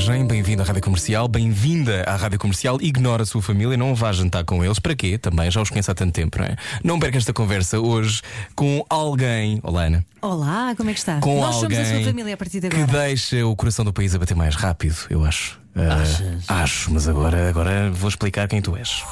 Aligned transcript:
viagem, 0.00 0.26
bem-vindo 0.26 0.62
à 0.62 0.64
Rádio 0.64 0.80
Comercial, 0.80 1.28
bem-vinda 1.28 2.04
à 2.04 2.16
Rádio 2.16 2.38
Comercial. 2.38 2.78
Ignora 2.80 3.22
a 3.22 3.26
sua 3.26 3.42
família, 3.42 3.76
não 3.76 3.94
vá 3.94 4.10
jantar 4.12 4.44
com 4.44 4.64
eles. 4.64 4.78
Para 4.78 4.94
quê? 4.96 5.18
Também 5.18 5.50
já 5.50 5.60
os 5.60 5.68
conheço 5.68 5.90
há 5.90 5.94
tanto 5.94 6.12
tempo, 6.12 6.38
não 6.38 6.46
é? 6.46 6.56
Não 6.82 6.98
perca 6.98 7.18
esta 7.18 7.32
conversa 7.34 7.78
hoje 7.78 8.22
com 8.54 8.84
alguém. 8.88 9.60
Olá, 9.62 9.84
Ana. 9.84 10.04
Olá, 10.22 10.74
como 10.74 10.88
é 10.88 10.94
que 10.94 10.98
está? 10.98 11.20
Com 11.20 11.40
Nós 11.40 11.56
alguém 11.56 11.76
somos 11.84 11.90
a 11.90 11.94
sua 11.96 12.04
família 12.04 12.34
a 12.34 12.36
partir 12.36 12.60
de 12.60 12.68
que 12.70 12.76
agora. 12.80 12.98
deixa 13.08 13.46
o 13.46 13.54
coração 13.54 13.84
do 13.84 13.92
país 13.92 14.14
a 14.14 14.18
bater 14.18 14.34
mais 14.34 14.54
rápido, 14.54 14.96
eu 15.10 15.22
acho. 15.22 15.60
Achas? 15.76 16.44
acho, 16.48 16.92
mas 16.92 17.06
agora, 17.06 17.48
agora 17.48 17.90
vou 17.90 18.08
explicar 18.08 18.48
quem 18.48 18.62
tu 18.62 18.76
és. 18.76 19.04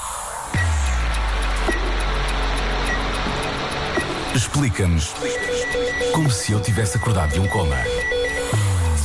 Explica-nos 4.34 5.12
como 6.15 6.30
se 6.30 6.52
eu 6.52 6.60
tivesse 6.60 6.96
acordado 6.96 7.32
de 7.32 7.41
um 7.41 7.46
coma. 7.46 7.77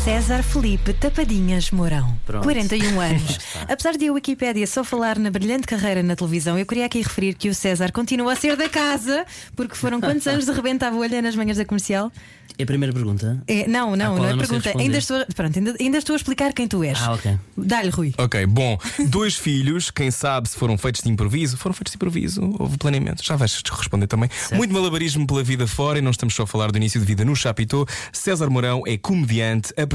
César 0.03 0.43
Felipe 0.43 0.91
Tapadinhas 0.91 1.71
Mourão, 1.71 2.17
Pronto. 2.25 2.43
41 2.43 2.99
anos. 2.99 3.39
Apesar 3.69 3.95
de 3.97 4.09
a 4.09 4.13
Wikipédia 4.13 4.67
só 4.67 4.83
falar 4.83 5.17
na 5.17 5.31
brilhante 5.31 5.65
carreira 5.65 6.03
na 6.03 6.13
televisão, 6.13 6.59
eu 6.59 6.65
queria 6.65 6.85
aqui 6.85 7.01
referir 7.01 7.35
que 7.35 7.47
o 7.47 7.55
César 7.55 7.89
continua 7.93 8.33
a 8.33 8.35
ser 8.35 8.57
da 8.57 8.67
casa, 8.67 9.25
porque 9.55 9.75
foram 9.75 10.01
quantos 10.01 10.27
anos 10.27 10.45
de 10.45 10.51
rebenta 10.51 10.87
a 10.87 10.91
bolha 10.91 11.21
nas 11.21 11.37
manhãs 11.37 11.55
da 11.55 11.63
comercial? 11.63 12.11
É 12.57 12.63
a 12.63 12.65
primeira 12.67 12.93
pergunta? 12.93 13.41
É, 13.47 13.67
não, 13.67 13.95
não, 13.95 14.15
qual 14.15 14.29
não 14.29 14.29
é 14.29 14.37
pergunta. 14.37 14.73
Ainda 14.77 14.97
estou, 14.97 15.25
pronto, 15.35 15.57
ainda, 15.57 15.75
ainda 15.79 15.97
estou 15.97 16.13
a 16.13 16.17
explicar 16.17 16.53
quem 16.53 16.67
tu 16.67 16.83
és. 16.83 17.01
Ah, 17.01 17.13
ok. 17.13 17.39
Dá-lhe, 17.57 17.89
Rui. 17.89 18.13
Ok, 18.15 18.45
bom, 18.45 18.77
dois 19.07 19.35
filhos, 19.35 19.89
quem 19.89 20.11
sabe 20.11 20.47
se 20.49 20.55
foram 20.55 20.77
feitos 20.77 21.01
de 21.01 21.09
improviso, 21.09 21.57
foram 21.57 21.73
feitos 21.73 21.91
de 21.93 21.95
improviso, 21.95 22.55
houve 22.59 22.77
planeamento, 22.77 23.23
já 23.23 23.35
vais 23.35 23.59
responder 23.71 24.05
também. 24.05 24.29
Muito 24.51 24.71
malabarismo 24.71 25.25
pela 25.25 25.41
vida 25.43 25.65
fora 25.65 25.97
e 25.97 26.01
não 26.01 26.11
estamos 26.11 26.35
só 26.35 26.43
a 26.43 26.47
falar 26.47 26.71
do 26.71 26.77
início 26.77 26.99
de 26.99 27.05
vida 27.07 27.25
no 27.25 27.35
Chapitão. 27.35 27.85
César 28.11 28.49
Mourão 28.51 28.83
é 28.85 28.97
comediante, 28.97 29.73
apresentador, 29.75 29.92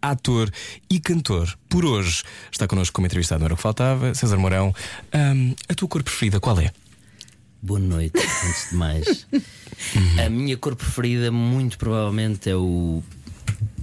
ator 0.00 0.50
e 0.88 0.98
cantor. 1.00 1.56
Por 1.68 1.84
hoje 1.84 2.22
está 2.50 2.66
connosco 2.66 2.94
como 2.94 3.06
entrevistado, 3.06 3.40
não 3.40 3.46
era 3.46 3.54
o 3.54 3.56
que 3.56 3.62
faltava. 3.62 4.14
César 4.14 4.36
Mourão, 4.38 4.74
hum, 5.14 5.54
a 5.68 5.74
tua 5.74 5.88
cor 5.88 6.02
preferida 6.02 6.40
qual 6.40 6.58
é? 6.60 6.70
Boa 7.62 7.78
noite, 7.80 8.16
antes 8.18 8.70
de 8.70 8.76
mais. 8.76 9.26
Uhum. 9.32 10.20
A 10.26 10.30
minha 10.30 10.56
cor 10.56 10.74
preferida, 10.74 11.30
muito 11.30 11.76
provavelmente, 11.76 12.48
é 12.48 12.56
o 12.56 13.02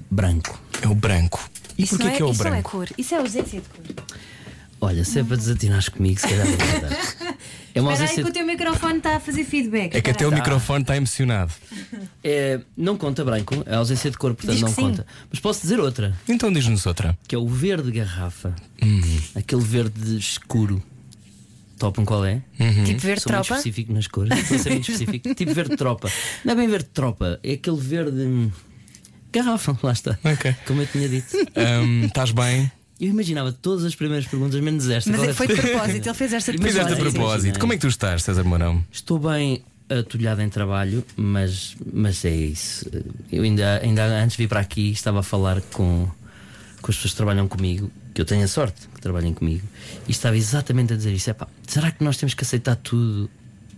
branco. 0.09 0.59
É 0.81 0.87
o 0.87 0.95
branco. 0.95 1.49
E 1.77 1.83
Isso 1.83 1.95
porquê 1.95 2.09
não 2.09 2.15
que 2.15 2.21
é 2.21 2.25
o 2.25 2.31
isso 2.31 2.43
não 2.43 2.47
é 2.47 2.51
branco? 2.53 2.71
cor. 2.71 2.87
Isso 2.97 3.13
é 3.13 3.17
ausência 3.19 3.61
de 3.61 3.93
cor. 3.93 4.05
Olha, 4.79 5.03
se 5.03 5.19
é 5.19 5.23
para 5.23 5.37
desatinares 5.37 5.89
comigo, 5.89 6.19
se 6.19 6.27
calhar 6.27 6.45
vou 6.47 6.57
tentar. 6.57 7.37
É 7.75 7.79
uma 7.81 7.91
Espera 7.93 8.09
aí 8.09 8.15
ausência. 8.17 8.23
que 8.23 8.29
o 8.31 8.33
teu 8.33 8.43
microfone 8.47 8.97
está 8.97 9.17
a 9.17 9.19
fazer 9.19 9.43
feedback. 9.43 9.93
É 9.93 10.01
que 10.01 10.09
até 10.09 10.25
o 10.27 10.31
microfone 10.31 10.81
está 10.81 10.97
emocionado. 10.97 11.53
É, 12.23 12.59
não 12.75 12.97
conta 12.97 13.23
branco, 13.23 13.61
é 13.67 13.75
a 13.75 13.77
ausência 13.77 14.09
de 14.09 14.17
cor, 14.17 14.33
portanto 14.33 14.55
Diz 14.55 14.63
que 14.63 14.65
não 14.67 14.73
sim. 14.73 14.81
conta. 14.97 15.05
Mas 15.29 15.39
posso 15.39 15.61
dizer 15.61 15.79
outra, 15.79 16.17
Então 16.27 16.51
diz-nos 16.51 16.87
outra. 16.87 17.15
que 17.27 17.35
é 17.35 17.37
o 17.37 17.47
verde 17.47 17.91
garrafa. 17.91 18.55
Uhum. 18.81 19.19
Aquele 19.35 19.61
verde 19.61 20.17
escuro. 20.17 20.81
Topam 21.77 22.03
qual 22.03 22.25
é? 22.25 22.41
Tipo 22.83 22.99
verde 22.99 23.21
Sou 23.21 23.31
muito 23.31 23.45
tropa. 23.45 23.53
específico 23.59 23.93
nas 23.93 24.07
cores. 24.07 24.33
Vou 24.49 24.57
ser 24.57 24.69
muito 24.71 24.89
específico. 24.91 25.35
tipo 25.35 25.53
verde 25.53 25.75
tropa. 25.77 26.09
Não 26.43 26.53
é 26.53 26.55
bem 26.55 26.67
verde 26.67 26.89
tropa, 26.91 27.39
é 27.43 27.53
aquele 27.53 27.77
verde. 27.77 28.21
hum, 28.21 28.51
Garrafa, 29.31 29.77
lá 29.83 29.91
está. 29.91 30.17
Ok. 30.23 30.55
Como 30.65 30.81
eu 30.81 30.87
tinha 30.87 31.07
dito. 31.07 31.27
Hum, 31.55 32.05
Estás 32.05 32.31
bem? 32.31 32.71
Eu 32.99 33.09
imaginava 33.09 33.51
todas 33.51 33.85
as 33.85 33.93
primeiras 33.95 34.25
perguntas, 34.27 34.59
menos 34.59 34.89
esta. 34.89 35.11
Mas 35.11 35.21
é- 35.23 35.27
é 35.29 35.33
foi 35.33 35.47
de 35.47 35.55
propósito, 35.55 36.07
ele 36.07 36.13
fez 36.15 36.33
esta 36.33 36.51
de 36.51 36.57
Mas 36.57 36.67
Fizeste 36.71 36.91
a 36.91 36.95
olha, 36.95 37.01
propósito. 37.03 37.23
propósito. 37.27 37.59
Como 37.59 37.73
é 37.73 37.75
que 37.75 37.81
tu 37.81 37.87
estás, 37.87 38.23
César 38.23 38.43
Mourão? 38.43 38.83
Estou 38.91 39.19
bem 39.19 39.61
atulhado 39.89 40.41
em 40.41 40.49
trabalho, 40.49 41.05
mas, 41.15 41.75
mas 41.93 42.25
é 42.25 42.35
isso. 42.35 42.85
Eu 43.31 43.43
ainda, 43.43 43.79
ainda 43.83 44.03
antes 44.05 44.35
de 44.35 44.43
vir 44.43 44.49
para 44.49 44.59
aqui 44.59 44.91
estava 44.91 45.19
a 45.19 45.23
falar 45.23 45.61
com, 45.71 46.09
com 46.81 46.91
as 46.91 46.95
pessoas 46.95 47.11
que 47.11 47.17
trabalham 47.17 47.47
comigo, 47.47 47.89
que 48.13 48.19
eu 48.19 48.25
tenho 48.25 48.43
a 48.43 48.47
sorte 48.47 48.87
que 48.93 48.99
trabalhem 48.99 49.33
comigo, 49.33 49.65
e 50.07 50.11
estava 50.11 50.35
exatamente 50.35 50.91
a 50.93 50.95
dizer 50.97 51.13
isso: 51.13 51.29
epá, 51.29 51.47
será 51.67 51.91
que 51.91 52.03
nós 52.03 52.17
temos 52.17 52.33
que 52.33 52.43
aceitar 52.43 52.75
tudo 52.77 53.29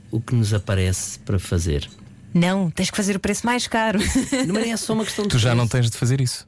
o 0.09 0.19
que 0.21 0.33
nos 0.33 0.53
aparece 0.53 1.19
para 1.19 1.37
fazer? 1.37 1.87
Não, 2.33 2.71
tens 2.71 2.89
que 2.89 2.95
fazer 2.97 3.15
o 3.15 3.19
preço 3.19 3.45
mais 3.45 3.67
caro. 3.67 3.99
Não 4.47 4.57
é 4.61 4.77
só 4.77 4.93
uma 4.93 5.03
questão 5.03 5.25
de 5.25 5.29
Tu 5.31 5.37
já 5.39 5.53
não 5.53 5.67
preço. 5.67 5.83
tens 5.83 5.91
de 5.91 5.97
fazer 5.97 6.21
isso. 6.21 6.47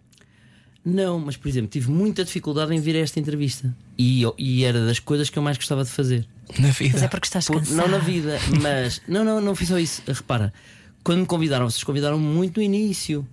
Não, 0.84 1.20
mas 1.20 1.38
por 1.38 1.48
exemplo, 1.48 1.70
tive 1.70 1.92
muita 1.92 2.24
dificuldade 2.26 2.74
em 2.74 2.80
vir 2.82 2.96
a 2.96 3.00
esta 3.00 3.20
entrevista. 3.20 3.76
E, 3.98 4.24
e 4.38 4.64
era 4.64 4.84
das 4.86 5.00
coisas 5.00 5.30
que 5.30 5.38
eu 5.38 5.44
mais 5.44 5.58
gostava 5.58 5.84
de 5.84 5.90
fazer. 5.92 6.26
Na 6.58 6.70
vida. 6.70 6.92
Mas 6.94 7.04
é 7.04 7.08
porque 7.08 7.28
estás 7.28 7.46
Por- 7.46 7.66
não 7.72 7.88
na 7.88 8.00
vida, 8.00 8.38
mas. 8.62 9.02
Não, 9.08 9.24
não, 9.24 9.40
não 9.40 9.56
fiz 9.56 9.68
só 9.70 9.78
isso. 9.78 10.02
Repara, 10.08 10.52
quando 11.04 11.20
me 11.20 11.26
convidaram, 11.26 11.70
vocês 11.70 11.84
convidaram 11.84 12.18
muito 12.20 12.58
no 12.58 12.64
início, 12.64 13.26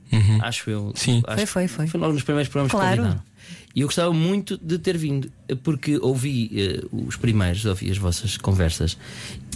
acho 0.42 0.70
eu. 0.70 0.92
Sim. 0.94 1.22
Acho- 1.26 1.36
Foi, 1.46 1.46
foi, 1.46 1.68
foi. 1.68 1.86
Foi 1.88 2.00
logo 2.00 2.12
nos 2.12 2.22
primeiros 2.22 2.48
programas 2.50 2.70
Claro. 2.70 2.90
que 2.90 2.96
convidaram. 2.98 3.28
E 3.74 3.80
eu 3.80 3.86
gostava 3.86 4.12
muito 4.12 4.58
de 4.58 4.78
ter 4.78 4.96
vindo, 4.96 5.30
porque 5.62 5.98
ouvi 5.98 6.50
eh, 6.54 6.84
os 6.90 7.16
primeiros, 7.16 7.64
ouvi 7.64 7.90
as 7.90 7.96
vossas 7.98 8.36
conversas, 8.36 8.96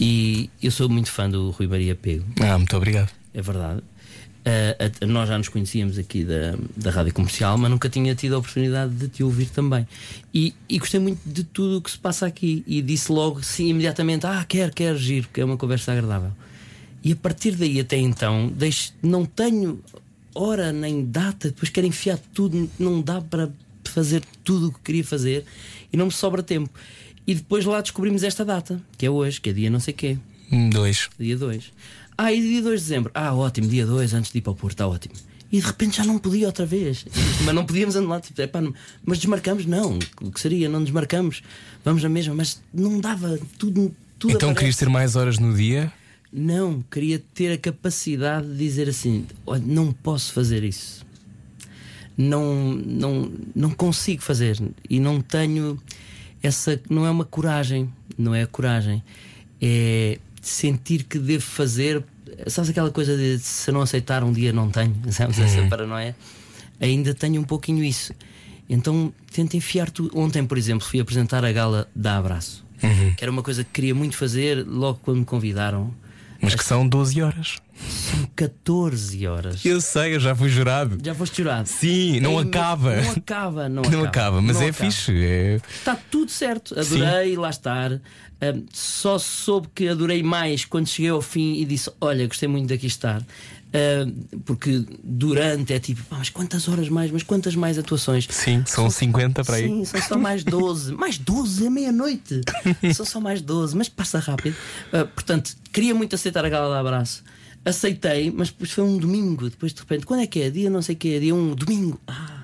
e 0.00 0.48
eu 0.62 0.70
sou 0.70 0.88
muito 0.88 1.10
fã 1.10 1.28
do 1.28 1.50
Rui 1.50 1.66
Maria 1.66 1.94
Pego, 1.94 2.24
Ah, 2.40 2.56
muito 2.56 2.76
obrigado. 2.76 3.10
é 3.34 3.42
verdade. 3.42 3.82
A- 4.44 5.06
nós 5.06 5.28
já 5.28 5.38
nos 5.38 5.48
conhecíamos 5.48 5.98
aqui 5.98 6.24
da, 6.24 6.56
da 6.76 6.90
rádio 6.90 7.14
comercial, 7.14 7.56
mas 7.56 7.70
nunca 7.70 7.88
tinha 7.88 8.14
tido 8.14 8.34
a 8.34 8.38
oportunidade 8.38 8.92
de 8.94 9.08
te 9.08 9.22
ouvir 9.22 9.46
também. 9.46 9.86
E, 10.34 10.52
e 10.68 10.78
gostei 10.78 10.98
muito 10.98 11.20
de 11.24 11.44
tudo 11.44 11.78
o 11.78 11.80
que 11.82 11.90
se 11.90 11.98
passa 11.98 12.26
aqui. 12.26 12.64
E 12.66 12.82
disse 12.82 13.12
logo, 13.12 13.42
sim, 13.42 13.68
imediatamente: 13.68 14.26
Ah, 14.26 14.44
quero, 14.48 14.72
quero 14.72 14.98
giro, 14.98 15.28
porque 15.28 15.40
é 15.40 15.44
uma 15.44 15.56
conversa 15.56 15.92
agradável. 15.92 16.32
E 17.04 17.12
a 17.12 17.16
partir 17.16 17.52
daí 17.52 17.78
até 17.80 17.96
então, 17.96 18.48
deixo, 18.48 18.92
não 19.02 19.24
tenho 19.24 19.80
hora 20.34 20.72
nem 20.72 21.04
data, 21.04 21.48
depois 21.48 21.68
quero 21.68 21.86
enfiar 21.86 22.18
tudo, 22.32 22.70
não 22.78 23.00
dá 23.02 23.20
para 23.20 23.50
fazer 23.84 24.22
tudo 24.42 24.68
o 24.68 24.72
que 24.72 24.80
queria 24.80 25.04
fazer 25.04 25.44
e 25.92 25.96
não 25.96 26.06
me 26.06 26.12
sobra 26.12 26.42
tempo. 26.42 26.70
E 27.26 27.34
depois 27.34 27.64
lá 27.64 27.80
descobrimos 27.80 28.22
esta 28.22 28.44
data, 28.44 28.80
que 28.96 29.04
é 29.06 29.10
hoje, 29.10 29.40
que 29.40 29.50
é 29.50 29.52
dia 29.52 29.68
não 29.70 29.78
sei 29.80 29.92
quê. 29.94 30.16
Hum, 30.50 30.70
Dois. 30.70 31.08
Dia 31.18 31.36
2. 31.36 31.72
Ah, 32.16 32.32
e 32.32 32.40
dia 32.40 32.62
2 32.62 32.80
de 32.80 32.86
dezembro. 32.88 33.10
Ah, 33.14 33.34
ótimo, 33.34 33.68
dia 33.68 33.86
2 33.86 34.14
antes 34.14 34.30
de 34.30 34.38
ir 34.38 34.42
para 34.42 34.52
o 34.52 34.54
Porto, 34.54 34.74
está 34.74 34.86
ótimo. 34.86 35.14
E 35.50 35.60
de 35.60 35.66
repente 35.66 35.96
já 35.98 36.04
não 36.04 36.18
podia 36.18 36.46
outra 36.46 36.64
vez. 36.64 37.04
Mas 37.44 37.54
não 37.54 37.64
podíamos 37.66 37.94
andar 37.96 38.08
lá. 38.08 38.20
Tipo, 38.20 38.40
epá, 38.40 38.60
não- 38.60 38.72
mas 39.04 39.18
desmarcamos? 39.18 39.66
Não. 39.66 39.98
O 40.22 40.30
que 40.30 40.40
seria? 40.40 40.68
Não 40.68 40.82
desmarcamos. 40.82 41.42
Vamos 41.84 42.02
na 42.02 42.08
mesma. 42.08 42.34
Mas 42.34 42.60
não 42.72 42.98
dava. 43.00 43.38
Tudo. 43.58 43.94
tudo 44.18 44.30
Então 44.34 44.50
aparece. 44.50 44.58
querias 44.58 44.76
ter 44.76 44.88
mais 44.88 45.14
horas 45.16 45.38
no 45.38 45.54
dia? 45.54 45.92
Não, 46.32 46.82
queria 46.90 47.22
ter 47.34 47.52
a 47.52 47.58
capacidade 47.58 48.46
de 48.48 48.56
dizer 48.56 48.88
assim: 48.88 49.26
olha, 49.46 49.62
não 49.66 49.92
posso 49.92 50.32
fazer 50.32 50.64
isso. 50.64 51.04
Não, 52.16 52.74
não, 52.74 53.32
não 53.54 53.70
consigo 53.70 54.22
fazer. 54.22 54.58
E 54.88 54.98
não 55.00 55.20
tenho 55.20 55.78
essa. 56.42 56.80
Não 56.88 57.04
é 57.06 57.10
uma 57.10 57.24
coragem. 57.26 57.92
Não 58.16 58.34
é 58.34 58.42
a 58.42 58.46
coragem. 58.46 59.02
É 59.60 60.18
sentir 60.42 61.04
que 61.04 61.18
devo 61.18 61.42
fazer. 61.44 62.04
Sabes 62.46 62.70
aquela 62.70 62.90
coisa 62.90 63.16
de 63.16 63.38
se 63.38 63.70
não 63.72 63.80
aceitar 63.80 64.22
um 64.24 64.32
dia 64.32 64.52
não 64.52 64.70
tenho? 64.70 64.94
Sabes 65.10 65.38
essa 65.38 65.62
paranoia? 65.68 66.14
Ainda 66.80 67.14
tenho 67.14 67.40
um 67.40 67.44
pouquinho 67.44 67.82
isso. 67.84 68.12
Então 68.68 69.12
tento 69.32 69.56
enfiar 69.56 69.90
tudo. 69.90 70.18
Ontem, 70.18 70.44
por 70.44 70.58
exemplo, 70.58 70.86
fui 70.86 71.00
apresentar 71.00 71.44
a 71.44 71.52
gala 71.52 71.88
da 71.94 72.18
Abraço, 72.18 72.64
que 73.16 73.22
era 73.22 73.30
uma 73.30 73.42
coisa 73.42 73.62
que 73.64 73.70
queria 73.70 73.94
muito 73.94 74.16
fazer 74.16 74.66
logo 74.66 74.98
quando 75.02 75.18
me 75.18 75.24
convidaram. 75.24 75.94
Mas 76.40 76.56
que 76.56 76.64
são 76.64 76.88
12 76.88 77.22
horas. 77.22 77.58
São 77.88 78.28
14 78.34 79.26
horas. 79.28 79.64
Eu 79.64 79.80
sei, 79.80 80.16
eu 80.16 80.20
já 80.20 80.34
fui 80.34 80.48
jurado. 80.48 80.98
Já 81.00 81.14
foste 81.14 81.36
jurado? 81.36 81.68
Sim, 81.68 82.18
não 82.18 82.36
acaba. 82.36 82.96
Não 82.96 83.12
acaba, 83.12 83.68
não, 83.68 83.82
Não 83.88 84.04
acaba, 84.04 84.42
mas 84.42 84.56
Não 84.56 84.62
é 84.66 84.70
acaba. 84.70 84.90
fixe. 84.90 85.24
É... 85.24 85.60
Está 85.72 85.94
tudo 86.10 86.32
certo. 86.32 86.78
Adorei 86.78 87.36
lá 87.36 87.48
estar. 87.48 88.00
Só 88.72 89.18
soube 89.18 89.68
que 89.74 89.88
adorei 89.88 90.22
mais 90.22 90.64
quando 90.64 90.88
cheguei 90.88 91.10
ao 91.10 91.22
fim 91.22 91.54
e 91.54 91.64
disse: 91.64 91.90
Olha, 92.00 92.26
gostei 92.26 92.48
muito 92.48 92.68
daqui 92.68 92.86
estar. 92.86 93.22
Ahm, 93.74 94.10
porque 94.44 94.84
durante 95.02 95.72
é 95.72 95.78
tipo, 95.78 96.02
"Pá, 96.04 96.18
mas 96.18 96.28
quantas 96.28 96.68
horas 96.68 96.90
mais? 96.90 97.10
Mas 97.10 97.22
quantas 97.22 97.54
mais 97.54 97.78
atuações? 97.78 98.26
Sim, 98.28 98.62
são 98.66 98.90
50 98.90 99.42
para 99.44 99.56
aí. 99.56 99.66
Sim, 99.66 99.84
são 99.84 100.02
só 100.02 100.18
mais 100.18 100.44
12. 100.44 100.92
mais 100.94 101.16
12 101.16 101.66
é 101.66 101.70
meia-noite. 101.70 102.42
são 102.94 103.06
só 103.06 103.18
mais 103.18 103.40
12, 103.40 103.74
mas 103.76 103.88
passa 103.88 104.18
rápido. 104.18 104.54
Ah, 104.92 105.06
portanto, 105.06 105.56
queria 105.72 105.94
muito 105.94 106.14
aceitar 106.14 106.44
a 106.44 106.48
gala 106.50 106.74
de 106.74 106.80
abraço. 106.80 107.24
Aceitei, 107.64 108.30
mas 108.30 108.48
depois 108.50 108.72
foi 108.72 108.84
um 108.84 108.98
domingo. 108.98 109.48
Depois 109.48 109.72
de 109.72 109.80
repente, 109.80 110.04
quando 110.04 110.20
é 110.20 110.26
que 110.26 110.40
é? 110.42 110.50
Dia 110.50 110.68
não 110.68 110.82
sei 110.82 110.94
o 110.94 110.98
que 110.98 111.14
é, 111.14 111.18
dia 111.20 111.34
um 111.34 111.54
domingo. 111.54 111.98
Ah, 112.06 112.41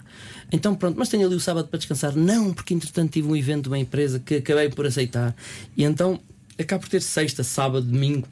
então 0.51 0.75
pronto, 0.75 0.99
mas 0.99 1.09
tenho 1.09 1.27
ali 1.27 1.35
o 1.35 1.41
sábado 1.41 1.69
para 1.69 1.79
descansar. 1.79 2.17
Não, 2.17 2.53
porque 2.53 2.75
entretanto 2.75 3.13
tive 3.13 3.29
um 3.29 3.37
evento 3.37 3.65
de 3.65 3.69
uma 3.69 3.79
empresa 3.79 4.19
que 4.19 4.37
acabei 4.37 4.69
por 4.69 4.87
aceitar. 4.87 5.35
E 5.77 5.85
então 5.85 6.21
acabo 6.59 6.83
por 6.83 6.89
ter 6.89 7.03
sexta, 7.03 7.45
sábado, 7.45 7.87
domingo, 7.87 8.27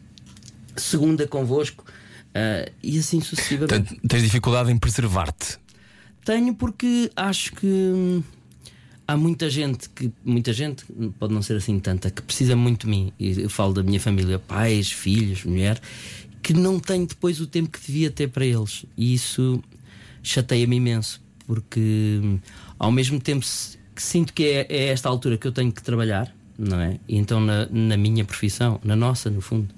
segunda 0.76 1.26
convosco. 1.26 1.84
Ah, 2.36 2.70
e 2.82 2.98
assim 2.98 3.20
sucessivamente. 3.20 3.98
Tens 4.06 4.22
dificuldade 4.22 4.70
em 4.70 4.78
preservar-te. 4.78 5.58
Tenho 6.22 6.54
porque 6.54 7.10
acho 7.16 7.52
que 7.52 7.66
hum, 7.66 8.22
há 9.08 9.16
muita 9.16 9.48
gente 9.48 9.88
que 9.88 10.12
muita 10.22 10.52
gente 10.52 10.84
pode 11.19 11.32
não 11.32 11.40
ser 11.40 11.56
assim 11.56 11.78
tanta 11.78 12.10
que 12.10 12.20
precisa 12.20 12.54
muito 12.54 12.84
de 12.84 12.90
mim. 12.90 13.12
E 13.19 13.40
eu 13.40 13.48
falo 13.48 13.72
da 13.72 13.82
minha 13.82 14.00
família, 14.00 14.38
pais, 14.38 14.92
filhos, 14.92 15.44
mulher, 15.44 15.80
que 16.42 16.52
não 16.52 16.78
tenho 16.78 17.06
depois 17.06 17.40
o 17.40 17.46
tempo 17.46 17.70
que 17.70 17.80
devia 17.86 18.10
ter 18.10 18.28
para 18.28 18.44
eles. 18.44 18.84
E 18.96 19.14
isso 19.14 19.62
chateia-me 20.22 20.76
imenso, 20.76 21.22
porque 21.46 22.20
hum, 22.22 22.38
ao 22.78 22.90
mesmo 22.90 23.20
tempo 23.20 23.44
que 23.94 24.02
sinto 24.02 24.32
que 24.32 24.44
é, 24.44 24.66
é 24.69 24.87
esta 24.88 25.08
altura 25.08 25.38
que 25.38 25.46
eu 25.46 25.52
tenho 25.52 25.72
que 25.72 25.82
trabalhar, 25.82 26.34
não 26.58 26.81
é? 26.81 26.98
E 27.08 27.16
então 27.16 27.40
na, 27.40 27.66
na 27.70 27.96
minha 27.96 28.25
profissão, 28.25 28.81
na 28.84 28.96
nossa, 28.96 29.31
no 29.31 29.40
fundo, 29.40 29.69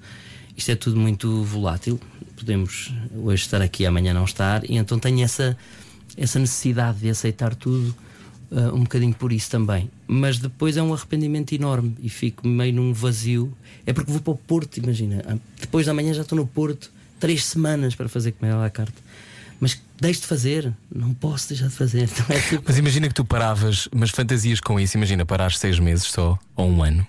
isto 0.57 0.71
é 0.71 0.75
tudo 0.75 0.97
muito 0.97 1.45
volátil. 1.45 2.01
Podemos 2.37 2.93
hoje 3.17 3.43
estar 3.43 3.63
aqui, 3.63 3.87
amanhã 3.87 4.13
não 4.13 4.25
estar, 4.25 4.69
e 4.69 4.77
então 4.77 4.99
tenho 4.99 5.23
essa, 5.23 5.57
essa 6.17 6.39
necessidade 6.39 6.99
de 6.99 7.11
aceitar 7.11 7.55
tudo 7.55 7.95
ah, 8.51 8.73
um 8.75 8.81
bocadinho 8.81 9.15
por 9.15 9.33
isso 9.33 9.51
também. 9.51 9.91
Mas 10.07 10.39
depois 10.39 10.77
é 10.77 10.83
um 10.83 10.93
arrependimento 10.93 11.53
enorme 11.53 11.95
e 12.03 12.09
fico 12.09 12.47
meio 12.47 12.73
num 12.75 12.93
vazio. 12.93 13.53
É 13.87 13.93
porque 13.93 14.11
vou 14.11 14.21
para 14.21 14.33
o 14.33 14.37
Porto, 14.37 14.79
imagina. 14.79 15.23
Ah, 15.27 15.37
Depois 15.61 15.87
da 15.87 15.95
manhã 15.95 16.13
já 16.15 16.23
estou 16.23 16.37
no 16.37 16.47
Porto, 16.47 16.91
três 17.21 17.45
semanas 17.45 17.95
para 17.95 18.09
fazer 18.09 18.33
comer 18.33 18.53
à 18.53 18.57
la 18.57 18.71
carte. 18.71 18.97
Mas 19.61 19.81
deixo 20.01 20.23
de 20.23 20.27
fazer, 20.27 20.73
não 20.95 21.13
posso 21.15 21.49
deixar 21.49 21.69
de 21.69 21.75
fazer. 21.75 22.09
Então 22.13 22.27
é 22.37 22.41
tipo, 22.41 22.63
Mas 22.67 22.79
imagina 22.79 23.09
que 23.09 23.15
tu 23.15 23.25
paravas, 23.25 23.89
mas 23.95 24.11
fantasias 24.11 24.61
com 24.61 24.79
isso. 24.79 24.97
Imagina 24.97 25.25
parar 25.27 25.53
seis 25.53 25.79
meses 25.79 26.05
só, 26.07 26.39
ou 26.57 26.69
um 26.69 26.83
ano. 26.83 27.07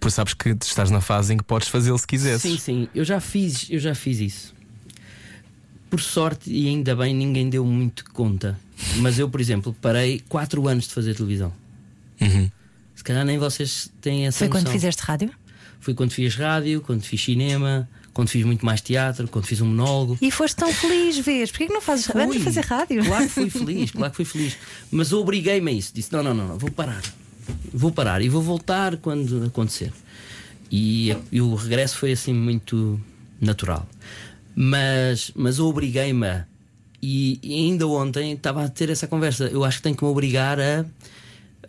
Porque 0.00 0.14
sabes 0.14 0.32
que 0.34 0.50
estás 0.50 0.90
na 0.90 1.00
fase 1.00 1.34
em 1.34 1.36
que 1.36 1.44
podes 1.44 1.68
fazê-lo 1.68 1.98
se 1.98 2.06
quisesses. 2.06 2.42
Sim, 2.42 2.58
sim, 2.58 2.88
eu 2.94 3.04
já 3.04 3.20
fiz, 3.20 3.66
eu 3.68 3.78
já 3.80 3.94
fiz 3.94 4.20
isso. 4.20 4.54
Por 5.90 6.00
sorte, 6.00 6.50
e 6.50 6.68
ainda 6.68 6.94
bem, 6.94 7.14
ninguém 7.14 7.48
deu 7.48 7.64
muito 7.64 8.04
conta. 8.12 8.58
Mas 8.96 9.18
eu, 9.18 9.28
por 9.28 9.40
exemplo, 9.40 9.74
parei 9.80 10.22
4 10.28 10.68
anos 10.68 10.86
de 10.86 10.94
fazer 10.94 11.14
televisão. 11.14 11.52
Uhum. 12.20 12.50
Se 12.94 13.02
calhar 13.02 13.24
nem 13.24 13.38
vocês 13.38 13.90
têm 14.00 14.26
essa 14.26 14.38
Foi 14.40 14.48
quando 14.48 14.64
noção. 14.64 14.72
fizeste 14.72 15.02
rádio? 15.02 15.30
Foi 15.80 15.94
quando 15.94 16.12
fiz 16.12 16.34
rádio, 16.34 16.80
quando 16.80 17.02
fiz 17.02 17.22
cinema, 17.22 17.88
quando 18.18 18.30
fiz 18.30 18.44
muito 18.44 18.66
mais 18.66 18.80
teatro, 18.80 19.28
quando 19.28 19.46
fiz 19.46 19.60
um 19.60 19.66
monólogo. 19.66 20.18
E 20.20 20.28
foste 20.32 20.56
tão 20.56 20.72
feliz, 20.72 21.16
vês? 21.18 21.52
Porquê 21.52 21.68
que 21.68 21.72
não 21.72 21.80
fazes 21.80 22.10
antes 22.12 22.36
de 22.36 22.42
fazer 22.42 22.64
rádio? 22.64 23.04
Claro 23.04 23.22
que 23.22 23.30
fui 23.30 23.48
feliz, 23.48 23.90
claro 23.92 24.10
que 24.10 24.16
fui 24.16 24.24
feliz. 24.24 24.56
Mas 24.90 25.12
obriguei-me 25.12 25.70
a 25.70 25.74
isso. 25.74 25.92
Disse: 25.94 26.12
não, 26.12 26.20
não, 26.20 26.34
não, 26.34 26.48
não, 26.48 26.58
vou 26.58 26.68
parar. 26.68 27.00
Vou 27.72 27.92
parar 27.92 28.20
e 28.20 28.28
vou 28.28 28.42
voltar 28.42 28.96
quando 28.96 29.44
acontecer. 29.44 29.92
E, 30.68 31.16
e 31.30 31.40
o 31.40 31.54
regresso 31.54 31.96
foi 31.96 32.10
assim 32.10 32.34
muito 32.34 33.00
natural. 33.40 33.86
Mas, 34.52 35.30
mas 35.36 35.60
obriguei-me 35.60 36.26
a. 36.26 36.44
E, 37.00 37.38
e 37.40 37.54
ainda 37.54 37.86
ontem 37.86 38.32
estava 38.32 38.64
a 38.64 38.68
ter 38.68 38.90
essa 38.90 39.06
conversa. 39.06 39.44
Eu 39.44 39.64
acho 39.64 39.76
que 39.76 39.84
tenho 39.84 39.94
que 39.94 40.02
me 40.02 40.10
obrigar 40.10 40.58
a, 40.58 40.84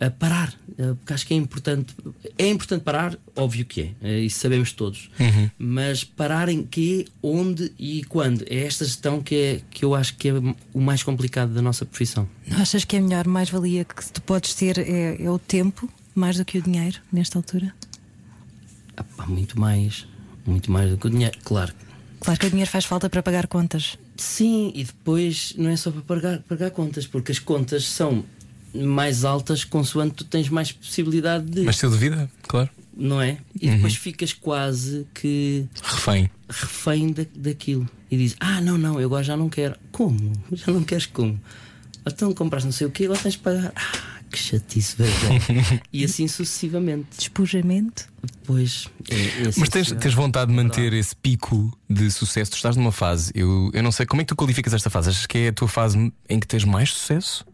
a 0.00 0.10
parar. 0.10 0.52
eh, 0.78 0.94
Porque 0.94 1.12
acho 1.12 1.26
que 1.26 1.34
é 1.34 1.36
importante. 1.36 1.94
É 2.38 2.48
importante 2.48 2.82
parar, 2.82 3.16
óbvio 3.36 3.64
que 3.66 3.82
é. 3.82 3.90
eh, 4.02 4.20
Isso 4.20 4.40
sabemos 4.40 4.72
todos. 4.72 5.10
Mas 5.58 6.02
parar 6.04 6.48
em 6.48 6.62
quê, 6.64 7.06
onde 7.22 7.70
e 7.78 8.02
quando? 8.04 8.42
É 8.48 8.64
esta 8.64 8.84
gestão 8.84 9.22
que, 9.22 9.34
é, 9.34 9.60
que 9.70 9.84
eu 9.84 9.94
acho 9.94 10.16
que 10.16 10.28
é 10.28 10.32
o 10.72 10.80
mais 10.80 11.02
complicado 11.02 11.52
da 11.52 11.60
nossa 11.62 11.84
profissão. 11.84 12.26
Não 12.46 12.58
achas 12.62 12.84
que 12.84 12.96
é 12.96 12.98
a 12.98 13.02
melhor 13.02 13.26
mais-valia 13.26 13.84
que 13.84 14.10
tu 14.10 14.22
podes 14.22 14.54
ter 14.54 14.78
é, 14.78 15.22
é 15.22 15.30
o 15.30 15.38
tempo, 15.38 15.88
mais 16.14 16.36
do 16.38 16.44
que 16.44 16.58
o 16.58 16.62
dinheiro, 16.62 16.98
nesta 17.12 17.38
altura? 17.38 17.74
Ah, 18.96 19.04
pá, 19.04 19.26
muito 19.26 19.58
mais. 19.60 20.06
Muito 20.46 20.72
mais 20.72 20.90
do 20.90 20.96
que 20.96 21.06
o 21.06 21.10
dinheiro. 21.10 21.38
Claro. 21.44 21.72
Claro 22.20 22.40
que 22.40 22.46
o 22.46 22.50
dinheiro 22.50 22.70
faz 22.70 22.84
falta 22.84 23.08
para 23.08 23.22
pagar 23.22 23.46
contas. 23.46 23.98
Sim, 24.16 24.72
e 24.74 24.84
depois 24.84 25.54
não 25.56 25.70
é 25.70 25.76
só 25.76 25.90
para 25.90 26.02
pagar, 26.02 26.38
pagar 26.40 26.70
contas, 26.70 27.06
porque 27.06 27.32
as 27.32 27.38
contas 27.38 27.84
são 27.86 28.24
mais 28.74 29.24
altas 29.24 29.64
consoante 29.64 30.14
tu 30.14 30.24
tens 30.24 30.48
mais 30.48 30.72
possibilidade 30.72 31.44
de. 31.46 31.62
Mas 31.62 31.76
estilo 31.76 31.92
de 31.92 31.98
vida, 31.98 32.30
claro. 32.42 32.68
Não 32.96 33.20
é? 33.20 33.38
E 33.58 33.70
depois 33.70 33.94
ficas 33.94 34.32
quase 34.32 35.06
que 35.14 35.64
Refém. 35.82 36.30
refém 36.48 37.12
da, 37.12 37.24
daquilo. 37.34 37.88
E 38.10 38.16
dizes: 38.16 38.36
Ah, 38.40 38.60
não, 38.60 38.76
não, 38.76 39.00
eu 39.00 39.06
agora 39.06 39.22
já 39.22 39.36
não 39.36 39.48
quero. 39.48 39.76
Como? 39.90 40.32
Já 40.52 40.72
não 40.72 40.82
queres 40.82 41.06
como? 41.06 41.40
Então 42.06 42.32
compraste 42.34 42.66
não 42.66 42.72
sei 42.72 42.86
o 42.86 42.90
quê, 42.90 43.04
agora 43.04 43.20
tens 43.20 43.32
de 43.32 43.38
pagar. 43.38 43.72
Ah, 43.74 44.20
que 44.30 44.38
chatice, 44.38 44.96
velho. 44.96 45.12
e 45.92 46.04
assim 46.04 46.28
sucessivamente. 46.28 47.08
Despojamento. 47.16 48.08
Depois. 48.22 48.88
É, 49.08 49.44
é 49.44 49.48
assim 49.48 49.60
Mas 49.60 49.68
tens, 49.68 49.92
tens 49.92 50.14
vontade 50.14 50.50
de 50.50 50.56
manter 50.56 50.92
esse 50.92 51.14
pico 51.16 51.76
de 51.88 52.10
sucesso? 52.10 52.50
Tu 52.52 52.56
estás 52.56 52.76
numa 52.76 52.92
fase, 52.92 53.32
eu, 53.34 53.70
eu 53.72 53.82
não 53.82 53.92
sei 53.92 54.06
como 54.06 54.20
é 54.20 54.24
que 54.24 54.28
tu 54.28 54.36
qualificas 54.36 54.72
esta 54.74 54.90
fase. 54.90 55.10
Achas 55.10 55.26
que 55.26 55.38
é 55.38 55.48
a 55.48 55.52
tua 55.52 55.68
fase 55.68 56.12
em 56.28 56.38
que 56.38 56.46
tens 56.46 56.64
mais 56.64 56.90
sucesso? 56.90 57.44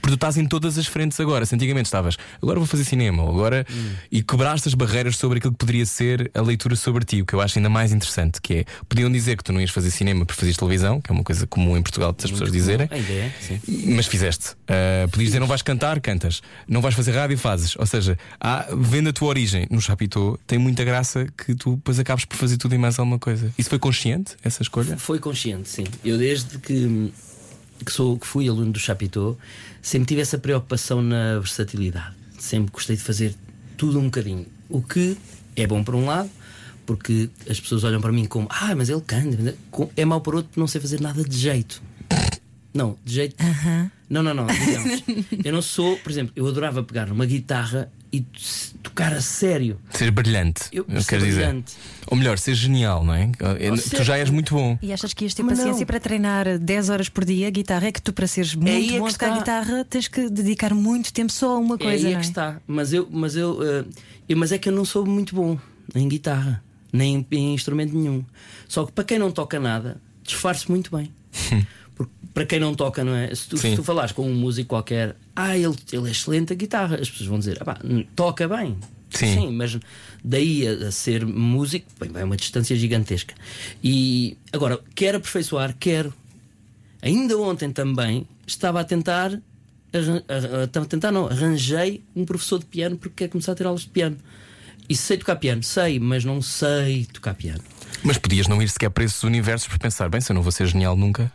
Porque 0.00 0.10
tu 0.10 0.14
estás 0.14 0.36
em 0.36 0.46
todas 0.46 0.78
as 0.78 0.86
frentes 0.86 1.18
agora. 1.20 1.44
Se 1.44 1.54
antigamente 1.54 1.86
estavas, 1.86 2.16
agora 2.42 2.58
vou 2.58 2.66
fazer 2.66 2.84
cinema, 2.84 3.22
agora. 3.22 3.66
E 4.10 4.22
quebraste 4.22 4.68
as 4.68 4.74
barreiras 4.74 5.16
sobre 5.16 5.38
aquilo 5.38 5.52
que 5.52 5.58
poderia 5.58 5.86
ser 5.86 6.30
a 6.34 6.42
leitura 6.42 6.76
sobre 6.76 7.04
ti, 7.04 7.22
o 7.22 7.26
que 7.26 7.34
eu 7.34 7.40
acho 7.40 7.58
ainda 7.58 7.68
mais 7.68 7.92
interessante, 7.92 8.40
que 8.40 8.54
é 8.54 8.64
podiam 8.88 9.10
dizer 9.10 9.36
que 9.36 9.44
tu 9.44 9.52
não 9.52 9.60
ias 9.60 9.70
fazer 9.70 9.90
cinema 9.90 10.24
porque 10.24 10.40
fazias 10.40 10.56
televisão, 10.56 11.00
que 11.00 11.10
é 11.10 11.14
uma 11.14 11.24
coisa 11.24 11.46
comum 11.46 11.76
em 11.76 11.82
Portugal 11.82 12.12
das 12.12 12.30
pessoas 12.30 12.52
dizerem. 12.52 12.88
A 12.90 12.98
ideia, 12.98 13.32
sim. 13.40 13.60
Mas 13.94 14.06
fizeste. 14.06 14.50
Uh, 14.50 15.08
podias 15.10 15.28
dizer 15.28 15.40
não 15.40 15.46
vais 15.46 15.62
cantar, 15.62 16.00
cantas. 16.00 16.42
Não 16.66 16.80
vais 16.80 16.94
fazer 16.94 17.12
rádio, 17.12 17.38
fazes. 17.38 17.76
Ou 17.76 17.86
seja, 17.86 18.18
há, 18.40 18.66
vendo 18.76 19.08
a 19.10 19.12
tua 19.12 19.28
origem 19.28 19.66
no 19.70 19.80
Chapitão, 19.80 20.38
tem 20.46 20.58
muita 20.58 20.84
graça 20.84 21.26
que 21.36 21.54
tu 21.54 21.76
depois 21.76 21.98
acabes 21.98 22.24
por 22.24 22.36
fazer 22.36 22.56
tudo 22.56 22.74
e 22.74 22.78
mais 22.78 22.98
alguma 22.98 23.18
coisa. 23.18 23.52
Isso 23.58 23.68
foi 23.68 23.78
consciente, 23.78 24.36
essa 24.42 24.62
escolha? 24.62 24.96
Foi 24.96 25.18
consciente, 25.18 25.68
sim. 25.68 25.84
Eu 26.04 26.18
desde 26.18 26.58
que, 26.58 27.12
que, 27.84 27.92
sou, 27.92 28.18
que 28.18 28.26
fui 28.26 28.48
aluno 28.48 28.72
do 28.72 28.78
Chapitão, 28.78 29.36
sempre 29.82 30.08
tive 30.08 30.20
essa 30.20 30.38
preocupação 30.38 31.02
na 31.02 31.38
versatilidade. 31.38 32.14
Sempre 32.38 32.72
gostei 32.72 32.96
de 32.96 33.02
fazer 33.02 33.34
tudo 33.76 33.98
um 33.98 34.04
bocadinho. 34.04 34.46
O 34.68 34.82
que 34.82 35.16
é 35.56 35.66
bom 35.66 35.82
por 35.82 35.94
um 35.94 36.06
lado, 36.06 36.30
porque 36.86 37.30
as 37.48 37.58
pessoas 37.60 37.84
olham 37.84 38.00
para 38.00 38.12
mim 38.12 38.24
como 38.24 38.48
ah, 38.50 38.74
mas 38.74 38.88
ele 38.88 39.00
canta. 39.00 39.54
É 39.96 40.04
mau 40.04 40.20
por 40.20 40.34
outro, 40.34 40.58
não 40.58 40.66
sei 40.66 40.80
fazer 40.80 41.00
nada 41.00 41.22
de 41.22 41.36
jeito. 41.36 41.82
Não, 42.72 42.96
de 43.04 43.14
jeito. 43.14 43.36
Não, 44.08 44.22
não, 44.22 44.32
não. 44.32 44.46
Digamos. 44.46 45.02
eu 45.44 45.52
não 45.52 45.60
sou, 45.60 45.96
por 45.98 46.10
exemplo, 46.10 46.32
eu 46.36 46.46
adorava 46.46 46.82
pegar 46.82 47.06
numa 47.06 47.26
guitarra 47.26 47.90
e 48.12 48.24
t- 48.98 49.04
tocar 49.04 49.16
a 49.16 49.20
sério. 49.20 49.78
Ser 49.90 50.10
brilhante. 50.10 50.62
Eu- 50.72 50.84
Eu, 50.88 51.00
ser 51.00 51.08
quero 51.08 51.24
dizer. 51.24 51.46
brilhante. 51.46 51.74
Ou 52.06 52.16
melhor, 52.16 52.38
ser 52.38 52.54
genial, 52.54 53.04
não 53.04 53.14
é? 53.14 53.30
Ou 53.70 53.76
tu 53.76 53.80
ser- 53.82 54.04
já 54.04 54.16
és 54.18 54.28
muito 54.30 54.54
bom. 54.54 54.78
E 54.82 54.92
achas 54.92 55.12
que 55.14 55.24
ias 55.24 55.34
ter 55.34 55.42
Mas 55.42 55.58
paciência 55.58 55.80
não. 55.80 55.86
para 55.86 56.00
treinar 56.00 56.58
10 56.58 56.88
horas 56.90 57.08
por 57.08 57.24
dia 57.24 57.46
a 57.46 57.50
guitarra? 57.50 57.86
É 57.88 57.92
que 57.92 58.00
tu, 58.02 58.12
para 58.12 58.26
seres 58.26 58.54
muito 58.54 58.68
aí 58.70 58.96
é 58.96 58.98
bom 58.98 59.06
a 59.06 59.10
tocar 59.10 59.26
está. 59.28 59.38
guitarra, 59.38 59.84
tens 59.84 60.08
que 60.08 60.28
dedicar 60.28 60.74
muito 60.74 61.12
tempo 61.12 61.30
só 61.32 61.56
a 61.56 61.58
uma 61.58 61.76
coisa. 61.78 62.06
é 62.06 62.08
aí 62.08 62.14
é 62.14 62.18
que 62.20 62.26
é? 62.26 62.28
está. 62.28 62.60
Mas 62.66 62.92
eu, 62.92 63.08
mas 63.10 63.36
eu, 63.36 63.58
eh, 63.62 63.84
eu- 64.28 64.36
mas 64.36 64.52
é 64.52 64.58
que 64.58 64.68
eu 64.68 64.72
não 64.72 64.84
sou 64.84 65.06
muito 65.06 65.34
bom 65.34 65.58
em 65.94 66.08
guitarra, 66.08 66.62
nem 66.92 67.26
em 67.30 67.54
instrumento 67.54 67.94
nenhum. 67.96 68.24
Só 68.68 68.84
que 68.86 68.92
para 68.92 69.04
quem 69.04 69.18
não 69.18 69.30
toca 69.30 69.58
nada, 69.60 70.00
disfarce 70.22 70.70
muito 70.70 70.94
bem. 70.96 71.12
Porque 71.94 72.12
para 72.32 72.46
quem 72.46 72.60
não 72.60 72.74
toca, 72.74 73.02
não 73.02 73.14
é? 73.14 73.34
Se 73.34 73.48
tu, 73.48 73.56
Sim. 73.56 73.70
se 73.70 73.76
tu 73.76 73.82
falares 73.82 74.12
com 74.12 74.22
um 74.28 74.34
músico 74.34 74.68
qualquer, 74.68 75.16
ah, 75.40 75.56
ele, 75.56 75.76
ele 75.92 76.08
é 76.08 76.10
excelente 76.10 76.52
a 76.52 76.56
guitarra, 76.56 76.96
as 77.00 77.08
pessoas 77.08 77.28
vão 77.28 77.38
dizer, 77.38 77.58
ah, 77.60 77.64
pá, 77.64 77.78
toca 78.16 78.48
bem. 78.48 78.76
Sim. 79.10 79.52
mas 79.52 79.78
daí 80.22 80.68
a, 80.68 80.88
a 80.88 80.92
ser 80.92 81.24
músico, 81.24 81.86
bem, 81.98 82.10
vai 82.10 82.24
uma 82.24 82.36
distância 82.36 82.76
gigantesca. 82.76 83.34
E 83.82 84.36
agora, 84.52 84.78
quero 84.94 85.16
aperfeiçoar, 85.18 85.74
quero. 85.78 86.12
Ainda 87.00 87.38
ontem 87.38 87.70
também 87.70 88.26
estava 88.46 88.80
a 88.80 88.84
tentar, 88.84 89.30
arran- 89.94 90.22
a- 90.28 90.60
a- 90.60 90.64
estava 90.64 90.84
a 90.84 90.88
tentar 90.88 91.10
não, 91.12 91.26
arranjei 91.26 92.02
um 92.14 92.24
professor 92.24 92.58
de 92.58 92.66
piano 92.66 92.98
porque 92.98 93.14
quero 93.16 93.32
começar 93.32 93.52
a 93.52 93.54
ter 93.54 93.66
aulas 93.66 93.82
de 93.82 93.88
piano. 93.88 94.16
E 94.88 94.96
sei 94.96 95.16
tocar 95.18 95.36
piano, 95.36 95.62
sei, 95.62 95.98
mas 96.00 96.24
não 96.24 96.42
sei 96.42 97.06
tocar 97.06 97.34
piano. 97.34 97.62
Mas 98.02 98.18
podias 98.18 98.46
não 98.48 98.60
ir 98.62 98.68
sequer 98.68 98.90
para 98.90 99.04
esses 99.04 99.22
universos 99.22 99.68
por 99.68 99.78
pensar, 99.78 100.08
bem, 100.08 100.20
se 100.20 100.30
eu 100.32 100.34
não 100.34 100.42
vou 100.42 100.52
ser 100.52 100.66
genial 100.66 100.96
nunca. 100.96 101.32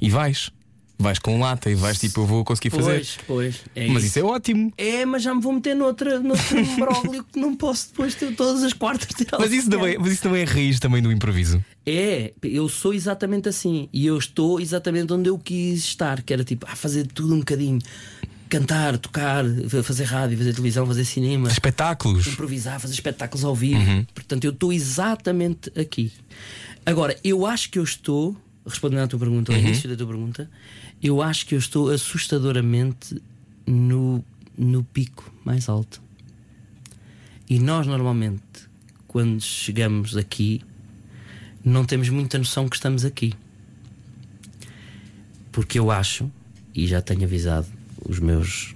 E 0.00 0.08
vais. 0.10 0.50
Vais 0.98 1.18
com 1.18 1.38
lata 1.38 1.70
e 1.70 1.74
vais 1.74 1.98
tipo, 1.98 2.22
eu 2.22 2.26
vou 2.26 2.42
conseguir 2.44 2.70
fazer. 2.70 2.94
Pois, 2.94 3.18
pois. 3.26 3.60
É 3.74 3.86
Mas 3.88 4.02
isso 4.04 4.18
é 4.18 4.22
ótimo. 4.22 4.72
É, 4.78 5.04
mas 5.04 5.22
já 5.22 5.34
me 5.34 5.42
vou 5.42 5.52
meter 5.52 5.76
noutra, 5.76 6.18
noutro 6.20 6.56
imbróglio 6.58 7.22
que 7.30 7.38
não 7.38 7.54
posso 7.54 7.88
depois 7.88 8.14
ter 8.14 8.34
todas 8.34 8.62
as 8.62 8.72
quartas 8.72 9.08
aulas 9.30 9.50
Mas 9.50 9.52
isso, 9.58 9.68
também, 9.68 9.90
piano. 9.90 10.00
mas 10.04 10.12
isso 10.14 10.22
também 10.22 10.40
é 10.40 10.44
raiz 10.44 10.80
também 10.80 11.02
do 11.02 11.12
improviso. 11.12 11.62
É, 11.84 12.32
eu 12.42 12.66
sou 12.68 12.94
exatamente 12.94 13.46
assim. 13.48 13.88
E 13.92 14.06
eu 14.06 14.16
estou 14.16 14.58
exatamente 14.58 15.12
onde 15.12 15.28
eu 15.28 15.38
quis 15.38 15.84
estar, 15.84 16.22
que 16.22 16.32
era 16.32 16.42
tipo, 16.42 16.66
ah, 16.68 16.74
fazer 16.74 17.06
tudo 17.06 17.34
um 17.34 17.40
bocadinho. 17.40 17.78
Cantar, 18.48 18.96
tocar, 18.96 19.44
fazer 19.82 20.04
rádio, 20.04 20.38
fazer 20.38 20.52
televisão, 20.54 20.86
fazer 20.86 21.04
cinema, 21.04 21.48
Espetáculos. 21.48 22.28
improvisar, 22.28 22.78
fazer 22.78 22.94
espetáculos 22.94 23.44
ao 23.44 23.54
vivo. 23.56 24.06
Portanto, 24.14 24.44
eu 24.44 24.52
estou 24.52 24.72
exatamente 24.72 25.70
aqui. 25.78 26.12
Agora, 26.86 27.16
eu 27.24 27.44
acho 27.44 27.68
que 27.68 27.78
eu 27.78 27.82
estou, 27.82 28.36
respondendo 28.64 29.00
à 29.00 29.08
tua 29.08 29.18
pergunta, 29.18 29.52
ao 29.52 29.58
início 29.58 29.88
da 29.88 29.96
tua 29.96 30.06
pergunta, 30.06 30.48
eu 31.06 31.22
acho 31.22 31.46
que 31.46 31.54
eu 31.54 31.58
estou 31.58 31.90
assustadoramente 31.90 33.20
no, 33.66 34.24
no 34.56 34.82
pico 34.82 35.32
mais 35.44 35.68
alto. 35.68 36.02
E 37.48 37.58
nós, 37.58 37.86
normalmente, 37.86 38.42
quando 39.06 39.40
chegamos 39.40 40.16
aqui, 40.16 40.62
não 41.64 41.84
temos 41.84 42.08
muita 42.08 42.38
noção 42.38 42.68
que 42.68 42.76
estamos 42.76 43.04
aqui. 43.04 43.34
Porque 45.52 45.78
eu 45.78 45.90
acho, 45.90 46.30
e 46.74 46.86
já 46.86 47.00
tenho 47.00 47.24
avisado 47.24 47.66
os 48.04 48.18
meus 48.18 48.74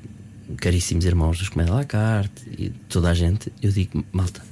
caríssimos 0.57 1.05
irmãos 1.05 1.39
dos 1.39 1.49
Comédia 1.49 1.75
la 1.75 1.85
carte 1.85 2.43
e 2.59 2.71
toda 2.89 3.11
a 3.11 3.15
gente, 3.15 3.53
eu 3.63 3.71
digo, 3.71 4.05
malta, 4.13 4.43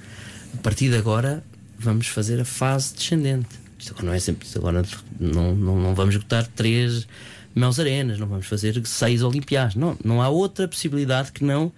a 0.54 0.56
partir 0.58 0.90
de 0.90 0.96
agora 0.96 1.44
vamos 1.78 2.08
fazer 2.08 2.40
a 2.40 2.44
fase 2.44 2.94
descendente. 2.94 3.48
Isto 3.78 3.92
agora 3.92 4.06
não 4.06 4.12
é 4.12 4.18
sempre, 4.18 4.48
agora 4.56 4.84
não, 5.18 5.54
não, 5.54 5.80
não 5.80 5.94
vamos 5.94 6.14
esgotar 6.14 6.46
três 6.54 7.06
Meus 7.54 7.78
Arenas, 7.78 8.18
não 8.18 8.26
vamos 8.26 8.46
fazer 8.46 8.80
seis 8.86 9.22
Olimpiadas. 9.22 9.74
Não, 9.74 9.96
não 10.04 10.22
há 10.22 10.28
outra 10.28 10.68
possibilidade 10.68 11.32
que 11.32 11.44
não 11.44 11.72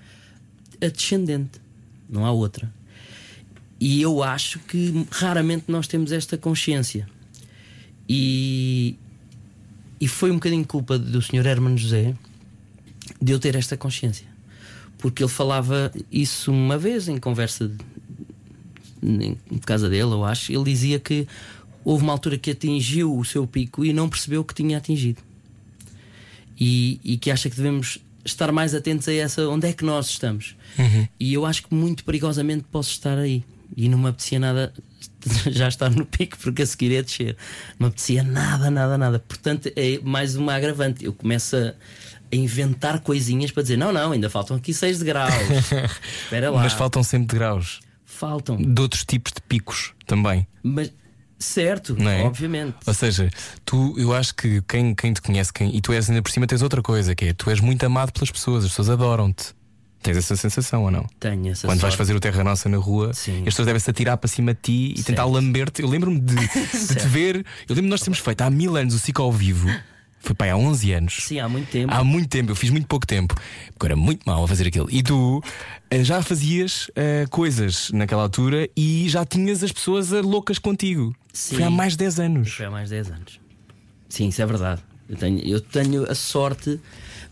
a 0.81 0.89
descendente. 0.89 1.61
Não 2.09 2.27
há 2.27 2.33
outra. 2.33 2.73
E 3.79 4.03
eu 4.03 4.23
acho 4.23 4.59
que 4.61 5.07
raramente 5.11 5.65
nós 5.69 5.87
temos 5.87 6.13
esta 6.13 6.37
consciência. 6.37 7.09
E, 8.09 8.97
e 10.01 10.07
foi 10.07 10.31
um 10.31 10.35
bocadinho 10.35 10.67
culpa 10.67 10.99
do 10.99 11.23
Sr. 11.23 11.47
Hermano 11.47 11.79
José 11.79 12.15
de 13.21 13.33
eu 13.33 13.39
ter 13.39 13.55
esta 13.55 13.77
consciência. 13.77 14.27
Porque 14.99 15.23
ele 15.23 15.31
falava 15.31 15.91
isso 16.13 16.53
uma 16.53 16.77
vez 16.77 17.09
em 17.09 17.19
conversa 17.19 17.69
de, 19.03 19.39
em 19.51 19.59
casa 19.65 19.89
dele, 19.89 20.13
eu 20.13 20.25
acho. 20.25 20.53
Ele 20.53 20.65
dizia 20.65 20.99
que 20.99 21.27
houve 21.85 22.05
uma 22.05 22.13
altura 22.13 22.37
que 22.37 22.51
atingiu 22.51 23.17
o 23.17 23.25
seu 23.25 23.47
pico 23.47 23.85
e 23.85 23.93
não 23.93 24.09
percebeu 24.09 24.45
que 24.45 24.55
tinha 24.55 24.77
atingido. 24.77 25.23
E, 26.61 27.01
e 27.03 27.17
que 27.17 27.31
acha 27.31 27.49
que 27.49 27.57
devemos 27.57 27.99
estar 28.25 28.53
mais 28.53 28.75
atentos 28.75 29.09
a 29.09 29.15
essa 29.15 29.49
onde 29.49 29.67
é 29.67 29.73
que 29.73 29.85
nós 29.85 30.11
estamos. 30.11 30.57
Uhum. 30.79 31.09
E 31.19 31.33
eu 31.33 31.47
acho 31.47 31.67
que 31.67 31.75
muito 31.75 32.05
perigosamente 32.05 32.65
posso 32.71 32.91
estar 32.91 33.19
aí. 33.19 33.43
E 33.77 33.89
não 33.89 33.99
me 33.99 34.09
apetecia 34.09 34.39
nada 34.39 34.73
já 35.51 35.69
estar 35.69 35.91
no 35.91 36.05
pico, 36.05 36.37
porque 36.39 36.63
a 36.63 36.67
seguir 36.67 36.95
é 36.95 37.03
descer. 37.03 37.37
Não 37.79 37.87
me 37.87 37.89
apetecia 37.89 38.23
nada, 38.23 38.71
nada, 38.71 38.99
nada. 38.99 39.19
Portanto, 39.19 39.71
é 39.77 39.99
mais 40.03 40.37
uma 40.37 40.55
agravante. 40.55 41.05
Eu 41.05 41.13
começo 41.13 41.57
a, 41.57 41.75
a 42.33 42.37
inventar 42.37 43.01
coisinhas 43.01 43.51
para 43.51 43.63
dizer: 43.63 43.77
não, 43.77 43.93
não, 43.93 44.13
ainda 44.13 44.29
faltam 44.29 44.57
aqui 44.57 44.75
6 44.75 44.99
degraus. 44.99 45.33
Espera 46.25 46.51
lá. 46.51 46.63
Mas 46.63 46.73
faltam 46.73 47.03
sempre 47.03 47.29
degraus. 47.29 47.81
Faltam. 48.05 48.57
De 48.57 48.81
outros 48.81 49.05
tipos 49.05 49.33
de 49.33 49.41
picos 49.41 49.93
também. 50.07 50.47
Mas, 50.63 50.93
certo, 51.41 51.97
é? 52.01 52.23
obviamente. 52.23 52.77
Ou 52.87 52.95
seja, 52.95 53.31
tu, 53.65 53.95
eu 53.99 54.15
acho 54.15 54.35
que 54.35 54.63
quem, 54.69 54.95
quem 54.95 55.13
te 55.13 55.21
conhece, 55.23 55.53
quem, 55.53 55.75
e 55.75 55.81
tu 55.81 55.93
és 55.93 56.09
ainda 56.09 56.23
por 56.23 56.31
cima, 56.31 56.47
tens 56.47 56.63
outra 56.63 56.83
coisa, 56.83 57.15
que 57.15 57.25
é 57.27 57.33
tu 57.33 57.51
és 57.51 57.59
muito 57.61 57.83
amado 57.85 58.13
pelas 58.13 58.31
pessoas, 58.31 58.65
as 58.65 58.71
pessoas 58.71 58.91
adoram-te. 58.91 59.59
Tens 60.03 60.17
essa 60.17 60.35
sensação 60.35 60.85
ou 60.85 60.91
não? 60.91 61.07
Tenho 61.19 61.49
essa 61.51 61.67
Quando 61.67 61.79
vais 61.81 61.93
sorte. 61.93 61.97
fazer 61.99 62.15
o 62.17 62.21
Terra 62.21 62.43
Nossa 62.43 62.69
na 62.71 62.79
rua, 62.79 63.13
Sim. 63.13 63.41
as 63.41 63.45
pessoas 63.47 63.67
devem-se 63.67 63.91
atirar 63.91 64.17
para 64.17 64.29
cima 64.29 64.55
de 64.55 64.61
ti 64.63 64.95
e 64.97 65.03
tentar 65.03 65.25
Certo. 65.25 65.33
lamber-te. 65.35 65.83
Eu 65.83 65.89
lembro-me 65.89 66.19
de, 66.21 66.35
de 66.89 66.95
te 66.95 67.07
ver. 67.07 67.37
Eu 67.69 67.75
lembro 67.75 67.83
de 67.83 67.89
nós 67.89 68.01
termos 68.01 68.19
feito 68.19 68.41
há 68.41 68.49
mil 68.49 68.77
anos 68.77 68.95
o 68.95 68.99
Cico 68.99 69.21
ao 69.21 69.31
vivo. 69.31 69.69
Foi 70.23 70.35
pai 70.35 70.49
há 70.51 70.57
11 70.57 70.93
anos. 70.93 71.17
Sim, 71.21 71.39
há 71.41 71.49
muito 71.51 71.71
tempo. 71.71 71.93
Há 71.93 72.03
muito 72.03 72.29
tempo, 72.29 72.51
eu 72.51 72.57
fiz 72.57 72.71
muito 72.71 72.87
pouco 72.87 73.07
tempo, 73.07 73.35
porque 73.75 73.87
era 73.87 73.97
muito 73.97 74.23
mal 74.27 74.43
a 74.45 74.49
fazer 74.49 74.67
aquilo. 74.67 74.87
E 74.91 75.03
tu 75.03 75.43
eh, 75.91 76.03
já 76.05 76.23
fazias 76.23 76.91
eh, 76.97 77.27
coisas 77.31 77.91
naquela 77.93 78.23
altura 78.23 78.69
e 78.77 79.07
já 79.09 79.25
tinhas 79.27 79.63
as 79.63 79.73
pessoas 79.73 80.13
eh, 80.15 80.21
loucas 80.23 80.59
contigo. 80.59 81.15
Sim. 81.33 81.57
Foi 81.57 81.65
há 81.65 81.71
mais 81.71 81.93
de 81.93 81.99
10 81.99 82.21
anos. 82.21 82.53
Foi 82.53 82.67
há 82.67 82.71
mais 82.71 82.89
de 82.89 82.97
10 82.97 83.11
anos. 83.11 83.41
Sim, 84.09 84.29
isso 84.29 84.43
é 84.43 84.47
verdade. 84.47 84.83
Eu 85.09 85.17
tenho, 85.17 85.41
eu 85.41 85.61
tenho 85.61 86.11
a 86.11 86.15
sorte. 86.15 86.81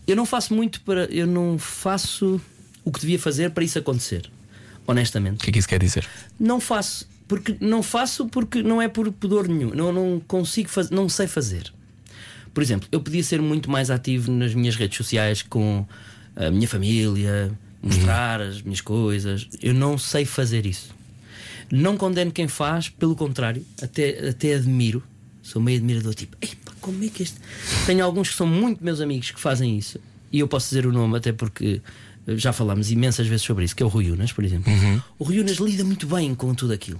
Eu 0.07 0.15
não 0.15 0.25
faço 0.25 0.53
muito 0.53 0.81
para. 0.81 1.05
Eu 1.05 1.27
não 1.27 1.57
faço 1.57 2.41
o 2.83 2.91
que 2.91 2.99
devia 2.99 3.19
fazer 3.19 3.51
para 3.51 3.63
isso 3.63 3.77
acontecer. 3.77 4.29
O 4.87 4.91
Honestamente. 4.91 5.43
que 5.43 5.49
é 5.49 5.53
que 5.53 5.59
isso 5.59 5.67
quer 5.67 5.79
dizer? 5.79 6.07
Não 6.39 6.59
faço. 6.59 7.07
Porque 7.27 7.55
não 7.59 7.83
faço 7.83 8.27
porque 8.27 8.63
não 8.63 8.81
é 8.81 8.87
por 8.87 9.11
pudor 9.11 9.47
nenhum. 9.47 9.69
Não, 9.69 9.91
não 9.93 10.19
consigo 10.27 10.67
fazer. 10.67 10.93
Não 10.93 11.07
sei 11.07 11.27
fazer. 11.27 11.71
Por 12.53 12.63
exemplo, 12.63 12.89
eu 12.91 12.99
podia 12.99 13.23
ser 13.23 13.41
muito 13.41 13.69
mais 13.69 13.91
ativo 13.91 14.31
nas 14.31 14.53
minhas 14.53 14.75
redes 14.75 14.97
sociais 14.97 15.43
com 15.43 15.85
a 16.35 16.49
minha 16.49 16.67
família, 16.67 17.51
mostrar 17.81 18.41
as 18.41 18.61
minhas 18.61 18.81
coisas. 18.81 19.47
Eu 19.61 19.73
não 19.73 19.97
sei 19.97 20.25
fazer 20.25 20.65
isso. 20.65 20.89
Não 21.71 21.95
condeno 21.97 22.31
quem 22.31 22.47
faz, 22.47 22.89
pelo 22.89 23.15
contrário, 23.15 23.65
até, 23.81 24.29
até 24.29 24.55
admiro. 24.55 25.03
Sou 25.41 25.61
meio 25.61 25.77
admirador, 25.77 26.13
tipo, 26.13 26.37
"Epá, 26.41 26.71
como 26.81 27.03
é 27.03 27.07
que 27.07 27.23
este. 27.23 27.37
Tenho 27.85 28.03
alguns 28.03 28.29
que 28.29 28.35
são 28.35 28.45
muito 28.47 28.83
meus 28.83 28.99
amigos 29.01 29.31
que 29.31 29.39
fazem 29.39 29.77
isso, 29.77 29.99
e 30.31 30.39
eu 30.39 30.47
posso 30.47 30.69
dizer 30.69 30.85
o 30.85 30.91
nome, 30.91 31.17
até 31.17 31.31
porque 31.31 31.81
eh, 32.27 32.37
já 32.37 32.53
falámos 32.53 32.91
imensas 32.91 33.25
vezes 33.27 33.43
sobre 33.45 33.65
isso, 33.65 33.75
que 33.75 33.81
é 33.81 33.85
o 33.85 33.89
Rui 33.89 34.11
Unas, 34.11 34.31
por 34.31 34.43
exemplo. 34.43 34.71
O 35.17 35.23
Rui 35.23 35.39
Unas 35.39 35.57
lida 35.57 35.83
muito 35.83 36.05
bem 36.07 36.35
com 36.35 36.53
tudo 36.53 36.73
aquilo. 36.73 36.99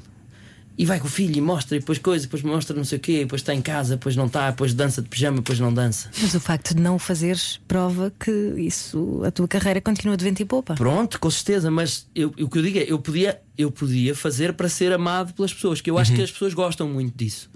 E 0.79 0.85
vai 0.85 0.97
com 0.97 1.07
o 1.07 1.09
filho 1.09 1.35
e 1.35 1.41
mostra, 1.41 1.75
e 1.75 1.81
depois 1.81 1.97
coisa, 1.97 2.23
depois 2.23 2.41
mostra 2.41 2.73
não 2.73 2.85
sei 2.85 2.97
o 2.99 3.01
quê, 3.01 3.11
e 3.11 3.19
depois 3.25 3.41
está 3.41 3.53
em 3.53 3.61
casa, 3.61 3.97
depois 3.97 4.15
não 4.15 4.27
está, 4.27 4.49
depois 4.49 4.73
dança 4.73 5.01
de 5.01 5.09
pijama, 5.09 5.35
depois 5.35 5.59
não 5.59 5.73
dança. 5.73 6.09
Mas 6.21 6.33
o 6.33 6.39
facto 6.39 6.73
de 6.73 6.81
não 6.81 6.95
o 6.95 6.99
fazeres 6.99 7.59
prova 7.67 8.13
que 8.17 8.31
isso, 8.57 9.21
a 9.25 9.29
tua 9.29 9.45
carreira 9.45 9.81
continua 9.81 10.15
de 10.15 10.23
vento 10.23 10.39
e 10.41 10.45
popa. 10.45 10.75
Pronto, 10.75 11.19
com 11.19 11.29
certeza, 11.29 11.69
mas 11.69 12.07
eu, 12.15 12.29
o 12.39 12.47
que 12.49 12.59
eu 12.59 12.61
digo 12.63 12.79
é, 12.79 12.83
eu 12.87 12.97
podia, 12.97 13.41
eu 13.57 13.69
podia 13.69 14.15
fazer 14.15 14.53
para 14.53 14.69
ser 14.69 14.93
amado 14.93 15.33
pelas 15.33 15.53
pessoas, 15.53 15.81
que 15.81 15.89
eu 15.91 15.97
acho 15.97 16.13
que 16.13 16.21
as 16.21 16.31
pessoas 16.31 16.53
gostam 16.53 16.87
muito 16.87 17.13
disso. 17.13 17.49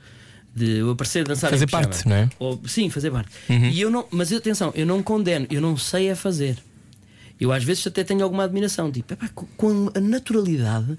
De 0.53 0.79
eu 0.79 0.89
aparecer 0.89 1.25
dançar 1.25 1.49
Fazer 1.49 1.63
em 1.63 1.67
pijama. 1.67 1.87
parte, 1.87 2.07
não 2.07 2.15
é? 2.17 2.29
Ou, 2.37 2.61
sim, 2.67 2.89
fazer 2.89 3.09
parte. 3.09 3.29
E 3.49 3.79
eu 3.79 3.89
não, 3.89 4.05
mas 4.11 4.33
atenção, 4.33 4.73
eu 4.75 4.85
não 4.85 5.01
condeno, 5.01 5.47
eu 5.49 5.61
não 5.61 5.77
sei 5.77 6.11
a 6.11 6.15
fazer. 6.15 6.57
Eu 7.39 7.53
às 7.53 7.63
vezes 7.63 7.87
até 7.87 8.03
tenho 8.03 8.21
alguma 8.21 8.43
admiração, 8.43 8.91
tipo, 8.91 9.13
epá, 9.13 9.29
com 9.29 9.89
a 9.95 9.99
naturalidade 10.01 10.97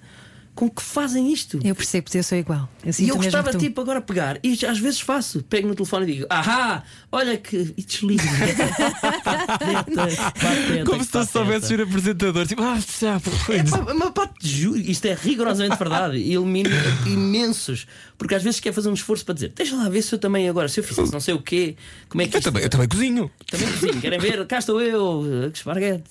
com 0.54 0.70
que 0.70 0.82
fazem 0.82 1.32
isto. 1.32 1.58
Eu 1.64 1.74
percebo, 1.74 2.08
eu 2.14 2.22
sou 2.22 2.38
igual. 2.38 2.68
Eu 2.84 2.92
E 2.98 3.08
eu 3.08 3.16
gostava 3.16 3.50
que 3.50 3.56
tu. 3.56 3.60
tipo 3.60 3.80
agora 3.80 4.00
pegar 4.00 4.38
e 4.42 4.58
às 4.66 4.78
vezes 4.78 5.00
faço, 5.00 5.42
pego 5.42 5.66
no 5.68 5.74
telefone 5.74 6.04
e 6.04 6.14
digo, 6.14 6.26
ahá, 6.30 6.82
olha 7.10 7.36
que. 7.36 7.74
e 7.76 7.82
desligo. 7.82 8.22
Como 10.86 11.02
se 11.04 11.10
tu 11.10 11.24
soubesses 11.24 11.68
ser 11.68 11.80
apresentador. 11.80 12.46
Tipo, 12.46 12.62
ah, 12.62 12.78
já, 13.00 13.20
É 13.52 13.62
pá, 13.64 13.92
uma 13.92 14.10
parte 14.12 14.34
de 14.40 14.48
ju- 14.62 14.76
isto 14.76 15.04
é 15.06 15.14
rigorosamente 15.14 15.76
verdade. 15.76 16.18
E 16.18 16.34
elimino 16.34 16.70
imensos. 17.06 17.86
Porque 18.16 18.34
às 18.34 18.42
vezes 18.42 18.60
quer 18.60 18.72
fazer 18.72 18.88
um 18.88 18.94
esforço 18.94 19.24
para 19.24 19.34
dizer, 19.34 19.52
deixa 19.54 19.74
lá 19.74 19.88
ver 19.88 20.00
se 20.02 20.14
eu 20.14 20.18
também 20.18 20.48
agora, 20.48 20.68
se 20.68 20.78
eu 20.78 20.84
fizesse 20.84 21.12
não 21.12 21.18
sei 21.20 21.34
o 21.34 21.42
quê, 21.42 21.74
como 22.08 22.22
é 22.22 22.28
que 22.28 22.36
eu, 22.36 22.38
isto- 22.38 22.44
também, 22.48 22.62
eu 22.62 22.68
também 22.70 22.88
cozinho. 22.88 23.30
também 23.50 23.66
cozinho, 23.72 24.00
querem 24.00 24.18
ver? 24.20 24.46
Cá 24.46 24.58
estou 24.58 24.80
eu, 24.80 25.50
que 25.50 25.58
esparguete. 25.58 26.04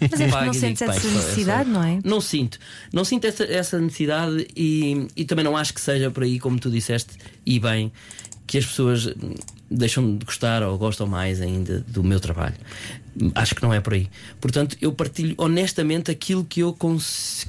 Mas 0.00 0.20
é 0.20 0.28
porque 0.28 0.44
não 0.44 0.52
sentes 0.52 0.82
essa 0.82 1.06
é 1.06 1.10
necessidade, 1.10 1.70
não 1.70 1.82
é? 1.82 1.98
Não 2.04 2.20
sinto. 2.20 2.58
Não 2.92 3.04
sinto 3.04 3.24
essa, 3.26 3.44
essa 3.44 3.80
necessidade 3.86 4.46
e, 4.56 5.08
e 5.16 5.24
também 5.24 5.44
não 5.44 5.56
acho 5.56 5.72
que 5.72 5.80
seja 5.80 6.10
por 6.10 6.22
aí, 6.22 6.38
como 6.38 6.58
tu 6.58 6.70
disseste, 6.70 7.14
e 7.44 7.58
bem, 7.58 7.90
que 8.46 8.58
as 8.58 8.66
pessoas 8.66 9.06
hum, 9.06 9.34
deixam 9.70 10.16
de 10.16 10.24
gostar 10.24 10.62
ou 10.62 10.78
gostam 10.78 11.06
mais 11.06 11.40
ainda 11.40 11.80
do 11.88 12.02
meu 12.04 12.20
trabalho. 12.20 12.54
Acho 13.34 13.54
que 13.54 13.62
não 13.62 13.72
é 13.72 13.80
por 13.80 13.94
aí. 13.94 14.08
Portanto, 14.40 14.76
eu 14.80 14.92
partilho 14.92 15.34
honestamente 15.38 16.10
aquilo 16.10 16.44
que 16.44 16.60
eu, 16.60 16.76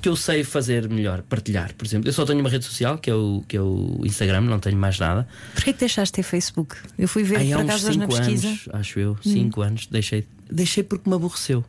que 0.02 0.10
eu 0.10 0.16
sei 0.16 0.44
fazer 0.44 0.90
melhor, 0.90 1.22
partilhar. 1.24 1.74
Por 1.76 1.86
exemplo, 1.86 2.10
eu 2.10 2.14
só 2.14 2.26
tenho 2.26 2.40
uma 2.40 2.50
rede 2.50 2.66
social, 2.66 2.98
que 2.98 3.10
é 3.10 3.14
o, 3.14 3.44
que 3.48 3.58
é 3.58 3.62
o 3.62 4.02
Instagram, 4.04 4.42
não 4.42 4.60
tenho 4.60 4.78
mais 4.78 4.98
nada. 4.98 5.28
Porquê 5.54 5.74
que 5.74 5.80
deixaste 5.80 6.14
de 6.14 6.16
ter 6.16 6.24
Facebook? 6.24 6.76
Eu 6.98 7.08
fui 7.08 7.24
ver 7.24 7.40
Aí 7.40 7.52
por 7.52 7.62
acaso 7.62 7.90
hoje 7.90 8.00
na 8.00 8.06
5 8.06 8.18
pesquisa. 8.18 8.48
anos, 8.48 8.70
acho 8.74 9.00
eu, 9.00 9.18
5 9.22 9.62
anos, 9.62 9.88
deixei, 9.88 10.26
deixei 10.50 10.84
porque 10.84 11.10
me 11.10 11.16
aborreceu. 11.16 11.64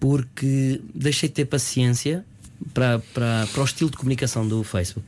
Porque 0.00 0.80
deixei 0.94 1.28
de 1.28 1.34
ter 1.34 1.44
paciência 1.46 2.24
para, 2.72 2.98
para, 3.12 3.46
para 3.52 3.62
o 3.62 3.64
estilo 3.64 3.90
de 3.90 3.96
comunicação 3.96 4.46
do 4.46 4.62
Facebook. 4.64 5.06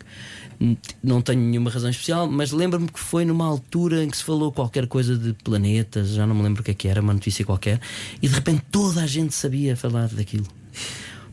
Não 1.02 1.20
tenho 1.20 1.40
nenhuma 1.40 1.70
razão 1.70 1.90
especial, 1.90 2.26
mas 2.26 2.50
lembro-me 2.50 2.88
que 2.88 2.98
foi 2.98 3.24
numa 3.24 3.44
altura 3.44 4.02
em 4.02 4.08
que 4.08 4.16
se 4.16 4.24
falou 4.24 4.50
qualquer 4.50 4.86
coisa 4.86 5.16
de 5.16 5.34
planetas, 5.34 6.08
já 6.10 6.26
não 6.26 6.34
me 6.34 6.42
lembro 6.42 6.62
o 6.62 6.64
que 6.64 6.70
é 6.70 6.74
que 6.74 6.88
era, 6.88 7.00
uma 7.02 7.12
notícia 7.12 7.44
qualquer, 7.44 7.80
e 8.22 8.28
de 8.28 8.34
repente 8.34 8.62
toda 8.70 9.02
a 9.02 9.06
gente 9.06 9.34
sabia 9.34 9.76
falar 9.76 10.08
daquilo. 10.08 10.46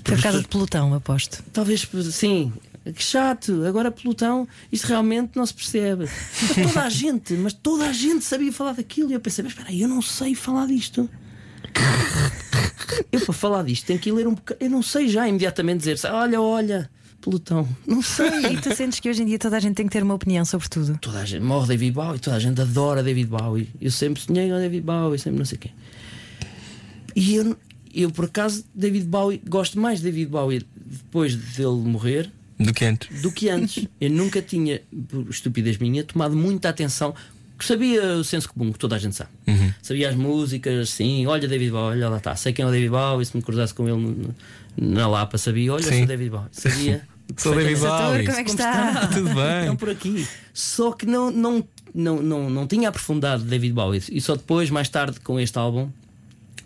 Por 0.03 0.21
causa 0.21 0.41
de 0.41 0.47
pelotão, 0.47 0.93
aposto. 0.93 1.41
Talvez 1.53 1.87
sim. 2.11 2.51
Que 2.83 3.01
chato, 3.01 3.65
agora 3.65 3.89
pelotão, 3.89 4.45
isto 4.69 4.87
realmente 4.87 5.37
não 5.37 5.45
se 5.45 5.53
percebe. 5.53 6.09
Mas 6.57 6.73
toda 6.73 6.81
a 6.81 6.89
gente, 6.89 7.33
mas 7.35 7.53
toda 7.53 7.87
a 7.87 7.93
gente 7.93 8.25
sabia 8.25 8.51
falar 8.51 8.73
daquilo. 8.73 9.11
E 9.11 9.13
eu 9.13 9.21
pensei, 9.21 9.41
mas 9.41 9.53
espera 9.53 9.69
aí, 9.69 9.81
eu 9.81 9.87
não 9.87 10.01
sei 10.01 10.35
falar 10.35 10.67
disto. 10.67 11.09
Eu 13.12 13.21
para 13.21 13.33
falar 13.33 13.63
disto 13.63 13.85
tenho 13.85 14.00
que 14.00 14.12
ler 14.12 14.27
um 14.27 14.33
bocado. 14.35 14.57
Eu 14.63 14.69
não 14.69 14.81
sei 14.81 15.07
já 15.07 15.27
imediatamente 15.27 15.79
dizer 15.79 16.00
olha, 16.12 16.41
olha, 16.41 16.89
pelotão. 17.21 17.67
Não 17.88 18.01
sei. 18.01 18.29
E 18.53 18.57
tu 18.62 18.75
sentes 18.75 19.00
que 19.00 19.09
hoje 19.09 19.23
em 19.23 19.25
dia 19.25 19.39
toda 19.39 19.57
a 19.57 19.59
gente 19.59 19.75
tem 19.75 19.85
que 19.88 19.91
ter 19.93 20.03
uma 20.03 20.13
opinião 20.13 20.43
sobre 20.45 20.67
tudo. 20.69 20.97
Toda 21.00 21.19
a 21.19 21.25
gente 21.25 21.43
morre 21.43 21.67
David 21.67 21.91
Bowie, 21.93 22.19
toda 22.19 22.35
a 22.35 22.39
gente 22.39 22.59
adora 22.62 23.01
David 23.03 23.27
Bowie. 23.29 23.69
Eu 23.81 23.91
sempre 23.91 24.21
sonhei 24.21 24.50
com 24.50 24.55
David 24.57 24.81
Bowie, 24.85 25.19
sempre 25.19 25.39
não 25.39 25.45
sei 25.45 25.57
quê. 25.57 25.69
E 27.15 27.35
eu, 27.35 27.55
eu 27.93 28.12
por 28.12 28.25
acaso, 28.25 28.65
David 28.73 29.05
Bowie, 29.05 29.41
gosto 29.47 29.79
mais 29.79 30.00
de 30.00 30.05
David 30.05 30.29
Bowie 30.31 30.65
depois 30.75 31.35
dele 31.35 31.75
morrer 31.83 32.29
Do 32.59 32.73
que 32.73 32.85
antes. 32.85 33.21
do 33.21 33.31
que 33.31 33.50
antes. 33.50 33.88
Eu 34.01 34.09
nunca 34.09 34.41
tinha, 34.41 34.81
por 35.07 35.27
estupidez 35.29 35.77
minha, 35.77 36.03
tomado 36.03 36.35
muita 36.35 36.69
atenção. 36.69 37.13
Que 37.57 37.65
sabia 37.65 38.03
o 38.15 38.24
senso 38.24 38.50
comum, 38.51 38.72
que 38.72 38.79
toda 38.79 38.95
a 38.95 39.00
gente 39.00 39.15
sabe. 39.15 39.29
Sabia 39.81 40.10
as 40.10 40.15
músicas, 40.15 40.89
sim, 40.89 41.25
olha 41.27 41.48
David 41.48 41.72
Bowie, 41.72 41.98
olha 41.98 42.10
lá 42.10 42.17
está. 42.17 42.36
Sei 42.36 42.51
quem 42.51 42.63
é 42.65 42.67
o 42.67 42.72
David 42.72 42.89
Bowie, 42.89 43.25
se 43.25 43.36
me 43.38 43.43
cruzasse 43.43 43.74
com 43.74 43.88
ele 43.88 44.29
na 44.75 45.07
Lapa, 45.07 45.38
sabia, 45.38 45.72
olha 45.74 45.83
Sim. 45.83 45.91
sou 45.95 46.03
o 46.03 46.07
David 46.07 46.29
Bowie. 46.31 46.48
Sabia, 46.51 47.07
Sou 47.38 47.55
David 47.55 47.79
Bowie. 47.79 48.25
como 48.25 48.38
é 48.38 48.43
que 48.43 48.50
Como 48.51 48.60
está? 48.60 49.07
Tudo 49.13 49.33
bem. 49.33 49.60
Estão 49.62 49.75
por 49.75 49.89
aqui. 49.89 50.27
Só 50.53 50.91
que 50.91 51.05
não, 51.05 51.31
não, 51.31 51.63
não, 51.93 52.22
não, 52.22 52.50
não 52.50 52.67
tinha 52.67 52.89
aprofundado 52.89 53.43
David 53.43 53.74
Bowie. 53.74 54.01
E 54.12 54.19
só 54.19 54.36
depois, 54.36 54.69
mais 54.69 54.89
tarde, 54.89 55.19
com 55.22 55.39
este 55.39 55.57
álbum, 55.57 55.89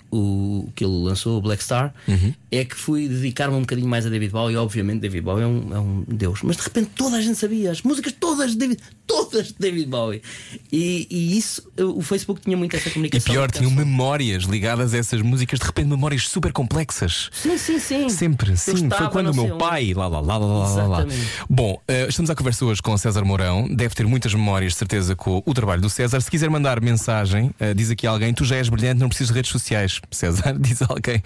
o 0.09 0.69
que 0.73 0.83
ele 0.85 0.93
lançou, 1.03 1.37
o 1.37 1.41
Black 1.41 1.61
Star, 1.61 1.93
Uhum. 2.07 2.33
É 2.51 2.63
que 2.63 2.75
fui 2.75 3.07
dedicar-me 3.07 3.55
um 3.55 3.61
bocadinho 3.61 3.87
mais 3.87 4.05
a 4.05 4.09
David 4.09 4.31
Bowie. 4.31 4.55
E 4.55 4.57
obviamente, 4.57 5.01
David 5.01 5.21
Bowie 5.21 5.43
é 5.43 5.47
um, 5.47 5.73
é 5.75 5.79
um 5.79 6.03
deus. 6.07 6.39
Mas 6.43 6.57
de 6.57 6.63
repente 6.63 6.91
toda 6.95 7.17
a 7.17 7.21
gente 7.21 7.37
sabia, 7.37 7.71
as 7.71 7.81
músicas 7.81 8.13
todas 8.19 8.51
de 8.51 8.57
David, 8.57 8.79
todas 9.05 9.47
de 9.47 9.55
David 9.59 9.87
Bowie. 9.87 10.21
E, 10.71 11.07
e 11.09 11.37
isso, 11.37 11.61
o 11.77 12.01
Facebook 12.01 12.41
tinha 12.41 12.55
muito 12.55 12.75
essa 12.75 12.89
E 12.89 12.91
comunicação. 12.91 13.33
pior, 13.33 13.51
tinham 13.51 13.71
memórias 13.71 14.43
ligadas 14.43 14.93
a 14.93 14.97
essas 14.97 15.21
músicas, 15.21 15.59
de 15.59 15.65
repente 15.65 15.87
memórias 15.87 16.27
super 16.27 16.51
complexas. 16.53 17.29
Sim, 17.33 17.57
sim, 17.57 17.79
sim. 17.79 18.09
Sempre, 18.09 18.51
Eu 18.51 18.57
sim. 18.57 18.71
Foi 18.71 18.81
estava, 18.83 19.09
quando 19.09 19.31
o 19.31 19.35
meu 19.35 19.57
pai. 19.57 19.93
Lá, 19.93 20.07
lá, 20.07 20.19
lá, 20.21 20.37
lá, 20.37 20.67
lá, 20.67 20.87
lá. 20.87 21.05
Bom, 21.49 21.81
eh, 21.87 22.07
estamos 22.07 22.29
à 22.29 22.35
conversa 22.35 22.63
hoje 22.65 22.81
com 22.81 22.93
o 22.93 22.97
César 22.97 23.23
Mourão. 23.25 23.67
Deve 23.67 23.93
ter 23.93 24.05
muitas 24.05 24.33
memórias, 24.33 24.73
de 24.73 24.79
certeza, 24.79 25.15
com 25.15 25.41
o 25.45 25.53
trabalho 25.53 25.81
do 25.81 25.89
César. 25.89 26.19
Se 26.21 26.29
quiser 26.31 26.49
mandar 26.49 26.81
mensagem, 26.81 27.51
eh, 27.59 27.73
diz 27.73 27.89
aqui 27.89 28.07
alguém: 28.07 28.33
tu 28.33 28.45
já 28.45 28.55
és 28.55 28.69
brilhante, 28.69 28.99
não 28.99 29.09
precisas 29.09 29.29
de 29.29 29.33
redes 29.35 29.51
sociais. 29.51 29.99
César, 30.11 30.57
diz 30.59 30.81
alguém 30.81 31.21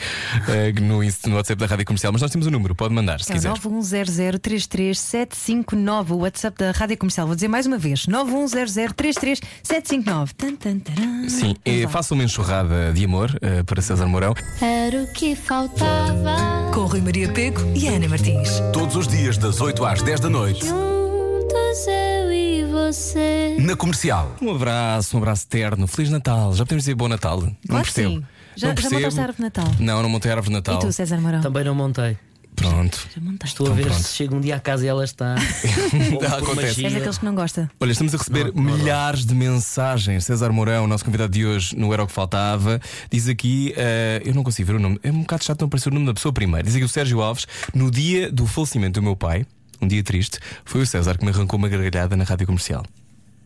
eh, 0.47 0.71
no, 0.81 1.03
Inst- 1.11 1.27
no 1.27 1.35
WhatsApp 1.35 1.59
da 1.59 1.65
Rádio 1.67 1.85
Comercial. 1.85 2.11
Mas 2.13 2.21
nós 2.21 2.31
temos 2.31 2.47
o 2.47 2.51
número, 2.51 2.73
pode 2.75 2.93
mandar, 2.93 3.19
se 3.21 3.31
É 3.31 3.35
quiser. 3.35 3.51
910033759, 3.53 6.11
o 6.11 6.15
WhatsApp 6.17 6.57
da 6.57 6.71
Rádio 6.71 6.97
Comercial. 6.97 7.27
Vou 7.27 7.35
dizer 7.35 7.47
mais 7.47 7.65
uma 7.65 7.77
vez: 7.77 8.05
910033759. 8.07 10.29
Tan, 10.37 10.55
tan, 10.55 10.79
taran. 10.79 11.29
Sim, 11.29 11.55
é, 11.65 11.87
faça 11.87 12.13
uma 12.13 12.23
enxurrada 12.23 12.91
de 12.93 13.05
amor 13.05 13.37
eh, 13.41 13.63
para 13.63 13.81
César 13.81 14.05
Mourão. 14.07 14.33
Era 14.61 15.03
o 15.03 15.13
que 15.13 15.35
faltava. 15.35 16.71
Com 16.73 16.85
Rui 16.85 17.01
Maria 17.01 17.31
Peco 17.31 17.61
e 17.75 17.87
Ana 17.87 18.07
Martins. 18.07 18.49
Todos 18.73 18.95
os 18.95 19.07
dias, 19.07 19.37
das 19.37 19.59
8 19.59 19.83
às 19.85 20.01
10 20.01 20.19
da 20.21 20.29
noite, 20.29 20.65
Juntos 20.65 21.87
eu 21.87 22.31
e 22.31 22.63
você. 22.71 23.57
na 23.59 23.75
comercial. 23.75 24.35
Um 24.41 24.51
abraço, 24.51 25.15
um 25.17 25.19
abraço 25.19 25.47
terno. 25.47 25.87
Feliz 25.87 26.09
Natal. 26.11 26.53
Já 26.53 26.63
podemos 26.65 26.83
dizer 26.83 26.95
bom 26.95 27.07
Natal? 27.07 27.41
não 27.41 27.55
Claro 27.67 27.85
que 27.85 27.93
percebo. 27.93 28.19
sim. 28.21 28.25
Já- 28.55 28.67
não 28.67 28.75
já 28.75 28.75
percebo. 28.75 28.95
montaste 28.95 29.19
a 29.19 29.23
árvore 29.23 29.37
de 29.37 29.43
Natal? 29.43 29.75
Não, 29.79 30.01
não 30.03 30.09
montei 30.09 30.31
a 30.31 30.35
árvore 30.35 30.49
de 30.49 30.53
Natal. 30.55 30.75
E 30.75 30.79
tu, 30.79 30.91
César 30.91 31.19
Mourão? 31.21 31.41
Também 31.41 31.63
não 31.63 31.75
montei. 31.75 32.17
Pronto. 32.53 33.07
Já 33.15 33.21
montaste. 33.21 33.53
Estou 33.53 33.67
a 33.67 33.69
Então 33.69 33.75
ver 33.83 33.85
pronto. 33.89 34.03
se 34.03 34.13
chega 34.15 34.35
um 34.35 34.41
dia 34.41 34.55
à 34.57 34.59
casa 34.59 34.85
e 34.85 34.87
ela 34.89 35.03
está. 35.05 35.35
Ou 36.11 36.17
por 36.19 36.25
Acontece. 36.27 36.55
magia. 36.55 36.85
És 36.87 36.93
daqueles 36.93 37.17
que 37.17 37.25
não 37.25 37.33
gosta. 37.33 37.71
Olha, 37.79 37.91
estamos 37.91 38.13
a 38.13 38.17
receber 38.17 38.53
Não, 38.53 38.61
não, 38.61 38.71
não. 38.71 38.77
milhares 38.77 39.25
de 39.25 39.33
mensagens. 39.33 40.25
César 40.25 40.51
Mourão, 40.51 40.85
nosso 40.85 41.05
convidado 41.05 41.31
de 41.31 41.45
hoje 41.45 41.75
no 41.77 41.93
Era 41.93 42.03
o 42.03 42.07
que 42.07 42.13
Faltava, 42.13 42.79
diz 43.09 43.29
aqui: 43.29 43.73
eh, 43.77 44.21
eu 44.25 44.33
não 44.35 44.43
consigo 44.43 44.67
ver 44.67 44.75
o 44.75 44.79
nome, 44.79 44.99
é 45.01 45.09
um 45.11 45.21
bocado 45.21 45.45
chato 45.45 45.61
não 45.61 45.67
aparecer 45.67 45.89
o 45.89 45.93
nome 45.93 46.05
da 46.05 46.13
pessoa 46.13 46.33
primeiro. 46.33 46.67
Diz 46.67 46.75
aqui 46.75 46.83
o 46.83 46.89
Sérgio 46.89 47.21
Alves: 47.21 47.47
no 47.73 47.89
dia 47.89 48.29
do 48.29 48.45
falecimento 48.45 48.99
do 48.99 49.03
meu 49.03 49.15
pai, 49.15 49.45
um 49.81 49.87
dia 49.87 50.03
triste, 50.03 50.37
foi 50.65 50.81
o 50.81 50.85
César 50.85 51.17
que 51.17 51.23
me 51.23 51.31
arrancou 51.31 51.57
uma 51.57 51.69
gargalhada 51.69 52.17
na 52.17 52.25
rádio 52.25 52.45
comercial. 52.45 52.85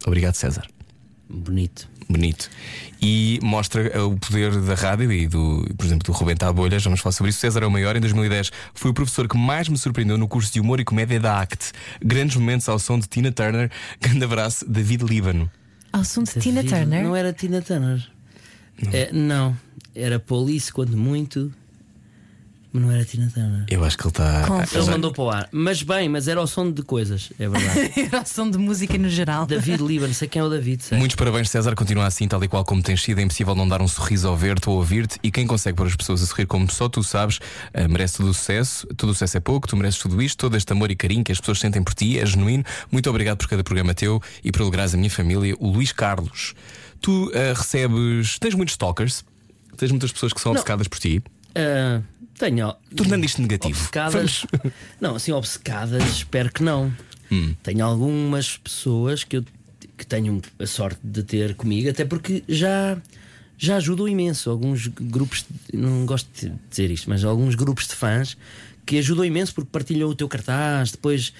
Obrigado, 0.05 0.33
César. 0.33 0.65
Bonito. 1.29 1.88
Bonito. 2.07 2.50
E 3.01 3.39
mostra 3.41 3.81
eh, 3.88 4.00
o 4.00 4.15
poder 4.15 4.51
da 4.62 4.75
rádio 4.75 5.12
e 5.12 5.27
do, 5.27 5.65
por 5.75 5.85
exemplo, 5.85 6.05
do 6.12 6.17
Rebenta 6.17 6.47
a 6.47 6.53
Bolha. 6.53 6.77
Já 6.79 6.85
vamos 6.85 7.01
falar 7.01 7.13
sobre 7.13 7.29
isso. 7.31 7.39
César 7.39 7.63
é 7.63 7.65
o 7.65 7.71
maior. 7.71 7.95
Em 7.95 8.00
2010 8.00 8.51
foi 8.74 8.91
o 8.91 8.93
professor 8.93 9.27
que 9.27 9.38
mais 9.38 9.67
me 9.67 9.77
surpreendeu 9.77 10.17
no 10.17 10.27
curso 10.27 10.53
de 10.53 10.59
humor 10.59 10.79
e 10.79 10.85
comédia 10.85 11.19
da 11.19 11.39
ACT. 11.41 11.71
Grandes 12.03 12.35
momentos 12.35 12.69
ao 12.69 12.77
som 12.79 13.00
de 13.00 13.07
Tina 13.07 13.31
Turner. 13.31 13.71
Grande 14.00 14.24
abraço, 14.24 14.65
David 14.69 15.03
Líbano. 15.03 15.50
Ao 15.91 16.03
som 16.03 16.24
de 16.24 16.33
Tina 16.39 16.62
David- 16.62 16.69
Turner. 16.79 17.03
Não 17.03 17.15
era 17.15 17.33
Tina 17.33 17.62
Turner. 17.62 18.07
É, 18.93 19.12
não. 19.12 19.55
Era 19.95 20.19
Police, 20.19 20.71
quando 20.71 20.95
muito. 20.97 21.51
Mas 22.75 22.84
não 22.84 22.91
era 22.91 23.05
Tina 23.05 23.32
Turner. 23.34 23.63
Eu 23.70 23.86
acho 23.86 23.98
que 23.98 24.03
ele 24.03 24.10
está. 24.10 24.48
Confuso. 24.48 24.77
Ele 24.77 24.91
mandou 24.91 25.13
para 25.13 25.24
o 25.24 25.29
ar. 25.29 25.50
Mas 25.50 25.82
bem, 25.82 26.10
mas 26.10 26.27
era 26.27 26.41
o 26.41 26.46
som 26.46 26.70
de 26.70 26.82
coisas, 26.82 27.32
é 27.39 27.48
verdade. 27.48 27.94
Era 28.12 28.22
o 28.22 28.25
som 28.25 28.51
de 28.51 28.58
música 28.58 28.98
no 28.98 29.08
geral. 29.08 29.46
David 29.46 29.82
Lieber, 29.82 30.13
sei 30.13 30.27
quem 30.27 30.41
é 30.41 30.44
o 30.44 30.50
David. 30.50 30.84
Sei. 30.84 30.98
Muitos 30.98 31.15
parabéns, 31.15 31.50
César. 31.50 31.74
Continua 31.74 32.05
assim, 32.05 32.27
tal 32.27 32.44
e 32.44 32.50
qual 32.50 32.65
como 32.65 32.84
tens 32.84 33.01
sido. 33.01 33.20
É 33.20 33.24
impossível 33.24 33.55
não 33.55 33.65
dar 33.65 33.82
um 33.82 33.88
sorriso 33.88 34.27
ao 34.27 34.35
ver-te 34.35 34.70
ou 34.70 34.75
ouvir-te. 34.75 35.18
E 35.24 35.31
quem 35.31 35.48
consegue 35.48 35.77
pôr 35.77 35.88
as 35.88 35.96
pessoas 35.96 36.22
a 36.22 36.25
sorrir 36.25 36.48
como 36.48 36.70
só 36.70 36.90
tu 36.90 37.01
sabes, 37.01 37.40
eh, 37.74 37.88
merece 37.88 38.18
todo 38.18 38.27
o 38.29 38.33
sucesso. 38.33 38.85
Todo 38.98 39.11
o 39.11 39.14
sucesso 39.14 39.38
é 39.38 39.40
pouco, 39.40 39.70
tu 39.70 39.77
mereces 39.77 40.01
tudo 40.01 40.22
isto, 40.22 40.38
todo 40.38 40.57
este 40.57 40.74
amor 40.74 40.92
e 40.92 40.98
carinho 40.98 41.24
que 41.24 41.31
as 41.31 41.40
pessoas 41.40 41.59
sentem 41.59 41.81
por 41.81 41.94
ti. 41.94 42.20
É 42.20 42.25
genuíno. 42.25 42.66
Muito 42.92 43.09
obrigado 43.09 43.38
por 43.38 43.48
cada 43.48 43.64
programa 43.64 43.94
teu 43.94 44.22
e 44.44 44.51
por 44.51 44.64
alegrares 44.64 44.94
a 44.94 44.98
minha 44.98 45.09
família, 45.09 45.55
o 45.59 45.70
Luís 45.70 45.94
Carlos. 45.94 46.53
Tu 47.00 47.31
eh, 47.33 47.53
recebes. 47.55 48.38
Tens 48.38 48.53
muitos 48.53 48.74
stalkers, 48.74 49.24
tens 49.77 49.92
muitas 49.92 50.11
pessoas 50.11 50.33
que 50.33 50.42
são 50.42 50.51
Não. 50.51 50.59
obcecadas 50.59 50.90
por 50.90 51.00
ti. 51.00 51.24
Ah, 51.55 52.01
tenho. 52.37 52.74
Tornando 52.95 53.25
isto 53.25 53.41
negativo. 53.41 53.77
Obcecadas. 53.79 54.45
Não, 55.01 55.15
assim, 55.15 55.31
obcecadas, 55.31 56.03
espero 56.17 56.51
que 56.51 56.63
não. 56.63 56.93
Hum. 57.31 57.55
Tenho 57.63 57.83
algumas 57.85 58.57
pessoas 58.57 59.24
que 59.24 59.37
eu 59.37 59.45
que 59.98 60.05
tenho 60.05 60.41
a 60.59 60.67
sorte 60.67 61.00
de 61.01 61.24
ter 61.24 61.55
comigo, 61.55 61.89
até 61.89 62.03
porque 62.03 62.43
já, 62.50 62.98
já 63.57 63.77
ajudam 63.77 64.07
imenso. 64.09 64.50
Alguns 64.50 64.87
grupos, 64.87 65.45
não 65.74 66.05
gosto 66.05 66.27
de 66.37 66.51
dizer 66.69 66.91
isto, 66.91 67.09
mas 67.09 67.24
alguns 67.24 67.55
grupos 67.55 67.87
de 67.87 67.95
fãs 67.95 68.35
que 68.85 68.98
ajudam 69.00 69.24
imenso 69.24 69.55
porque 69.55 69.69
partilham 69.71 70.09
o 70.09 70.13
teu 70.13 70.27
cartaz, 70.27 70.91
depois, 70.91 71.31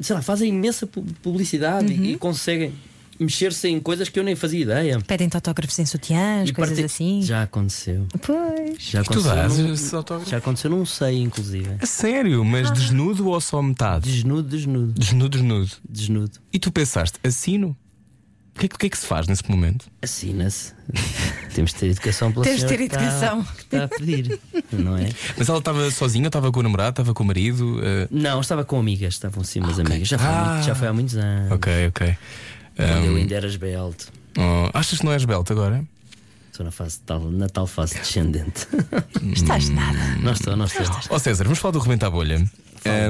sei 0.00 0.16
lá, 0.16 0.22
fazem 0.22 0.48
imensa 0.48 0.86
pu- 0.86 1.04
publicidade 1.22 1.92
Uhum. 1.92 2.04
e, 2.04 2.12
e 2.14 2.16
conseguem 2.16 2.72
mexer-se 3.18 3.68
em 3.68 3.80
coisas 3.80 4.08
que 4.08 4.18
eu 4.18 4.24
nem 4.24 4.34
fazia 4.36 4.60
ideia. 4.60 4.98
Pedem-te 5.06 5.36
autógrafos 5.36 5.78
em 5.78 5.86
sutiãs, 5.86 6.48
E 6.48 6.52
coisas 6.52 6.74
parti- 6.78 6.84
assim. 6.84 7.22
Já 7.22 7.42
aconteceu. 7.42 8.06
Pois. 8.22 8.76
Já 8.82 9.02
Tu 9.02 9.12
aconteceu. 9.12 9.34
dás 9.34 9.58
num- 9.58 9.72
esses 9.72 9.94
autógrafos? 9.94 10.30
já 10.30 10.36
aconteceu 10.38 10.70
num 10.70 10.84
sei, 10.86 11.22
inclusive. 11.22 11.76
A 11.80 11.86
sério, 11.86 12.44
mas 12.44 12.70
desnudo 12.70 13.28
ou 13.28 13.40
só 13.40 13.60
metade? 13.62 14.10
Desnudo, 14.10 14.48
desnudo, 14.48 14.92
Desnudo, 14.92 15.28
desnudo. 15.38 15.70
desnudo. 15.88 16.32
E 16.52 16.58
tu 16.58 16.70
pensaste, 16.72 17.18
assino? 17.24 17.76
O 18.54 18.58
que, 18.58 18.64
é 18.64 18.68
que- 18.70 18.86
é 18.86 18.88
que 18.88 18.96
se 18.96 19.06
faz 19.06 19.26
nesse 19.26 19.50
momento? 19.50 19.84
Assina-se. 20.00 20.72
Temos 21.54 21.72
de 21.74 21.76
ter 21.78 21.86
educação 21.88 22.32
pela 22.32 22.42
Temos 22.44 22.60
de 22.62 22.66
ter 22.66 22.78
que 22.78 22.84
está- 22.84 23.02
educação. 23.02 23.42
que 23.44 23.60
está 23.64 23.84
a 23.84 23.88
pedir, 23.88 24.40
não 24.72 24.96
é? 24.96 25.10
Mas 25.36 25.46
ela 25.50 25.58
estava 25.58 25.90
sozinha, 25.90 26.26
estava 26.28 26.50
com 26.50 26.60
o 26.60 26.62
namorado, 26.62 26.88
estava 26.90 27.12
com 27.12 27.22
o 27.22 27.26
marido. 27.26 27.78
eh, 27.82 28.08
Não, 28.10 28.40
estava 28.40 28.64
com 28.64 28.78
amigas, 28.80 29.12
estavam 29.12 29.44
sim, 29.44 29.60
umas 29.60 29.78
ok. 29.78 29.84
amigas. 29.84 30.08
Já 30.08 30.16
foi, 30.18 30.26
Ah. 30.28 30.52
muito- 30.54 30.66
já 30.66 30.74
foi 30.74 30.88
há 30.88 30.92
muitos 30.94 31.16
anos. 31.16 31.52
Ok, 31.52 31.86
ok. 31.88 32.16
Quando 32.76 33.04
eu 33.06 33.16
ainda 33.16 33.34
era 33.34 33.46
esbelto. 33.46 34.12
oh, 34.38 34.70
achas 34.74 34.98
que 34.98 35.04
não 35.04 35.12
és 35.12 35.24
belto 35.24 35.52
agora? 35.52 35.84
Estou 36.50 36.64
na, 36.64 36.72
fase 36.72 36.98
tal, 37.04 37.20
na 37.30 37.48
tal 37.48 37.66
fase 37.66 37.94
descendente. 37.98 38.66
Estás 39.34 39.68
nada. 39.68 40.16
não 40.22 40.32
estou, 40.32 40.56
não 40.56 40.64
estou. 40.64 40.86
Ó 41.10 41.18
César, 41.18 41.44
vamos 41.44 41.58
falar 41.58 41.72
do 41.72 41.78
Rebenta 41.78 42.06
a 42.06 42.10
Bolha. 42.10 42.42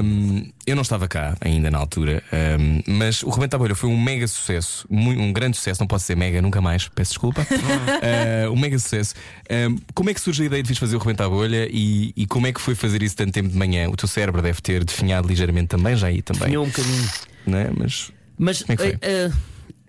Um, 0.03 0.51
eu 0.65 0.75
não 0.75 0.81
estava 0.81 1.07
cá 1.07 1.37
ainda 1.39 1.69
na 1.69 1.77
altura, 1.77 2.23
um, 2.59 2.81
mas 2.87 3.21
o 3.21 3.29
Rebenta 3.29 3.55
a 3.55 3.59
Bolha 3.59 3.75
foi 3.75 3.89
um 3.89 3.97
mega 4.01 4.27
sucesso, 4.27 4.87
um 4.89 5.31
grande 5.31 5.55
sucesso, 5.55 5.79
não 5.79 5.87
posso 5.87 6.03
ser 6.05 6.17
mega 6.17 6.41
nunca 6.41 6.59
mais, 6.59 6.87
peço 6.89 7.11
desculpa. 7.11 7.41
Uh, 7.41 8.51
um 8.51 8.59
mega 8.59 8.77
sucesso. 8.79 9.13
Um, 9.49 9.77
como 9.93 10.09
é 10.09 10.13
que 10.15 10.19
surge 10.19 10.41
a 10.43 10.45
ideia 10.47 10.63
de 10.63 10.67
vires 10.67 10.79
fazer 10.79 10.95
o 10.95 10.99
Rebenta 10.99 11.25
a 11.25 11.29
Bolha 11.29 11.69
e, 11.71 12.11
e 12.17 12.25
como 12.25 12.47
é 12.47 12.51
que 12.51 12.59
foi 12.59 12.73
fazer 12.75 13.03
isso 13.03 13.15
tanto 13.15 13.31
tempo 13.31 13.49
de 13.49 13.55
manhã? 13.57 13.87
O 13.87 13.95
teu 13.95 14.07
cérebro 14.07 14.41
deve 14.41 14.61
ter 14.61 14.83
definhado 14.83 15.27
ligeiramente 15.27 15.67
também, 15.67 15.95
já 15.95 16.07
aí 16.07 16.21
também. 16.23 16.47
Tinha 16.47 16.59
um 16.59 16.65
bocadinho. 16.65 17.09
Não 17.45 17.57
é? 17.59 17.69
Mas 17.77 18.11
Mas 18.37 18.63
Como 18.63 18.73
é 18.73 18.75
que 18.77 18.83
foi? 18.83 18.91
eh, 18.93 18.99
eh, 19.27 19.31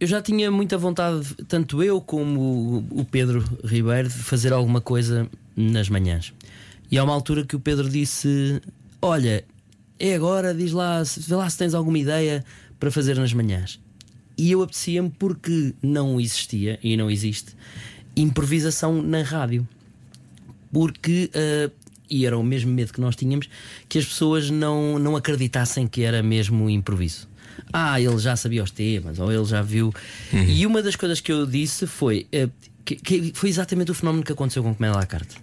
eu 0.01 0.07
já 0.07 0.23
tinha 0.23 0.51
muita 0.51 0.79
vontade, 0.79 1.35
tanto 1.47 1.83
eu 1.83 2.01
como 2.01 2.85
o- 2.91 3.05
Pedro 3.05 3.45
Ribeiro, 3.65 4.09
de 4.09 4.15
fazer 4.15 4.53
alguma 4.53 4.81
coisa 4.81 5.29
nas 5.57 5.89
manhãs. 5.89 6.33
E 6.91 6.97
há 6.99 7.05
uma 7.05 7.13
altura 7.13 7.45
que 7.45 7.57
o 7.57 7.61
Pedro 7.61 7.89
disse: 7.89 8.61
Olha, 9.03 9.45
é 9.99 10.15
agora, 10.15 10.55
diz 10.55 10.73
lá, 10.73 11.03
vê 11.03 11.35
lá 11.35 11.49
se 11.51 11.59
tens 11.59 11.75
alguma 11.75 11.99
ideia 11.99 12.45
para 12.79 12.91
fazer 12.91 13.17
nas 13.17 13.33
manhãs. 13.33 13.81
E 14.37 14.53
eu 14.53 14.63
apetecia-me 14.63 15.11
porque 15.11 15.75
não 15.83 16.21
existia 16.21 16.79
e 16.83 16.97
não 16.97 17.11
existe 17.11 17.57
improvisação 18.17 19.01
na 19.03 19.23
rádio 19.23 19.67
porque 20.73 21.31
eh, 21.35 21.71
e 22.11 22.27
era 22.27 22.37
o 22.39 22.43
mesmo 22.43 22.73
medo 22.73 22.93
que 22.93 23.01
nós 23.01 23.15
tínhamos 23.15 23.49
que 23.89 23.99
as 23.99 24.05
pessoas 24.05 24.51
não, 24.51 24.99
não 24.99 25.15
acreditassem 25.17 25.87
que 25.87 26.03
era 26.03 26.23
mesmo 26.23 26.69
improviso. 26.71 27.28
Ah, 27.73 28.01
ele 28.01 28.19
já 28.19 28.37
sabia 28.37 28.63
os 28.63 28.71
temas, 28.71 29.19
ou 29.19 29.33
ele 29.33 29.45
já 29.45 29.63
viu. 29.63 29.93
E 30.33 30.67
uma 30.67 30.83
das 30.83 30.97
coisas 30.97 31.21
que 31.21 31.33
eu 31.33 31.47
disse 31.47 31.87
foi 31.87 32.27
eh, 32.33 32.49
que, 32.85 32.97
que 32.97 33.33
foi 33.35 33.49
exatamente 33.49 33.91
o 33.91 33.95
fenómeno 33.95 34.25
que 34.25 34.33
aconteceu 34.33 34.63
com 34.63 34.75
Comédia 34.75 34.99
à 34.99 35.07
carte. 35.07 35.37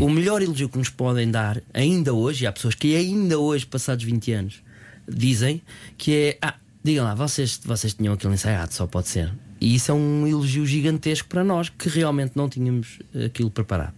O 0.00 0.08
melhor 0.08 0.42
elogio 0.42 0.68
que 0.68 0.78
nos 0.78 0.88
podem 0.88 1.30
dar, 1.30 1.62
ainda 1.72 2.12
hoje, 2.12 2.42
e 2.42 2.46
há 2.46 2.52
pessoas 2.52 2.74
que 2.74 2.96
ainda 2.96 3.38
hoje, 3.38 3.64
passados 3.64 4.04
20 4.04 4.32
anos, 4.32 4.62
dizem 5.08 5.62
que 5.96 6.12
é 6.12 6.38
ah, 6.42 6.54
digam 6.86 7.04
lá, 7.04 7.14
vocês, 7.14 7.60
vocês 7.64 7.94
tinham 7.94 8.14
aquilo 8.14 8.32
ensaiado, 8.32 8.72
só 8.72 8.86
pode 8.86 9.08
ser. 9.08 9.32
E 9.60 9.74
isso 9.74 9.90
é 9.90 9.94
um 9.94 10.26
elogio 10.26 10.64
gigantesco 10.66 11.28
para 11.28 11.42
nós 11.42 11.68
que 11.68 11.88
realmente 11.88 12.32
não 12.36 12.48
tínhamos 12.48 12.98
eh, 13.14 13.26
aquilo 13.26 13.50
preparado. 13.50 13.94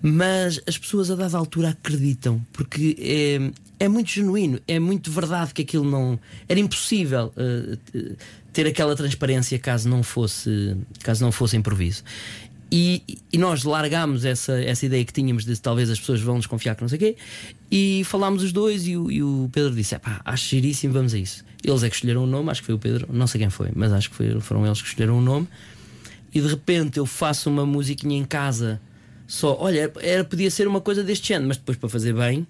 Mas 0.00 0.60
as 0.66 0.78
pessoas 0.78 1.10
a 1.10 1.16
dada 1.16 1.36
altura 1.36 1.70
acreditam, 1.70 2.44
porque 2.52 2.96
é, 2.98 3.50
é 3.80 3.88
muito 3.88 4.10
genuíno, 4.10 4.60
é 4.68 4.78
muito 4.78 5.10
verdade 5.10 5.54
que 5.54 5.62
aquilo 5.62 5.90
não. 5.90 6.20
Era 6.46 6.60
impossível 6.60 7.32
eh, 7.34 7.78
ter 8.52 8.66
aquela 8.66 8.94
transparência 8.94 9.58
caso 9.58 9.88
não 9.88 10.02
fosse, 10.02 10.76
caso 11.02 11.24
não 11.24 11.32
fosse 11.32 11.56
improviso. 11.56 12.04
E, 12.70 13.02
e 13.32 13.38
nós 13.38 13.64
largámos 13.64 14.24
essa, 14.24 14.62
essa 14.62 14.86
ideia 14.86 15.04
que 15.04 15.12
tínhamos 15.12 15.44
de 15.44 15.58
talvez 15.58 15.90
as 15.90 15.98
pessoas 15.98 16.20
vão 16.20 16.38
desconfiar 16.38 16.76
que 16.76 16.82
não 16.82 16.88
sei 16.88 16.96
o 16.96 17.00
quê, 17.00 17.16
e 17.70 18.02
falámos 18.04 18.42
os 18.42 18.52
dois. 18.52 18.86
E 18.86 18.98
o, 18.98 19.10
e 19.10 19.22
o 19.22 19.48
Pedro 19.50 19.74
disse: 19.74 19.98
pá, 19.98 20.20
acho 20.26 20.50
giríssimo, 20.50 20.92
vamos 20.92 21.14
a 21.14 21.18
isso. 21.18 21.42
Eles 21.64 21.82
é 21.82 21.88
que 21.88 21.96
escolheram 21.96 22.24
o 22.24 22.26
nome, 22.26 22.50
acho 22.50 22.60
que 22.60 22.66
foi 22.66 22.74
o 22.74 22.78
Pedro, 22.78 23.08
não 23.10 23.26
sei 23.26 23.40
quem 23.40 23.50
foi, 23.50 23.70
mas 23.74 23.92
acho 23.92 24.10
que 24.10 24.16
foi, 24.16 24.40
foram 24.40 24.66
eles 24.66 24.80
que 24.82 24.88
escolheram 24.88 25.18
o 25.18 25.22
nome. 25.22 25.48
E 26.34 26.40
de 26.40 26.46
repente 26.46 26.98
eu 26.98 27.06
faço 27.06 27.48
uma 27.48 27.64
musiquinha 27.64 28.16
em 28.16 28.24
casa 28.24 28.78
só, 29.30 29.56
olha, 29.60 29.92
era, 30.00 30.24
podia 30.24 30.50
ser 30.50 30.66
uma 30.66 30.80
coisa 30.80 31.04
deste 31.04 31.28
género, 31.28 31.46
mas 31.46 31.56
depois 31.56 31.78
para 31.78 31.88
fazer 31.88 32.12
bem 32.12 32.44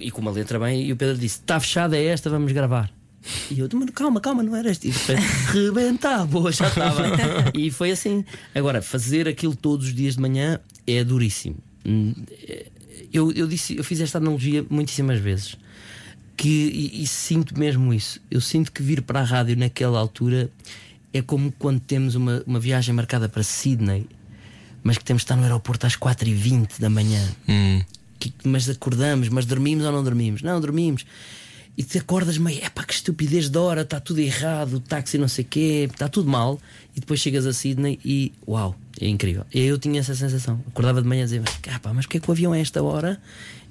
e 0.00 0.12
com 0.12 0.20
uma 0.20 0.30
letra 0.30 0.60
bem, 0.60 0.86
e 0.86 0.92
o 0.92 0.96
Pedro 0.96 1.18
disse: 1.18 1.40
está 1.40 1.58
fechada 1.58 1.96
é 1.96 2.04
esta, 2.04 2.30
vamos 2.30 2.52
gravar. 2.52 2.88
E 3.50 3.58
eu, 3.58 3.68
mano, 3.74 3.90
calma, 3.90 4.20
calma, 4.20 4.40
não 4.40 4.54
era 4.54 4.70
este. 4.70 4.88
E 4.88 4.92
depois, 4.92 5.18
rebentar, 5.52 6.24
boa, 6.26 6.52
já 6.52 6.68
estava. 6.68 7.02
e 7.52 7.68
foi 7.72 7.90
assim. 7.90 8.24
Agora, 8.54 8.80
fazer 8.80 9.26
aquilo 9.26 9.56
todos 9.56 9.88
os 9.88 9.94
dias 9.94 10.14
de 10.14 10.20
manhã 10.20 10.60
é 10.86 11.02
duríssimo. 11.02 11.56
Hum, 11.84 12.14
Eu, 13.12 13.32
eu, 13.32 13.48
disse, 13.48 13.76
eu 13.76 13.82
fiz 13.82 14.00
esta 14.00 14.18
analogia 14.18 14.64
muitíssimas 14.70 15.18
vezes. 15.18 15.56
Que, 16.36 16.48
e, 16.48 17.02
e 17.02 17.06
sinto 17.08 17.58
mesmo 17.58 17.92
isso. 17.92 18.20
Eu 18.30 18.40
sinto 18.40 18.70
que 18.70 18.82
vir 18.84 19.02
para 19.02 19.18
a 19.18 19.24
rádio 19.24 19.56
naquela 19.56 19.98
altura 19.98 20.48
é 21.12 21.20
como 21.20 21.52
quando 21.58 21.80
temos 21.80 22.14
uma, 22.14 22.40
uma 22.46 22.60
viagem 22.60 22.94
marcada 22.94 23.28
para 23.28 23.42
Sydney, 23.42 24.06
mas 24.82 24.98
que 24.98 25.04
temos 25.04 25.20
de 25.22 25.24
estar 25.24 25.36
no 25.36 25.42
aeroporto 25.42 25.86
às 25.86 25.96
4h20 25.96 26.78
da 26.80 26.88
manhã. 26.90 27.22
Que- 28.18 28.32
mas 28.44 28.68
acordamos, 28.68 29.28
mas 29.28 29.46
dormimos 29.46 29.84
ou 29.84 29.92
não 29.92 30.04
dormimos? 30.04 30.42
Não, 30.42 30.60
dormimos. 30.60 31.04
E 31.78 31.82
te 31.82 31.96
acordas 31.98 32.36
meio, 32.36 32.62
epá, 32.62 32.82
que 32.84 32.92
estupidez 32.92 33.48
de 33.48 33.56
hora, 33.56 33.82
está 33.82 33.98
tudo 33.98 34.18
errado, 34.20 34.74
o 34.74 34.80
táxi 34.80 35.16
não 35.16 35.28
sei 35.28 35.44
o 35.44 35.48
quê, 35.48 35.88
está 35.90 36.08
tudo 36.08 36.28
mal. 36.28 36.60
E 36.94 37.00
depois 37.00 37.20
chegas 37.20 37.46
a 37.46 37.52
Sydney 37.52 37.98
e 38.04 38.32
uau, 38.46 38.76
é 39.00 39.08
incrível. 39.08 39.46
E 39.54 39.60
eu 39.60 39.78
tinha 39.78 40.00
essa 40.00 40.14
sensação. 40.14 40.60
Acordava 40.66 41.00
de 41.00 41.08
manhã 41.08 41.22
a 41.22 41.24
dizer, 41.24 41.40
mas, 41.40 41.78
pá, 41.78 41.94
mas 41.94 42.04
porque 42.04 42.18
é 42.18 42.20
que 42.20 42.28
o 42.28 42.32
avião 42.32 42.54
é 42.54 42.60
esta 42.60 42.82
hora? 42.82 43.18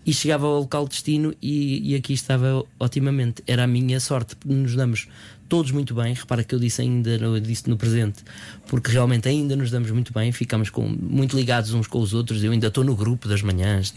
E 0.06 0.14
chegava 0.14 0.48
ao 0.48 0.62
local 0.62 0.86
de 0.86 0.92
destino 0.92 1.36
e, 1.42 1.92
e 1.92 1.96
aqui 1.96 2.14
estava 2.14 2.66
otimamente. 2.80 3.44
Era 3.46 3.66
a 3.66 3.68
minha 3.68 4.00
sorte, 4.00 4.36
nos 4.46 4.76
damos 4.76 5.08
todos 5.50 5.72
muito 5.72 5.94
bem. 5.96 6.14
Repara 6.14 6.44
que 6.44 6.54
eu 6.56 6.60
disse 6.60 6.82
ainda, 6.82 7.10
eu 7.10 7.40
disse 7.40 7.68
no 7.70 7.76
presente, 7.76 8.24
porque 8.68 8.92
realmente 8.92 9.28
ainda 9.28 9.56
nos 9.56 9.72
damos 9.72 9.90
muito 9.92 10.14
bem, 10.14 10.32
ficamos 10.32 10.70
com, 10.70 10.88
muito 10.88 11.36
ligados 11.36 11.74
uns 11.74 11.88
com 11.88 12.00
os 12.00 12.14
outros. 12.14 12.44
Eu 12.44 12.52
ainda 12.52 12.68
estou 12.68 12.84
no 12.84 12.96
grupo 12.96 13.28
das 13.28 13.42
manhãs, 13.42 13.94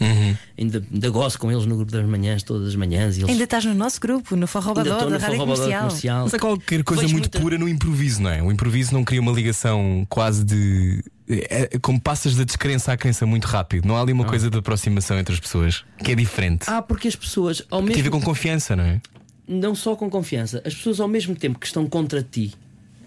ainda, 0.57 0.83
ainda 0.91 1.09
gosto 1.09 1.39
com 1.39 1.51
eles 1.51 1.65
no 1.65 1.75
grupo 1.77 1.91
das 1.91 2.05
manhãs, 2.05 2.43
todas 2.43 2.67
as 2.69 2.75
manhãs. 2.75 3.15
E 3.15 3.19
eles 3.21 3.29
Ainda 3.29 3.43
estás 3.43 3.63
no 3.65 3.73
nosso 3.73 4.01
grupo, 4.01 4.35
no 4.35 4.47
estou 4.95 5.09
da 5.09 5.15
no 5.17 5.21
Rádio 5.21 5.37
Comercial. 5.37 5.81
comercial. 5.87 6.23
Mas 6.23 6.33
é 6.33 6.39
qualquer 6.39 6.83
coisa 6.83 7.01
Vejo 7.03 7.13
muito 7.13 7.25
muita- 7.25 7.39
pura 7.39 7.57
no 7.57 7.69
improviso, 7.69 8.21
não 8.21 8.29
é? 8.29 8.41
O 8.41 8.51
improviso 8.51 8.93
não 8.93 9.03
cria 9.03 9.21
uma 9.21 9.31
ligação 9.31 10.05
quase 10.09 10.43
de. 10.43 11.03
É, 11.29 11.79
como 11.81 11.99
passas 12.01 12.35
da 12.35 12.43
descrença 12.43 12.91
à 12.91 12.97
crença 12.97 13.25
muito 13.25 13.45
rápido. 13.45 13.85
Não 13.87 13.95
há 13.95 14.01
ali 14.01 14.11
uma 14.11 14.25
coisa 14.25 14.49
de 14.49 14.57
aproximação 14.57 15.17
entre 15.17 15.33
as 15.33 15.39
pessoas 15.39 15.83
que 16.03 16.11
é 16.11 16.15
diferente. 16.15 16.65
Ah, 16.67 16.81
porque 16.81 17.07
as 17.07 17.15
pessoas, 17.15 17.61
ao 17.71 17.79
Tem 17.79 17.85
a 17.85 17.89
mesmo 17.89 18.03
ver 18.03 18.09
com 18.09 18.21
confiança, 18.21 18.75
não 18.75 18.83
é? 18.83 18.99
Não 19.47 19.75
só 19.75 19.95
com 19.95 20.09
confiança, 20.09 20.61
as 20.65 20.73
pessoas 20.73 20.99
ao 20.99 21.07
mesmo 21.07 21.35
tempo 21.35 21.59
que 21.59 21.65
estão 21.65 21.85
contra 21.87 22.21
ti, 22.23 22.53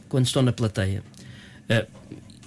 quando 0.09 0.27
estão 0.27 0.42
na 0.42 0.53
plateia. 0.53 1.03
eh, 1.68 1.87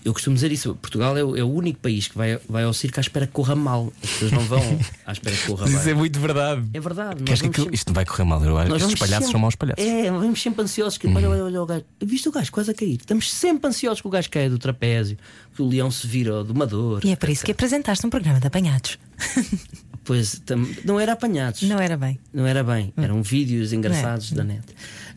eu 0.06 0.13
costumo 0.13 0.34
dizer 0.34 0.49
isso: 0.49 0.73
Portugal 0.75 1.17
é 1.17 1.23
o, 1.23 1.36
é 1.36 1.43
o 1.43 1.52
único 1.52 1.78
país 1.80 2.08
que 2.08 2.17
vai, 2.17 2.39
vai 2.47 2.63
ao 2.63 2.71
circo 2.73 2.97
à 2.99 3.02
espera 3.02 3.28
que 3.28 3.34
corra 3.34 3.54
mal. 3.54 3.91
As 4.02 4.10
pessoas 4.10 4.32
não 4.32 4.39
vão 4.43 4.80
à 5.06 5.12
espera 5.12 5.36
que 5.36 5.45
corra 5.45 5.65
Mas 5.67 5.73
isso 5.82 5.89
é 5.89 5.93
muito 5.93 6.17
verdade. 6.21 6.63
É 6.73 6.80
verdade. 6.80 7.19
nós 7.19 7.25
Queres 7.25 7.41
que 7.41 7.62
sempre- 7.62 7.75
Isto 7.75 7.88
não 7.89 7.93
vai 7.95 8.06
correr 8.06 8.23
mal, 8.23 8.41
eu 8.43 8.58
acho. 8.58 8.69
nós 8.69 8.82
Estes 8.82 8.97
palhaços 8.97 9.17
sempre- 9.25 9.32
são 9.34 9.39
maus 9.41 9.56
palhaços. 9.56 9.84
É, 9.86 10.10
vamos 10.10 10.41
sempre 10.41 10.62
ansiosos. 10.63 10.97
Que, 10.97 11.06
olha, 11.08 11.30
olha, 11.30 11.43
olha 11.43 11.62
o 11.62 11.65
gajo. 11.65 11.84
Viste 12.02 12.30
o 12.30 12.32
gajo 12.32 12.49
quase 12.49 12.71
a 12.71 12.73
cair? 12.73 12.95
Estamos 12.95 13.30
sempre 13.30 13.67
ansiosos 13.67 13.99
que 13.99 14.08
o 14.08 14.10
gajo 14.10 14.30
caia 14.30 14.49
do 14.49 14.58
trapézio, 14.58 15.17
que 15.54 15.62
o 15.62 15.67
leão 15.67 15.91
se 15.91 16.08
vira 16.08 16.32
do 16.32 16.45
domador. 16.54 17.02
E 17.04 17.12
é 17.12 17.15
por 17.17 17.28
isso 17.30 17.43
que 17.43 17.52
apresentaste 17.52 18.06
um 18.08 18.10
programa 18.10 18.39
de 18.39 18.47
apanhados. 18.47 18.97
Pois, 20.10 20.41
não 20.84 21.00
era 21.00 21.13
apanhados. 21.13 21.62
Não 21.62 21.78
era 21.78 21.95
bem. 21.95 22.17
Não 22.34 22.48
era 22.48 22.63
bem, 22.63 22.91
eram 22.98 23.22
vídeos 23.22 23.72
engraçados 23.74 24.32
da 24.32 24.43
net. 24.43 24.65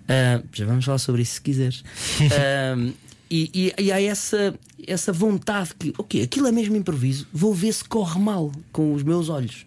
Ah, 0.06 0.42
já 0.52 0.66
vamos 0.66 0.84
falar 0.84 0.98
sobre 0.98 1.22
isso 1.22 1.36
se 1.36 1.40
quiseres. 1.40 1.82
Ah, 2.30 2.92
e, 3.30 3.72
e- 3.78 3.84
e 3.84 3.90
há 3.90 4.02
essa, 4.02 4.54
essa 4.86 5.10
vontade 5.10 5.70
que, 5.78 5.94
ok, 5.96 6.22
aquilo 6.22 6.46
é 6.46 6.52
mesmo 6.52 6.76
improviso, 6.76 7.26
vou 7.32 7.54
ver 7.54 7.72
se 7.72 7.82
corre 7.82 8.20
mal 8.20 8.52
com 8.70 8.92
os 8.92 9.02
meus 9.02 9.30
olhos. 9.30 9.64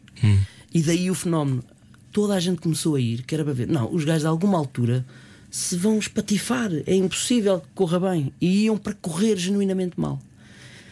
E 0.71 0.83
daí 0.83 1.09
o 1.09 1.15
fenómeno. 1.15 1.63
Toda 2.11 2.35
a 2.35 2.39
gente 2.39 2.61
começou 2.61 2.93
a 2.93 2.99
ir, 3.01 3.23
que 3.23 3.33
era 3.33 3.43
para 3.43 3.53
ver. 3.53 3.67
Não, 3.67 3.91
os 3.91 4.05
gajos 4.05 4.27
a 4.27 4.29
alguma 4.29 4.59
altura 4.59 5.03
se 5.49 5.75
vão 5.75 5.97
espatifar, 5.97 6.69
é 6.85 6.93
impossível 6.93 7.59
que 7.61 7.67
corra 7.73 7.99
bem. 8.11 8.31
E 8.39 8.65
iam 8.65 8.77
para 8.77 8.93
correr 8.93 9.35
genuinamente 9.37 9.99
mal. 9.99 10.21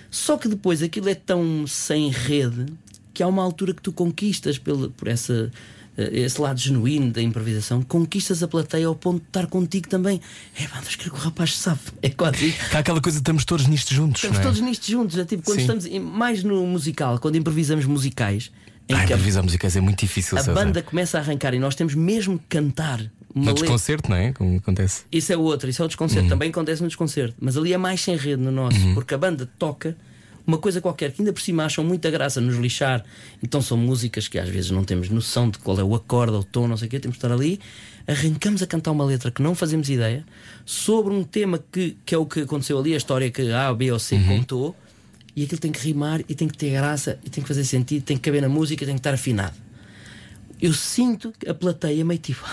Só 0.09 0.37
que 0.37 0.47
depois 0.47 0.81
aquilo 0.81 1.09
é 1.09 1.15
tão 1.15 1.65
sem 1.67 2.09
rede 2.09 2.65
que 3.13 3.21
há 3.21 3.27
uma 3.27 3.43
altura 3.43 3.73
que 3.73 3.81
tu 3.81 3.91
conquistas 3.91 4.57
pelo, 4.57 4.89
por 4.91 5.07
essa, 5.07 5.51
eh, 5.97 6.09
esse 6.21 6.41
lado 6.41 6.59
genuíno 6.59 7.11
da 7.11 7.21
improvisação, 7.21 7.81
conquistas 7.81 8.41
a 8.41 8.47
plateia 8.47 8.87
ao 8.87 8.95
ponto 8.95 9.19
de 9.21 9.27
estar 9.27 9.47
contigo 9.47 9.87
também. 9.87 10.19
É 10.59 10.67
pá, 10.67 10.81
mas 10.83 10.95
quero 10.95 11.11
que 11.11 11.17
o 11.17 11.21
rapaz 11.21 11.55
sabe. 11.57 11.79
É 12.01 12.09
quase 12.09 12.49
isso. 12.49 12.57
Há 12.73 12.79
aquela 12.79 13.01
coisa, 13.01 13.19
estamos 13.19 13.45
todos 13.45 13.67
nisto 13.67 13.93
juntos. 13.93 14.23
Estamos 14.23 14.39
é? 14.39 14.41
todos 14.43 14.59
nisto 14.59 14.89
juntos. 14.89 15.17
É 15.17 15.25
tipo 15.25 15.43
quando 15.43 15.59
Sim. 15.59 15.77
estamos 15.77 16.11
mais 16.11 16.43
no 16.43 16.65
musical, 16.65 17.19
quando 17.19 17.35
improvisamos 17.35 17.85
musicais, 17.85 18.51
em 18.89 18.95
Ah, 18.95 19.03
improvisar 19.03 19.43
musicais 19.43 19.75
é 19.75 19.81
muito 19.81 19.99
difícil, 19.99 20.37
a 20.37 20.41
César. 20.41 20.53
banda 20.53 20.81
começa 20.81 21.17
a 21.17 21.21
arrancar 21.21 21.53
e 21.53 21.59
nós 21.59 21.73
temos 21.75 21.95
mesmo 21.95 22.37
que 22.37 22.45
cantar 22.57 22.99
uma 23.33 23.45
No 23.45 23.53
desconcerto, 23.53 24.09
não 24.09 24.17
é? 24.17 24.31
Como 24.33 24.57
acontece. 24.57 25.03
Isso 25.11 25.31
é 25.33 25.37
outro, 25.37 25.69
isso 25.69 25.81
é 25.81 25.85
o 25.85 25.87
desconcerto. 25.87 26.27
Também 26.29 26.49
acontece 26.49 26.81
no 26.81 26.87
desconcerto. 26.87 27.35
Mas 27.39 27.55
ali 27.57 27.73
é 27.73 27.77
mais 27.77 28.01
sem 28.01 28.15
rede 28.15 28.41
no 28.41 28.51
nosso, 28.51 28.77
porque 28.93 29.13
a 29.13 29.17
banda 29.17 29.49
toca 29.57 29.95
uma 30.45 30.57
coisa 30.57 30.81
qualquer 30.81 31.11
que 31.11 31.21
ainda 31.21 31.31
por 31.31 31.41
cima 31.41 31.65
acham 31.65 31.83
muita 31.83 32.09
graça 32.11 32.41
nos 32.41 32.57
lixar. 32.57 33.03
Então 33.41 33.61
são 33.61 33.77
músicas 33.77 34.27
que 34.27 34.37
às 34.37 34.49
vezes 34.49 34.71
não 34.71 34.83
temos 34.83 35.09
noção 35.09 35.49
de 35.49 35.57
qual 35.59 35.79
é 35.79 35.83
o 35.83 35.95
acorde 35.95 36.33
o 36.33 36.43
tom, 36.43 36.67
não 36.67 36.77
sei 36.77 36.87
o 36.87 36.91
quê. 36.91 36.99
Temos 36.99 37.17
de 37.17 37.25
estar 37.25 37.33
ali, 37.33 37.59
arrancamos 38.07 38.61
a 38.61 38.67
cantar 38.67 38.91
uma 38.91 39.05
letra 39.05 39.31
que 39.31 39.41
não 39.41 39.55
fazemos 39.55 39.89
ideia 39.89 40.25
sobre 40.65 41.13
um 41.13 41.23
tema 41.23 41.63
que, 41.71 41.97
que 42.05 42.13
é 42.13 42.17
o 42.17 42.25
que 42.25 42.41
aconteceu 42.41 42.77
ali, 42.77 42.93
a 42.93 42.97
história 42.97 43.29
que 43.31 43.51
A, 43.51 43.73
B 43.73 43.91
ou 43.91 43.99
C 43.99 44.19
contou. 44.19 44.75
E 45.35 45.43
aquilo 45.43 45.59
tem 45.59 45.71
que 45.71 45.79
rimar 45.79 46.21
e 46.29 46.35
tem 46.35 46.47
que 46.47 46.55
ter 46.55 46.71
graça 46.71 47.19
e 47.23 47.29
tem 47.29 47.41
que 47.41 47.47
fazer 47.47 47.65
sentido, 47.65 48.03
tem 48.03 48.15
que 48.15 48.21
caber 48.21 48.41
na 48.41 48.49
música, 48.49 48.85
tem 48.85 48.93
que 48.93 48.99
estar 48.99 49.15
afinado 49.15 49.63
eu 50.63 50.71
sinto 50.71 51.33
que 51.37 51.49
a 51.49 51.53
plateia 51.53 52.05
meio 52.05 52.19
tipo. 52.21 52.43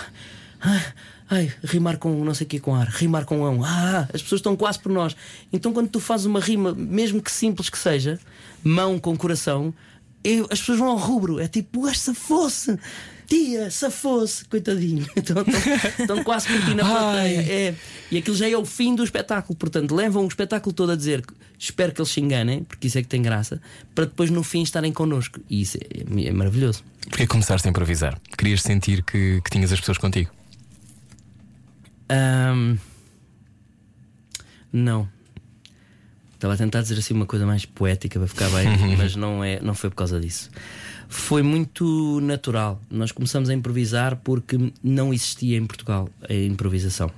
"Ah, 1.31 1.35
ai, 1.35 1.51
rimar 1.63 1.97
com 1.97 2.23
não 2.23 2.33
sei 2.33 2.45
o 2.45 2.49
que 2.49 2.59
com 2.59 2.75
ar, 2.75 2.87
rimar 2.87 3.25
com 3.25 3.43
ão. 3.45 3.63
Ah, 3.63 4.07
as 4.13 4.21
pessoas 4.21 4.39
estão 4.39 4.55
quase 4.55 4.77
por 4.79 4.91
nós. 4.91 5.15
Então 5.51 5.71
quando 5.73 5.89
tu 5.89 5.99
fazes 5.99 6.25
uma 6.25 6.39
rima, 6.39 6.73
mesmo 6.75 7.21
que 7.21 7.31
simples 7.31 7.69
que 7.69 7.77
seja, 7.77 8.19
mão 8.63 8.99
com 8.99 9.15
coração, 9.17 9.73
eu- 10.23 10.47
as 10.51 10.59
pessoas 10.59 10.77
vão 10.79 10.89
ao 10.89 10.97
rubro. 10.97 11.39
É 11.39 11.47
tipo, 11.47 11.85
"Ah, 11.87 11.93
se 11.93 12.13
fosse. 12.13 12.77
Tia, 13.27 13.71
se 13.71 13.89
fosse, 13.89 14.43
coitadinho. 14.43 15.07
Então, 15.15 15.37
estão, 15.99 16.21
quase 16.21 16.47
por 16.47 16.65
ti 16.65 16.73
na 16.75 16.83
plateia. 16.83 17.39
É. 17.39 17.75
E 18.11 18.17
aquilo 18.17 18.35
já 18.35 18.49
é 18.49 18.57
o 18.57 18.65
fim 18.65 18.93
do 18.93 19.05
espetáculo. 19.05 19.57
Portanto, 19.57 19.95
levam 19.95 20.25
o 20.25 20.27
espetáculo 20.27 20.73
todo 20.73 20.91
a 20.91 20.97
dizer 20.97 21.25
que 21.25 21.33
espero 21.57 21.93
que 21.93 22.01
eles 22.01 22.11
se 22.11 22.19
enganem, 22.19 22.65
porque 22.65 22.87
isso 22.87 22.97
é 22.97 23.01
que 23.01 23.07
tem 23.07 23.21
graça, 23.21 23.61
para 23.95 24.03
depois 24.03 24.29
no 24.29 24.43
fim 24.43 24.61
estarem 24.63 24.91
connosco. 24.91 25.39
E 25.49 25.61
isso 25.61 25.77
é, 25.77 26.27
é 26.27 26.31
maravilhoso. 26.33 26.83
Porquê 27.07 27.25
começaste 27.25 27.65
a 27.65 27.71
improvisar? 27.71 28.19
Querias 28.37 28.61
sentir 28.63 29.01
que, 29.01 29.39
que 29.41 29.49
tinhas 29.49 29.71
as 29.71 29.79
pessoas 29.79 29.97
contigo? 29.97 30.29
Ahm, 32.11 32.77
não. 34.71 35.07
Estava 36.33 36.55
a 36.55 36.57
tentar 36.57 36.81
dizer 36.81 36.97
assim 36.97 37.13
uma 37.13 37.25
coisa 37.25 37.45
mais 37.45 37.65
poética 37.65 38.17
para 38.19 38.27
ficar 38.27 38.49
bem, 38.49 38.67
mas 38.97 39.15
não, 39.15 39.43
é, 39.43 39.59
não 39.61 39.73
foi 39.73 39.89
por 39.89 39.95
causa 39.95 40.19
disso. 40.19 40.49
Foi 41.07 41.41
muito 41.43 42.19
natural. 42.21 42.81
Nós 42.89 43.11
começamos 43.11 43.49
a 43.49 43.53
improvisar 43.53 44.15
porque 44.17 44.57
não 44.83 45.13
existia 45.13 45.57
em 45.57 45.65
Portugal 45.65 46.09
a 46.27 46.33
improvisação. 46.33 47.11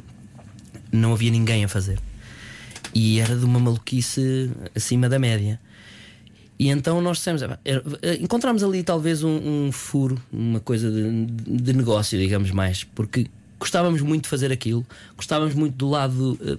Não 0.92 1.14
havia 1.14 1.32
ninguém 1.32 1.64
a 1.64 1.68
fazer. 1.68 2.00
E 2.94 3.20
era 3.20 3.36
de 3.36 3.46
uma 3.46 3.60
maluquice 3.60 4.52
acima 4.76 5.08
da 5.10 5.18
média. 5.18 5.60
E 6.60 6.70
então 6.70 7.02
nós 7.02 7.18
dissemos, 7.18 7.42
"Ah, 7.42 7.58
era- 7.66 7.84
encontramos 8.20 8.64
ali 8.64 8.84
talvez 8.84 9.24
um, 9.24 9.66
um 9.68 9.72
furo, 9.72 10.22
uma 10.32 10.60
coisa 10.60 10.92
de, 10.92 11.26
de 11.26 11.74
negócio, 11.74 12.20
digamos 12.20 12.52
mais, 12.52 12.84
porque 12.84 13.26
gostávamos 13.64 14.02
muito 14.02 14.24
de 14.24 14.30
fazer 14.30 14.52
aquilo, 14.52 14.86
gostávamos 15.16 15.56
muito 15.56 15.76
do 15.76 15.90
lado 15.90 16.38
eh, 16.46 16.58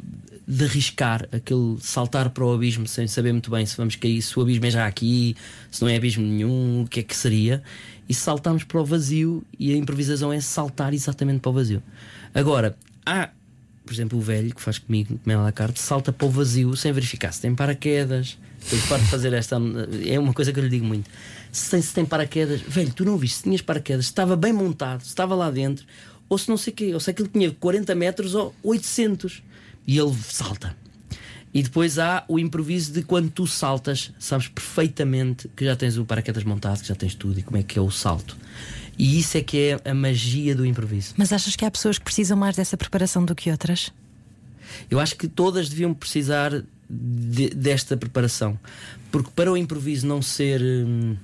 de 0.49 0.65
arriscar, 0.65 1.29
aquele 1.31 1.77
saltar 1.79 2.31
para 2.31 2.43
o 2.43 2.55
abismo 2.55 2.89
sem 2.89 3.07
saber 3.07 3.31
muito 3.33 3.51
bem 3.51 3.67
se 3.67 3.77
vamos 3.77 3.95
cair, 3.95 4.23
se 4.23 4.39
o 4.39 4.43
abismo 4.43 4.65
é 4.65 4.71
já 4.71 4.87
aqui, 4.87 5.37
se 5.71 5.83
não 5.83 5.89
é 5.91 5.97
abismo 5.97 6.25
nenhum, 6.25 6.83
o 6.83 6.89
que 6.89 7.01
é 7.01 7.03
que 7.03 7.15
seria. 7.15 7.63
E 8.09 8.15
saltámos 8.15 8.65
para 8.65 8.81
o 8.81 8.85
vazio 8.87 9.45
e 9.59 9.75
a 9.75 9.77
improvisação 9.77 10.33
é 10.33 10.41
saltar 10.41 10.95
exatamente 10.95 11.41
para 11.41 11.51
o 11.51 11.53
vazio. 11.53 11.83
Agora, 12.35 12.75
há 13.05 13.29
por 13.85 13.93
exemplo, 13.93 14.19
o 14.19 14.23
velho 14.23 14.55
que 14.55 14.63
faz 14.63 14.79
comigo, 14.79 15.21
Mel 15.27 15.45
à 15.45 15.53
carte, 15.53 15.79
salta 15.79 16.11
para 16.11 16.27
o 16.27 16.31
vazio 16.31 16.75
sem 16.75 16.91
verificar 16.91 17.33
se 17.33 17.43
tem 17.43 17.55
paraquedas. 17.55 18.39
Eu 18.73 18.79
paro 18.89 19.03
de 19.03 19.09
fazer 19.11 19.31
esta. 19.35 19.57
É 20.07 20.19
uma 20.19 20.33
coisa 20.33 20.51
que 20.51 20.59
eu 20.59 20.65
lhe 20.65 20.71
digo 20.71 20.87
muito. 20.87 21.11
Se 21.53 21.71
tem, 21.71 21.83
se 21.83 21.93
tem 21.93 22.05
paraquedas, 22.07 22.63
velho, 22.63 22.91
tu 22.95 23.05
não 23.05 23.19
viste 23.19 23.37
se 23.37 23.43
tinhas 23.43 23.61
paraquedas, 23.61 24.07
se 24.07 24.11
estava 24.11 24.37
bem 24.37 24.55
montado, 24.55 25.03
se 25.03 25.09
estava 25.09 25.35
lá 25.35 25.51
dentro, 25.51 25.85
ou 26.35 26.39
se 26.39 26.49
não 26.49 26.57
sei 26.57 26.73
o 26.73 26.77
quê, 26.77 26.91
ou 26.95 27.01
se 27.01 27.11
aquilo 27.11 27.29
tinha 27.29 27.51
40 27.51 27.95
metros 27.95 28.35
ou 28.35 28.55
800. 28.63 29.43
E 29.87 29.99
ele 29.99 30.15
salta. 30.29 30.77
E 31.53 31.63
depois 31.63 31.99
há 31.99 32.25
o 32.27 32.39
improviso 32.39 32.93
de 32.93 33.03
quando 33.03 33.31
tu 33.31 33.47
saltas, 33.47 34.13
sabes 34.19 34.49
perfeitamente 34.49 35.49
que 35.57 35.65
já 35.65 35.77
tens 35.77 35.97
o 35.97 36.05
paraquedas 36.05 36.43
montado, 36.43 36.81
que 36.83 36.89
já 36.89 36.95
tens 36.97 37.15
tudo 37.15 37.39
e 37.39 37.43
como 37.43 37.57
é 37.59 37.63
que 37.63 37.79
é 37.79 37.83
o 37.83 37.91
salto. 37.91 38.37
E 38.99 39.19
isso 39.21 39.37
é 39.39 39.43
que 39.43 39.57
é 39.85 39.91
a 39.91 39.95
magia 39.95 40.55
do 40.55 40.67
improviso. 40.67 41.15
Mas 41.17 41.33
achas 41.33 41.55
que 41.55 41.65
há 41.65 41.71
pessoas 41.71 41.99
que 41.99 42.05
precisam 42.05 42.37
mais 42.37 42.57
dessa 42.57 42.77
preparação 42.77 43.25
do 43.25 43.35
que 43.35 43.51
outras? 43.51 43.93
Eu 44.91 44.99
acho 44.99 45.15
que 45.17 45.29
todas 45.29 45.69
deviam 45.69 45.95
precisar 45.95 46.51
de- 46.91 47.51
desta 47.51 47.97
preparação. 47.97 48.59
Porque 49.13 49.31
para 49.35 49.53
o 49.53 49.57
improviso 49.57 50.07
não 50.07 50.21
ser. 50.21 50.61
hum, 50.63 51.17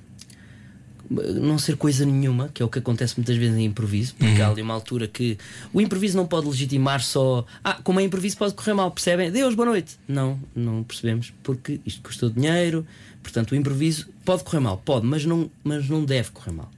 não 1.11 1.57
ser 1.59 1.75
coisa 1.75 2.05
nenhuma, 2.05 2.49
que 2.53 2.61
é 2.61 2.65
o 2.65 2.69
que 2.69 2.79
acontece 2.79 3.15
muitas 3.17 3.35
vezes 3.35 3.57
em 3.57 3.65
improviso, 3.65 4.15
porque 4.17 4.41
há 4.41 4.49
ali 4.49 4.61
uma 4.61 4.73
altura 4.73 5.07
que 5.07 5.37
o 5.73 5.81
improviso 5.81 6.15
não 6.15 6.25
pode 6.25 6.47
legitimar 6.47 7.01
só. 7.03 7.45
Ah, 7.63 7.79
como 7.83 7.99
é 7.99 8.03
improviso 8.03 8.37
pode 8.37 8.53
correr 8.53 8.73
mal, 8.73 8.89
percebem? 8.91 9.29
Deus, 9.31 9.53
boa 9.53 9.65
noite. 9.67 9.97
Não, 10.07 10.39
não 10.55 10.83
percebemos, 10.83 11.33
porque 11.43 11.81
isto 11.85 12.01
custou 12.01 12.29
dinheiro, 12.29 12.85
portanto 13.21 13.51
o 13.51 13.55
improviso 13.55 14.07
pode 14.23 14.43
correr 14.43 14.59
mal, 14.61 14.77
pode, 14.77 15.05
mas 15.05 15.25
não, 15.25 15.51
mas 15.63 15.89
não 15.89 16.05
deve 16.05 16.31
correr 16.31 16.51
mal. 16.53 16.71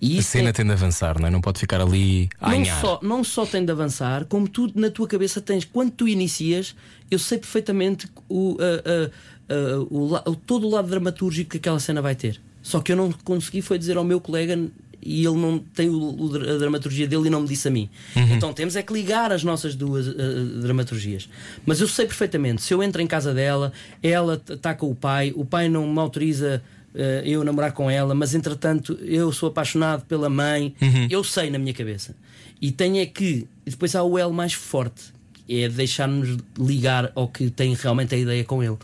E 0.00 0.18
A 0.18 0.22
cena 0.22 0.50
é- 0.50 0.52
tende 0.52 0.70
a 0.70 0.74
avançar, 0.74 1.18
não 1.20 1.26
é? 1.26 1.30
Não 1.30 1.40
pode 1.40 1.58
ficar 1.58 1.80
ali 1.80 2.28
a 2.40 2.50
não 2.50 2.58
anhar. 2.58 2.80
só, 2.80 3.00
não 3.02 3.24
só 3.24 3.44
tem 3.44 3.64
de 3.64 3.72
avançar, 3.72 4.24
como 4.26 4.48
tu 4.48 4.70
na 4.74 4.90
tua 4.90 5.08
cabeça 5.08 5.40
tens, 5.40 5.64
quando 5.64 5.90
tu 5.90 6.06
inicias, 6.06 6.74
eu 7.10 7.18
sei 7.18 7.36
perfeitamente 7.38 8.08
o, 8.28 8.56
a- 8.60 8.64
a- 8.88 9.54
a- 9.54 9.78
o 9.90 10.14
o- 10.30 10.36
todo 10.36 10.66
o 10.68 10.70
lado 10.70 10.88
dramatúrgico 10.88 11.50
que 11.50 11.56
aquela 11.56 11.80
cena 11.80 12.00
vai 12.00 12.14
ter. 12.14 12.40
Só 12.62 12.80
que 12.80 12.92
eu 12.92 12.96
não 12.96 13.12
consegui 13.24 13.62
foi 13.62 13.78
dizer 13.78 13.96
ao 13.96 14.04
meu 14.04 14.20
colega 14.20 14.58
e 15.00 15.24
ele 15.24 15.36
não 15.36 15.58
tem 15.58 15.88
o, 15.88 15.94
o 15.96 16.36
a 16.36 16.58
dramaturgia 16.58 17.06
dele 17.06 17.28
e 17.28 17.30
não 17.30 17.42
me 17.42 17.48
disse 17.48 17.68
a 17.68 17.70
mim. 17.70 17.88
Então 18.34 18.52
temos 18.52 18.76
é 18.76 18.82
que 18.82 18.92
ligar 18.92 19.32
as 19.32 19.44
nossas 19.44 19.74
duas 19.74 20.08
eh, 20.08 20.12
dramaturgias. 20.60 21.28
Mas 21.64 21.80
eu 21.80 21.88
sei 21.88 22.04
perfeitamente, 22.06 22.62
se 22.62 22.74
eu 22.74 22.82
entro 22.82 23.00
em 23.00 23.06
casa 23.06 23.32
dela, 23.32 23.72
ela 24.02 24.40
está 24.50 24.74
com 24.74 24.90
o 24.90 24.94
pai, 24.94 25.32
o 25.36 25.44
pai 25.44 25.68
não 25.68 25.90
me 25.90 25.98
autoriza 25.98 26.62
eh, 26.94 27.22
eu 27.24 27.44
namorar 27.44 27.72
com 27.72 27.90
ela, 27.90 28.14
mas 28.14 28.34
entretanto 28.34 28.98
eu 29.02 29.32
sou 29.32 29.48
apaixonado 29.48 30.04
pela 30.04 30.28
mãe, 30.28 30.74
eu 31.08 31.22
sei 31.22 31.48
na 31.48 31.58
minha 31.58 31.72
cabeça. 31.72 32.14
E 32.60 32.72
tenho 32.72 32.98
é 32.98 33.06
que, 33.06 33.46
e 33.64 33.70
depois 33.70 33.94
há 33.94 34.02
o 34.02 34.18
L 34.18 34.32
mais 34.32 34.52
forte, 34.52 35.12
é 35.48 35.68
deixar-nos 35.68 36.36
ligar 36.58 37.10
ao 37.14 37.28
que 37.28 37.50
tem 37.50 37.72
realmente 37.74 38.14
a 38.14 38.18
ideia 38.18 38.44
com 38.44 38.62
ele. 38.62 38.76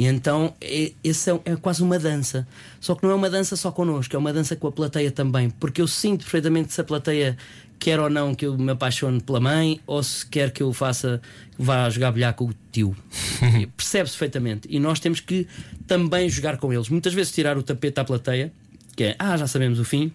E 0.00 0.06
então 0.06 0.54
é, 0.62 0.92
esse 1.04 1.30
é, 1.30 1.38
é 1.44 1.56
quase 1.56 1.82
uma 1.82 1.98
dança. 1.98 2.48
Só 2.80 2.94
que 2.94 3.02
não 3.02 3.10
é 3.10 3.14
uma 3.14 3.28
dança 3.28 3.54
só 3.54 3.70
connosco, 3.70 4.16
é 4.16 4.18
uma 4.18 4.32
dança 4.32 4.56
com 4.56 4.66
a 4.66 4.72
plateia 4.72 5.10
também. 5.10 5.50
Porque 5.50 5.82
eu 5.82 5.86
sinto 5.86 6.22
perfeitamente 6.22 6.72
se 6.72 6.80
a 6.80 6.84
plateia 6.84 7.36
quer 7.78 8.00
ou 8.00 8.08
não 8.08 8.34
que 8.34 8.46
eu 8.46 8.56
me 8.56 8.72
apaixone 8.72 9.20
pela 9.20 9.40
mãe 9.40 9.78
ou 9.86 10.02
se 10.02 10.24
quer 10.24 10.52
que 10.52 10.62
eu 10.62 10.72
faça, 10.72 11.20
vá 11.58 11.90
jogar 11.90 12.12
bilhar 12.12 12.32
com 12.32 12.46
o 12.46 12.54
tio. 12.72 12.96
Percebe-se 13.76 14.16
perfeitamente. 14.16 14.66
E 14.70 14.80
nós 14.80 15.00
temos 15.00 15.20
que 15.20 15.46
também 15.86 16.30
jogar 16.30 16.56
com 16.56 16.72
eles. 16.72 16.88
Muitas 16.88 17.12
vezes 17.12 17.30
tirar 17.30 17.58
o 17.58 17.62
tapete 17.62 18.00
à 18.00 18.04
plateia, 18.04 18.50
que 18.96 19.04
é, 19.04 19.16
ah, 19.18 19.36
já 19.36 19.46
sabemos 19.46 19.78
o 19.78 19.84
fim. 19.84 20.10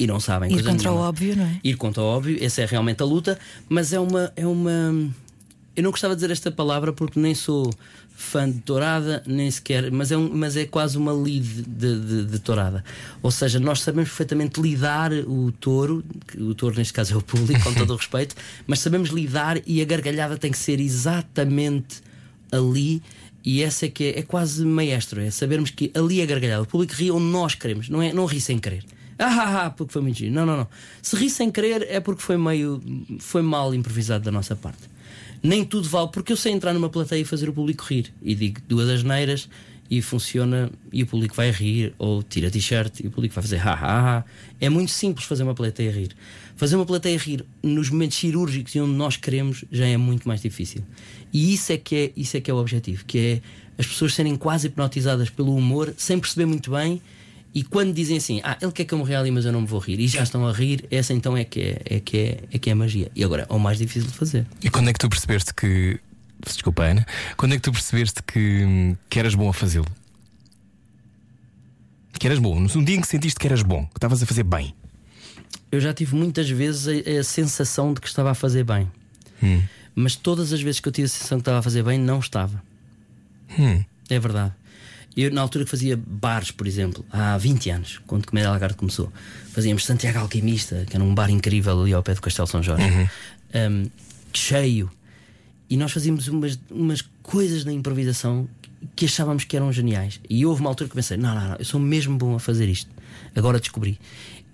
E 0.00 0.04
não 0.08 0.18
sabem 0.18 0.50
Ir 0.50 0.64
contra 0.64 0.90
o 0.90 0.94
nenhuma. 0.94 1.08
óbvio, 1.08 1.36
não 1.36 1.44
é? 1.44 1.60
Ir 1.62 1.76
contra 1.76 2.02
o 2.02 2.06
óbvio, 2.06 2.38
essa 2.40 2.60
é 2.60 2.66
realmente 2.66 3.00
a 3.04 3.06
luta, 3.06 3.38
mas 3.68 3.92
é 3.92 4.00
uma. 4.00 4.32
É 4.34 4.44
uma 4.44 4.92
eu 5.76 5.82
não 5.82 5.90
gostava 5.90 6.16
de 6.16 6.22
dizer 6.22 6.32
esta 6.32 6.50
palavra 6.50 6.92
porque 6.92 7.20
nem 7.20 7.34
sou 7.34 7.70
fã 8.16 8.50
de 8.50 8.60
tourada, 8.60 9.22
nem 9.26 9.50
sequer, 9.50 9.92
mas 9.92 10.10
é, 10.10 10.16
um, 10.16 10.30
mas 10.32 10.56
é 10.56 10.64
quase 10.64 10.96
uma 10.96 11.12
lead 11.12 11.62
de, 11.62 12.00
de, 12.00 12.24
de 12.24 12.38
tourada. 12.38 12.82
Ou 13.22 13.30
seja, 13.30 13.60
nós 13.60 13.82
sabemos 13.82 14.08
perfeitamente 14.08 14.58
lidar 14.58 15.12
o 15.12 15.52
touro, 15.52 16.02
o 16.38 16.54
touro 16.54 16.76
neste 16.76 16.94
caso 16.94 17.12
é 17.12 17.16
o 17.16 17.20
público, 17.20 17.62
com 17.62 17.74
todo 17.74 17.92
o 17.92 17.96
respeito, 17.96 18.34
mas 18.66 18.80
sabemos 18.80 19.10
lidar 19.10 19.60
e 19.66 19.82
a 19.82 19.84
gargalhada 19.84 20.38
tem 20.38 20.50
que 20.50 20.58
ser 20.58 20.80
exatamente 20.80 22.00
ali. 22.50 23.02
E 23.44 23.62
essa 23.62 23.84
é 23.84 23.88
que 23.90 24.04
é, 24.04 24.18
é 24.18 24.22
quase 24.22 24.64
maestro, 24.64 25.20
é 25.20 25.30
sabermos 25.30 25.70
que 25.70 25.92
ali 25.94 26.20
é 26.20 26.22
a 26.22 26.26
gargalhada. 26.26 26.62
O 26.62 26.66
público 26.66 26.94
ri 26.94 27.10
onde 27.10 27.26
nós 27.26 27.54
queremos, 27.54 27.90
não 27.90 28.00
é 28.00 28.14
não 28.14 28.24
ri 28.24 28.40
sem 28.40 28.58
querer. 28.58 28.82
Ah, 29.18 29.24
ah, 29.24 29.66
ah, 29.66 29.70
porque 29.70 29.92
foi 29.92 30.02
muito 30.02 30.18
giro. 30.18 30.34
Não, 30.34 30.44
não, 30.44 30.56
não. 30.56 30.68
Se 31.02 31.16
ri 31.16 31.28
sem 31.30 31.50
querer 31.50 31.86
é 31.88 32.00
porque 32.00 32.22
foi 32.22 32.36
meio. 32.36 32.82
foi 33.18 33.42
mal 33.42 33.74
improvisado 33.74 34.24
da 34.24 34.30
nossa 34.30 34.56
parte. 34.56 34.95
Nem 35.42 35.64
tudo 35.64 35.88
vale, 35.88 36.08
porque 36.12 36.32
eu 36.32 36.36
sei 36.36 36.52
entrar 36.52 36.72
numa 36.72 36.88
plateia 36.88 37.20
e 37.20 37.24
fazer 37.24 37.48
o 37.48 37.52
público 37.52 37.84
rir. 37.84 38.12
E 38.22 38.34
digo 38.34 38.60
duas 38.68 38.88
asneiras 38.88 39.48
e 39.90 40.02
funciona 40.02 40.70
e 40.92 41.02
o 41.02 41.06
público 41.06 41.34
vai 41.34 41.50
rir, 41.50 41.94
ou 41.98 42.22
tira 42.22 42.50
t-shirt 42.50 43.00
e 43.00 43.06
o 43.06 43.10
público 43.10 43.34
vai 43.34 43.42
fazer 43.42 43.58
ha, 43.58 43.72
ha, 43.72 44.18
ha. 44.18 44.24
É 44.60 44.68
muito 44.68 44.90
simples 44.90 45.26
fazer 45.26 45.42
uma 45.42 45.54
plateia 45.54 45.90
rir. 45.90 46.10
Fazer 46.56 46.76
uma 46.76 46.86
plateia 46.86 47.16
rir 47.18 47.44
nos 47.62 47.90
momentos 47.90 48.16
cirúrgicos 48.16 48.74
e 48.74 48.80
onde 48.80 48.92
nós 48.92 49.16
queremos 49.16 49.64
já 49.70 49.86
é 49.86 49.96
muito 49.96 50.26
mais 50.26 50.40
difícil. 50.40 50.82
E 51.32 51.54
isso 51.54 51.72
é 51.72 51.76
que 51.76 51.96
é, 51.96 52.12
isso 52.16 52.36
é, 52.36 52.40
que 52.40 52.50
é 52.50 52.54
o 52.54 52.56
objetivo, 52.56 53.04
que 53.04 53.18
é 53.18 53.40
as 53.78 53.86
pessoas 53.86 54.14
serem 54.14 54.36
quase 54.36 54.68
hipnotizadas 54.68 55.28
pelo 55.28 55.54
humor 55.54 55.94
sem 55.96 56.18
perceber 56.18 56.46
muito 56.46 56.70
bem 56.70 57.00
e 57.56 57.62
quando 57.62 57.94
dizem 57.94 58.18
assim, 58.18 58.38
ah, 58.44 58.58
ele 58.60 58.70
quer 58.70 58.84
que 58.84 58.92
eu 58.92 58.98
me 58.98 59.04
ria 59.04 59.18
ali, 59.18 59.30
mas 59.30 59.46
eu 59.46 59.50
não 59.50 59.62
me 59.62 59.66
vou 59.66 59.80
rir, 59.80 59.98
e 59.98 60.06
já 60.06 60.22
estão 60.22 60.46
a 60.46 60.52
rir, 60.52 60.86
essa 60.90 61.14
então 61.14 61.34
é 61.34 61.42
que 61.42 61.58
é, 61.62 61.80
é, 61.86 62.00
que 62.00 62.18
é, 62.18 62.40
é 62.52 62.58
que 62.58 62.68
é 62.68 62.74
a 62.74 62.76
magia. 62.76 63.10
E 63.16 63.24
agora, 63.24 63.46
é 63.48 63.52
o 63.54 63.58
mais 63.58 63.78
difícil 63.78 64.10
de 64.10 64.14
fazer. 64.14 64.46
E 64.62 64.68
quando 64.68 64.90
é 64.90 64.92
que 64.92 64.98
tu 64.98 65.08
percebeste 65.08 65.54
que. 65.54 65.98
Desculpa, 66.46 66.82
Ana. 66.82 67.06
Quando 67.34 67.54
é 67.54 67.56
que 67.56 67.62
tu 67.62 67.72
percebeste 67.72 68.22
que, 68.24 68.94
que 69.08 69.18
eras 69.18 69.34
bom 69.34 69.48
a 69.48 69.54
fazê-lo? 69.54 69.86
Que 72.18 72.26
eras 72.26 72.38
bom. 72.38 72.60
No 72.60 72.84
dia 72.84 72.96
em 72.96 73.00
que 73.00 73.08
sentiste 73.08 73.40
que 73.40 73.46
eras 73.46 73.62
bom, 73.62 73.86
que 73.86 73.96
estavas 73.96 74.22
a 74.22 74.26
fazer 74.26 74.42
bem. 74.42 74.74
Eu 75.72 75.80
já 75.80 75.94
tive 75.94 76.14
muitas 76.14 76.50
vezes 76.50 76.86
a, 76.86 77.20
a 77.20 77.24
sensação 77.24 77.94
de 77.94 78.02
que 78.02 78.06
estava 78.06 78.32
a 78.32 78.34
fazer 78.34 78.64
bem, 78.64 78.86
Hum. 79.42 79.62
mas 79.94 80.14
todas 80.14 80.52
as 80.52 80.60
vezes 80.60 80.78
que 80.78 80.88
eu 80.88 80.92
tive 80.92 81.06
a 81.06 81.08
sensação 81.08 81.38
que 81.38 81.42
estava 81.42 81.60
a 81.60 81.62
fazer 81.62 81.82
bem, 81.82 81.98
não 81.98 82.18
estava. 82.18 82.62
Hum. 83.58 83.82
É 84.10 84.18
verdade. 84.18 84.52
Eu, 85.16 85.30
na 85.30 85.40
altura 85.40 85.64
que 85.64 85.70
fazia 85.70 85.96
bares, 85.96 86.50
por 86.50 86.66
exemplo, 86.66 87.04
há 87.10 87.38
20 87.38 87.70
anos, 87.70 88.00
quando 88.06 88.26
Comédia 88.26 88.50
Algarve 88.50 88.76
começou, 88.76 89.10
fazíamos 89.50 89.86
Santiago 89.86 90.18
Alquimista, 90.18 90.84
que 90.88 90.94
era 90.94 91.02
um 91.02 91.14
bar 91.14 91.30
incrível 91.30 91.80
ali 91.80 91.94
ao 91.94 92.02
pé 92.02 92.12
do 92.12 92.20
Castelo 92.20 92.46
São 92.46 92.62
Jorge, 92.62 92.84
um, 93.54 93.88
cheio. 94.32 94.90
E 95.70 95.76
nós 95.76 95.90
fazíamos 95.90 96.28
umas, 96.28 96.58
umas 96.70 97.02
coisas 97.22 97.64
na 97.64 97.72
improvisação 97.72 98.46
que 98.94 99.06
achávamos 99.06 99.44
que 99.44 99.56
eram 99.56 99.72
geniais. 99.72 100.20
E 100.28 100.44
houve 100.44 100.60
uma 100.60 100.68
altura 100.68 100.90
que 100.90 100.94
pensei: 100.94 101.16
não, 101.16 101.34
não, 101.34 101.48
não, 101.48 101.56
eu 101.56 101.64
sou 101.64 101.80
mesmo 101.80 102.18
bom 102.18 102.34
a 102.34 102.38
fazer 102.38 102.68
isto. 102.68 102.90
Agora 103.34 103.58
descobri. 103.58 103.98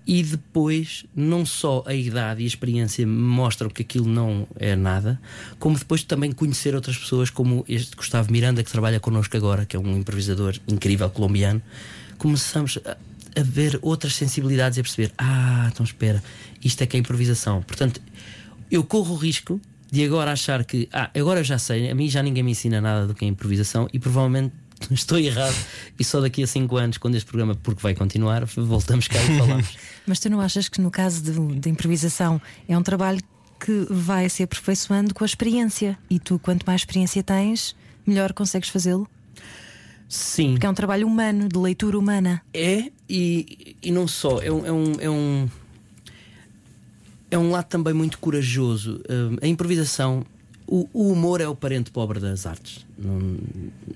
E 0.07 0.23
depois, 0.23 1.05
não 1.15 1.47
só 1.47 1.85
a 1.87 1.95
idade 1.95 2.41
e 2.41 2.45
a 2.45 2.47
experiência 2.47 3.07
mostram 3.07 3.71
que 3.71 3.83
aquilo 3.83 4.09
não 4.09 4.49
é 4.57 4.75
nada, 4.75 5.21
como 5.61 5.79
depois 5.79 6.03
também 6.03 6.33
conhecer 6.33 6.75
outras 6.75 6.99
pessoas, 6.99 7.31
como 7.31 7.65
este 7.69 7.95
Gustavo 7.95 8.33
Miranda, 8.33 8.65
que 8.65 8.71
trabalha 8.71 8.99
connosco 8.99 9.37
agora, 9.37 9.65
que 9.65 9.77
é 9.77 9.79
um 9.79 9.97
improvisador 9.97 10.57
incrível 10.67 11.09
colombiano. 11.09 11.63
Começamos 12.19 12.79
a, 12.85 12.97
a 13.39 13.43
ver 13.45 13.79
outras 13.81 14.17
sensibilidades 14.17 14.77
e 14.77 14.81
a 14.81 14.83
perceber: 14.83 15.13
ah, 15.17 15.69
então 15.73 15.85
espera, 15.85 16.23
isto 16.65 16.83
é 16.83 16.87
que 16.87 16.97
é 16.97 17.01
improvisação. 17.01 17.63
Portanto, 17.63 18.01
eu 18.71 18.83
corro 18.83 19.15
o 19.15 19.17
risco 19.17 19.61
de 19.91 20.05
agora 20.05 20.33
achar 20.33 20.65
que, 20.65 20.89
ah, 20.93 21.11
agora 21.15 21.41
eu 21.41 21.45
já 21.45 21.59
sei, 21.59 21.91
a 21.91 21.95
mim 21.95 22.09
já 22.09 22.23
ninguém 22.23 22.43
me 22.43 22.51
ensina 22.51 22.81
nada 22.81 23.07
do 23.07 23.15
que 23.15 23.25
é 23.25 23.29
improvisação 23.29 23.89
e 23.93 23.99
provavelmente 23.99 24.55
estou 24.91 25.19
errado. 25.19 25.57
E 25.99 26.05
só 26.05 26.21
daqui 26.21 26.43
a 26.43 26.47
5 26.47 26.77
anos, 26.77 26.99
quando 26.99 27.15
este 27.15 27.27
programa, 27.27 27.55
porque 27.55 27.81
vai 27.83 27.95
continuar, 27.95 28.45
voltamos 28.45 29.09
cá 29.09 29.23
e 29.23 29.39
falamos. 29.39 29.77
Mas 30.07 30.19
tu 30.19 30.29
não 30.31 30.41
achas 30.41 30.69
que 30.69 30.81
no 30.81 30.91
caso 30.91 31.23
de, 31.23 31.61
de 31.61 31.69
improvisação 31.69 32.41
é 32.69 32.77
um 32.77 32.83
trabalho 32.83 33.21
que 33.65 33.87
vai 33.89 34.29
se 34.29 34.43
aperfeiçoando 34.43 35.15
com 35.15 35.23
a 35.23 35.27
experiência? 35.27 35.97
E 36.11 36.19
tu, 36.19 36.39
quanto 36.39 36.65
mais 36.65 36.81
experiência 36.81 37.23
tens, 37.23 37.77
melhor 38.05 38.33
consegues 38.33 38.69
fazê-lo? 38.69 39.09
Sim. 40.09 40.53
Porque 40.53 40.67
é 40.67 40.69
um 40.69 40.75
trabalho 40.75 41.07
humano, 41.07 41.49
de 41.49 41.59
leitura 41.59 41.99
humana. 41.99 42.43
É, 42.53 42.91
e, 43.09 43.77
e 43.83 43.91
não 43.91 44.07
só, 44.07 44.43
é 44.43 44.53
um, 44.53 44.67
é 44.67 44.73
um, 44.73 44.93
é 45.01 45.11
um. 45.11 45.49
é 47.31 47.39
um 47.39 47.51
lado 47.51 47.67
também 47.67 47.95
muito 47.95 48.19
corajoso. 48.19 49.01
Hum, 49.09 49.37
a 49.41 49.47
improvisação, 49.47 50.27
o, 50.67 50.89
o 50.93 51.13
humor 51.13 51.41
é 51.41 51.49
o 51.49 51.55
parente 51.55 51.91
pobre 51.91 52.19
das 52.21 52.47
artes. 52.47 52.85
Não, 52.99 53.39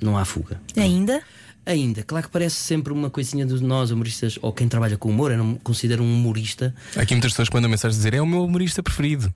não 0.00 0.18
há 0.18 0.24
fuga. 0.24 0.60
Ainda? 0.76 1.22
Ainda, 1.64 2.04
claro 2.04 2.26
que 2.26 2.32
parece 2.32 2.54
sempre 2.56 2.92
uma 2.92 3.10
coisinha 3.10 3.44
de 3.44 3.60
nós, 3.60 3.90
humoristas, 3.90 4.38
ou 4.40 4.52
quem 4.52 4.68
trabalha 4.68 4.96
com 4.96 5.08
humor, 5.10 5.32
eu 5.32 5.38
não 5.38 5.46
me 5.46 5.58
considero 5.58 6.00
um 6.02 6.14
humorista. 6.14 6.72
Há 6.94 7.00
aqui 7.00 7.12
muitas 7.14 7.32
pessoas 7.32 7.48
que 7.48 7.54
mandam 7.56 7.68
mensagens 7.68 7.96
dizer 7.96 8.14
é 8.14 8.20
o 8.20 8.26
meu 8.26 8.44
humorista 8.44 8.82
preferido. 8.84 9.34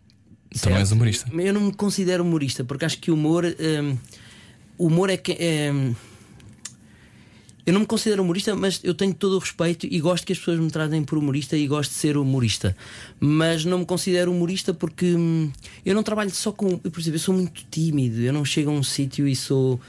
Tu 0.52 0.68
não 0.68 0.76
és 0.76 0.88
Certo? 0.88 0.92
humorista. 0.94 1.30
Eu 1.32 1.52
não 1.52 1.60
me 1.62 1.72
considero 1.72 2.22
humorista, 2.22 2.62
porque 2.64 2.84
acho 2.84 2.98
que 2.98 3.10
o 3.10 3.14
humor. 3.14 3.44
hum, 3.44 3.96
o 4.78 4.86
humor 4.86 5.10
é 5.10 5.16
que. 5.16 5.36
hum, 5.72 5.94
eu 7.66 7.72
não 7.72 7.80
me 7.80 7.86
considero 7.86 8.22
humorista, 8.22 8.54
mas 8.54 8.80
eu 8.82 8.94
tenho 8.94 9.14
todo 9.14 9.36
o 9.36 9.38
respeito 9.38 9.86
e 9.90 10.00
gosto 10.00 10.26
que 10.26 10.32
as 10.32 10.38
pessoas 10.38 10.58
me 10.58 10.70
tratem 10.70 11.02
por 11.04 11.18
humorista 11.18 11.56
e 11.56 11.66
gosto 11.66 11.90
de 11.90 11.96
ser 11.96 12.16
humorista. 12.16 12.76
Mas 13.18 13.64
não 13.64 13.80
me 13.80 13.86
considero 13.86 14.30
humorista 14.30 14.72
porque 14.72 15.14
hum, 15.14 15.50
eu 15.84 15.94
não 15.94 16.02
trabalho 16.02 16.30
só 16.30 16.52
com. 16.52 16.78
Por 16.78 17.00
exemplo, 17.00 17.16
eu 17.16 17.20
sou 17.20 17.34
muito 17.34 17.64
tímido, 17.70 18.20
eu 18.20 18.32
não 18.32 18.44
chego 18.44 18.70
a 18.70 18.74
um 18.74 18.82
sítio 18.82 19.28
e 19.28 19.36
sou 19.36 19.80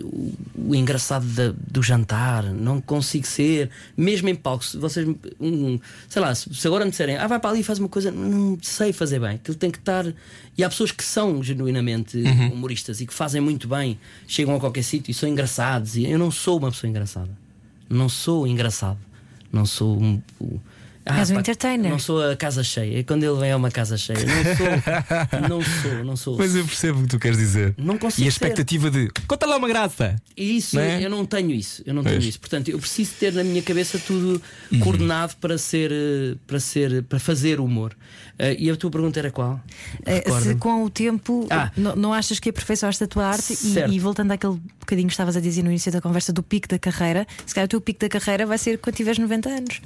o, 0.00 0.32
o 0.56 0.74
engraçado 0.74 1.26
da- 1.26 1.54
do 1.70 1.82
jantar, 1.82 2.44
não 2.44 2.80
consigo 2.80 3.26
ser, 3.26 3.68
mesmo 3.96 4.28
em 4.28 4.34
palco. 4.34 4.64
Se 4.64 4.76
vocês, 4.76 5.06
um, 5.40 5.78
sei 6.08 6.22
lá, 6.22 6.34
se, 6.34 6.52
se 6.54 6.66
agora 6.66 6.84
me 6.84 6.90
disserem, 6.90 7.16
ah, 7.16 7.26
vai 7.26 7.38
para 7.40 7.50
ali 7.50 7.60
e 7.60 7.62
faz 7.62 7.78
uma 7.78 7.88
coisa, 7.88 8.10
não 8.10 8.58
sei 8.62 8.92
fazer 8.92 9.18
bem. 9.20 9.30
Aquilo 9.36 9.56
tem 9.56 9.70
que 9.70 9.78
estar. 9.78 10.06
E 10.56 10.62
há 10.64 10.68
pessoas 10.68 10.92
que 10.92 11.02
são 11.04 11.42
genuinamente 11.42 12.16
humoristas 12.52 13.00
e 13.00 13.06
que 13.06 13.12
fazem 13.14 13.40
muito 13.40 13.66
bem, 13.68 13.98
chegam 14.26 14.54
a 14.56 14.60
qualquer 14.60 14.82
sítio 14.84 15.10
e 15.10 15.14
são 15.14 15.28
engraçados. 15.28 15.96
E 15.96 16.04
eu 16.04 16.18
não 16.18 16.30
sou 16.30 16.58
uma 16.58 16.70
pessoa 16.70 16.88
engraçada, 16.90 17.30
não 17.88 18.08
sou 18.08 18.46
engraçado, 18.46 18.98
não 19.52 19.66
sou 19.66 20.00
um. 20.00 20.20
um- 20.40 20.58
ah, 21.04 21.18
És 21.20 21.30
um 21.30 21.34
pá, 21.34 21.40
entertainer. 21.40 21.90
Não 21.90 21.98
sou 21.98 22.22
a 22.30 22.36
casa 22.36 22.62
cheia. 22.62 23.00
É 23.00 23.02
quando 23.02 23.24
ele 23.24 23.38
vem 23.38 23.50
a 23.52 23.56
uma 23.56 23.70
casa 23.70 23.96
cheia. 23.96 24.18
Não 24.20 24.56
sou. 24.56 24.68
não 25.48 25.62
sou, 25.62 26.04
não 26.04 26.16
sou. 26.16 26.38
Mas 26.38 26.54
eu 26.54 26.64
percebo 26.64 27.00
o 27.00 27.02
que 27.02 27.08
tu 27.08 27.18
queres 27.18 27.38
dizer. 27.38 27.74
Não 27.76 27.98
consigo 27.98 28.22
E 28.24 28.28
a 28.28 28.30
ser. 28.30 28.36
expectativa 28.36 28.90
de 28.90 29.10
conta 29.26 29.46
lá 29.46 29.56
uma 29.56 29.68
graça. 29.68 30.16
Isso, 30.36 30.76
Não 30.76 30.82
é? 30.82 31.04
eu 31.04 31.10
não 31.10 31.24
tenho 31.24 31.50
isso. 31.50 31.82
Eu 31.86 31.94
não 31.94 32.02
tenho 32.02 32.16
Pois. 32.16 32.26
isso. 32.26 32.40
Portanto, 32.40 32.68
eu 32.70 32.78
preciso 32.78 33.12
ter 33.18 33.32
na 33.32 33.42
minha 33.44 33.62
cabeça 33.62 33.98
tudo 33.98 34.40
Uhum. 34.70 34.80
coordenado 34.80 35.34
para 35.40 35.58
ser, 35.58 35.90
eh, 35.92 36.36
para 36.46 36.60
ser, 36.60 37.02
para 37.04 37.18
fazer 37.18 37.60
humor. 37.60 37.94
Eh, 38.38 38.56
e 38.58 38.70
a 38.70 38.76
tua 38.76 38.90
pergunta 38.90 39.18
era 39.18 39.30
qual? 39.30 39.60
Eh, 40.06 40.22
Se 40.40 40.54
com 40.56 40.84
o 40.84 40.90
tempo 40.90 41.46
Ah. 41.50 41.70
não, 41.76 41.96
não 41.96 42.12
achas 42.14 42.38
que 42.40 42.48
aperfeiçoaste 42.50 43.04
a 43.04 43.06
tua 43.06 43.26
arte 43.26 43.56
e, 43.62 43.94
e 43.94 43.98
voltando 43.98 44.30
àquele 44.32 44.60
bocadinho 44.80 45.08
que 45.08 45.12
estavas 45.12 45.36
a 45.36 45.40
dizer 45.40 45.62
no 45.62 45.70
início 45.70 45.90
da 45.92 46.00
conversa 46.00 46.32
do 46.32 46.42
pico 46.42 46.68
da 46.68 46.78
carreira, 46.78 47.26
se 47.44 47.54
calhar 47.54 47.66
o 47.66 47.68
teu 47.68 47.80
pico 47.80 48.00
da 48.00 48.08
carreira 48.08 48.46
vai 48.46 48.56
ser 48.58 48.78
quando 48.78 48.96
tiveres 48.96 49.18
90 49.18 49.48
anos. 49.48 49.80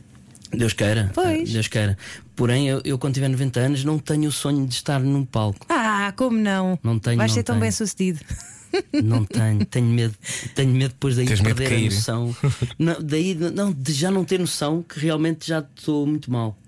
Deus 0.53 0.73
queira. 0.73 1.11
Pois. 1.15 1.53
Deus 1.53 1.69
queira. 1.69 1.97
Porém, 2.35 2.69
eu, 2.69 2.81
eu 2.85 2.99
quando 2.99 3.15
tiver 3.15 3.29
90 3.29 3.61
anos 3.61 3.85
não 3.85 3.99
tenho 3.99 4.29
o 4.29 4.33
sonho 4.33 4.67
de 4.67 4.75
estar 4.75 5.01
num 5.01 5.25
palco. 5.25 5.67
Ah, 5.69 6.13
como 6.17 6.39
não? 6.39 6.79
Não 6.83 6.99
tenho, 6.99 7.17
Vais 7.17 7.31
não 7.31 7.35
ser 7.35 7.43
tão 7.43 7.55
tenho. 7.55 7.63
bem 7.63 7.71
sucedido. 7.71 8.21
Não 8.93 9.25
tenho, 9.25 9.65
tenho 9.65 9.87
medo, 9.87 10.15
tenho 10.55 10.71
medo 10.71 10.91
depois 10.91 11.17
daí 11.17 11.25
Tens 11.25 11.41
perder 11.41 11.73
a 11.73 11.81
noção. 11.81 12.37
Não, 12.79 13.01
daí 13.01 13.35
não, 13.35 13.73
de 13.73 13.93
já 13.93 14.11
não 14.11 14.23
ter 14.23 14.39
noção 14.39 14.83
que 14.83 14.99
realmente 15.01 15.47
já 15.49 15.61
estou 15.61 16.07
muito 16.07 16.31
mal. 16.31 16.59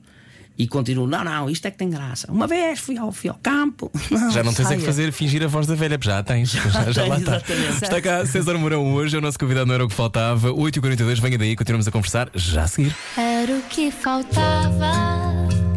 E 0.59 0.67
continuo, 0.67 1.07
não, 1.07 1.23
não, 1.23 1.49
isto 1.49 1.67
é 1.67 1.71
que 1.71 1.79
tem 1.79 1.89
graça. 1.89 2.31
Uma 2.33 2.49
vez 2.49 2.81
fui 2.81 2.99
ao, 2.99 3.13
fui 3.13 3.31
ao 3.31 3.39
campo. 3.41 3.91
Não, 4.11 4.31
Já 4.33 4.43
não 4.43 4.53
tens 4.53 4.71
é 4.71 4.77
que 4.77 4.83
fazer 4.83 5.13
fingir 5.13 5.43
a 5.45 5.47
voz 5.47 5.67
da 5.67 5.75
velha, 5.77 5.97
já 6.01 6.19
a 6.19 6.23
tens. 6.23 6.51
Já, 6.69 6.91
já, 6.91 7.03
tenho, 7.03 7.09
lá 7.09 7.19
está. 7.19 7.37
Está 7.83 8.01
cá 8.01 8.27
César 8.27 8.59
Mourão 8.59 8.93
hoje, 8.95 9.15
é 9.15 9.19
o 9.19 9.23
nosso 9.23 9.39
convidado, 9.39 9.67
não 9.67 9.75
era 9.75 9.85
o 9.85 9.89
que 9.89 9.95
faltava. 9.95 10.51
8h42, 10.51 11.21
venha 11.21 11.39
daí, 11.39 11.55
continuamos 11.55 11.87
a 11.87 11.91
conversar 11.91 12.29
já 12.35 12.65
a 12.65 12.67
seguir. 12.67 12.95
Era 13.17 13.53
o 13.53 13.63
que 13.63 13.91
faltava. 13.91 14.93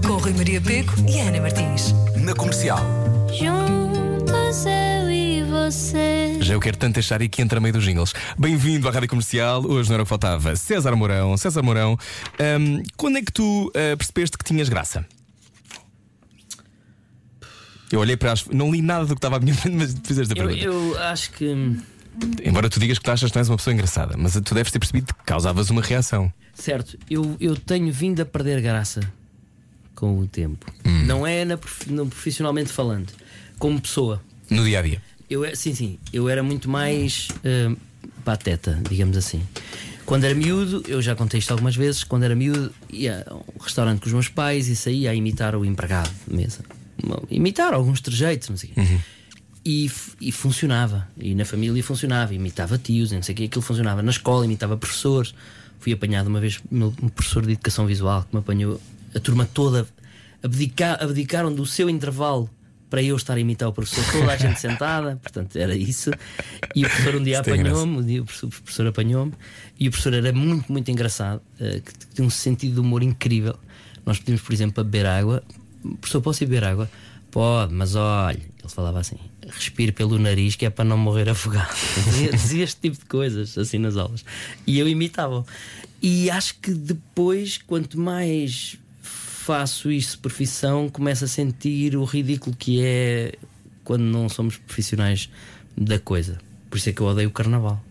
Com 0.06 0.14
Rui 0.14 0.34
Maria 0.34 0.60
Peco 0.60 0.94
e 1.08 1.20
Ana 1.20 1.42
Martins. 1.42 1.94
Na 2.16 2.34
comercial. 2.34 2.80
Juntos 3.32 4.66
eu 4.66 5.10
e 5.12 5.44
você. 5.44 6.21
Eu 6.52 6.60
quero 6.60 6.76
tanto 6.78 6.96
deixar 6.96 7.22
aqui 7.22 7.42
entre 7.42 7.58
a 7.58 7.62
meio 7.62 7.74
dos 7.74 7.84
jingles. 7.84 8.14
Bem-vindo 8.38 8.88
à 8.88 8.92
Rádio 8.92 9.08
Comercial. 9.08 9.66
Hoje 9.66 9.88
não 9.90 9.94
era 9.96 10.04
o 10.04 10.06
que 10.06 10.10
faltava. 10.10 10.54
César 10.56 10.96
Mourão. 10.96 11.38
César 11.38 11.62
Mourão, 11.64 11.98
hum, 12.60 12.84
quando 12.98 13.18
é 13.18 13.22
que 13.22 13.32
tu 13.32 13.72
ah, 13.74 13.96
percebeste 13.96 14.38
que 14.38 14.44
tinhas 14.44 14.68
graça? 14.68 15.06
Eu 17.92 18.00
olhei 18.00 18.18
para 18.18 18.34
as. 18.34 18.46
Não 18.48 18.70
li 18.72 18.82
nada 18.82 19.06
do 19.06 19.16
que 19.16 19.20
estava 19.20 19.38
à 19.38 19.40
minha 19.40 19.54
frente, 19.56 19.76
mas 19.78 19.96
fizeste 20.04 20.34
a 20.34 20.38
Eu, 20.42 20.48
pergunta. 20.48 20.66
eu 20.66 21.00
acho 21.04 21.32
que. 21.32 21.46
hum, 21.48 21.78
Embora 22.44 22.70
tu 22.70 22.80
digas 22.80 22.98
que 23.00 23.06
tu 23.06 23.12
achas 23.12 23.32
que 23.32 23.36
não 23.38 23.42
és 23.42 23.50
uma 23.50 23.56
pessoa 23.58 23.74
engraçada, 23.74 24.16
mas 24.18 24.34
tu 24.44 24.54
deves 24.54 24.72
ter 24.72 24.80
percebido 24.80 25.14
que 25.14 25.24
causavas 25.26 25.70
uma 25.70 25.82
reação. 25.82 26.32
Certo, 26.54 26.98
eu, 27.10 27.38
eu 27.40 27.56
tenho 27.56 27.92
vindo 27.94 28.22
a 28.22 28.26
perder 28.26 28.62
graça 28.62 29.00
com 29.96 30.20
o 30.20 30.28
tempo. 30.28 30.66
Hum. 30.86 31.06
Não 31.06 31.26
é 31.26 31.46
na, 31.46 31.58
não 31.88 32.10
profissionalmente 32.10 32.70
falando, 32.70 33.08
como 33.58 33.80
pessoa. 33.80 34.22
No 34.50 34.66
dia 34.66 34.80
a 34.80 34.82
dia. 34.82 35.02
Eu, 35.32 35.46
é- 35.46 35.56
sim, 35.56 35.74
sim, 35.74 35.98
eu 36.12 36.28
era 36.28 36.44
muito 36.44 36.70
mais 36.70 37.30
hum, 37.46 37.78
pateta, 38.26 38.78
digamos 38.90 39.16
assim. 39.16 39.42
Quando 40.06 40.26
era 40.26 40.36
miúdo, 40.36 40.84
eu 40.90 41.02
já 41.02 41.16
contei 41.16 41.40
isto 41.40 41.52
algumas 41.52 41.74
vezes, 41.74 42.04
quando 42.04 42.24
era 42.24 42.36
miúdo 42.36 42.70
ia 42.90 43.26
a 43.26 43.36
um 43.36 43.44
restaurante 43.62 44.02
com 44.02 44.08
os 44.08 44.14
meus 44.14 44.28
pais 44.28 44.68
e 44.68 44.76
saía 44.76 45.10
a 45.10 45.16
imitar 45.16 45.56
o 45.56 45.64
empregado 45.64 46.12
de 46.28 46.36
mesa. 46.36 46.60
Imitar 47.30 47.74
alguns 47.74 48.02
trejeitos, 48.02 48.50
não 48.50 48.58
sei 48.58 48.72
quê. 48.76 48.82
E, 49.64 49.90
e 50.20 50.32
funcionava. 50.34 51.08
E 51.18 51.34
na 51.34 51.46
família 51.46 51.82
funcionava. 51.82 52.34
Imitava 52.34 52.78
tios, 52.78 53.14
e 53.14 53.16
não 53.16 53.24
sei 53.24 53.34
o 53.34 53.36
que, 53.38 53.46
aquilo 53.46 53.62
funcionava. 53.62 54.02
Na 54.02 54.12
escola 54.12 54.44
imitava 54.44 54.76
professores. 54.76 55.34
Fui 55.80 55.94
apanhado 55.94 56.28
uma 56.28 56.42
vez 56.42 56.58
por 56.58 56.76
um 56.76 56.92
professor 57.08 57.46
de 57.46 57.54
educação 57.54 57.86
visual 57.88 58.24
que 58.24 58.36
me 58.36 58.40
apanhou 58.42 58.82
a 59.16 59.20
turma 59.20 59.46
toda. 59.46 59.88
Abdica, 60.44 61.02
abdicaram 61.02 61.54
do 61.56 61.66
seu 61.66 61.90
intervalo 61.90 62.50
para 62.92 63.02
eu 63.02 63.16
estar 63.16 63.36
a 63.36 63.40
imitar 63.40 63.70
o 63.70 63.74
professor, 63.74 64.04
toda 64.12 64.34
a 64.34 64.36
gente 64.36 64.60
sentada, 64.60 65.16
portanto 65.16 65.56
era 65.56 65.74
isso. 65.74 66.12
E 66.76 66.86
o 66.86 66.90
professor 66.90 67.16
um 67.16 67.24
dia 67.24 67.42
tem 67.42 67.54
apanhou-me, 67.54 67.98
um 67.98 68.06
dia 68.06 68.22
o 68.22 68.26
professor, 68.26 68.86
apanhou-me, 68.86 69.32
e 69.80 69.88
o 69.88 69.92
professor 69.92 70.14
era 70.14 70.34
muito, 70.34 70.70
muito 70.70 70.92
engraçado, 70.92 71.42
eh, 71.58 71.80
que 71.80 72.14
tinha 72.14 72.28
um 72.28 72.30
sentido 72.30 72.74
de 72.74 72.80
humor 72.82 73.02
incrível. 73.02 73.58
Nós 74.06 74.20
pedimos, 74.20 74.42
por 74.42 74.52
exemplo, 74.52 74.74
para 74.74 74.84
beber 74.84 75.06
água. 75.06 75.42
Professor, 76.02 76.22
posso 76.22 76.44
ir 76.44 76.48
beber 76.48 76.66
água? 76.66 76.92
Pode, 77.32 77.74
mas 77.74 77.96
olha, 77.96 78.38
ele 78.38 78.68
falava 78.68 79.00
assim: 79.00 79.16
respire 79.48 79.94
pelo 79.94 80.20
nariz 80.20 80.58
que 80.58 80.66
é 80.66 80.70
para 80.70 80.84
não 80.84 80.98
morrer 80.98 81.30
afogado. 81.30 81.74
Dizia, 82.04 82.32
dizia 82.32 82.64
este 82.66 82.82
tipo 82.82 82.98
de 82.98 83.06
coisas 83.06 83.58
assim 83.58 83.78
nas 83.78 83.96
aulas. 83.96 84.26
E 84.68 84.78
eu 84.78 84.88
imitava. 84.90 85.46
E 86.02 86.30
acho 86.30 86.56
que 86.60 86.74
depois, 86.74 87.58
quanto 87.58 87.98
mais 87.98 88.78
faço 89.42 89.92
isso 89.92 90.12
de 90.12 90.18
profissão, 90.20 90.88
começo 90.88 91.26
a 91.26 91.28
sentir 91.28 91.96
o 91.96 92.04
ridículo 92.04 92.56
que 92.56 92.84
é 92.84 93.34
quando 93.84 94.04
não 94.04 94.30
somos 94.30 94.58
profissionais 94.58 95.30
da 95.76 95.98
coisa. 95.98 96.38
Por 96.70 96.78
isso 96.78 96.90
é 96.90 96.94
que 96.94 97.02
eu 97.02 97.08
odeio 97.08 97.30
o 97.30 97.32
carnaval. 97.32 97.84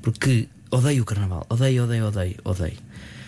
Porque 0.00 0.48
odeio 0.70 1.02
o 1.02 1.04
carnaval, 1.04 1.44
odeio, 1.50 1.84
odeio, 1.84 2.06
odeio, 2.06 2.36
odeio. 2.44 2.78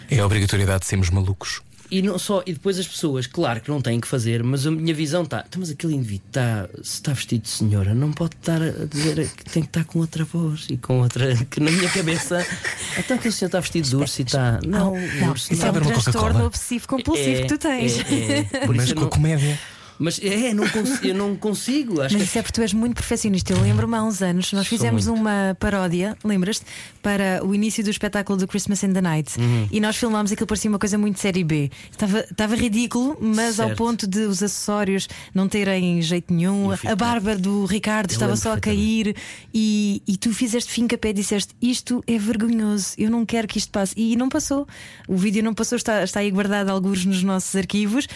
É 0.08 0.20
a 0.20 0.26
obrigatoriedade 0.26 0.82
de 0.82 0.86
sermos 0.86 1.10
malucos. 1.10 1.62
E 1.94 2.00
não 2.00 2.18
só, 2.18 2.42
e 2.46 2.54
depois 2.54 2.78
as 2.78 2.88
pessoas, 2.88 3.26
claro 3.26 3.60
que 3.60 3.68
não 3.70 3.78
têm 3.82 4.00
que 4.00 4.08
fazer, 4.08 4.42
mas 4.42 4.66
a 4.66 4.70
minha 4.70 4.94
visão 4.94 5.24
está, 5.24 5.44
"Então, 5.46 5.60
mas 5.60 5.68
aquele 5.70 5.94
indivíduo 5.94 6.26
está, 6.28 6.66
se 6.82 6.94
está 6.94 7.12
vestido 7.12 7.42
de 7.42 7.50
senhora, 7.50 7.94
não 7.94 8.10
pode 8.12 8.34
estar 8.34 8.62
a 8.62 8.70
dizer 8.86 9.28
que 9.36 9.44
tem 9.44 9.62
que 9.62 9.68
estar 9.68 9.84
com 9.84 9.98
outra 9.98 10.24
voz 10.24 10.66
e 10.70 10.78
com 10.78 11.02
outra. 11.02 11.36
que 11.50 11.60
na 11.60 11.70
minha 11.70 11.90
cabeça, 11.90 12.46
então 12.98 13.18
que 13.18 13.28
o 13.28 13.32
senhor 13.32 13.48
está 13.48 13.60
vestido 13.60 13.86
de 13.90 13.96
urso 13.96 14.22
e 14.22 14.24
está. 14.24 14.58
Não, 14.66 14.94
não, 15.20 15.30
urso 15.32 15.52
isso 15.52 15.66
é 15.66 15.70
um 15.70 15.72
transtorno 15.74 16.02
Coca-Cola? 16.22 16.46
obsessivo 16.46 16.88
compulsivo 16.88 17.42
que 17.42 17.48
tu 17.48 17.58
tens. 17.58 17.98
É, 18.10 18.38
é, 18.38 18.42
por 18.66 18.74
Mas 18.74 18.90
com 18.94 19.00
a 19.00 19.02
não- 19.02 19.10
comédia. 19.10 19.58
Mas 20.02 20.20
é, 20.22 20.52
não 20.52 20.64
eu 21.02 21.14
não 21.14 21.36
consigo. 21.36 22.00
Acho 22.00 22.14
Mas 22.14 22.22
que 22.22 22.28
isso 22.28 22.38
é 22.38 22.42
porque 22.42 22.54
tu 22.54 22.62
és 22.62 22.72
muito 22.72 22.94
perfeccionista. 22.94 23.52
Eu 23.52 23.60
lembro-me 23.60 23.96
há 23.96 24.02
uns 24.02 24.20
anos, 24.20 24.52
nós 24.52 24.66
fizemos 24.66 25.06
muito. 25.06 25.20
uma 25.20 25.56
paródia, 25.58 26.16
lembras-te? 26.24 26.66
Para 27.00 27.44
o 27.44 27.54
início 27.54 27.82
do 27.84 27.90
espetáculo 27.90 28.38
do 28.38 28.46
Christmas 28.46 28.82
in 28.82 28.92
the 28.92 29.00
Night. 29.00 29.38
Uhum. 29.38 29.68
E 29.70 29.80
nós 29.80 29.96
filmámos 29.96 30.32
aquilo 30.32 30.46
parecia 30.46 30.70
uma 30.70 30.78
coisa 30.78 30.98
muito 30.98 31.20
série 31.20 31.44
B. 31.44 31.70
Estava, 31.90 32.20
estava 32.20 32.56
ridículo, 32.56 33.16
mas 33.20 33.60
ao 33.60 33.68
Certo. 33.68 33.78
ponto 33.78 34.06
de 34.06 34.20
os 34.20 34.42
acessórios 34.42 35.08
não 35.34 35.48
terem 35.48 36.00
jeito 36.02 36.32
nenhum. 36.32 36.70
A 36.70 36.96
barba 36.96 37.36
do 37.36 37.64
Ricardo 37.64 38.10
Eu 38.10 38.14
estava 38.14 38.36
só 38.36 38.54
a 38.54 38.60
cair. 38.60 39.14
E, 39.54 40.02
e 40.06 40.16
tu 40.16 40.32
fizeste 40.32 40.70
fim 40.72 40.86
capé 40.86 41.10
e 41.10 41.12
disseste: 41.12 41.54
Isto 41.60 42.02
é 42.06 42.18
vergonhoso, 42.18 42.94
eu 42.98 43.10
não 43.10 43.24
quero 43.24 43.46
que 43.46 43.58
isto 43.58 43.70
passe. 43.70 43.94
E 43.96 44.16
não 44.16 44.28
passou. 44.28 44.66
O 45.06 45.16
vídeo 45.16 45.42
não 45.42 45.54
passou, 45.54 45.76
está, 45.76 46.02
está 46.02 46.20
aí 46.20 46.30
guardado 46.30 46.70
alguns 46.70 47.04
nos 47.04 47.22
nossos 47.22 47.54
arquivos. 47.54 48.06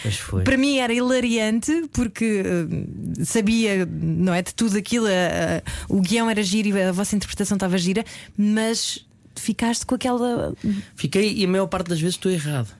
Para 0.43 0.57
mim 0.57 0.77
era 0.77 0.93
hilariante 0.93 1.76
porque 1.93 2.43
eh, 2.45 3.23
sabia, 3.25 3.85
não 3.85 4.33
é, 4.33 4.41
de 4.41 4.53
tudo 4.53 4.77
aquilo, 4.77 5.07
eh, 5.07 5.11
eh, 5.13 5.63
o 5.87 6.01
guião 6.01 6.29
era 6.29 6.41
giro 6.41 6.69
e 6.69 6.81
a 6.81 6.91
vossa 6.91 7.15
interpretação 7.15 7.55
estava 7.55 7.77
gira, 7.77 8.03
mas 8.37 9.05
ficaste 9.35 9.85
com 9.85 9.95
aquela. 9.95 10.53
Fiquei 10.95 11.33
e 11.33 11.45
a 11.45 11.47
maior 11.47 11.67
parte 11.67 11.89
das 11.89 11.99
vezes 11.99 12.15
estou 12.15 12.31
errado. 12.31 12.73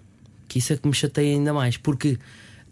Que 0.48 0.60
isso 0.60 0.74
é 0.74 0.78
que 0.78 0.88
me 0.88 0.94
chateia 0.94 1.34
ainda 1.34 1.54
mais. 1.54 1.78
Porque 1.78 2.18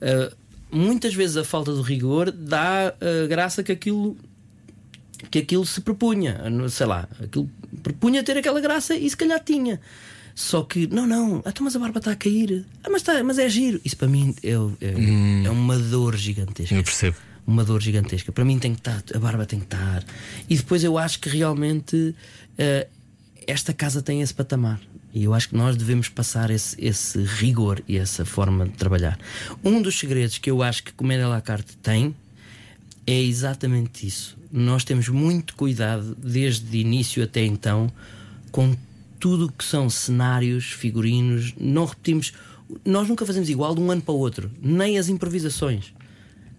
ah, 0.02 0.32
muitas 0.72 1.14
vezes 1.14 1.38
a 1.38 1.44
falta 1.44 1.74
do 1.74 1.82
rigor 1.82 2.32
dá 2.32 2.88
a 2.88 3.28
graça 3.28 3.64
que 3.64 3.72
aquilo 3.72 4.18
que 5.30 5.40
aquilo 5.40 5.66
se 5.66 5.82
propunha. 5.82 6.42
Sei 6.70 6.86
lá, 6.86 7.08
aquilo 7.22 7.50
propunha 7.84 8.24
ter 8.24 8.38
aquela 8.38 8.62
graça 8.62 8.96
e 8.96 9.10
se 9.10 9.18
calhar 9.18 9.42
tinha. 9.44 9.80
Só 10.36 10.64
que, 10.64 10.86
não, 10.88 11.08
não, 11.08 11.38
então, 11.38 11.64
mas 11.64 11.78
a 11.78 11.80
barba 11.80 12.00
está 12.00 12.12
a 12.12 12.16
cair. 12.16 12.66
Ah, 12.84 12.90
mas, 12.92 13.02
tá, 13.02 13.24
mas 13.24 13.40
é 13.40 13.48
giro. 13.48 13.80
Isso 13.86 13.96
para 13.96 14.10
mim 14.10 14.36
é, 14.44 14.50
é, 14.52 15.46
é 15.46 15.50
uma 15.50 15.80
dor 15.80 16.18
gigantesca. 16.18 16.76
Eu 16.76 16.84
percebo. 16.84 17.16
Uma 17.48 17.64
dor 17.64 17.82
gigantesca. 17.82 18.34
Para 18.34 18.44
mim 18.44 18.60
tem 18.60 18.74
que 18.74 18.82
estar, 18.82 19.02
a 19.14 19.20
barba 19.20 19.46
tem 19.46 19.60
que 19.60 19.66
estar. 19.66 20.04
E 20.50 20.58
depois 20.58 20.84
eu 20.84 20.98
acho 20.98 21.22
que 21.22 21.30
realmente 21.30 22.14
eh, 22.58 22.88
esta 23.48 23.74
casa 23.74 24.02
tem 24.02 24.22
esse 24.22 24.34
patamar. 24.34 24.82
E 25.14 25.24
eu 25.24 25.34
acho 25.34 25.48
que 25.48 25.56
nós 25.56 25.78
devemos 25.78 26.10
passar 26.10 26.50
esse, 26.50 26.76
esse 26.84 27.18
rigor 27.24 27.82
e 27.88 27.96
essa 27.98 28.26
forma 28.26 28.66
de 28.66 28.74
trabalhar. 28.74 29.18
Um 29.64 29.82
dos 29.82 29.98
segredos 29.98 30.38
que 30.38 30.52
eu 30.52 30.62
acho 30.62 30.84
que 30.84 30.92
Comédia 30.92 31.30
la 31.30 31.40
carte 31.40 31.78
tem 31.78 32.14
é 33.08 33.22
exatamente 33.22 34.06
isso. 34.06 34.38
Nós 34.52 34.84
temos 34.84 35.08
muito 35.08 35.56
cuidado, 35.56 36.14
desde 36.16 36.78
início 36.78 37.24
até 37.24 37.46
então, 37.46 37.90
com 38.52 38.76
tudo 39.20 39.52
que 39.52 39.64
são 39.64 39.90
cenários, 39.90 40.66
figurinos. 40.66 41.54
Não 41.60 41.86
repetimos. 41.86 42.34
Nós 42.84 43.08
nunca 43.08 43.26
fazemos 43.26 43.50
igual 43.50 43.76
de 43.76 43.82
um 43.82 43.92
ano 43.92 44.02
para 44.02 44.14
o 44.14 44.18
outro, 44.18 44.52
nem 44.62 44.98
as 44.98 45.10
improvisações. 45.10 45.94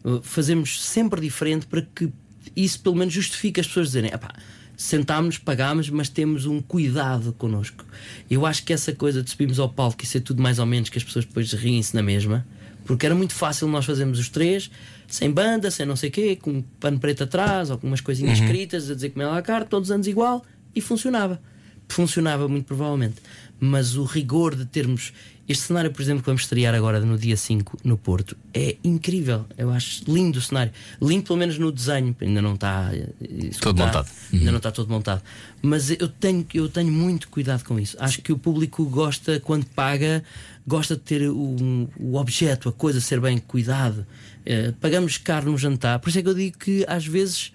Uh, 0.05 0.23
Fazemos 0.23 0.85
sempre 0.85 1.21
diferente 1.21 1.67
para 1.67 1.83
que 1.83 2.13
isso 2.55 2.81
pelo 2.81 2.95
menos 2.95 3.13
justifique 3.13 3.61
as 3.61 3.67
pessoas 3.67 3.89
dizerem: 3.89 4.13
"Epá, 4.13 4.33
sentámos, 4.77 5.39
pagámos, 5.39 5.89
mas 5.89 6.09
temos 6.09 6.45
um 6.45 6.61
cuidado 6.61 7.33
connosco. 7.33 7.85
Eu 8.31 8.45
acho 8.45 8.63
que 8.65 8.73
essa 8.73 8.93
coisa 8.93 9.23
de 9.23 9.31
subirmos 9.31 9.59
ao 9.59 9.69
palco 9.69 10.03
e 10.03 10.07
ser 10.07 10.21
tudo 10.21 10.43
mais 10.43 10.59
ou 10.59 10.67
menos 10.67 10.91
que 10.91 10.99
as 10.99 11.05
pessoas 11.05 11.25
depois 11.25 11.53
riem-se 11.53 11.95
na 11.95 12.03
mesma, 12.03 12.47
porque 12.85 13.07
era 13.07 13.15
muito 13.15 13.35
fácil 13.35 13.67
nós 13.69 13.85
fazermos 13.85 14.19
os 14.19 14.29
três, 14.29 14.71
sem 15.09 15.31
banda, 15.31 15.71
sem 15.71 15.87
não 15.87 15.97
sei 15.97 16.11
o 16.11 16.13
quê, 16.13 16.37
com 16.37 16.51
um 16.51 16.63
pano 16.63 16.99
preto 16.99 17.25
atrás 17.25 17.71
ou 17.71 17.79
com 17.79 17.87
umas 17.87 18.01
coisinhas 18.01 18.39
escritas 18.39 18.91
a 18.91 18.95
dizer 18.95 19.11
como 19.11 19.23
é 19.23 19.27
lá 19.27 19.39
a 19.39 19.43
cara, 19.43 19.65
todos 19.65 19.89
os 19.89 19.93
anos 19.93 20.07
igual, 20.07 20.45
e 20.75 20.81
funcionava. 20.81 21.41
Funcionava 21.89 22.49
muito 22.49 22.67
provavelmente. 22.67 23.17
Mas 23.59 23.97
o 23.97 24.05
rigor 24.05 24.55
de 24.55 24.67
termos. 24.67 25.13
Este 25.49 25.63
cenário, 25.69 25.93
por 25.93 26.03
exemplo, 26.03 26.23
que 26.23 26.27
vamos 26.27 26.43
estrear 26.43 26.75
agora 26.75 26.99
no 26.99 27.17
dia 27.17 27.37
5 27.37 27.79
no 27.85 27.97
Porto, 27.97 28.37
é 28.53 28.77
incrível. 28.83 29.47
Eu 29.57 29.71
acho 29.71 30.03
lindo 30.09 30.41
o 30.41 30.43
cenário. 30.43 30.73
Lindo, 31.01 31.23
pelo 31.25 31.39
menos 31.39 31.57
no 31.57 31.71
desenho, 31.71 32.17
ainda 32.21 32.43
não 32.43 32.55
está 32.55 32.91
eh, 32.93 33.11
executado, 33.21 33.79
montado. 33.79 34.11
Ainda 34.33 34.51
não 34.51 34.57
está 34.57 34.73
todo 34.73 34.91
montado. 34.91 35.23
Mas 35.63 35.89
eu 35.91 36.09
tenho, 36.09 36.45
eu 36.53 36.69
tenho 36.69 36.91
muito 36.91 37.29
cuidado 37.29 37.63
com 37.63 37.79
isso. 37.79 37.97
Acho 38.01 38.21
que 38.23 38.33
o 38.33 38.39
público 38.39 38.85
gosta, 38.87 39.39
quando 39.39 39.67
paga, 39.67 40.25
gosta 40.67 40.97
de 40.97 41.03
ter 41.03 41.31
o, 41.31 41.89
o 41.97 42.17
objeto, 42.17 42.69
a 42.69 42.73
coisa 42.73 43.01
ser 43.01 43.21
bem 43.21 43.39
cuidado. 43.39 44.05
Eh, 44.45 44.73
pagamos 44.81 45.17
caro 45.17 45.51
no 45.51 45.57
jantar, 45.57 46.01
por 46.01 46.09
isso 46.09 46.19
é 46.19 46.23
que 46.23 46.29
eu 46.29 46.35
digo 46.35 46.59
que 46.59 46.85
às 46.89 47.07
vezes. 47.07 47.53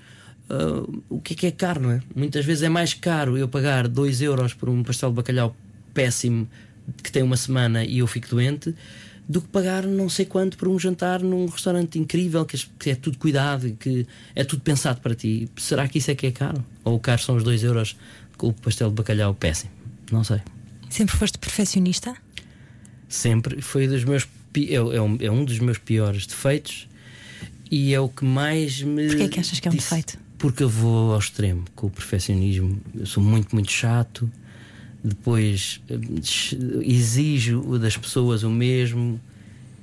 Ah, 0.52 0.84
o 1.10 1.22
que 1.22 1.34
é 1.34 1.36
que 1.36 1.48
é 1.48 1.52
caro, 1.52 1.82
não 1.82 1.92
é? 1.92 2.02
Muitas 2.14 2.44
vezes 2.44 2.64
é 2.64 2.70
mais 2.70 2.94
caro 2.94 3.38
eu 3.38 3.48
pagar 3.48 3.88
2 3.88 4.22
euros 4.22 4.54
por 4.54 4.68
um 4.68 4.84
pastel 4.84 5.10
de 5.10 5.16
bacalhau 5.16 5.56
péssimo 5.94 6.48
que 7.02 7.12
tem 7.12 7.24
uma 7.24 7.38
semana 7.38 7.86
e 7.86 8.00
eu 8.00 8.08
fico 8.08 8.28
doente 8.28 8.76
do 9.30 9.42
que 9.42 9.48
pagar 9.48 9.84
não 9.84 10.10
sei 10.10 10.26
quanto 10.26 10.58
por 10.58 10.68
um 10.68 10.78
jantar 10.78 11.22
num 11.22 11.46
restaurante 11.46 11.98
incrível 11.98 12.46
que, 12.46 12.90
é 12.90 12.96
tudo 12.96 13.18
cuidado 13.18 13.68
e 13.68 13.72
que 13.72 14.06
é 14.36 14.44
tudo 14.44 14.62
pensado 14.62 15.00
para 15.00 15.16
ti. 15.16 15.50
Será 15.56 15.88
que 15.88 16.00
isso 16.00 16.12
é 16.12 16.16
que 16.16 16.28
é 16.28 16.32
caro? 16.32 16.66
Ou 16.84 17.00
caro 17.00 17.22
são 17.22 17.38
os 17.38 17.44
2 17.44 17.64
euros 17.64 17.96
com 18.36 18.48
o 18.48 18.54
pastel 18.54 18.90
de 18.90 18.96
bacalhau 18.96 19.34
péssimo? 19.34 19.72
Não 20.12 20.24
sei. 20.24 20.42
Sempre 20.90 21.16
foste 21.16 21.38
perfeccionista? 21.38 22.14
Sempre 23.08 23.62
foi 23.62 23.88
dos 23.88 24.04
meus 24.04 24.28
é, 24.58 24.74
é 24.74 25.02
um, 25.02 25.18
é 25.22 25.32
um 25.32 25.46
dos 25.46 25.60
meus 25.60 25.78
piores 25.78 26.28
defeitos 26.28 26.90
e 27.70 27.94
é 27.94 28.00
o 28.02 28.10
que 28.10 28.26
mais 28.26 28.82
me. 28.82 29.08
Porquê 29.08 29.24
é 29.24 29.28
que 29.30 29.40
achas 29.40 29.60
que 29.62 29.68
é 29.70 29.72
um 29.72 29.76
defeito? 29.76 30.20
Porque 30.42 30.64
eu 30.64 30.70
vou 30.70 31.14
ao 31.14 31.20
extremo 31.20 31.64
com 31.76 31.88
o 31.88 31.90
perfeccionismo. 31.90 32.82
Eu 32.98 33.06
sou 33.06 33.22
muito, 33.24 33.54
muito 33.54 33.72
chato. 33.72 34.30
Depois 35.04 35.80
eh, 35.90 35.96
exijo 36.82 37.62
das 37.80 37.96
pessoas 37.96 38.44
o 38.44 38.50
mesmo. 38.50 39.20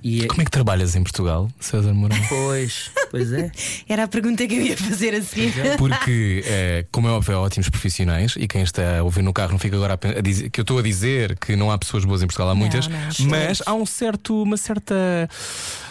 E 0.03 0.25
é- 0.25 0.27
Como 0.29 0.43
é 0.43 0.45
que 0.45 0.51
trabalhas 0.51 0.95
em 0.95 1.03
Portugal, 1.03 1.51
César 1.59 1.93
Mourão? 1.93 2.17
Pois, 2.29 2.91
pois 3.11 3.33
é. 3.33 3.51
Era 3.89 4.05
a 4.05 4.09
pergunta 4.09 4.47
que 4.47 4.55
eu 4.55 4.63
ia 4.63 4.77
fazer 4.77 5.13
a 5.15 5.23
seguir. 5.23 5.53
Porque, 5.77 6.43
eh, 6.47 6.87
como 6.93 7.09
é 7.09 7.11
óbvio, 7.11 7.35
há 7.37 7.41
ótimos 7.41 7.69
profissionais 7.69 8.35
e 8.37 8.47
quem 8.47 8.63
está 8.63 8.99
a 8.99 9.03
ouvir 9.03 9.23
no 9.23 9.33
carro 9.33 9.53
não 9.53 9.59
fica 9.59 9.75
agora 9.77 9.95
a, 10.01 10.21
dizer 10.21 10.51
que 10.51 10.61
eu 10.61 10.63
estou 10.63 10.79
a 10.79 10.83
dizer 10.83 11.37
que 11.39 11.57
não 11.57 11.71
há 11.71 11.79
pessoas 11.79 12.05
boas 12.05 12.23
em 12.23 12.27
Portugal, 12.27 12.51
há 12.51 12.55
muitas, 12.55 12.87
não, 12.87 12.99
mas 13.29 13.61
há 13.67 13.75
um 13.75 13.85
certo, 13.85 14.41
uma 14.41 14.57
certa, 14.57 14.95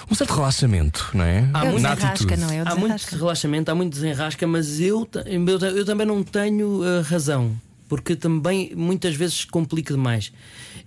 um 0.09 0.15
certo 0.15 0.33
relaxamento, 0.33 1.09
não 1.13 1.23
é? 1.23 1.49
Há 1.53 1.65
É 1.65 1.69
muito- 1.71 1.75
desenrasca, 1.83 2.07
atitude. 2.07 2.37
não 2.37 2.49
é? 2.51 2.57
O 2.57 2.61
Há 2.61 2.75
muito 2.75 2.81
desenrasca. 2.81 3.15
relaxamento, 3.17 3.71
há 3.71 3.75
muito 3.75 3.93
desenrasca, 3.93 4.47
mas 4.47 4.79
eu, 4.79 5.07
eu, 5.25 5.57
eu 5.75 5.85
também 5.85 6.07
não 6.07 6.23
tenho 6.23 6.83
eh, 6.83 7.01
razão, 7.01 7.59
porque 7.89 8.15
também 8.15 8.73
muitas 8.75 9.15
vezes 9.15 9.43
complica 9.45 9.93
demais. 9.93 10.31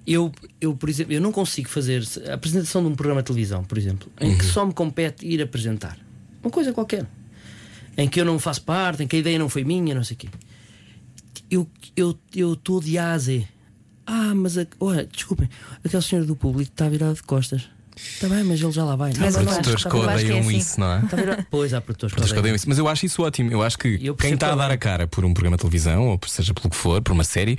Eu, 0.07 0.33
eu, 0.61 0.75
por 0.75 0.89
exemplo, 0.89 1.12
eu 1.12 1.21
não 1.21 1.31
consigo 1.33 1.68
fazer 1.68 2.03
a 2.29 2.35
apresentação 2.35 2.83
de 2.83 2.89
um 2.89 2.95
programa 2.95 3.21
de 3.23 3.27
televisão, 3.27 3.62
por 3.62 3.77
exemplo, 3.77 4.11
em 4.21 4.37
que 4.37 4.45
só 4.45 4.64
me 4.64 4.73
compete 4.73 5.27
ir 5.27 5.43
apresentar 5.43 5.99
uma 6.43 6.51
coisa 6.51 6.73
qualquer, 6.73 7.07
em 7.99 8.09
que 8.09 8.18
eu 8.21 8.25
não 8.25 8.39
faço 8.39 8.62
parte, 8.62 9.03
em 9.03 9.07
que 9.07 9.16
a 9.16 9.18
ideia 9.18 9.39
não 9.39 9.49
foi 9.51 9.62
minha, 9.62 9.95
não 9.95 10.03
sei 10.03 10.14
o 10.14 10.18
quê. 10.18 10.29
Eu 11.51 11.68
eu 11.97 12.18
eu 12.35 12.53
estou 12.55 12.81
de 12.81 12.97
A 12.97 13.12
a 13.12 13.18
Z. 13.18 13.47
Ah, 14.07 14.35
mas 14.35 14.57
a, 14.59 14.66
olha, 14.81 15.05
desculpem, 15.07 15.49
aquele 15.85 16.03
senhor 16.03 16.25
do 16.25 16.35
público 16.35 16.71
está 16.73 16.89
virado 16.89 17.14
de 17.14 17.23
costas. 17.23 17.68
Está 18.15 18.29
bem, 18.29 18.45
mas 18.45 18.61
ele 18.61 18.73
já 18.73 18.85
lá 18.85 18.97
vai. 18.97 19.13
Mas 19.19 19.35
Há 19.37 19.43
produtores 19.43 19.83
que 19.85 19.91
que 19.91 19.97
é 19.97 20.01
odeiam 20.01 20.39
assim. 20.41 20.57
isso, 20.57 20.79
não 20.81 20.93
é? 20.93 21.03
Pois 21.51 21.73
há 21.75 21.81
produtores 21.81 22.15
que 22.15 22.21
que 22.21 22.25
odeiam. 22.27 22.41
odeiam 22.41 22.55
isso. 22.57 22.69
Mas 22.69 22.79
eu 22.79 22.87
acho 22.89 23.07
isso 23.07 23.23
ótimo. 23.23 23.51
Eu 23.51 23.63
acho 23.63 23.79
que 23.79 23.99
Eu 24.03 24.15
quem 24.15 24.35
está 24.35 24.53
a 24.53 24.55
dar 24.57 24.71
a 24.71 24.77
cara 24.77 25.07
por 25.07 25.25
um 25.25 25.33
programa 25.33 25.57
de 25.57 25.61
televisão, 25.63 26.09
ou 26.09 26.21
seja 26.27 26.53
pelo 26.53 26.69
que 26.71 26.77
for, 26.77 27.01
por 27.03 27.13
uma 27.13 27.25
série. 27.25 27.59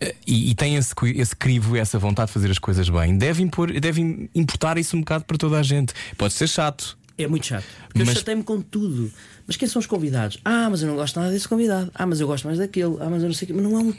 eh, 0.00 0.14
E, 0.26 0.50
e 0.50 0.54
tem 0.54 0.76
esse, 0.76 0.94
esse 1.16 1.34
crivo, 1.34 1.76
essa 1.76 1.98
vontade 1.98 2.28
de 2.28 2.32
fazer 2.34 2.50
as 2.50 2.58
coisas 2.58 2.88
bem, 2.88 3.18
deve, 3.18 3.42
impor, 3.42 3.72
deve 3.72 4.28
importar 4.34 4.78
isso 4.78 4.96
um 4.96 5.00
bocado 5.00 5.24
para 5.24 5.36
toda 5.36 5.58
a 5.58 5.62
gente. 5.62 5.92
Pode 6.16 6.32
ser 6.34 6.46
chato, 6.48 6.96
É 7.16 7.26
muito 7.26 7.46
chato. 7.46 7.64
Porque 7.88 7.98
Mas- 8.00 8.08
eu 8.10 8.14
chatei-me 8.16 8.44
com 8.44 8.60
tudo. 8.60 9.10
Mas 9.46 9.56
quem 9.56 9.66
são 9.66 9.80
os 9.80 9.86
convidados? 9.86 10.38
Ah, 10.44 10.68
mas 10.70 10.82
eu 10.82 10.88
não 10.88 10.94
gosto 10.94 11.18
nada 11.18 11.32
desse 11.32 11.48
convidado. 11.48 11.90
Ah, 11.94 12.06
mas 12.06 12.20
eu 12.20 12.26
gosto 12.28 12.44
mais 12.46 12.58
daquele. 12.58 12.96
Ah, 13.00 13.08
mas 13.10 13.22
eu 13.22 13.28
não 13.28 13.34
sei 13.34 13.46
o 13.46 13.48
quê. 13.48 13.52
Mas 13.54 13.62
não 13.64 13.78
é 13.78 13.82
um. 13.82 13.94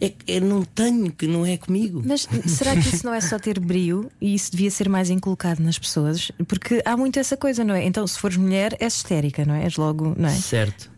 É, 0.00 0.12
é 0.26 0.40
não 0.40 0.64
tenho, 0.64 1.10
que 1.12 1.26
não 1.26 1.44
é 1.44 1.56
comigo. 1.56 2.02
Mas 2.04 2.28
será 2.46 2.74
que 2.74 2.88
isso 2.88 3.04
não 3.04 3.12
é 3.12 3.20
só 3.20 3.38
ter 3.38 3.58
brio 3.58 4.10
e 4.20 4.34
isso 4.34 4.52
devia 4.52 4.70
ser 4.70 4.88
mais 4.88 5.10
inculcado 5.10 5.62
nas 5.62 5.78
pessoas? 5.78 6.30
Porque 6.46 6.80
há 6.84 6.96
muito 6.96 7.18
essa 7.18 7.36
coisa, 7.36 7.64
não 7.64 7.74
é? 7.74 7.84
Então, 7.84 8.06
se 8.06 8.18
fores 8.18 8.36
mulher, 8.36 8.76
és 8.78 8.94
histérica, 8.94 9.44
não 9.44 9.54
é? 9.54 9.64
És 9.64 9.76
logo, 9.76 10.14
não 10.16 10.28
é? 10.28 10.34
Certo. 10.34 10.90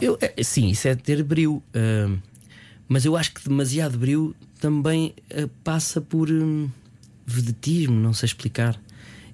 Eu, 0.00 0.16
é, 0.20 0.42
sim, 0.42 0.68
isso 0.68 0.88
é 0.88 0.94
ter 0.94 1.22
brilho. 1.22 1.62
ah, 1.74 2.16
mas 2.88 3.04
eu 3.04 3.16
acho 3.16 3.32
que 3.32 3.46
demasiado 3.46 3.98
brilho 3.98 4.34
também 4.60 5.14
ah, 5.30 5.48
passa 5.62 6.00
por 6.00 6.30
hum, 6.30 6.70
vedetismo, 7.26 7.98
não 7.98 8.12
sei 8.12 8.26
explicar. 8.26 8.80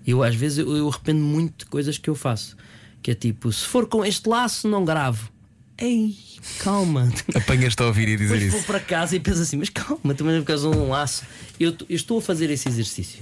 Eu 0.06 0.22
às 0.22 0.34
vezes 0.34 0.58
eu, 0.58 0.76
eu 0.76 0.88
arrependo 0.88 1.20
muito 1.20 1.64
de 1.64 1.66
coisas 1.66 1.98
que 1.98 2.10
eu 2.10 2.14
faço. 2.14 2.56
Que 3.02 3.12
é 3.12 3.14
tipo, 3.14 3.52
se 3.52 3.64
for 3.64 3.86
com 3.86 4.04
este 4.04 4.28
laço, 4.28 4.68
não 4.68 4.84
gravo. 4.84 5.30
Ei, 5.80 6.14
calma. 6.58 7.10
apanhas-te 7.34 7.82
a 7.82 7.86
ouvir 7.86 8.08
e 8.08 8.16
dizer 8.16 8.34
Depois 8.34 8.50
vou 8.50 8.58
isso. 8.58 8.66
para 8.66 8.80
casa 8.80 9.16
e 9.16 9.20
penso 9.20 9.40
assim, 9.42 9.56
mas 9.56 9.68
calma, 9.70 10.14
também 10.14 10.36
é 10.36 10.38
por 10.40 10.46
causa 10.46 10.70
de 10.70 10.76
um 10.76 10.88
laço. 10.90 11.24
Eu, 11.58 11.70
eu 11.88 11.96
estou 11.96 12.18
a 12.18 12.22
fazer 12.22 12.50
esse 12.50 12.68
exercício. 12.68 13.20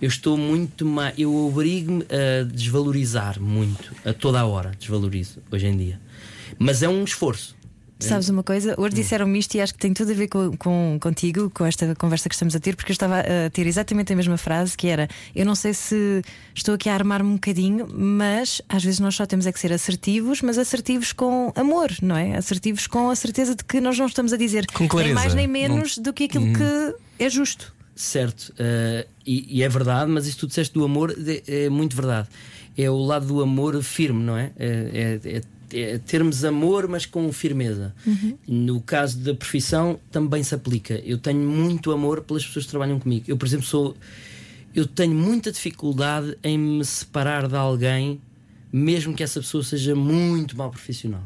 Eu 0.00 0.08
estou 0.08 0.36
muito 0.36 0.84
mais. 0.84 1.18
Eu 1.18 1.34
obrigo-me 1.34 2.04
a 2.04 2.44
desvalorizar 2.44 3.40
muito, 3.40 3.92
a 4.04 4.12
toda 4.12 4.38
a 4.40 4.46
hora 4.46 4.72
desvalorizo 4.78 5.38
hoje 5.50 5.66
em 5.66 5.76
dia. 5.76 6.00
Mas 6.58 6.82
é 6.82 6.88
um 6.88 7.02
esforço. 7.02 7.55
Sabes 7.98 8.28
uma 8.28 8.42
coisa? 8.42 8.74
Hoje 8.78 8.94
disseram-me 8.94 9.38
isto 9.38 9.54
e 9.54 9.60
acho 9.60 9.72
que 9.72 9.78
tem 9.78 9.94
tudo 9.94 10.12
a 10.12 10.14
ver 10.14 10.28
com, 10.28 10.54
com- 10.56 10.98
contigo, 11.00 11.48
com 11.50 11.64
esta 11.64 11.94
conversa 11.94 12.28
que 12.28 12.34
estamos 12.34 12.54
a 12.54 12.60
ter, 12.60 12.76
porque 12.76 12.92
eu 12.92 12.94
estava 12.94 13.20
a 13.20 13.48
ter 13.50 13.66
exatamente 13.66 14.12
a 14.12 14.16
mesma 14.16 14.36
frase 14.36 14.76
que 14.76 14.86
era: 14.86 15.08
Eu 15.34 15.46
não 15.46 15.54
sei 15.54 15.72
se 15.72 16.22
estou 16.54 16.74
aqui 16.74 16.90
a 16.90 16.94
armar-me 16.94 17.30
um 17.30 17.34
bocadinho, 17.34 17.86
mas 17.90 18.60
às 18.68 18.84
vezes 18.84 19.00
nós 19.00 19.14
só 19.14 19.24
temos 19.24 19.46
é 19.46 19.52
que 19.52 19.58
ser 19.58 19.72
assertivos, 19.72 20.42
mas 20.42 20.58
assertivos 20.58 21.12
com 21.14 21.50
amor, 21.56 21.90
não 22.02 22.16
é? 22.16 22.36
Assertivos 22.36 22.86
com 22.86 23.08
a 23.08 23.16
certeza 23.16 23.54
de 23.56 23.64
que 23.64 23.80
nós 23.80 23.98
não 23.98 24.06
estamos 24.06 24.32
a 24.32 24.36
dizer 24.36 24.66
Com 24.66 24.86
nem 24.98 25.14
mais 25.14 25.32
nem 25.34 25.46
menos 25.48 25.96
do 25.96 26.12
que 26.12 26.24
aquilo 26.24 26.46
que 26.52 27.24
é 27.24 27.30
justo. 27.30 27.74
Certo, 27.94 28.52
eh, 28.58 29.06
e, 29.26 29.58
e 29.58 29.62
é 29.62 29.68
verdade, 29.70 30.10
mas 30.10 30.26
isso 30.26 30.40
tu 30.40 30.46
disseste 30.46 30.74
do 30.74 30.84
amor 30.84 31.14
de- 31.18 31.42
é, 31.48 31.70
muito 31.70 31.96
verdade. 31.96 32.28
É 32.76 32.90
o 32.90 32.98
lado 32.98 33.24
do 33.26 33.40
amor 33.40 33.82
firme, 33.82 34.22
não 34.22 34.36
é? 34.36 34.52
É, 34.58 35.18
é- 35.24 35.40
é- 35.72 35.98
termos 35.98 36.44
amor, 36.44 36.88
mas 36.88 37.06
com 37.06 37.30
firmeza. 37.32 37.94
No 38.46 38.80
caso 38.80 39.18
da 39.18 39.34
profissão, 39.34 39.98
também 40.10 40.42
se 40.42 40.54
aplica. 40.54 40.94
Eu 41.04 41.18
tenho 41.18 41.40
muito 41.40 41.92
amor 41.92 42.22
pelas 42.22 42.44
pessoas 42.44 42.64
que 42.64 42.70
trabalham 42.70 42.98
comigo. 42.98 43.24
Eu, 43.28 43.36
por 43.36 43.46
exemplo, 43.46 43.66
sou. 43.66 43.96
Eu 44.74 44.86
tenho 44.86 45.14
muita 45.14 45.50
dificuldade 45.50 46.36
em 46.44 46.58
me 46.58 46.84
separar 46.84 47.48
de 47.48 47.56
alguém, 47.56 48.20
mesmo 48.72 49.14
que 49.14 49.22
essa 49.22 49.40
pessoa 49.40 49.62
seja 49.64 49.94
muito 49.94 50.56
mal 50.56 50.70
profissional 50.70 51.22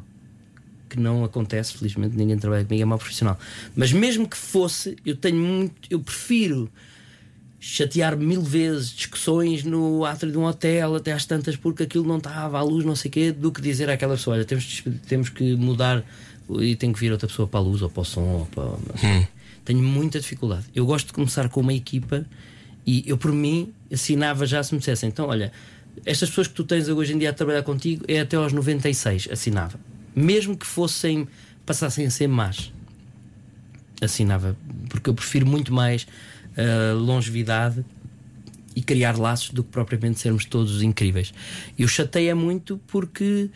que 0.91 0.99
não 0.99 1.23
acontece, 1.23 1.79
felizmente 1.79 2.17
ninguém 2.17 2.37
trabalha 2.37 2.65
comigo 2.65 2.83
é 2.83 2.85
mau 2.85 2.99
profissional. 2.99 3.39
Mas 3.77 3.93
mesmo 3.93 4.29
que 4.29 4.37
fosse, 4.37 4.97
eu 5.07 5.15
tenho 5.15 5.37
muito, 5.37 5.73
eu 5.89 6.01
prefiro 6.01 6.69
chatear 7.61 8.17
mil 8.17 8.41
vezes 8.41 8.91
discussões 8.91 9.63
no 9.63 10.07
átrio 10.07 10.33
de 10.33 10.39
um 10.39 10.45
hotel 10.45 10.97
até 10.97 11.13
às 11.13 11.27
tantas 11.27 11.57
porque 11.57 11.83
aquilo 11.83 12.07
não 12.07 12.17
estava 12.17 12.59
à 12.59 12.63
luz, 12.63 12.87
não 12.87 12.97
sei 12.97 13.11
o 13.11 13.13
quê, 13.13 13.33
do 13.33 13.53
que 13.53 13.61
dizer 13.61 13.91
àquela 13.91 14.17
pessoa, 14.17 14.37
olha, 14.37 14.47
temos, 14.47 14.83
temos 15.07 15.29
que 15.29 15.55
mudar 15.57 16.03
e 16.59 16.75
tem 16.75 16.91
que 16.91 16.99
vir 16.99 17.13
outra 17.13 17.29
pessoa 17.29 17.47
para 17.47 17.61
a 17.61 17.63
luz 17.63 17.83
ou 17.83 17.91
para 17.91 18.01
o 18.01 18.05
som 18.05 18.23
ou 18.23 18.47
para. 18.47 18.99
sei. 18.99 19.29
Tenho 19.63 19.83
muita 19.83 20.19
dificuldade. 20.19 20.65
Eu 20.75 20.87
gosto 20.87 21.09
de 21.09 21.13
começar 21.13 21.49
com 21.51 21.61
uma 21.61 21.75
equipa 21.75 22.25
e 22.87 23.05
eu 23.07 23.19
por 23.19 23.31
mim 23.31 23.73
assinava 23.93 24.47
já 24.47 24.63
se 24.63 24.73
me 24.73 24.79
dissessem, 24.79 25.11
então 25.11 25.29
olha, 25.29 25.53
estas 26.07 26.31
pessoas 26.31 26.49
que 26.49 26.55
tu 26.55 26.65
tens 26.65 26.89
hoje 26.89 27.13
em 27.13 27.19
dia 27.19 27.29
a 27.29 27.33
trabalhar 27.33 27.63
contigo 27.63 28.05
é 28.09 28.21
até 28.21 28.37
aos 28.37 28.55
96, 28.55 29.29
assinava. 29.31 29.79
Mesmo 30.17 30.57
que 30.57 30.67
fossem, 30.67 31.29
passassem 31.67 32.07
a 32.07 32.11
ser 32.11 32.27
más, 32.27 32.73
assinava. 34.01 34.57
Porque 34.89 35.11
eu 35.11 35.15
prefiro 35.15 35.47
muito 35.47 35.73
mais 35.75 36.07
longevidade 36.99 37.85
e 38.75 38.83
criar 38.83 39.19
laços 39.19 39.51
do 39.51 39.65
que 39.65 39.71
propriamente 39.71 40.21
sermos 40.21 40.45
todos 40.45 40.83
incríveis. 40.83 41.33
Eu 41.79 41.89
chateia 41.89 42.35
muito 42.35 42.81
porque 42.87 43.51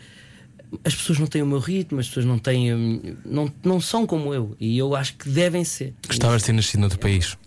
as 0.83 0.95
pessoas 0.95 1.19
não 1.19 1.27
têm 1.27 1.41
o 1.41 1.45
meu 1.45 1.59
ritmo, 1.59 1.99
as 1.99 2.07
pessoas 2.07 2.25
não 2.25 2.37
têm. 2.37 3.17
não, 3.25 3.51
não 3.63 3.79
são 3.79 4.05
como 4.05 4.33
eu. 4.33 4.55
E 4.59 4.77
eu 4.77 4.95
acho 4.95 5.15
que 5.15 5.29
devem 5.29 5.63
ser. 5.63 5.93
Gostavas 6.07 6.41
de 6.41 6.47
ter 6.47 6.53
nascido 6.53 6.81
noutro 6.81 6.99
país. 6.99 7.37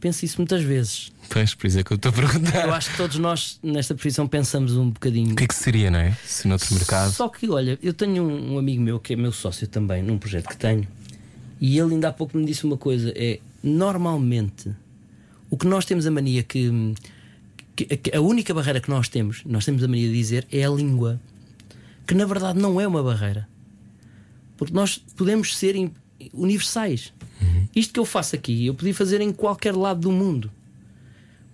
penso 0.00 0.24
isso 0.24 0.38
muitas 0.38 0.62
vezes. 0.62 1.12
Pois, 1.28 1.54
por 1.54 1.66
isso 1.66 1.78
é 1.78 1.84
que 1.84 1.92
eu 1.92 1.96
estou 1.96 2.10
a 2.10 2.12
perguntar. 2.12 2.66
Eu 2.66 2.74
acho 2.74 2.90
que 2.90 2.96
todos 2.96 3.18
nós 3.18 3.60
nesta 3.62 3.94
profissão 3.94 4.26
pensamos 4.26 4.76
um 4.76 4.90
bocadinho. 4.90 5.32
O 5.32 5.36
que 5.36 5.44
é 5.44 5.46
que 5.46 5.54
seria, 5.54 5.90
não 5.90 5.98
é? 5.98 6.16
Se 6.24 6.48
noutro 6.48 6.74
mercado. 6.74 7.12
Só 7.12 7.28
que, 7.28 7.48
olha, 7.48 7.78
eu 7.82 7.92
tenho 7.92 8.24
um, 8.24 8.54
um 8.54 8.58
amigo 8.58 8.82
meu 8.82 8.98
que 8.98 9.12
é 9.12 9.16
meu 9.16 9.32
sócio 9.32 9.68
também, 9.68 10.02
num 10.02 10.18
projeto 10.18 10.48
que 10.48 10.56
tenho, 10.56 10.86
e 11.60 11.78
ele 11.78 11.94
ainda 11.94 12.08
há 12.08 12.12
pouco 12.12 12.36
me 12.38 12.44
disse 12.44 12.64
uma 12.64 12.76
coisa: 12.76 13.12
é 13.14 13.38
normalmente 13.62 14.70
o 15.50 15.56
que 15.56 15.66
nós 15.66 15.84
temos 15.84 16.06
a 16.06 16.10
mania 16.10 16.42
que, 16.42 16.70
que- 17.76 17.96
que 17.96 18.16
a 18.16 18.20
única 18.20 18.54
barreira 18.54 18.80
que 18.80 18.88
nós 18.90 19.08
temos, 19.08 19.42
nós 19.44 19.64
temos 19.64 19.82
a 19.82 19.88
mania 19.88 20.08
de 20.08 20.14
dizer, 20.14 20.46
é 20.50 20.64
a 20.64 20.70
língua, 20.70 21.20
que 22.06 22.14
na 22.14 22.24
verdade 22.24 22.58
não 22.58 22.80
é 22.80 22.86
uma 22.86 23.02
barreira, 23.02 23.48
porque 24.56 24.72
nós 24.74 24.98
podemos 25.16 25.56
ser 25.56 25.74
universais. 26.32 27.12
Isto 27.74 27.92
que 27.94 28.00
eu 28.00 28.04
faço 28.04 28.34
aqui, 28.34 28.66
eu 28.66 28.74
podia 28.74 28.94
fazer 28.94 29.20
em 29.20 29.32
qualquer 29.32 29.74
lado 29.76 30.00
do 30.00 30.10
mundo. 30.12 30.50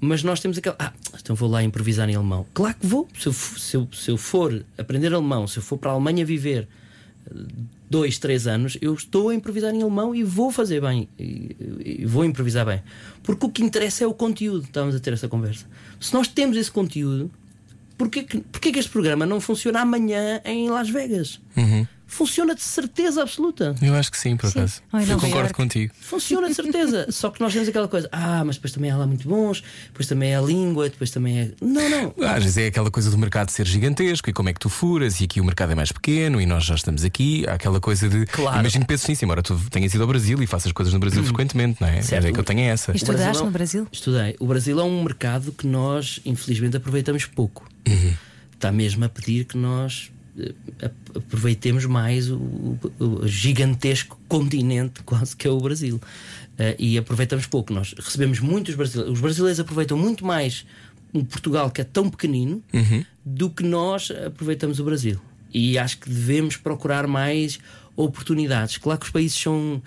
Mas 0.00 0.22
nós 0.22 0.40
temos 0.40 0.58
aquela. 0.58 0.76
Ah, 0.78 0.92
então 1.18 1.34
vou 1.36 1.48
lá 1.48 1.62
improvisar 1.62 2.08
em 2.08 2.14
alemão. 2.14 2.46
Claro 2.52 2.74
que 2.78 2.86
vou. 2.86 3.08
Se 3.18 3.26
eu, 3.28 3.32
se 3.32 3.76
eu- 3.76 3.88
se 3.92 4.10
eu 4.10 4.16
for 4.18 4.64
aprender 4.76 5.12
alemão, 5.14 5.46
se 5.46 5.58
eu 5.58 5.62
for 5.62 5.78
para 5.78 5.90
a 5.90 5.94
Alemanha 5.94 6.24
viver 6.24 6.68
dois, 7.88 8.18
três 8.18 8.46
anos, 8.46 8.76
eu 8.80 8.94
estou 8.94 9.28
a 9.28 9.34
improvisar 9.34 9.74
em 9.74 9.82
alemão 9.82 10.14
e 10.14 10.22
vou 10.22 10.50
fazer 10.50 10.80
bem. 10.80 11.08
E, 11.18 11.56
e 11.84 12.06
vou 12.06 12.24
improvisar 12.24 12.66
bem. 12.66 12.82
Porque 13.22 13.46
o 13.46 13.50
que 13.50 13.62
interessa 13.62 14.04
é 14.04 14.06
o 14.06 14.14
conteúdo. 14.14 14.64
Estávamos 14.64 14.94
a 14.94 15.00
ter 15.00 15.12
essa 15.12 15.28
conversa. 15.28 15.66
Se 16.00 16.12
nós 16.14 16.28
temos 16.28 16.56
esse 16.56 16.70
conteúdo, 16.70 17.30
porquê 17.96 18.22
que, 18.22 18.38
porquê 18.38 18.72
que 18.72 18.78
este 18.78 18.90
programa 18.90 19.24
não 19.24 19.40
funciona 19.40 19.80
amanhã 19.80 20.40
em 20.44 20.68
Las 20.68 20.90
Vegas? 20.90 21.40
Funciona 22.08 22.54
de 22.54 22.62
certeza 22.62 23.20
absoluta. 23.22 23.74
Eu 23.82 23.94
acho 23.94 24.10
que 24.12 24.18
sim, 24.18 24.36
por 24.36 24.48
acaso. 24.48 24.80
Eu 25.08 25.18
concordo 25.18 25.52
contigo. 25.52 25.92
Funciona 26.00 26.48
de 26.48 26.54
certeza. 26.54 27.06
Só 27.10 27.30
que 27.30 27.40
nós 27.40 27.52
temos 27.52 27.68
aquela 27.68 27.88
coisa, 27.88 28.08
ah, 28.12 28.44
mas 28.44 28.56
depois 28.56 28.72
também 28.72 28.90
há 28.92 28.96
lá 28.96 29.06
muito 29.06 29.28
bons, 29.28 29.62
depois 29.88 30.06
também 30.06 30.30
é 30.30 30.36
a 30.36 30.40
língua, 30.40 30.88
depois 30.88 31.10
também 31.10 31.38
é. 31.40 31.50
Não, 31.60 31.90
não. 31.90 32.14
Às 32.28 32.42
vezes 32.44 32.58
é 32.58 32.66
aquela 32.68 32.90
coisa 32.90 33.10
do 33.10 33.18
mercado 33.18 33.50
ser 33.50 33.66
gigantesco 33.66 34.30
e 34.30 34.32
como 34.32 34.48
é 34.48 34.52
que 34.52 34.60
tu 34.60 34.68
furas, 34.68 35.20
e 35.20 35.24
aqui 35.24 35.40
o 35.40 35.44
mercado 35.44 35.72
é 35.72 35.74
mais 35.74 35.90
pequeno 35.90 36.40
e 36.40 36.46
nós 36.46 36.64
já 36.64 36.76
estamos 36.76 37.04
aqui. 37.04 37.44
Há 37.48 37.54
aquela 37.54 37.80
coisa 37.80 38.08
de. 38.08 38.24
Claro. 38.26 38.60
Imagino 38.60 38.84
que 38.84 38.88
penses 38.88 39.08
nisso, 39.08 39.24
embora 39.24 39.42
tu 39.42 39.58
tenhas 39.70 39.92
ido 39.92 40.02
ao 40.04 40.08
Brasil 40.08 40.40
e 40.42 40.46
faças 40.46 40.70
coisas 40.72 40.94
no 40.94 41.00
Brasil 41.00 41.22
frequentemente, 41.24 41.80
não 41.80 41.88
é? 41.88 42.02
Certo. 42.02 42.26
É 42.26 42.32
que 42.32 42.38
eu 42.38 42.44
tenho 42.44 42.60
essa. 42.60 42.92
E 42.92 42.96
estudaste 42.96 43.22
Brasil 43.24 43.40
é 43.40 43.42
um- 43.42 43.46
no 43.46 43.52
Brasil? 43.52 43.88
Estudei. 43.90 44.36
O 44.38 44.46
Brasil 44.46 44.78
é 44.80 44.84
um 44.84 45.02
mercado 45.02 45.50
que 45.52 45.66
nós, 45.66 46.20
infelizmente, 46.24 46.76
aproveitamos 46.76 47.24
pouco. 47.26 47.68
Está 48.54 48.70
mesmo 48.72 49.04
a 49.04 49.08
pedir 49.08 49.44
que 49.44 49.58
nós 49.58 50.10
aproveitemos 51.14 51.84
mais 51.86 52.30
o, 52.30 52.36
o- 52.98 53.26
gigantesco 53.26 54.18
continente, 54.28 55.02
quase 55.04 55.36
que 55.36 55.46
é 55.46 55.50
o 55.50 55.58
Brasil. 55.60 56.00
Eh, 56.58 56.76
e 56.78 56.98
aproveitamos 56.98 57.46
pouco. 57.46 57.72
Nós 57.72 57.94
recebemos 57.98 58.40
muitos 58.40 58.74
brasileiros. 58.74 59.14
Os 59.14 59.20
brasileiros 59.20 59.60
aproveitam 59.60 59.96
muito 59.96 60.24
mais 60.24 60.64
um 61.14 61.24
Portugal 61.24 61.70
que 61.70 61.80
é 61.80 61.84
tão 61.84 62.08
pequenino 62.10 62.62
do 63.24 63.48
que 63.50 63.62
nós 63.62 64.10
aproveitamos 64.26 64.78
o 64.80 64.84
Brasil. 64.84 65.20
E 65.52 65.78
acho 65.78 65.98
que 65.98 66.08
devemos 66.08 66.56
procurar 66.56 67.06
mais 67.06 67.58
oportunidades. 67.94 68.76
Claro 68.78 69.00
que 69.00 69.06
os 69.06 69.12
países 69.12 69.38
são. 69.40 69.82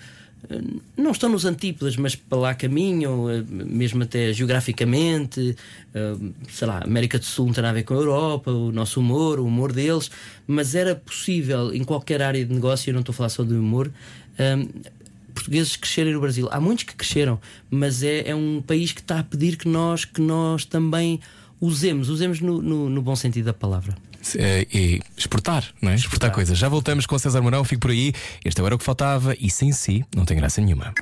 Não 0.96 1.12
estão 1.12 1.28
nos 1.28 1.44
antípodas, 1.44 1.96
mas 1.96 2.14
para 2.14 2.38
lá 2.38 2.54
caminham, 2.54 3.30
eh, 3.30 3.42
mesmo 3.48 4.02
até 4.02 4.32
geograficamente. 4.32 5.56
eh, 5.94 6.14
Sei 6.48 6.66
lá, 6.66 6.82
América 6.84 7.18
do 7.18 7.24
Sul 7.24 7.46
não 7.46 7.52
tem 7.52 7.62
nada 7.62 7.72
a 7.72 7.74
ver 7.80 7.84
com 7.84 7.94
a 7.94 7.96
Europa, 7.98 8.50
o 8.50 8.72
nosso 8.72 9.00
humor, 9.00 9.38
o 9.38 9.44
humor 9.46 9.72
deles. 9.72 10.10
Mas 10.46 10.74
era 10.74 10.94
possível, 10.96 11.72
em 11.74 11.84
qualquer 11.84 12.22
área 12.22 12.44
de 12.44 12.52
negócio, 12.52 12.90
eu 12.90 12.94
não 12.94 13.00
estou 13.00 13.12
a 13.12 13.16
falar 13.16 13.28
só 13.28 13.44
do 13.44 13.58
humor, 13.58 13.92
eh, 14.38 14.66
portugueses 15.34 15.76
crescerem 15.76 16.12
no 16.14 16.20
Brasil. 16.20 16.48
Há 16.50 16.60
muitos 16.60 16.84
que 16.84 16.94
cresceram, 16.96 17.40
mas 17.70 18.02
é, 18.02 18.28
é 18.30 18.34
um 18.34 18.60
país 18.66 18.92
que 18.92 19.00
está 19.00 19.20
a 19.20 19.22
pedir 19.24 19.56
que 19.56 19.68
nós, 19.68 20.04
que 20.04 20.20
nós 20.20 20.64
também 20.64 21.20
usemos, 21.60 22.08
usemos 22.08 22.40
no, 22.40 22.60
no- 22.60 22.90
no 22.90 23.02
bom 23.02 23.14
sentido 23.14 23.44
da 23.46 23.52
palavra. 23.54 23.94
É, 24.36 24.66
é 24.72 24.98
exportar, 25.16 25.64
não 25.80 25.90
é? 25.90 25.94
Exportar 25.94 26.30
coisas. 26.30 26.56
Já 26.56 26.68
voltamos 26.68 27.06
com 27.06 27.18
César 27.18 27.40
Mourão, 27.40 27.64
fico 27.64 27.80
por 27.80 27.90
aí. 27.90 28.12
Este 28.44 28.60
era 28.60 28.74
o 28.74 28.78
que 28.78 28.84
faltava 28.84 29.34
e 29.40 29.50
sem 29.50 29.72
si 29.72 30.04
não 30.14 30.24
tem 30.24 30.36
graça 30.36 30.60
nenhuma. 30.60 30.92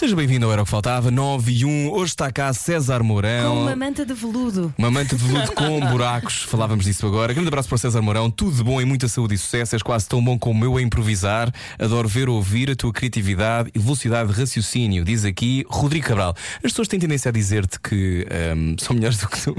Seja 0.00 0.16
bem-vindo 0.16 0.46
ao 0.46 0.52
Era 0.52 0.62
o 0.62 0.64
que 0.64 0.70
Faltava, 0.70 1.10
9 1.10 1.52
e 1.52 1.62
1. 1.66 1.90
Hoje 1.92 2.12
está 2.12 2.32
cá 2.32 2.50
César 2.54 3.02
Mourão. 3.02 3.54
Com 3.54 3.62
uma 3.64 3.76
manta 3.76 4.06
de 4.06 4.14
veludo. 4.14 4.72
Uma 4.78 4.90
manta 4.90 5.14
de 5.14 5.22
veludo 5.22 5.52
com 5.52 5.78
buracos, 5.92 6.40
falávamos 6.44 6.86
disso 6.86 7.06
agora. 7.06 7.34
Grande 7.34 7.48
abraço 7.48 7.68
para 7.68 7.76
o 7.76 7.78
César 7.78 8.00
Mourão, 8.00 8.30
tudo 8.30 8.56
de 8.56 8.64
bom 8.64 8.80
e 8.80 8.86
muita 8.86 9.08
saúde 9.08 9.34
e 9.34 9.38
sucesso. 9.38 9.74
És 9.74 9.82
quase 9.82 10.08
tão 10.08 10.24
bom 10.24 10.38
como 10.38 10.64
eu 10.64 10.78
a 10.78 10.80
improvisar. 10.80 11.52
Adoro 11.78 12.08
ver, 12.08 12.30
ouvir 12.30 12.70
a 12.70 12.74
tua 12.74 12.94
criatividade 12.94 13.70
e 13.74 13.78
velocidade 13.78 14.32
de 14.32 14.40
raciocínio. 14.40 15.04
Diz 15.04 15.26
aqui 15.26 15.66
Rodrigo 15.68 16.06
Cabral. 16.06 16.34
As 16.56 16.72
pessoas 16.72 16.88
têm 16.88 16.98
tendência 16.98 17.28
a 17.28 17.32
dizer-te 17.32 17.78
que 17.78 18.26
ahm, 18.30 18.76
são 18.78 18.96
melhores 18.96 19.18
do 19.18 19.28
que 19.28 19.38
tu. 19.38 19.54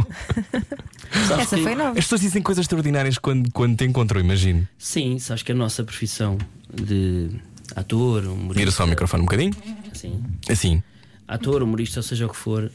Essa 1.39 1.55
que- 1.55 1.61
foi 1.61 1.75
nova. 1.75 1.91
As 1.91 2.05
pessoas 2.05 2.21
dizem 2.21 2.41
coisas 2.41 2.63
extraordinárias 2.63 3.19
quando, 3.19 3.51
quando 3.51 3.77
te 3.77 3.85
encontram, 3.85 4.19
imagino. 4.19 4.67
Sim, 4.75 5.19
sabes 5.19 5.43
que 5.43 5.51
a 5.51 5.55
nossa 5.55 5.83
profissão 5.83 6.39
de 6.73 7.29
ator, 7.75 8.25
humorista. 8.25 8.59
Vira 8.59 8.71
só 8.71 8.85
o 8.85 8.87
microfone 8.87 9.21
um 9.21 9.25
bocadinho. 9.25 9.53
Sim. 9.93 10.23
Assim. 10.49 10.83
Ator, 11.27 11.63
humorista, 11.63 11.99
ou 11.99 12.03
seja 12.03 12.25
o 12.25 12.29
que 12.29 12.35
for, 12.35 12.71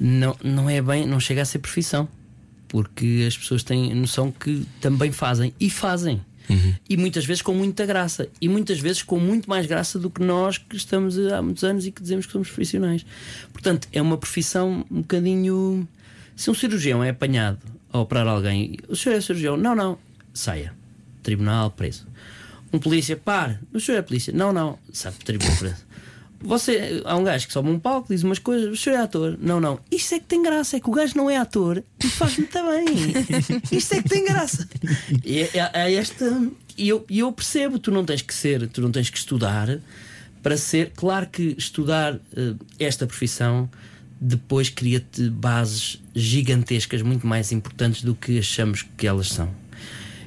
não, 0.00 0.36
não 0.42 0.68
é 0.68 0.82
bem, 0.82 1.06
não 1.06 1.20
chega 1.20 1.42
a 1.42 1.44
ser 1.44 1.58
profissão. 1.58 2.08
Porque 2.68 3.24
as 3.26 3.38
pessoas 3.38 3.62
têm 3.62 3.92
a 3.92 3.94
noção 3.94 4.32
que 4.32 4.66
também 4.80 5.12
fazem 5.12 5.54
e 5.60 5.70
fazem. 5.70 6.20
E 6.88 6.96
muitas 6.96 7.24
vezes 7.24 7.42
com 7.42 7.54
muita 7.54 7.86
graça. 7.86 8.28
E 8.40 8.48
muitas 8.48 8.78
vezes 8.78 9.02
com 9.02 9.18
muito 9.18 9.48
mais 9.48 9.66
graça 9.66 9.98
do 9.98 10.10
que 10.10 10.22
nós 10.22 10.58
que 10.58 10.76
estamos 10.76 11.18
há 11.18 11.40
muitos 11.40 11.64
anos 11.64 11.86
e 11.86 11.92
que 11.92 12.02
dizemos 12.02 12.26
que 12.26 12.32
somos 12.32 12.48
profissionais. 12.48 13.04
Portanto, 13.52 13.88
é 13.92 14.02
uma 14.02 14.18
profissão 14.18 14.84
um 14.90 15.00
bocadinho. 15.00 15.88
Se 16.36 16.50
um 16.50 16.54
cirurgião 16.54 17.02
é 17.02 17.10
apanhado 17.10 17.60
a 17.92 17.98
operar 18.00 18.26
alguém, 18.26 18.76
o 18.88 18.96
senhor 18.96 19.16
é 19.16 19.20
cirurgião? 19.20 19.56
Não, 19.56 19.74
não. 19.74 19.98
Saia. 20.32 20.74
Tribunal, 21.22 21.70
preso. 21.70 22.06
Um 22.74 22.78
polícia, 22.80 23.16
pare. 23.16 23.58
O 23.72 23.78
senhor 23.78 23.98
é 23.98 24.02
polícia? 24.02 24.32
Não, 24.32 24.52
não. 24.52 24.78
Sabe, 24.92 25.16
tribunal. 25.24 25.74
Você, 26.40 27.00
há 27.04 27.16
um 27.16 27.24
gajo 27.24 27.46
que 27.46 27.52
sobe 27.52 27.70
um 27.70 27.78
palco, 27.78 28.08
diz 28.12 28.22
umas 28.22 28.38
coisas, 28.38 28.68
o 28.70 28.76
senhor 28.76 28.96
é 28.96 29.00
ator? 29.00 29.38
Não, 29.40 29.60
não. 29.60 29.78
Isto 29.90 30.16
é 30.16 30.18
que 30.18 30.26
tem 30.26 30.42
graça, 30.42 30.76
é 30.76 30.80
que 30.80 30.88
o 30.90 30.92
gajo 30.92 31.16
não 31.16 31.30
é 31.30 31.36
ator 31.38 31.82
e 32.02 32.08
faz 32.08 32.36
muito 32.36 32.52
bem. 32.52 32.84
Isto 33.72 33.94
é 33.94 34.02
que 34.02 34.08
tem 34.08 34.24
graça. 34.24 34.68
E 35.24 35.38
é, 35.38 35.50
é- 35.54 35.70
é 35.72 35.94
esta. 35.94 36.48
E 36.76 36.88
eu, 36.88 37.06
eu 37.08 37.32
percebo, 37.32 37.78
tu 37.78 37.90
não 37.92 38.04
tens 38.04 38.20
que 38.20 38.34
ser, 38.34 38.68
tu 38.68 38.80
não 38.82 38.90
tens 38.90 39.08
que 39.08 39.16
estudar 39.16 39.78
para 40.42 40.56
ser. 40.56 40.90
Claro 40.96 41.28
que 41.28 41.54
estudar 41.56 42.18
eh, 42.36 42.54
esta 42.78 43.06
profissão 43.06 43.70
depois 44.20 44.68
cria-te 44.68 45.30
bases 45.30 46.02
gigantescas, 46.14 47.00
muito 47.02 47.26
mais 47.26 47.52
importantes 47.52 48.02
do 48.02 48.14
que 48.14 48.38
achamos 48.38 48.84
que 48.96 49.06
elas 49.06 49.28
são. 49.28 49.48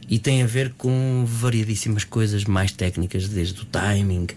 E 0.09 0.17
tem 0.17 0.41
a 0.41 0.45
ver 0.45 0.73
com 0.77 1.25
variadíssimas 1.27 2.03
coisas 2.05 2.45
mais 2.45 2.71
técnicas, 2.71 3.27
desde 3.27 3.61
o 3.61 3.65
timing, 3.65 4.27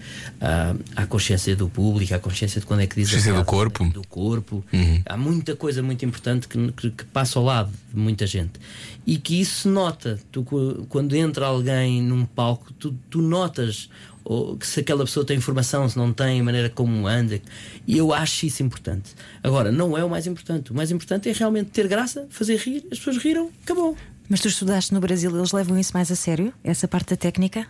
à, 0.41 0.75
à 0.97 1.07
consciência 1.07 1.55
do 1.55 1.69
público, 1.69 2.13
à 2.15 2.19
consciência 2.19 2.61
de 2.61 2.67
quando 2.67 2.81
é 2.81 2.87
que 2.89 2.97
diz 2.97 3.09
a 3.09 3.13
Consciência 3.13 3.33
do 3.41 3.45
corpo. 3.45 3.85
do 3.91 4.07
corpo. 4.07 4.65
Há 5.07 5.17
muita 5.17 5.55
coisa 5.55 5.81
muito 5.83 6.05
importante 6.05 6.49
que, 6.49 6.73
que- 6.73 6.91
que 6.91 7.05
passa 7.05 7.39
ao 7.39 7.45
lado 7.45 7.71
de 7.93 7.99
muita 8.01 8.27
gente. 8.27 8.53
E 9.07 9.17
que 9.17 9.41
isso 9.41 9.61
se 9.63 9.69
nota. 9.69 10.19
Tu, 10.33 10.43
quando 10.89 11.15
entra 11.15 11.47
alguém 11.47 12.03
num 12.03 12.25
palco, 12.25 12.73
tu, 12.73 12.93
tu 13.09 13.23
notas 13.23 13.89
ou, 14.25 14.57
que 14.57 14.67
se 14.67 14.81
aquela 14.81 15.05
pessoa 15.05 15.25
tem 15.25 15.37
informação, 15.39 15.89
se 15.89 15.97
não 15.97 16.13
tem, 16.13 16.41
a 16.41 16.45
maneira 16.45 16.69
como 16.69 17.07
anda. 17.07 17.41
E 17.87 17.97
eu 17.97 18.13
acho 18.13 18.45
isso 18.47 18.63
importante. 18.63 19.13
Agora, 19.43 19.73
não 19.73 19.97
é 19.97 20.05
o 20.05 20.11
mais 20.11 20.27
importante. 20.27 20.73
O 20.73 20.75
mais 20.75 20.91
importante 20.91 21.29
é 21.29 21.33
realmente 21.33 21.71
ter 21.71 21.89
graça, 21.89 22.27
fazer 22.29 22.57
rir, 22.59 22.85
as 22.93 22.99
pessoas 22.99 23.17
riram, 23.19 23.51
acabou. 23.63 23.97
Mas 24.31 24.41
tu 24.41 24.47
estudaste 24.47 24.95
no 24.95 25.01
Brasil, 25.01 25.37
eles 25.37 25.51
levam 25.51 25.77
isso 25.77 25.91
mais 25.93 26.09
a 26.09 26.15
sério? 26.15 26.55
Essa 26.63 26.87
parte 26.87 27.11
da 27.11 27.17
técnica? 27.17 27.67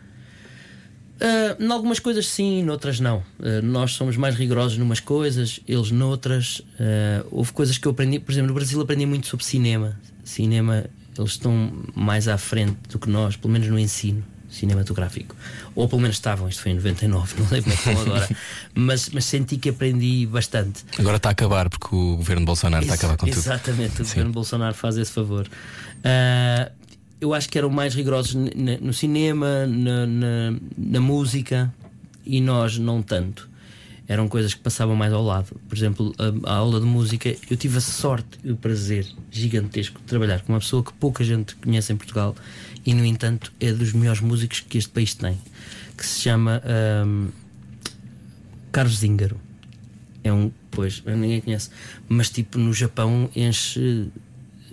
Uh, 1.16 1.62
em 1.62 1.72
algumas 1.72 1.98
coisas 1.98 2.28
sim, 2.28 2.62
noutras 2.62 3.00
não. 3.00 3.22
Uh, 3.38 3.62
nós 3.62 3.92
somos 3.92 4.14
mais 4.18 4.34
rigorosos 4.34 4.76
numas 4.76 5.00
coisas, 5.00 5.60
eles 5.66 5.90
noutras. 5.90 6.58
Uh, 6.58 7.26
houve 7.30 7.50
coisas 7.52 7.78
que 7.78 7.88
eu 7.88 7.92
aprendi, 7.92 8.18
por 8.18 8.30
exemplo, 8.30 8.48
no 8.48 8.54
Brasil 8.54 8.78
aprendi 8.78 9.06
muito 9.06 9.26
sobre 9.26 9.44
cinema. 9.46 9.98
Cinema, 10.22 10.84
eles 11.18 11.30
estão 11.30 11.72
mais 11.94 12.28
à 12.28 12.36
frente 12.36 12.76
do 12.90 12.98
que 12.98 13.08
nós, 13.08 13.36
pelo 13.36 13.54
menos 13.54 13.68
no 13.68 13.78
ensino 13.78 14.22
cinematográfico. 14.50 15.34
Ou 15.74 15.88
pelo 15.88 16.02
menos 16.02 16.16
estavam, 16.16 16.48
isto 16.48 16.62
foi 16.62 16.72
em 16.72 16.74
99, 16.74 17.34
não 17.40 17.48
sei 17.48 17.62
como 17.62 17.72
é 17.72 17.76
que 17.76 17.88
estão 17.88 18.02
agora. 18.02 18.36
mas, 18.74 19.08
mas 19.10 19.24
senti 19.24 19.56
que 19.56 19.68
aprendi 19.70 20.26
bastante. 20.26 20.84
Agora 20.98 21.16
está 21.16 21.30
a 21.30 21.32
acabar 21.32 21.70
porque 21.70 21.94
o 21.94 22.16
governo 22.16 22.44
Bolsonaro 22.44 22.82
está 22.82 22.94
a 22.94 22.96
acabar 22.96 23.16
com 23.16 23.26
tudo. 23.26 23.38
Exatamente, 23.38 24.02
o 24.02 24.04
Sim. 24.04 24.10
governo 24.10 24.32
Bolsonaro 24.32 24.74
faz 24.74 24.96
esse 24.96 25.12
favor. 25.12 25.48
Ah, 26.04 26.70
eu 27.20 27.34
acho 27.34 27.48
que 27.48 27.58
eram 27.58 27.68
mais 27.70 27.94
rigorosos 27.94 28.34
no 28.80 28.92
cinema, 28.94 29.66
na, 29.66 30.06
na- 30.06 30.56
na 30.76 31.00
música 31.00 31.72
e 32.24 32.40
nós 32.40 32.78
não 32.78 33.02
tanto. 33.02 33.48
Eram 34.08 34.26
coisas 34.26 34.54
que 34.54 34.60
passavam 34.60 34.96
mais 34.96 35.12
ao 35.12 35.22
lado. 35.22 35.54
Por 35.68 35.76
exemplo, 35.78 36.12
a, 36.18 36.50
a 36.50 36.56
aula 36.56 36.80
de 36.80 36.86
música, 36.86 37.34
eu 37.48 37.56
tive 37.56 37.76
a 37.78 37.80
sorte 37.80 38.38
e 38.42 38.50
o 38.50 38.56
prazer 38.56 39.06
gigantesco 39.30 40.00
de 40.00 40.04
trabalhar 40.06 40.40
com 40.40 40.52
uma 40.52 40.58
pessoa 40.58 40.82
que 40.82 40.92
pouca 40.94 41.22
gente 41.22 41.54
conhece 41.56 41.92
em 41.92 41.96
Portugal 41.96 42.34
e, 42.84 42.92
no 42.94 43.04
entanto, 43.04 43.52
é 43.60 43.72
dos 43.72 43.92
melhores 43.92 44.20
músicos 44.20 44.60
que 44.60 44.78
este 44.78 44.90
país 44.90 45.14
tem, 45.14 45.38
que 45.96 46.04
se 46.04 46.22
chama. 46.22 46.60
ahm, 46.64 47.28
Carlos 48.72 48.98
Zíngaro. 48.98 49.36
É 50.24 50.32
um, 50.32 50.50
pois, 50.70 51.02
ninguém 51.04 51.40
conhece. 51.40 51.70
Mas 52.08 52.30
tipo, 52.30 52.58
no 52.58 52.72
Japão 52.72 53.28
enche 53.36 54.08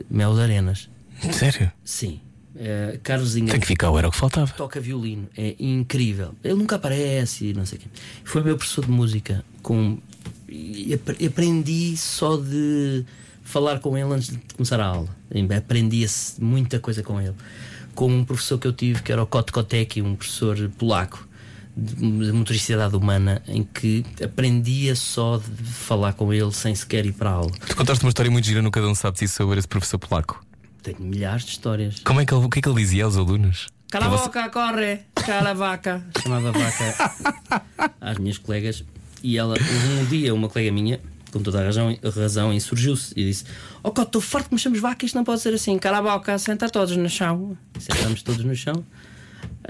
mel 0.10 0.34
de 0.36 0.42
arenas. 0.42 0.90
Sério? 1.32 1.72
Sim. 1.84 2.20
Eh, 2.60 3.00
Carlos 3.04 3.34
Tem 3.34 3.46
que 3.60 3.68
ficar, 3.68 3.94
era 3.98 4.08
o 4.08 4.12
que 4.12 4.18
faltava. 4.18 4.52
toca 4.54 4.80
violino, 4.82 5.28
é 5.38 5.56
incrível. 5.60 6.34
Ele 6.44 6.56
nunca 6.56 6.76
aparece 6.78 7.48
e 7.48 7.54
não 7.54 7.66
sei 7.66 7.78
o 7.78 7.82
quê. 7.82 7.88
Foi 8.24 8.42
meu 8.44 8.58
professor 8.58 8.84
de 8.86 8.92
música 8.92 9.46
com 9.62 10.00
ap- 10.94 11.24
aprendi 11.26 11.96
só 11.98 12.36
de 12.38 13.06
falar 13.44 13.80
com 13.80 13.96
ele 13.98 14.12
antes 14.12 14.30
de 14.30 14.40
começar 14.56 14.80
a 14.80 14.86
aula. 14.88 15.10
Aprendi-se 15.56 16.42
muita 16.44 16.80
coisa 16.80 17.04
com 17.04 17.22
ele. 17.22 17.36
Com 17.94 18.08
um 18.12 18.24
professor 18.26 18.58
que 18.58 18.68
eu 18.68 18.74
tive, 18.74 19.02
que 19.04 19.12
era 19.12 19.22
o 19.22 19.28
Kot 19.28 19.52
Koteki, 19.52 20.02
um 20.02 20.16
professor 20.16 20.58
polaco 20.78 21.28
de 21.76 21.94
de 21.96 22.32
motricidade 22.32 22.96
humana, 22.96 23.40
em 23.48 23.64
que 23.64 24.04
aprendia 24.24 24.96
só 24.96 25.38
de 25.38 25.64
falar 25.64 26.14
com 26.14 26.34
ele 26.34 26.52
sem 26.52 26.74
sequer 26.74 27.06
ir 27.06 27.12
para 27.14 27.30
a 27.30 27.34
aula. 27.34 27.52
Tu 27.68 27.76
contaste 27.76 28.04
uma 28.04 28.10
história 28.10 28.32
muito 28.32 28.46
gira 28.46 28.64
no 28.64 28.72
Cada 28.72 28.88
um 28.88 28.96
Sabe 28.96 29.20
Disso 29.20 29.36
sobre 29.36 29.60
esse 29.60 29.68
professor 29.68 30.00
polaco. 30.00 30.44
Tenho 30.88 31.02
milhares 31.02 31.44
de 31.44 31.52
histórias. 31.52 32.00
Como 32.00 32.22
é 32.22 32.26
que 32.26 32.34
ele, 32.34 32.46
o 32.46 32.50
que 32.50 32.60
é 32.60 32.62
que 32.62 32.70
ele 32.70 32.78
dizia 32.78 33.04
aos 33.04 33.18
alunos? 33.18 33.68
Cala 33.92 34.06
a 34.06 34.10
boca, 34.10 34.50
corre! 34.50 35.02
Cala 35.16 35.50
a 35.50 35.54
vaca! 35.54 36.02
Chamava 36.24 36.54
vaca 36.54 37.92
às 38.00 38.18
minhas 38.18 38.38
colegas. 38.38 38.86
E 39.22 39.38
ela, 39.38 39.56
um 40.00 40.06
dia, 40.06 40.34
uma 40.34 40.48
colega 40.48 40.72
minha, 40.72 41.02
com 41.30 41.44
toda 41.44 41.60
a 41.60 41.66
razão, 41.66 41.94
razão 42.16 42.54
insurgiu-se 42.54 43.12
e 43.18 43.26
disse: 43.26 43.44
Oh, 43.84 43.90
estou 43.90 44.22
farto 44.22 44.48
que 44.48 44.56
me 44.56 44.60
chames 44.62 44.80
vaca, 44.80 45.06
isto 45.06 45.16
não 45.16 45.26
pode 45.26 45.42
ser 45.42 45.54
assim. 45.54 45.78
Cala 45.78 45.98
a 45.98 46.02
boca, 46.02 46.38
senta 46.38 46.70
todos 46.70 46.96
no 46.96 47.10
chão. 47.10 47.58
Sentamos 47.78 48.24
todos 48.24 48.46
no 48.46 48.56
chão. 48.56 48.86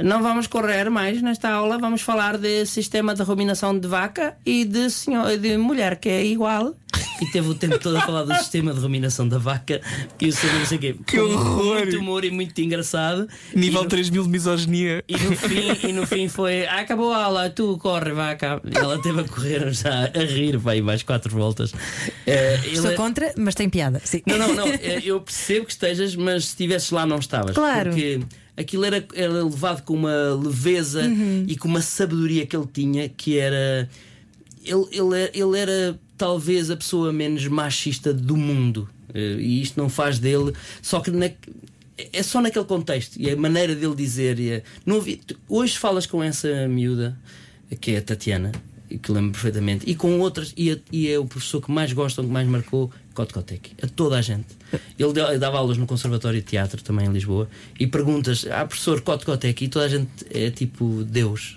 Não 0.04 0.22
vamos 0.22 0.46
correr 0.46 0.88
mais 0.92 1.20
nesta 1.24 1.50
aula, 1.50 1.80
vamos 1.80 2.02
falar 2.02 2.38
de 2.38 2.64
sistema 2.68 3.16
de 3.16 3.24
ruminação 3.24 3.78
de 3.78 3.88
vaca 3.88 4.38
e 4.46 4.64
de, 4.64 4.92
senhor, 4.92 5.36
de 5.40 5.58
mulher, 5.58 5.96
que 5.96 6.10
é 6.10 6.24
igual. 6.24 6.76
E 7.22 7.26
teve 7.32 7.48
o 7.50 7.56
tempo 7.56 7.80
todo 7.80 7.96
a 7.98 8.02
falar 8.02 8.24
do 8.24 8.34
sistema 8.36 8.74
de 8.74 8.80
ruminação 8.80 9.28
da 9.28 9.38
vaca 9.38 9.82
e 10.22 10.28
o 10.28 10.32
senhor 10.32 10.54
não 10.60 10.66
sei 10.66 10.78
o 10.78 10.82
quê. 10.82 10.96
Que 11.06 11.20
horror! 11.20 11.80
Muito 11.80 11.98
humor 12.00 12.24
e 12.26 12.32
muito 12.32 12.60
engraçado. 12.62 13.28
Nível 13.56 13.84
no- 13.84 13.90
3000 13.90 14.24
de 14.24 14.30
misoginia. 14.30 15.04
e 15.08 15.14
no 15.18 15.36
fim, 15.36 15.88
e 15.90 15.94
no 15.94 16.06
fim 16.06 16.28
foi 16.30 16.66
"Ah, 16.68 16.82
acabou 16.82 17.12
a 17.12 17.24
aula, 17.26 17.50
tu 17.50 17.78
corre, 17.80 18.12
vaca. 18.12 18.62
E 18.64 18.78
ela 18.78 19.02
teve 19.02 19.22
a 19.22 19.24
correr 19.24 19.72
já 19.74 20.06
a 20.14 20.24
rir, 20.24 20.58
vai 20.58 20.82
mais 20.82 21.02
quatro 21.04 21.34
voltas. 21.36 21.74
Eh, 22.26 22.60
ele- 22.66 22.74
Estou 22.78 22.94
contra, 22.94 23.34
mas 23.38 23.56
tem 23.56 23.70
piada. 23.70 24.02
Sim. 24.04 24.22
Não, 24.28 24.38
não, 24.38 24.54
não. 24.56 24.68
eh, 24.68 25.02
Eu 25.04 25.20
percebo 25.22 25.66
que 25.66 25.72
estejas, 25.72 26.16
mas 26.16 26.46
se 26.46 26.50
estivesses 26.52 26.92
lá 26.92 27.06
não 27.06 27.18
estavas. 27.20 27.56
Claro. 27.56 27.90
Porque 27.92 28.20
aquilo 28.56 28.86
era, 28.86 29.04
era 29.16 29.32
levado 29.44 29.82
com 29.84 29.94
uma 29.94 30.34
leveza 30.36 31.04
e 31.48 31.56
com 31.58 31.68
uma 31.68 31.82
sabedoria 31.82 32.46
que 32.46 32.56
ele 32.56 32.68
tinha 32.72 33.10
que 33.10 33.38
era. 33.40 33.90
Ele, 34.64 34.86
ele, 34.92 35.32
ele 35.34 35.58
era 35.60 35.98
talvez 36.18 36.70
a 36.72 36.76
pessoa 36.78 37.14
menos 37.14 37.46
machista 37.48 38.14
do 38.14 38.36
mundo. 38.36 38.90
Eh, 39.14 39.38
E 39.40 39.62
isto 39.62 39.80
não 39.80 39.90
faz 39.90 40.20
dele. 40.20 40.54
Só 40.82 41.00
que 41.00 41.12
na- 41.12 41.30
é 42.14 42.22
só 42.24 42.42
naquele 42.42 42.66
contexto. 42.66 43.16
E 43.20 43.30
a 43.30 43.36
maneira 43.36 43.74
dele 43.76 43.96
dizer. 43.96 44.38
a- 44.40 44.62
não 44.86 45.00
vi- 45.02 45.22
hoje 45.48 45.78
falas 45.78 46.06
com 46.06 46.22
essa 46.24 46.68
miúda, 46.68 47.18
que 47.82 47.92
é 47.92 47.98
a 47.98 48.02
Tatiana, 48.02 48.52
que 49.02 49.12
lembro 49.12 49.32
perfeitamente, 49.32 49.84
e 49.90 49.96
com 49.96 50.20
outras. 50.20 50.54
E 50.56 50.72
é, 50.72 50.80
e 50.92 51.10
é 51.10 51.18
o 51.20 51.26
professor 51.26 51.62
que 51.62 51.72
mais 51.72 51.92
gostam, 51.94 52.26
que 52.26 52.32
mais 52.32 52.48
marcou, 52.48 52.92
Kotkoteki. 53.14 53.72
A 53.82 53.88
toda 53.88 54.18
a 54.18 54.22
gente. 54.22 54.48
Ele 55.00 55.12
da- 55.14 55.36
dava 55.38 55.58
aulas 55.58 55.78
no 55.78 55.88
Conservatório 55.88 56.40
de 56.40 56.46
Teatro, 56.46 56.82
também 56.84 57.08
em 57.08 57.12
Lisboa, 57.12 57.50
e 57.80 57.88
perguntas: 57.88 58.46
Ah, 58.52 58.66
professor 58.66 59.02
Kotkoteki, 59.02 59.66
e 59.66 59.68
toda 59.68 59.86
a 59.86 59.90
gente 59.90 60.10
é 60.30 60.52
tipo 60.52 61.04
Deus 61.04 61.56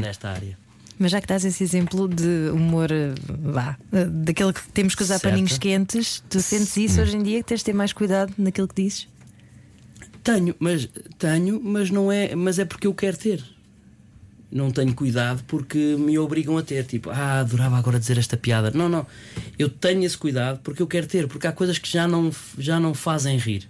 nesta 0.00 0.30
área. 0.30 0.58
Mas 0.98 1.10
já 1.10 1.20
que 1.20 1.26
dás 1.26 1.44
esse 1.44 1.64
exemplo 1.64 2.06
de 2.06 2.50
humor, 2.52 2.90
eh, 2.92 3.12
vá, 3.26 3.76
eh, 3.92 4.04
daquele 4.04 4.52
que 4.52 4.68
temos 4.68 4.94
que 4.94 5.02
usar 5.02 5.18
Certo. 5.18 5.32
paninhos 5.32 5.58
quentes, 5.58 6.22
tu 6.28 6.40
sentes 6.40 6.76
isso 6.76 7.00
hoje 7.00 7.16
em 7.16 7.22
dia 7.22 7.38
que 7.38 7.48
tens 7.48 7.60
de 7.60 7.64
ter 7.64 7.72
mais 7.72 7.92
cuidado 7.92 8.32
naquilo 8.38 8.68
que 8.68 8.82
dizes? 8.82 9.08
Tenho, 10.22 10.54
mas 10.60 10.88
tenho, 11.18 11.60
mas 11.62 11.90
não 11.90 12.12
é, 12.12 12.34
mas 12.36 12.58
é 12.58 12.64
porque 12.64 12.86
eu 12.86 12.94
quero 12.94 13.16
ter. 13.16 13.42
Não 14.50 14.70
tenho 14.70 14.94
cuidado 14.94 15.42
porque 15.48 15.96
me 15.98 16.18
obrigam 16.18 16.58
a 16.58 16.62
ter, 16.62 16.84
tipo, 16.84 17.08
ah, 17.10 17.40
adorava 17.40 17.78
agora 17.78 17.98
dizer 17.98 18.18
esta 18.18 18.36
piada. 18.36 18.70
Não, 18.70 18.88
não. 18.88 19.06
Eu 19.58 19.68
tenho 19.70 20.04
esse 20.04 20.16
cuidado 20.16 20.60
porque 20.62 20.82
eu 20.82 20.86
quero 20.86 21.06
ter, 21.06 21.26
porque 21.26 21.46
há 21.46 21.52
coisas 21.52 21.78
que 21.78 21.90
já 21.90 22.06
não 22.06 22.30
já 22.58 22.78
não 22.78 22.92
fazem 22.92 23.38
rir. 23.38 23.68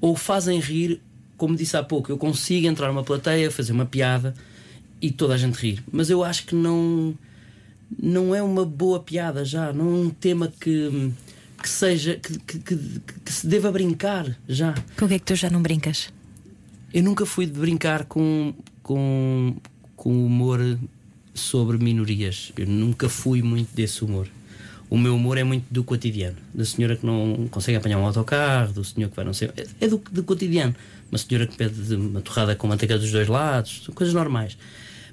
Ou 0.00 0.14
fazem 0.14 0.60
rir, 0.60 1.00
como 1.36 1.56
disse 1.56 1.76
há 1.76 1.82
pouco, 1.82 2.12
eu 2.12 2.18
consigo 2.18 2.66
entrar 2.66 2.88
numa 2.88 3.02
plateia, 3.02 3.50
fazer 3.50 3.72
uma 3.72 3.86
piada 3.86 4.34
e 5.00 5.10
toda 5.10 5.34
a 5.34 5.38
gente 5.38 5.54
rir. 5.56 5.82
Mas 5.92 6.10
eu 6.10 6.22
acho 6.24 6.44
que 6.46 6.54
não 6.54 7.14
não 8.00 8.34
é 8.34 8.42
uma 8.42 8.64
boa 8.66 9.00
piada 9.00 9.44
já, 9.44 9.72
não 9.72 9.86
é 9.86 9.94
um 10.06 10.10
tema 10.10 10.52
que 10.60 11.12
que 11.62 11.68
seja 11.68 12.14
que, 12.16 12.38
que, 12.38 12.58
que- 12.60 13.00
que 13.24 13.32
se 13.32 13.46
deva 13.46 13.72
brincar 13.72 14.36
já. 14.48 14.74
Com 14.96 15.08
que 15.08 15.14
é 15.14 15.18
que 15.18 15.24
tu 15.24 15.34
já 15.34 15.50
não 15.50 15.60
brincas? 15.62 16.08
Eu 16.94 17.02
nunca 17.02 17.26
fui 17.26 17.46
de 17.46 17.52
brincar 17.58 18.04
com, 18.04 18.54
com, 18.82 19.56
com 19.96 20.24
humor 20.24 20.78
sobre 21.34 21.76
minorias. 21.78 22.52
Eu 22.56 22.66
nunca 22.66 23.08
fui 23.08 23.42
muito 23.42 23.74
desse 23.74 24.04
humor. 24.04 24.28
O 24.88 24.96
meu 24.96 25.14
humor 25.16 25.36
é 25.36 25.44
muito 25.44 25.64
do 25.70 25.84
cotidiano. 25.84 26.36
Da 26.54 26.64
senhora 26.64 26.96
que 26.96 27.04
não 27.04 27.46
consegue 27.50 27.76
apanhar 27.76 27.98
um 27.98 28.06
autocarro, 28.06 28.72
do 28.72 28.84
senhor 28.84 29.10
que 29.10 29.16
vai 29.16 29.24
não 29.24 29.34
sei. 29.34 29.50
É 29.80 29.86
do, 29.88 29.98
do 30.12 30.22
cotidiano. 30.22 30.74
Uma 31.10 31.18
senhora 31.18 31.46
que 31.46 31.56
pede 31.56 31.94
uma 31.94 32.20
torrada 32.22 32.54
com 32.56 32.66
manteiga 32.68 32.96
dos 32.98 33.10
dois 33.12 33.28
lados, 33.28 33.90
coisas 33.94 34.14
normais. 34.14 34.56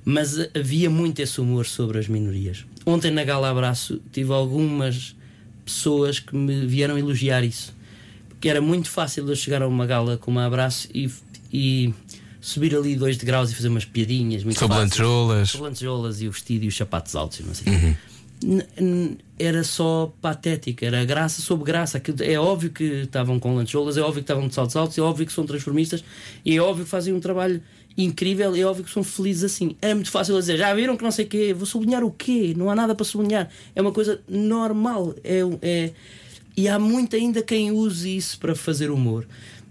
Mas 0.06 0.38
havia 0.56 0.90
muito 0.90 1.20
esse 1.20 1.42
humor 1.42 1.66
sobre 1.66 1.98
as 1.98 2.08
minorias. 2.08 2.64
Ontem 2.86 3.10
na 3.12 3.24
Gala 3.24 3.50
Abraço 3.50 4.00
tive 4.12 4.32
algumas 4.32 5.16
pessoas 5.66 6.20
que 6.20 6.36
me 6.36 6.68
vieram 6.68 6.98
elogiar 6.98 7.44
isso 7.44 7.74
porque 8.30 8.50
era 8.50 8.62
muito 8.62 8.90
fácil 8.90 9.28
eu 9.28 9.36
chegar 9.36 9.64
a 9.64 9.68
uma 9.68 9.86
gala 9.88 10.18
com 10.18 10.32
um 10.34 10.38
abraço 10.38 10.88
e, 10.94 11.10
e 11.52 11.92
subir 12.40 12.76
ali 12.76 12.96
dois 12.96 13.18
degraus 13.18 13.50
e 13.50 13.56
fazer 13.56 13.70
umas 13.70 13.86
piadinhas 13.86 14.44
muito 14.44 14.60
Sobre 14.60 14.78
lantejoulas. 14.78 15.50
Sobre 15.50 15.68
lantejoulas 15.70 16.22
e 16.22 16.28
o 16.28 16.32
vestido 16.32 16.66
e 16.66 16.68
os 16.68 16.76
sapatos 16.78 17.16
altos 17.16 17.40
e 17.40 17.44
não 17.44 17.54
sei 17.56 17.96
n- 18.44 19.18
Era 19.40 19.64
só 19.64 20.14
patética, 20.22 20.86
era 20.86 21.04
graça 21.06 21.42
sobre 21.42 21.66
graça. 21.66 22.00
É 22.22 22.40
óbvio 22.40 22.70
que 22.70 22.84
estavam 22.84 23.40
com 23.40 23.56
lantejoulas, 23.56 23.98
é 23.98 24.02
óbvio 24.02 24.16
que 24.16 24.20
estavam 24.32 24.48
de 24.48 24.54
saltos 24.54 24.76
altos, 24.76 24.98
é 24.98 25.02
óbvio 25.02 25.26
que 25.26 25.34
são 25.34 25.46
transformistas, 25.46 26.04
e 26.44 26.56
é 26.56 26.62
óbvio 26.62 26.84
que 26.84 26.92
fazem 26.92 27.14
um 27.14 27.20
trabalho 27.20 27.62
incrível, 27.98 28.54
é 28.56 28.64
óbvio 28.64 28.84
que 28.84 28.92
são 28.92 29.04
felizes 29.04 29.44
assim. 29.44 29.76
Era 29.82 29.96
muito 29.96 30.12
fácil 30.12 30.38
dizer, 30.38 30.58
já 30.58 30.74
viram 30.74 30.98
que 30.98 31.04
não 31.04 31.12
sei 31.12 31.26
o 31.26 31.28
quê, 31.28 31.54
vou 31.54 31.66
sublinhar 31.66 32.04
o 32.04 32.12
quê? 32.12 32.54
Não 32.56 32.70
há 32.70 32.76
nada 32.76 32.94
para 32.94 33.06
sublinhar. 33.06 33.50
É 33.76 33.82
uma 33.82 33.92
coisa 33.92 34.20
normal. 34.28 35.16
É, 35.24 35.40
é, 35.62 35.92
e 36.58 36.68
há 36.68 36.78
muito 36.78 37.16
ainda 37.16 37.42
quem 37.42 37.72
use 37.72 38.16
isso 38.16 38.40
para 38.40 38.56
fazer 38.56 38.92
humor. 38.92 39.26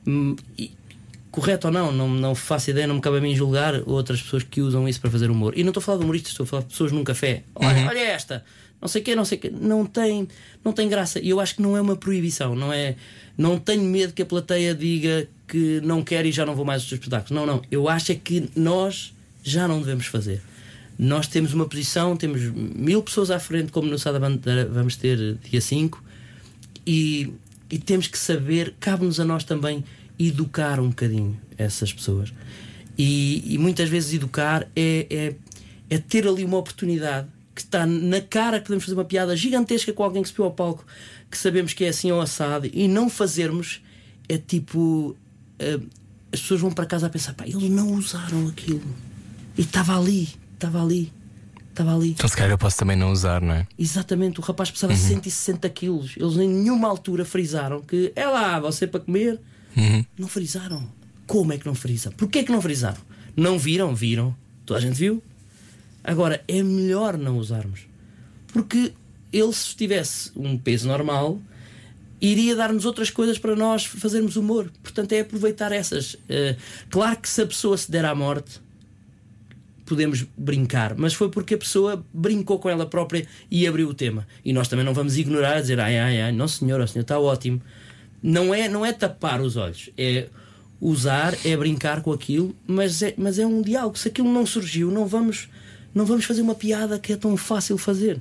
Hum, 0.07 0.37
e- 0.59 0.71
correto 1.31 1.67
ou 1.67 1.73
não, 1.73 1.91
não, 1.91 2.09
não 2.09 2.35
faço 2.35 2.71
ideia, 2.71 2.87
não 2.87 2.95
me 2.95 3.01
cabe 3.01 3.19
a 3.19 3.21
mim 3.21 3.35
julgar 3.35 3.83
outras 3.89 4.23
pessoas 4.23 4.45
que 4.45 4.61
usam 4.61 4.89
isso 4.89 5.01
para 5.01 5.11
fazer 5.11 5.31
humor. 5.31 5.53
E 5.57 5.65
não 5.65 5.71
estou 5.71 5.81
a 5.81 5.85
falar 5.85 5.99
de 5.99 6.05
humoristas, 6.05 6.31
estou 6.31 6.45
a 6.45 6.47
falar 6.47 6.63
de 6.63 6.69
pessoas 6.69 6.93
num 6.93 7.03
café. 7.03 7.43
Olha, 7.57 7.89
olha 7.89 7.99
esta, 7.99 8.45
não 8.81 8.87
sei 8.87 9.03
o 9.03 9.05
quê, 9.05 9.17
não 9.17 9.25
sei 9.25 9.39
o 9.39 9.41
quê. 9.41 9.51
Não 9.51 9.85
tem, 9.85 10.29
não 10.65 10.73
tem 10.73 10.89
graça. 10.89 11.19
E 11.19 11.31
eu 11.31 11.41
acho 11.41 11.57
que 11.57 11.63
não 11.63 11.77
é 11.77 11.81
uma 11.81 11.97
proibição, 11.97 12.55
não 12.55 12.73
é. 12.73 12.95
Não 13.37 13.59
tenho 13.59 13.83
medo 13.83 14.13
que 14.13 14.23
a 14.23 14.27
plateia 14.27 14.77
diga 14.77 15.27
que 15.47 15.81
não 15.83 16.03
quer 16.03 16.25
e 16.27 16.33
já 16.33 16.45
não 16.47 16.55
vou 16.55 16.65
mais 16.65 16.83
aos 16.83 16.89
teus 16.89 17.01
espetáculos. 17.01 17.31
Não, 17.31 17.47
não. 17.47 17.63
Eu 17.71 17.89
acho 17.89 18.13
é 18.13 18.15
que 18.15 18.49
nós 18.57 19.15
já 19.43 19.69
não 19.69 19.81
devemos 19.81 20.07
fazer. 20.07 20.41
Nós 20.99 21.27
temos 21.27 21.53
uma 21.53 21.67
posição, 21.67 22.17
temos 22.17 22.41
mil 22.43 23.03
pessoas 23.03 23.31
à 23.31 23.39
frente, 23.39 23.73
como 23.73 23.89
no 23.89 23.99
Sá 23.99 24.13
da 24.13 24.21
Bandeira 24.21 24.67
vamos 24.67 24.97
ter 24.97 25.37
dia 25.51 25.61
5, 25.61 26.03
e, 26.87 27.33
e 27.69 27.79
temos 27.79 28.07
que 28.07 28.17
saber, 28.17 28.75
cabe-nos 28.79 29.19
a 29.19 29.25
nós 29.25 29.43
também 29.45 29.85
educar 30.19 30.79
um 30.79 30.89
bocadinho 30.89 31.39
essas 31.59 31.93
pessoas. 31.93 32.33
E, 32.97 33.55
e 33.55 33.59
muitas 33.59 33.89
vezes 33.89 34.15
educar 34.15 34.69
é, 34.77 35.07
é, 35.11 35.35
é 35.91 35.99
ter 35.99 36.29
ali 36.29 36.45
uma 36.45 36.59
oportunidade 36.59 37.27
que 37.55 37.61
está 37.61 37.87
na 37.87 38.21
cara 38.21 38.59
que 38.59 38.67
podemos 38.67 38.85
fazer 38.85 38.97
uma 38.97 39.05
piada 39.05 39.37
gigantesca 39.37 39.93
com 39.93 40.03
alguém 40.03 40.23
que 40.23 40.29
subiu 40.29 40.45
ao 40.45 40.53
palco, 40.53 40.85
que 41.31 41.37
sabemos 41.37 41.73
que 41.73 41.85
é 41.85 41.89
assim 41.89 42.11
ou 42.13 42.21
assado, 42.21 42.69
e 42.73 42.87
não 42.89 43.09
fazermos 43.09 43.81
é 44.29 44.39
tipo. 44.39 45.17
Eh, 45.59 45.81
as 46.33 46.41
pessoas 46.41 46.61
vão 46.61 46.71
para 46.71 46.87
casa 46.87 47.07
a 47.07 47.11
pensar, 47.11 47.35
pá, 47.35 47.47
eles 47.47 47.71
não 47.71 47.93
usaram 47.93 48.49
aquilo. 48.49 48.83
E 49.57 49.63
estava 49.63 49.97
ali, 49.97 50.29
estava 50.55 50.83
ali, 50.83 51.13
estava 51.71 51.95
ali. 51.95 52.11
Então, 52.11 52.29
se 52.29 52.37
calhar 52.37 52.51
eu 52.51 52.59
posso 52.59 52.77
também 52.77 52.97
não 52.97 53.13
usar, 53.13 53.41
não 53.41 53.55
é? 53.55 53.67
Exatamente, 53.79 54.41
o 54.41 54.43
rapaz 54.43 54.71
pesava 54.71 54.95
160 54.97 55.69
quilos. 55.71 56.15
Eles 56.17 56.37
em 56.37 56.49
nenhuma 56.49 56.89
altura 56.89 57.25
frisaram 57.25 57.81
que 57.81 58.13
é 58.17 58.27
lá, 58.27 58.59
você 58.59 58.87
para 58.87 59.01
comer. 59.01 59.41
Não 60.19 60.29
frisaram. 60.29 60.89
Como 61.27 61.53
é 61.53 61.59
que 61.59 61.67
não 61.67 61.75
frisam? 61.75 62.13
Porquê 62.13 62.45
que 62.45 62.53
não 62.53 62.61
frisaram? 62.61 63.01
Não 63.37 63.59
viram? 63.59 63.95
Viram. 63.95 64.37
Toda 64.65 64.79
a 64.79 64.83
gente 64.83 64.97
viu. 64.97 65.23
Agora, 66.03 66.43
é 66.47 66.63
melhor 66.63 67.17
não 67.17 67.39
usarmos. 67.39 67.81
Porque 68.53 68.93
ele, 69.33 69.53
se 69.53 69.75
tivesse 69.75 70.31
um 70.37 70.57
peso 70.57 70.87
normal, 70.87 71.41
iria 72.33 72.57
dar-nos 72.57 72.85
outras 72.85 73.11
coisas 73.11 73.39
para 73.39 73.55
nós 73.55 73.85
fazermos 73.85 74.37
humor. 74.37 74.71
Portanto, 74.83 75.13
é 75.13 75.21
aproveitar 75.21 75.73
essas. 75.73 76.17
Eh, 76.29 76.57
claro 76.91 77.19
que 77.19 77.29
se 77.29 77.43
a 77.43 77.47
pessoa 77.47 77.77
se 77.77 77.91
der 77.91 78.05
à 78.05 78.15
morte, 78.15 78.61
podemos 79.85 80.25
brincar, 80.37 80.95
mas 80.97 81.13
foi 81.13 81.29
porque 81.29 81.55
a 81.55 81.59
pessoa 81.59 82.05
brincou 82.13 82.59
com 82.59 82.71
ela 82.71 82.87
própria 82.87 83.27
e 83.51 83.67
abriu 83.67 83.89
o 83.89 83.95
tema. 83.95 84.27
E 84.45 84.53
nós 84.53 84.69
também 84.69 84.85
não 84.85 84.95
vamos 84.95 85.17
ignorar, 85.17 85.61
dizer 85.61 85.79
ai, 85.79 85.99
ai, 85.99 86.21
ai, 86.23 86.33
não 86.33 86.49
senhor, 86.49 86.81
o 86.81 86.89
senhor 86.89 87.03
está 87.03 87.19
ótimo. 87.19 87.61
Não 88.23 88.55
é, 88.55 88.69
não 88.69 88.87
é 88.87 88.93
tapar 88.93 89.41
os 89.41 89.57
olhos, 89.57 89.91
é 89.99 90.29
usar, 90.81 91.35
é 91.45 91.57
brincar 91.57 92.01
com 92.01 92.13
aquilo, 92.13 92.55
mas 92.67 93.03
é, 93.03 93.15
mas 93.19 93.39
é 93.39 93.47
um 93.47 93.61
diálogo. 93.61 93.99
Se 93.99 94.09
aquilo 94.09 94.33
não 94.33 94.47
surgiu, 94.47 94.91
não 94.91 95.07
vamos, 95.07 95.49
não 95.95 96.07
vamos 96.07 96.25
fazer 96.25 96.41
uma 96.41 96.55
piada 96.55 96.99
que 96.99 97.13
é 97.13 97.17
tão 97.17 97.37
fácil 97.37 97.77
fazer. 97.77 98.21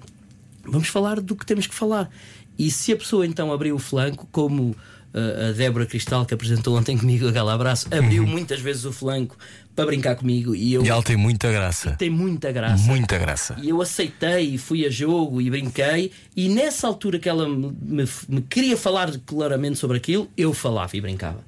Vamos 0.66 0.88
falar 0.88 1.20
do 1.20 1.36
que 1.36 1.46
temos 1.46 1.68
que 1.68 1.76
falar. 1.76 2.10
E 2.58 2.70
se 2.72 2.92
a 2.94 2.98
pessoa 2.98 3.26
então 3.26 3.52
abriu 3.52 3.76
o 3.76 3.80
flanco, 3.80 4.28
como 4.32 4.70
uh, 4.72 5.50
a 5.50 5.52
Débora 5.54 5.86
Cristal, 5.86 6.26
que 6.26 6.34
apresentou 6.34 6.78
ontem 6.78 6.98
comigo 6.98 7.28
aquela 7.28 7.54
abraço, 7.54 7.88
abriu 7.94 8.26
muitas 8.28 8.60
vezes 8.62 8.86
o 8.86 8.92
flanco 8.92 9.36
para 9.76 9.86
brincar 9.88 10.16
comigo 10.16 10.54
e 10.56 10.74
eu 10.74 10.86
E 10.86 10.90
ela 10.90 11.02
tem 11.02 11.18
muita 11.18 11.52
graça. 11.52 11.92
tem 11.98 12.10
muita 12.12 12.52
graça. 12.52 12.84
Muita 12.86 13.18
graça. 13.18 13.56
E 13.60 13.70
eu 13.70 13.82
aceitei 13.82 14.54
e 14.54 14.58
fui 14.60 14.86
a 14.86 14.90
jogo 14.90 15.42
e 15.42 15.50
brinquei. 15.50 16.12
E 16.36 16.48
nessa 16.48 16.86
altura 16.86 17.18
que 17.18 17.28
ela 17.28 17.50
me, 17.50 17.72
me- 17.82 18.08
me 18.30 18.42
queria 18.42 18.78
falar 18.78 19.12
claramente 19.26 19.80
sobre 19.80 19.98
aquilo, 19.98 20.30
eu 20.38 20.54
falava 20.54 20.96
e 20.96 21.02
brincava. 21.02 21.40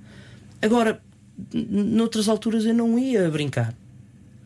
Agora, 0.59 0.99
noutras 1.53 2.27
alturas 2.27 2.65
eu 2.65 2.73
não 2.73 2.97
ia 2.97 3.29
brincar. 3.29 3.73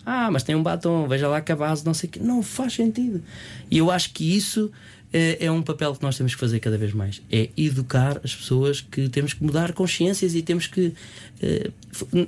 Ah, 0.06 0.30
mas 0.32 0.44
tem 0.44 0.56
um 0.56 0.64
batom, 0.64 1.08
veja 1.08 1.28
lá 1.28 1.40
que 1.40 1.52
a 1.52 1.56
base, 1.56 1.86
não 1.86 1.94
sei 1.94 2.10
o 2.10 2.12
quê. 2.12 2.20
Não 2.20 2.42
faz 2.42 2.74
sentido. 2.74 3.22
E 3.70 3.78
eu 3.78 3.92
acho 3.92 4.12
que 4.12 4.36
isso 4.36 4.72
eh, 4.72 4.99
é 5.12 5.52
um 5.52 5.62
papel 5.62 5.96
que 5.96 6.04
nós 6.04 6.16
temos 6.16 6.36
que 6.36 6.40
fazer 6.40 6.60
cada 6.60 6.78
vez 6.78 6.94
mais. 6.94 7.22
É 7.32 7.50
educar 7.58 8.20
as 8.24 8.36
pessoas 8.36 8.82
que 8.82 9.10
temos 9.10 9.34
que 9.34 9.44
mudar 9.44 9.74
consciências 9.74 10.36
e 10.36 10.42
temos 10.42 10.68
que. 10.68 10.94
eh, 11.42 11.72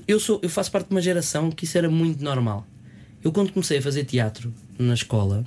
eu, 0.08 0.20
sou, 0.20 0.40
eu 0.42 0.50
faço 0.50 0.72
parte 0.72 0.88
de 0.88 0.96
uma 0.96 1.02
geração 1.02 1.52
que 1.52 1.66
isso 1.66 1.78
era 1.78 1.90
muito 1.90 2.24
normal. 2.24 2.66
Eu, 3.24 3.32
quando 3.32 3.52
comecei 3.52 3.78
a 3.78 3.82
fazer 3.82 4.04
teatro 4.06 4.52
na 4.80 4.96
escola, 4.96 5.46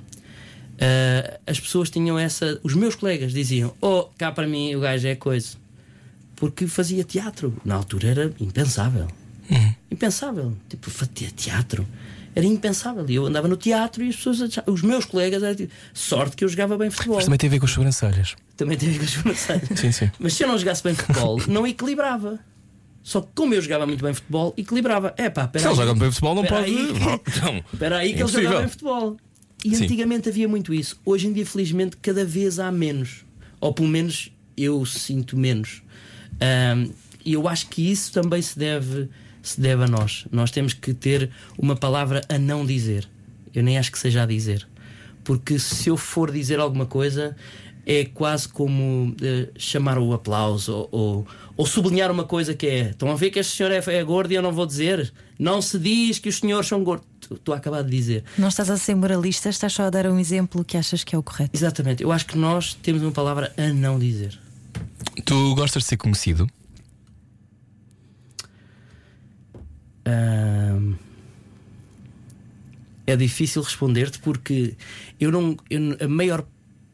eh, 0.77 1.39
as 1.45 1.59
pessoas 1.59 1.89
tinham 1.89 2.17
essa. 2.17 2.59
Os 2.63 2.73
meus 2.73 2.95
colegas 2.95 3.33
diziam: 3.33 3.73
Oh, 3.81 4.03
cá 4.17 4.31
para 4.31 4.47
mim 4.47 4.73
o 4.75 4.79
gajo 4.79 5.07
é 5.07 5.15
coisa. 5.15 5.57
Porque 6.37 6.67
fazia 6.67 7.03
teatro. 7.03 7.55
Na 7.65 7.75
altura 7.75 8.09
era 8.09 8.33
impensável. 8.39 9.07
Impensável. 9.91 10.55
Tipo, 10.69 10.89
fazer 10.89 11.31
teatro. 11.31 11.85
Era 12.35 12.45
impensável. 12.45 13.05
E 13.09 13.15
eu 13.15 13.25
andava 13.25 13.47
no 13.47 13.55
teatro 13.55 14.03
e 14.03 14.09
as 14.09 14.15
pessoas 14.17 14.39
Os 14.67 14.81
meus 14.81 15.05
colegas 15.05 15.41
eram 15.41 15.55
tipo, 15.55 15.71
sorte 15.93 16.35
que 16.35 16.43
eu 16.43 16.49
jogava 16.49 16.77
bem 16.77 16.89
futebol. 16.89 17.15
Mas 17.15 17.25
também 17.25 17.37
tem 17.39 17.47
a 17.47 17.51
ver 17.51 17.59
com 17.59 17.65
as 17.65 17.71
sobrancelhas. 17.71 18.35
Também 18.57 18.77
teve 18.77 18.97
com 18.99 19.05
as 19.05 19.09
sobrancelhas. 19.11 19.79
Sim, 19.79 19.91
sim. 19.91 20.11
Mas 20.19 20.33
se 20.33 20.43
eu 20.43 20.47
não 20.49 20.57
jogasse 20.57 20.83
bem 20.83 20.93
futebol, 20.93 21.41
não 21.47 21.65
equilibrava. 21.65 22.37
Só 23.01 23.21
que 23.21 23.29
como 23.35 23.53
eu 23.53 23.61
jogava 23.61 23.85
muito 23.85 24.03
bem 24.03 24.13
futebol, 24.13 24.53
equilibrava. 24.57 25.13
É 25.15 25.29
pá, 25.29 25.49
Se 25.55 25.65
ele 25.65 25.75
joga 25.75 25.93
bem 25.95 26.09
futebol, 26.11 26.35
não 26.35 26.43
Espera 26.43 26.61
pode. 26.63 26.75
aí. 26.75 27.41
Não. 27.41 27.63
Espera 27.73 27.97
aí 27.97 28.07
que 28.09 28.13
ele 28.15 28.19
Impossível. 28.21 28.43
jogava 28.43 28.61
bem 28.61 28.69
futebol. 28.69 29.17
E 29.63 29.75
Sim. 29.75 29.83
antigamente 29.85 30.29
havia 30.29 30.47
muito 30.47 30.73
isso. 30.73 30.99
Hoje 31.05 31.27
em 31.27 31.33
dia, 31.33 31.45
felizmente, 31.45 31.97
cada 31.97 32.25
vez 32.25 32.59
há 32.59 32.71
menos. 32.71 33.23
Ou 33.61 33.73
pelo 33.73 33.87
menos 33.87 34.31
eu 34.57 34.85
sinto 34.85 35.37
menos. 35.37 35.81
E 37.23 37.33
eu 37.33 37.47
acho 37.47 37.67
que 37.69 37.91
isso 37.91 38.11
também 38.11 38.41
se 38.41 38.57
deve, 38.57 39.09
se 39.45 39.61
deve 39.61 39.83
a 39.83 39.87
nós. 39.87 40.25
Nós 40.31 40.49
temos 40.51 40.73
que 40.73 40.93
ter 40.93 41.29
uma 41.57 41.75
palavra 41.75 42.21
a 42.27 42.37
não 42.37 42.65
dizer. 42.65 43.07
Eu 43.53 43.63
nem 43.63 43.77
acho 43.77 43.91
que 43.91 43.99
seja 43.99 44.23
a 44.23 44.25
dizer. 44.25 44.67
Porque 45.23 45.59
se 45.59 45.89
eu 45.89 45.95
for 45.95 46.31
dizer 46.31 46.59
alguma 46.59 46.85
coisa, 46.85 47.35
é 47.85 48.05
quase 48.05 48.47
como 48.49 49.15
eh, 49.21 49.49
chamar 49.57 49.97
o 49.99 50.13
aplauso 50.13 50.73
ou, 50.73 50.89
ou, 50.91 51.27
ou 51.55 51.65
sublinhar 51.65 52.11
uma 52.11 52.23
coisa 52.23 52.53
que 52.53 52.65
é: 52.65 52.89
estão 52.89 53.11
a 53.11 53.15
ver 53.15 53.29
que 53.29 53.39
este 53.39 53.55
senhor 53.55 53.71
é, 53.71 53.77
é 53.87 54.03
gordo 54.03 54.31
e 54.31 54.35
eu 54.35 54.41
não 54.41 54.51
vou 54.51 54.65
dizer. 54.65 55.13
Não 55.37 55.61
se 55.61 55.77
diz 55.77 56.17
que 56.17 56.29
os 56.29 56.37
senhores 56.37 56.67
são 56.67 56.83
gordos. 56.83 57.07
Estou 57.31 57.53
a 57.53 57.57
acabar 57.57 57.83
de 57.83 57.89
dizer. 57.89 58.23
Não 58.37 58.47
estás 58.47 58.69
a 58.69 58.77
ser 58.77 58.95
moralista, 58.95 59.49
estás 59.49 59.73
só 59.73 59.83
a 59.83 59.89
dar 59.89 60.07
um 60.07 60.19
exemplo 60.19 60.63
que 60.63 60.77
achas 60.77 61.03
que 61.03 61.15
é 61.15 61.17
o 61.17 61.23
correto. 61.23 61.51
Exatamente. 61.55 62.03
Eu 62.03 62.11
acho 62.11 62.25
que 62.25 62.37
nós 62.37 62.73
temos 62.73 63.01
uma 63.01 63.11
palavra 63.11 63.53
a 63.57 63.73
não 63.73 63.99
dizer. 63.99 64.39
Tu 65.23 65.55
gostas 65.55 65.83
de 65.83 65.89
ser 65.89 65.97
conhecido? 65.97 66.47
É 73.07 73.15
difícil 73.15 73.61
responder-te 73.61 74.19
porque 74.19 74.75
eu 75.19 75.31
não, 75.31 75.55
eu- 75.69 75.97
a 75.99 76.07
maior 76.07 76.45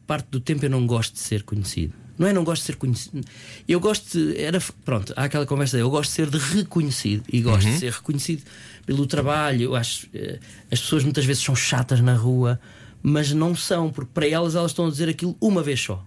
parte 0.05 0.28
do 0.30 0.39
tempo 0.41 0.66
eu 0.66 0.70
não 0.70 0.86
gosto 0.86 1.14
de 1.14 1.20
ser 1.20 1.43
conhecido. 1.43 1.93
Não 2.18 2.28
é 2.28 2.34
não 2.34 2.43
gosto 2.43 2.62
de 2.64 2.66
ser 2.68 2.76
conhecido. 2.76 3.22
Eu 3.68 3.80
gosto 3.80 4.12
de. 4.18 4.38
Era, 4.38 4.59
pronto, 4.86 5.14
há 5.16 5.24
aquela 5.24 5.45
conversa. 5.45 5.78
Eu 5.78 5.89
gosto 5.89 6.09
de 6.12 6.16
ser 6.16 6.30
de 6.30 6.38
reconhecido 6.38 7.24
e 7.32 7.41
gosto 7.41 7.66
de 7.74 7.80
ser 7.80 7.91
reconhecido 7.93 8.43
pelo 8.86 9.07
trabalho. 9.07 9.64
Eu 9.64 9.76
acho. 9.76 10.07
eh, 10.14 10.38
As 10.70 10.80
pessoas 10.82 11.03
muitas 11.03 11.26
vezes 11.26 11.41
são 11.41 11.55
chatas 11.55 11.99
na 12.01 12.14
rua, 12.14 12.59
mas 13.01 13.32
não 13.32 13.55
são, 13.55 13.89
porque 13.89 14.12
para 14.14 14.28
elas 14.28 14.53
elas 14.53 14.72
estão 14.72 14.86
a 14.88 14.89
dizer 14.91 15.07
aquilo 15.09 15.36
uma 15.41 15.64
vez 15.64 15.80
só. 15.82 16.05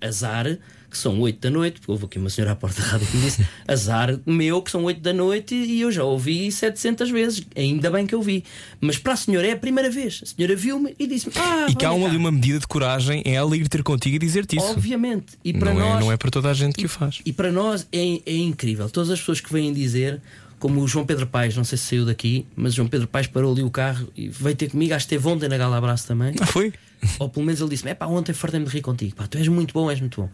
Azar, 0.00 0.56
que 0.90 0.98
são 0.98 1.20
8 1.20 1.40
da 1.40 1.50
noite, 1.50 1.80
porque 1.80 1.90
houve 1.90 2.04
aqui 2.06 2.18
uma 2.18 2.28
senhora 2.28 2.52
à 2.52 2.56
porta 2.56 2.82
da 2.82 2.88
rádio 2.88 3.06
que 3.06 3.16
me 3.16 3.22
disse: 3.22 3.46
Azar 3.66 4.18
meu, 4.26 4.60
que 4.60 4.70
são 4.70 4.84
8 4.84 5.00
da 5.00 5.12
noite 5.12 5.54
e 5.54 5.80
eu 5.80 5.92
já 5.92 6.02
ouvi 6.02 6.50
700 6.50 7.10
vezes. 7.10 7.46
Ainda 7.56 7.90
bem 7.90 8.06
que 8.06 8.14
eu 8.14 8.20
vi. 8.20 8.44
Mas 8.80 8.98
para 8.98 9.12
a 9.12 9.16
senhora 9.16 9.46
é 9.46 9.52
a 9.52 9.56
primeira 9.56 9.90
vez. 9.90 10.20
A 10.22 10.26
senhora 10.26 10.56
viu-me 10.56 10.94
e 10.98 11.06
disse-me: 11.06 11.32
Ah, 11.36 11.66
e 11.70 11.74
que 11.74 11.84
há 11.84 11.92
uma, 11.92 12.06
cá." 12.06 12.10
ali 12.10 12.16
uma 12.16 12.32
medida 12.32 12.58
de 12.58 12.66
coragem 12.66 13.22
em 13.24 13.34
ela 13.34 13.56
ir 13.56 13.68
ter 13.68 13.82
contigo 13.82 14.16
e 14.16 14.18
dizer-te 14.18 14.56
isso. 14.56 14.66
Obviamente. 14.66 15.38
E 15.44 15.52
para 15.52 15.72
não, 15.72 15.80
nós, 15.80 15.96
é, 15.96 16.00
não 16.00 16.12
é 16.12 16.16
para 16.16 16.30
toda 16.30 16.50
a 16.50 16.54
gente 16.54 16.74
que 16.74 16.86
o 16.86 16.88
faz. 16.88 17.20
e 17.24 17.32
para 17.32 17.52
nós 17.52 17.86
é, 17.92 18.20
é 18.26 18.36
incrível. 18.36 18.90
Todas 18.90 19.10
as 19.10 19.18
pessoas 19.20 19.40
que 19.40 19.52
vêm 19.52 19.72
dizer, 19.72 20.20
como 20.58 20.80
o 20.82 20.86
João 20.86 21.06
Pedro 21.06 21.26
Paes, 21.26 21.56
não 21.56 21.64
sei 21.64 21.78
se 21.78 21.84
saiu 21.84 22.04
daqui, 22.04 22.46
mas 22.54 22.74
o 22.74 22.76
João 22.76 22.88
Pedro 22.88 23.08
Paes 23.08 23.26
parou 23.26 23.52
ali 23.52 23.62
o 23.62 23.70
carro 23.70 24.08
e 24.14 24.28
veio 24.28 24.54
ter 24.54 24.70
comigo. 24.70 24.92
Acho 24.92 25.06
que 25.06 25.14
esteve 25.14 25.32
ontem 25.32 25.48
na 25.48 25.56
Gala 25.56 25.78
Abraço 25.78 26.06
também. 26.06 26.34
Ah, 26.38 26.46
foi? 26.46 26.72
Ou 27.18 27.28
pelo 27.28 27.46
menos 27.46 27.60
ele 27.60 27.70
disse-me: 27.70 27.90
É 27.90 27.94
pá, 27.94 28.06
ontem 28.06 28.32
fartei-me 28.34 28.66
de 28.66 28.72
rir 28.72 28.82
contigo. 28.82 29.16
Pá, 29.16 29.26
tu 29.26 29.38
és 29.38 29.48
muito 29.48 29.72
bom, 29.72 29.90
és 29.90 29.98
muito 30.00 30.20
bom. 30.20 30.28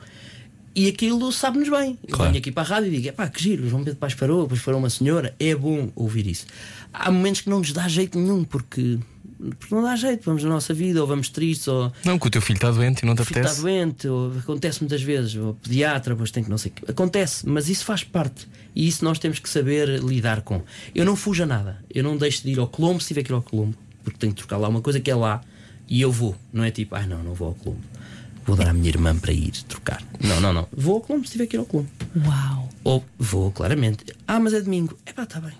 E 0.76 0.88
aquilo 0.88 1.32
sabe-nos 1.32 1.70
bem. 1.70 1.98
Eu 2.06 2.14
Claro. 2.14 2.30
venho 2.32 2.40
aqui 2.42 2.52
para 2.52 2.62
a 2.62 2.66
rádio 2.66 2.88
e 2.92 2.96
digo: 2.96 3.08
É 3.08 3.12
pá, 3.12 3.26
que 3.28 3.42
giro, 3.42 3.64
o 3.64 3.68
João 3.70 3.82
Pedro 3.82 3.98
Paes 3.98 4.14
parou, 4.14 4.42
depois 4.42 4.60
parou 4.60 4.78
uma 4.78 4.90
senhora. 4.90 5.34
É 5.40 5.54
bom 5.54 5.90
ouvir 5.96 6.26
isso. 6.26 6.44
Há 6.92 7.10
momentos 7.10 7.40
que 7.40 7.48
não 7.48 7.58
nos 7.60 7.72
dá 7.72 7.88
jeito 7.88 8.18
nenhum, 8.18 8.44
porque, 8.44 8.98
porque 9.58 9.74
não 9.74 9.82
dá 9.82 9.96
jeito. 9.96 10.22
Vamos 10.26 10.42
na 10.44 10.50
nossa 10.50 10.74
vida, 10.74 11.00
ou 11.00 11.06
vamos 11.06 11.30
tristes, 11.30 11.66
ou 11.68 11.90
Não, 12.04 12.18
que 12.18 12.26
o 12.26 12.30
teu 12.30 12.42
filho 12.42 12.58
está 12.58 12.70
doente 12.70 13.02
e 13.02 13.06
não 13.06 13.14
te 13.14 13.24
filho 13.24 13.38
está 13.38 13.40
apetece. 13.52 13.62
doente, 13.62 14.06
ou 14.06 14.32
acontece 14.38 14.80
muitas 14.82 15.02
vezes, 15.02 15.34
ou 15.36 15.54
pediatra, 15.54 16.12
depois 16.14 16.30
tem 16.30 16.44
que 16.44 16.50
não 16.50 16.58
sei 16.58 16.70
o 16.70 16.74
quê. 16.74 16.84
Acontece, 16.90 17.48
mas 17.48 17.70
isso 17.70 17.84
faz 17.84 18.04
parte. 18.04 18.46
E 18.74 18.86
isso 18.86 19.02
nós 19.02 19.18
temos 19.18 19.38
que 19.38 19.48
saber 19.48 19.88
lidar 20.04 20.42
com. 20.42 20.62
Eu 20.94 21.06
não 21.06 21.16
fujo 21.16 21.42
a 21.42 21.46
nada. 21.46 21.82
Eu 21.92 22.04
não 22.04 22.18
deixo 22.18 22.42
de 22.42 22.50
ir 22.50 22.58
ao 22.58 22.68
Colombo 22.68 23.00
se 23.00 23.08
tiver 23.08 23.22
que 23.22 23.32
ir 23.32 23.34
ao 23.34 23.40
Colombo, 23.40 23.74
porque 24.04 24.18
tenho 24.18 24.34
que 24.34 24.38
trocar 24.40 24.58
lá 24.58 24.68
uma 24.68 24.82
coisa 24.82 25.00
que 25.00 25.10
é 25.10 25.14
lá 25.14 25.40
e 25.88 26.02
eu 26.02 26.12
vou. 26.12 26.36
Não 26.52 26.62
é 26.62 26.70
tipo, 26.70 26.94
ah, 26.94 27.06
não, 27.06 27.22
não 27.22 27.32
vou 27.32 27.48
ao 27.48 27.54
Colombo. 27.54 27.80
Vou 28.46 28.56
dar 28.56 28.68
à 28.68 28.72
minha 28.72 28.88
irmã 28.88 29.16
para 29.16 29.32
ir 29.32 29.50
trocar. 29.68 30.02
Não, 30.20 30.40
não, 30.40 30.52
não. 30.52 30.68
Vou 30.76 30.94
ao 30.96 31.00
Colombo 31.00 31.26
se 31.26 31.32
tiver 31.32 31.46
que 31.46 31.56
ir 31.56 31.58
ao 31.58 31.66
Colombo. 31.66 31.90
Uau! 32.24 32.68
Ou 32.84 33.04
vou, 33.18 33.50
claramente. 33.50 34.04
Ah, 34.26 34.38
mas 34.38 34.54
é 34.54 34.60
domingo. 34.60 34.96
É 35.04 35.12
pá, 35.12 35.24
está 35.24 35.40
bem. 35.40 35.52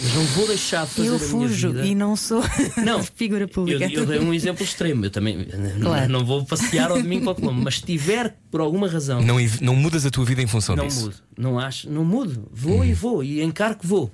Mas 0.00 0.14
não 0.14 0.24
vou 0.24 0.46
deixar 0.46 0.84
de 0.86 0.92
fazer 0.92 1.08
Eu 1.08 1.14
a 1.14 1.18
minha 1.18 1.28
fujo 1.28 1.68
vida. 1.72 1.86
e 1.86 1.94
não 1.94 2.16
sou 2.16 2.42
Não, 2.84 3.02
figura 3.14 3.46
pública. 3.46 3.84
Eu, 3.84 4.00
eu 4.00 4.06
dei 4.06 4.18
um 4.18 4.32
exemplo 4.34 4.64
extremo. 4.64 5.04
Eu 5.04 5.10
também 5.10 5.46
Claro. 5.80 6.08
não, 6.10 6.20
não 6.20 6.26
vou 6.26 6.44
passear 6.44 6.90
ao 6.90 7.00
domingo 7.00 7.24
para 7.24 7.32
o 7.32 7.34
Colombo, 7.36 7.60
mas 7.62 7.76
se 7.76 7.82
tiver 7.82 8.34
por 8.50 8.60
alguma 8.60 8.88
razão, 8.88 9.20
não, 9.22 9.38
Não, 9.38 9.46
não 9.60 9.76
mudas 9.76 10.04
a 10.06 10.10
tua 10.10 10.24
vida 10.24 10.42
em 10.42 10.46
função 10.46 10.74
disso. 10.76 11.02
mudo. 11.02 11.14
Não 11.38 11.58
acho, 11.58 11.88
não 11.90 12.04
mudo. 12.04 12.48
Vou 12.50 12.78
Uhum. 12.78 12.84
e 12.84 12.92
vou 12.94 13.22
e 13.22 13.42
encaro 13.42 13.76
que 13.76 13.86
vou. 13.86 14.10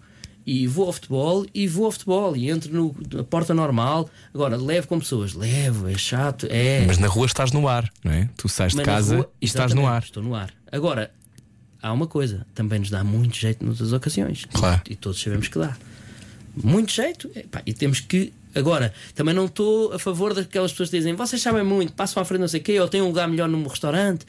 E 0.50 0.66
vou 0.66 0.86
ao 0.86 0.94
futebol 0.94 1.44
e 1.52 1.68
vou 1.68 1.84
ao 1.84 1.92
futebol 1.92 2.34
e 2.34 2.48
entro 2.48 2.72
no, 2.72 2.96
na 3.12 3.22
porta 3.22 3.52
normal. 3.52 4.08
Agora, 4.32 4.56
levo 4.56 4.88
com 4.88 4.98
pessoas, 4.98 5.34
levo, 5.34 5.86
é 5.86 5.98
chato, 5.98 6.46
é. 6.48 6.86
Mas 6.86 6.96
na 6.96 7.06
rua 7.06 7.26
estás 7.26 7.52
no 7.52 7.68
ar, 7.68 7.92
não 8.02 8.12
é? 8.12 8.30
Tu 8.34 8.48
sais 8.48 8.72
de 8.72 8.80
casa 8.80 9.16
rua, 9.16 9.30
e 9.42 9.44
estás 9.44 9.74
no 9.74 9.86
ar. 9.86 10.02
Estou 10.02 10.22
no 10.22 10.34
ar. 10.34 10.50
Agora, 10.72 11.10
há 11.82 11.92
uma 11.92 12.06
coisa, 12.06 12.46
também 12.54 12.78
nos 12.78 12.88
dá 12.88 13.04
muito 13.04 13.36
jeito 13.36 13.62
noutras 13.62 13.92
ocasiões. 13.92 14.46
Claro. 14.50 14.80
E, 14.88 14.96
todos 14.96 15.20
sabemos 15.20 15.48
que 15.48 15.58
dá. 15.58 15.76
Muito 16.56 16.92
jeito. 16.92 17.30
epá, 17.36 17.60
e 17.66 17.74
temos 17.74 18.00
que. 18.00 18.32
Agora, 18.54 18.94
também 19.14 19.34
não 19.34 19.44
estou 19.44 19.92
a 19.92 19.98
favor 19.98 20.32
daquelas 20.32 20.70
pessoas 20.70 20.88
que 20.88 20.96
dizem 20.96 21.14
vocês 21.14 21.42
sabem 21.42 21.62
muito, 21.62 21.92
passam 21.92 22.22
à 22.22 22.24
frente 22.24 22.40
não 22.40 22.48
sei 22.48 22.60
o 22.60 22.64
quê, 22.64 22.80
ou 22.80 22.88
têm 22.88 23.02
um 23.02 23.08
lugar 23.08 23.28
melhor 23.28 23.50
num 23.50 23.66
restaurante. 23.66 24.24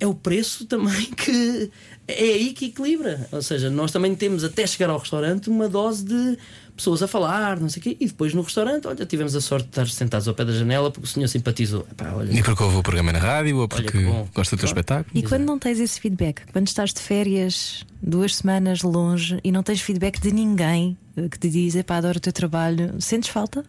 É 0.00 0.06
o 0.06 0.14
preço 0.14 0.66
também 0.66 1.06
que. 1.16 1.70
É 2.06 2.22
aí 2.22 2.52
que 2.52 2.66
equilibra. 2.66 3.26
Ou 3.32 3.40
seja, 3.40 3.70
nós 3.70 3.90
também 3.90 4.14
temos 4.14 4.44
até 4.44 4.66
chegar 4.66 4.90
ao 4.90 4.98
restaurante 4.98 5.48
uma 5.48 5.68
dose 5.68 6.04
de 6.04 6.36
pessoas 6.76 7.02
a 7.02 7.08
falar, 7.08 7.58
não 7.60 7.68
sei 7.68 7.80
o 7.80 7.82
quê, 7.82 7.96
e 8.00 8.06
depois 8.06 8.34
no 8.34 8.42
restaurante, 8.42 8.86
olha, 8.88 9.06
tivemos 9.06 9.34
a 9.36 9.40
sorte 9.40 9.64
de 9.66 9.70
estar 9.70 9.88
sentados 9.88 10.26
ao 10.26 10.34
pé 10.34 10.44
da 10.44 10.52
janela 10.52 10.90
porque 10.90 11.06
o 11.06 11.08
senhor 11.08 11.28
simpatizou. 11.28 11.86
Epá, 11.90 12.12
olha, 12.12 12.32
E 12.32 12.42
porque 12.42 12.62
houve 12.62 12.76
o 12.76 12.82
programa 12.82 13.12
na 13.12 13.20
rádio 13.20 13.56
ou 13.58 13.68
porque 13.68 13.96
gosta 14.34 14.56
do 14.56 14.58
teu 14.60 14.66
espetáculo. 14.66 15.16
E 15.16 15.22
quando 15.22 15.44
não 15.44 15.58
tens 15.58 15.78
esse 15.78 16.00
feedback, 16.00 16.42
quando 16.52 16.66
estás 16.66 16.92
de 16.92 17.00
férias 17.00 17.86
duas 18.02 18.34
semanas 18.36 18.82
longe 18.82 19.38
e 19.42 19.50
não 19.52 19.62
tens 19.62 19.80
feedback 19.80 20.20
de 20.20 20.32
ninguém 20.32 20.98
eh, 21.16 21.28
que 21.28 21.38
te 21.38 21.48
diz, 21.48 21.76
epá, 21.76 21.96
adoro 21.98 22.18
o 22.18 22.20
teu 22.20 22.32
trabalho, 22.32 23.00
sentes 23.00 23.30
falta? 23.30 23.64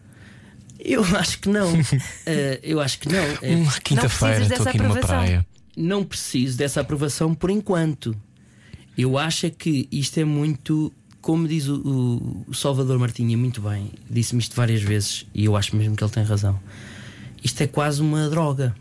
Eu 0.78 1.02
acho 1.16 1.38
que 1.38 1.48
não. 1.48 1.72
Eh, 2.26 2.60
eu 2.62 2.80
acho 2.80 2.98
que 2.98 3.08
não. 3.08 3.22
É, 3.40 3.54
Hum, 3.54 3.66
Quinta-feira 3.84 4.42
estou 4.42 4.66
aqui 4.66 4.78
numa 4.78 4.96
praia. 4.96 5.46
Não 5.76 6.02
preciso 6.04 6.56
dessa 6.56 6.80
aprovação 6.80 7.34
por 7.34 7.50
enquanto. 7.50 8.16
Eu 8.96 9.18
acho 9.18 9.46
é 9.46 9.50
que 9.50 9.86
isto 9.92 10.18
é 10.18 10.24
muito 10.24 10.92
como 11.26 11.48
diz 11.48 11.66
o, 11.66 12.44
o 12.46 12.54
Salvador 12.54 13.00
Martinha 13.00 13.36
muito 13.36 13.60
bem, 13.60 13.90
disse-me 14.08 14.40
isto 14.40 14.54
várias 14.54 14.80
vezes 14.80 15.26
e 15.34 15.44
eu 15.46 15.56
acho 15.56 15.74
mesmo 15.74 15.96
que 15.96 16.04
ele 16.04 16.12
tem 16.12 16.22
razão. 16.22 16.56
Isto 17.42 17.62
é 17.62 17.66
quase 17.66 18.00
uma 18.00 18.28
droga. 18.28 18.76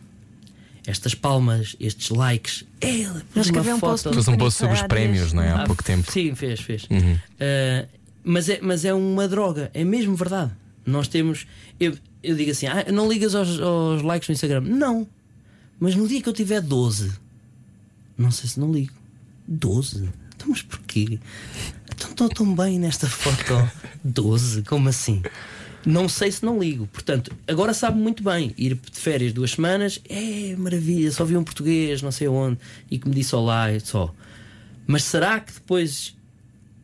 Estas 0.86 1.16
palmas, 1.16 1.76
estes 1.80 2.12
likes. 2.12 2.64
É, 2.80 3.08
pôs 3.34 3.50
uma 3.50 3.62
um 3.62 3.80
foto. 3.80 4.14
Fez 4.14 4.28
um 4.28 4.38
post 4.38 4.60
sobre 4.60 4.76
os 4.76 4.84
prémios, 4.84 5.34
não 5.34 5.42
é? 5.42 5.50
Há 5.50 5.64
Ah, 5.64 5.66
pouco 5.66 5.84
tempo. 5.84 6.12
Sim, 6.12 6.36
fez, 6.36 6.60
fez. 6.60 6.84
Uhum. 6.92 7.14
Uh, 7.14 7.88
mas, 8.24 8.48
é, 8.48 8.60
mas 8.62 8.86
é 8.86 8.94
uma 8.94 9.28
droga, 9.28 9.72
é 9.74 9.84
mesmo 9.84 10.16
verdade. 10.16 10.52
Nós 10.86 11.08
temos. 11.08 11.48
Eu, 11.80 11.98
eu 12.22 12.36
digo 12.36 12.52
assim: 12.52 12.68
ah, 12.68 12.86
não 12.94 13.10
ligas 13.12 13.34
aos, 13.34 13.60
aos 13.60 14.04
likes 14.04 14.30
no 14.30 14.34
Instagram? 14.34 14.62
Não. 14.62 15.08
Mas 15.80 15.96
no 15.96 16.08
dia 16.08 16.22
que 16.22 16.30
eu 16.30 16.34
tiver 16.34 16.62
12, 16.62 17.12
não 18.18 18.32
sei 18.32 18.50
se 18.50 18.60
não 18.60 18.72
ligo. 18.72 18.94
12? 19.48 20.10
Então, 20.36 20.48
mas 20.50 20.62
porquê? 20.62 21.20
Então 21.94 22.12
estou 22.12 22.30
tão 22.30 22.56
bem 22.56 22.80
nesta 22.80 23.08
foto. 23.08 23.70
12? 24.04 24.64
Como 24.64 24.90
assim? 24.90 25.22
Não 25.86 26.10
sei 26.10 26.32
se 26.32 26.44
não 26.44 26.60
ligo. 26.60 26.88
Portanto, 26.88 27.32
agora 27.48 27.74
sabe 27.74 28.00
muito 28.00 28.24
bem. 28.24 28.54
Ir 28.58 28.74
de 28.76 29.00
férias 29.00 29.34
duas 29.34 29.52
semanas 29.52 30.02
é 30.10 30.56
maravilha. 30.56 31.12
Só 31.12 31.24
vi 31.24 31.38
um 31.38 31.44
português, 31.44 32.02
não 32.02 32.12
sei 32.12 32.28
onde, 32.28 32.58
e 32.90 32.98
que 32.98 33.08
me 33.08 33.14
disse 33.14 33.36
olá 33.36 33.72
e 33.72 33.80
só. 33.80 34.14
Mas 34.88 35.04
será 35.04 35.40
que 35.40 35.54
depois 35.54 36.16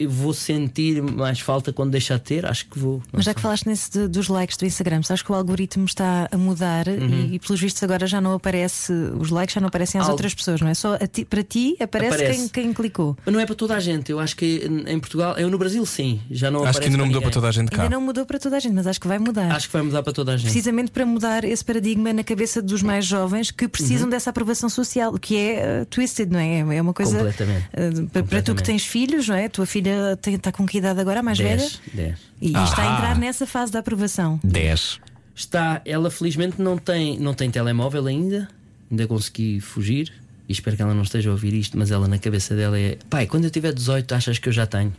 vou 0.08 0.34
sentir 0.34 1.02
mais 1.02 1.40
falta 1.40 1.72
quando 1.74 1.92
deixar 1.92 2.18
de 2.18 2.24
ter? 2.24 2.46
Acho 2.46 2.66
que 2.68 2.78
vou. 2.80 3.02
Mas 3.12 3.26
já 3.26 3.32
sei. 3.32 3.36
que 3.36 3.42
falaste 3.42 3.66
nesse 3.68 3.92
de- 3.92 4.08
dos 4.08 4.28
likes 4.28 4.58
do 4.58 4.66
Instagram, 4.66 5.04
sabes 5.04 5.22
que 5.22 5.32
o 5.32 5.36
algoritmo 5.36 5.86
está 5.86 6.28
a 6.32 6.38
mudar 6.38 6.88
Uhum. 6.88 7.08
e, 7.32 7.36
e 7.36 7.40
pelos 7.40 7.60
vistos 7.62 7.82
agora 7.84 8.06
já 8.08 8.20
não 8.22 8.34
aparece, 8.34 8.92
os 9.20 9.30
likes 9.30 9.54
já 9.56 9.62
não 9.62 9.68
aparecem 9.68 10.00
às 10.00 10.08
Al- 10.08 10.12
outras 10.14 10.34
pessoas, 10.34 10.62
não 10.62 10.68
é? 10.68 10.74
Só 10.74 10.96
a 10.96 11.08
ti- 11.08 11.26
para 11.26 11.44
ti 11.44 11.76
aparece, 11.80 12.16
Aparece. 12.16 12.50
Quem, 12.50 12.64
quem 12.66 12.74
clicou. 12.74 13.18
Mas 13.26 13.34
não 13.34 13.40
é 13.42 13.46
para 13.46 13.56
toda 13.56 13.76
a 13.76 13.80
gente. 13.80 14.12
Eu 14.12 14.20
acho 14.20 14.36
que 14.36 14.70
em 14.88 15.00
Portugal, 15.00 15.38
eu 15.38 15.50
no 15.50 15.58
Brasil 15.58 15.86
sim, 15.86 16.20
já 16.30 16.50
não 16.52 16.64
Acho 16.64 16.80
que 16.80 16.86
ainda 16.86 16.98
não 16.98 17.06
mudou 17.06 17.22
para 17.22 17.32
toda 17.32 17.48
a 17.48 17.52
gente 17.52 17.70
cá. 17.72 17.84
Ainda 17.84 17.96
não 17.96 18.02
mudou 18.02 18.26
para 18.26 18.40
toda 18.40 18.58
a 18.58 18.60
gente, 18.60 18.74
mas 18.74 18.88
acho 18.88 19.00
que 19.00 19.08
vai 19.08 19.20
mudar. 19.20 19.52
Acho 19.52 19.68
que 19.68 19.74
vai 19.74 19.82
mudar 19.82 20.04
para 20.04 20.14
toda 20.14 20.34
a 20.34 20.38
gente. 20.38 20.46
Precisamente 20.46 20.92
para 20.92 21.06
mudar 21.06 21.44
esse 21.44 21.64
paradigma 21.64 22.12
na 22.14 22.24
cabeça 22.24 22.62
dos 22.62 22.82
mais 22.84 23.06
jovens 23.06 23.52
que 23.52 23.68
precisam 23.68 24.06
Uhum. 24.06 24.10
dessa 24.10 24.30
aprovação 24.30 24.70
social, 24.70 25.14
que 25.20 25.36
é 25.38 25.82
uh, 25.82 25.86
twisted, 25.86 26.30
não 26.32 26.40
é? 26.40 26.60
É 26.78 26.82
uma 26.82 26.94
coisa. 26.94 27.18
Completamente. 27.18 27.66
uh, 27.68 27.70
para- 27.72 27.92
para 27.92 27.98
tu 27.98 28.04
que 28.12 28.12
Completamente. 28.30 28.64
tens 28.64 28.86
filhos, 28.86 29.28
não 29.28 29.36
é? 29.36 29.50
Tua 29.50 29.66
filha 29.66 29.91
tem- 30.22 30.36
está 30.36 30.52
com 30.52 30.66
que 30.66 30.78
idade 30.78 31.00
agora, 31.00 31.20
a 31.20 31.24
mais 31.24 31.38
velha? 31.38 31.58
10, 31.58 31.82
10. 31.94 32.20
E 32.42 32.48
está 32.48 32.82
a 32.84 32.92
Ah. 32.92 32.96
entrar 32.98 33.18
nessa 33.18 33.46
fase 33.46 33.72
da 33.72 33.80
aprovação. 33.80 34.40
10. 34.44 35.00
Está, 35.36 35.82
ela 35.86 36.12
felizmente 36.12 36.62
não 36.62 36.78
tem, 36.78 37.18
não 37.20 37.34
tem 37.34 37.50
telemóvel 37.50 38.06
ainda, 38.08 38.48
ainda 38.90 39.08
consegui 39.08 39.60
fugir. 39.60 40.12
E 40.48 40.52
espero 40.52 40.76
que 40.76 40.82
ela 40.82 40.94
não 40.94 41.04
esteja 41.04 41.30
a 41.30 41.32
ouvir 41.32 41.54
isto, 41.54 41.78
mas 41.78 41.92
ela 41.92 42.08
na 42.08 42.18
cabeça 42.20 42.56
dela 42.56 42.78
é: 42.78 42.98
pai, 43.10 43.26
quando 43.26 43.46
eu 43.46 43.50
tiver 43.50 43.74
18, 43.74 44.14
achas 44.14 44.38
que 44.38 44.50
eu 44.50 44.54
já 44.54 44.66
tenho? 44.66 44.94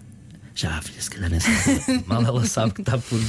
Já, 0.54 0.80
filha, 0.82 1.00
se 1.00 1.10
calhar 1.10 1.30
nessa 1.30 1.48
altura. 1.50 2.02
Mal 2.06 2.22
ela 2.26 2.44
sabe 2.46 2.72
que 2.74 2.80
está 2.82 2.98
por, 2.98 3.20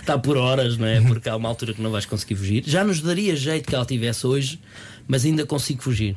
está 0.00 0.18
por 0.18 0.36
horas, 0.36 0.76
não 0.78 0.86
é? 0.86 1.00
Porque 1.00 1.28
há 1.28 1.36
uma 1.36 1.48
altura 1.48 1.74
que 1.74 1.82
não 1.82 1.90
vais 1.90 2.06
conseguir 2.06 2.36
fugir. 2.36 2.64
Já 2.66 2.82
nos 2.84 3.00
daria 3.02 3.34
jeito 3.36 3.68
que 3.68 3.74
ela 3.74 3.84
tivesse 3.84 4.26
hoje, 4.26 4.58
mas 5.06 5.24
ainda 5.24 5.44
consigo 5.46 5.82
fugir. 5.82 6.16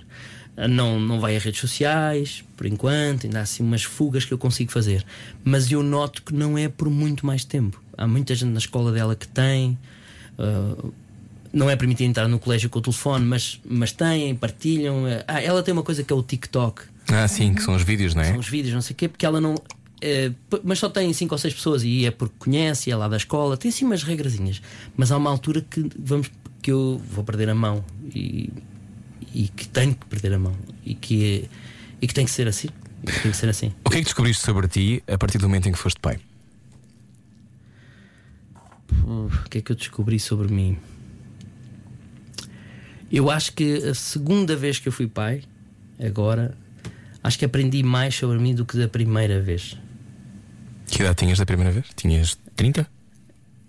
Não, 0.68 1.00
não 1.00 1.20
vai 1.20 1.36
a 1.36 1.40
redes 1.40 1.60
sociais, 1.62 2.44
por 2.56 2.66
enquanto, 2.66 3.26
ainda 3.26 3.40
há 3.40 3.42
assim 3.44 3.62
umas 3.62 3.84
fugas 3.84 4.26
que 4.26 4.34
eu 4.34 4.40
consigo 4.40 4.72
fazer. 4.72 5.06
Mas 5.44 5.72
eu 5.72 5.84
noto 5.84 6.24
que 6.24 6.34
não 6.34 6.58
é 6.58 6.68
por 6.68 6.90
muito 6.90 7.26
mais 7.26 7.44
tempo. 7.46 7.80
Há 7.96 8.08
muita 8.08 8.34
gente 8.34 8.50
na 8.50 8.58
escola 8.58 8.92
dela 8.92 9.16
que 9.16 9.28
tem. 9.28 9.78
ah, 10.40 10.90
não 11.54 11.70
é 11.70 11.76
permitido 11.76 12.10
entrar 12.10 12.28
no 12.28 12.40
colégio 12.40 12.70
com 12.70 12.80
o 12.80 12.82
telefone, 12.82 13.26
mas, 13.26 13.60
mas 13.68 13.92
têm, 13.92 14.36
partilham. 14.36 15.04
Ah, 15.28 15.42
ela 15.42 15.64
tem 15.64 15.74
uma 15.74 15.84
coisa 15.84 16.04
que 16.04 16.12
é 16.12 16.16
o 16.16 16.22
TikTok. 16.22 16.84
Ah, 17.08 17.28
sim, 17.28 17.54
que 17.54 17.62
são 17.64 17.76
os 17.76 17.84
vídeos, 17.84 18.14
não 18.14 18.22
é? 18.22 18.26
São 18.32 18.40
os 18.40 18.50
vídeos, 18.50 18.74
não 18.74 18.82
sei 18.82 18.94
o 18.94 18.98
quê, 18.98 19.08
porque 19.08 19.26
ela 19.26 19.40
não. 19.40 19.56
eh, 20.02 20.32
mas 20.64 20.78
só 20.78 20.90
tem 20.90 21.12
cinco 21.14 21.34
ou 21.34 21.40
seis 21.40 21.54
pessoas 21.54 21.84
e 21.84 22.06
é 22.06 22.12
porque 22.12 22.36
conhece, 22.38 22.92
é 22.92 22.96
lá 22.96 23.08
da 23.08 23.18
escola, 23.18 23.56
tem 23.56 23.70
assim 23.70 23.86
umas 23.86 24.04
regrazinhas. 24.04 24.62
Mas 24.96 25.12
há 25.12 25.18
uma 25.18 25.30
altura 25.30 25.62
que 25.62 25.90
vamos 25.98 26.30
que 26.62 26.72
eu 26.72 27.02
vou 27.12 27.24
perder 27.24 27.50
a 27.50 27.56
mão 27.56 27.84
e, 28.14 28.50
e 29.34 29.48
que 29.48 29.68
tenho 29.68 29.96
que 29.96 30.06
perder 30.06 30.34
a 30.34 30.40
mão 30.40 30.56
e 30.86 30.96
que, 30.96 31.50
e 32.02 32.08
que 32.08 32.14
tem 32.14 32.26
que 32.26 32.32
ser 32.32 32.48
assim. 32.48 32.70
Tem 33.04 33.32
que 33.32 33.38
ser 33.38 33.50
assim. 33.50 33.74
O 33.86 33.90
que 33.90 33.98
é 33.98 34.00
que 34.00 34.06
descobriste 34.06 34.44
sobre 34.44 34.68
ti 34.68 35.04
a 35.08 35.18
partir 35.18 35.38
do 35.38 35.48
momento 35.48 35.70
em 35.70 35.72
que 35.72 35.78
foste 35.78 36.00
pai? 36.00 36.20
O 39.04 39.30
que 39.50 39.60
é 39.60 39.62
que 39.62 39.72
eu 39.72 39.76
descobri 39.76 40.20
sobre 40.20 40.52
mim? 40.52 40.78
Eu 43.12 43.30
acho 43.30 43.54
que 43.54 43.78
a 43.78 43.94
segunda 43.94 44.56
vez 44.56 44.80
que 44.80 44.88
eu 44.88 44.92
fui 44.92 45.08
pai, 45.08 45.44
agora, 46.04 46.58
acho 47.24 47.40
que 47.40 47.46
aprendi 47.46 47.84
mais 47.84 48.16
sobre 48.16 48.38
mim 48.38 48.54
do 48.54 48.66
que 48.66 48.78
da 48.78 48.88
primeira 48.88 49.42
vez. 49.42 49.78
Que 50.88 51.02
idade 51.04 51.18
tinhas 51.18 51.38
da 51.38 51.46
primeira 51.46 51.72
vez? 51.72 51.86
Tinhas 51.96 52.38
30? 52.56 52.88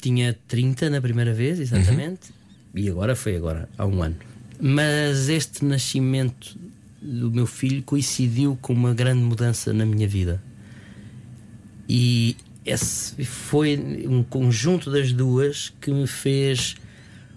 Tinha 0.01 0.37
30 0.47 0.91
na 0.91 1.01
primeira 1.01 1.33
vez, 1.33 1.61
exatamente, 1.61 2.31
e 2.75 2.89
agora 2.89 3.15
foi 3.15 3.37
agora, 3.37 3.69
há 3.77 3.85
um 3.85 4.03
ano. 4.03 4.17
Mas 4.61 5.29
este 5.29 5.65
nascimento 5.65 6.59
do 7.01 7.31
meu 7.31 7.47
filho 7.47 7.83
coincidiu 7.83 8.59
com 8.61 8.73
uma 8.73 8.93
grande 8.93 9.23
mudança 9.23 9.73
na 9.73 9.87
minha 9.87 10.09
vida. 10.09 10.43
E 11.89 12.37
esse 12.65 13.25
foi 13.25 13.79
um 14.07 14.23
conjunto 14.23 14.91
das 14.91 15.13
duas 15.13 15.73
que 15.81 15.91
me 15.91 16.07
fez 16.07 16.77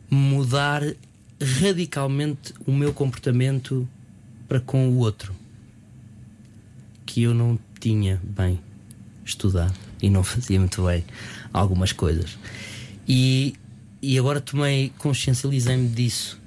mudar 0.09 0.83
radicalmente 1.39 2.53
o 2.65 2.71
meu 2.71 2.93
comportamento 2.93 3.87
para 4.47 4.59
com 4.59 4.89
o 4.89 4.97
outro. 4.97 5.33
Que 7.05 7.23
eu 7.23 7.33
não 7.33 7.57
tinha 7.79 8.19
bem 8.23 8.59
estudado 9.23 9.73
e 10.01 10.09
não 10.09 10.23
fazia 10.25 10.59
muito 10.59 10.83
bem 10.83 11.05
algumas 11.53 11.93
coisas. 11.93 12.37
E, 13.07 13.53
e 14.01 14.17
agora 14.17 14.41
tomei, 14.41 14.91
consciencializei-me 14.97 15.87
disso. 15.87 16.40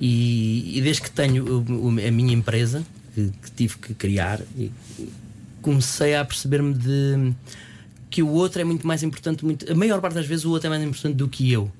E, 0.00 0.78
e 0.78 0.82
desde 0.82 1.02
que 1.02 1.10
tenho 1.10 1.64
a 2.06 2.10
minha 2.10 2.32
empresa, 2.34 2.84
que, 3.14 3.30
que 3.42 3.50
tive 3.52 3.78
que 3.78 3.94
criar, 3.94 4.40
e- 4.56 4.70
comecei 5.62 6.14
a 6.14 6.24
perceber-me 6.24 6.74
de 6.74 7.32
que 8.10 8.22
o 8.22 8.28
outro 8.28 8.60
é 8.60 8.64
muito 8.64 8.86
mais 8.86 9.02
importante, 9.02 9.44
muito, 9.44 9.70
a 9.70 9.74
maior 9.74 10.00
parte 10.00 10.14
das 10.14 10.26
vezes 10.26 10.44
o 10.44 10.50
outro 10.50 10.66
é 10.66 10.70
mais 10.70 10.82
importante 10.82 11.16
do 11.16 11.28
que 11.28 11.50
eu. 11.50 11.70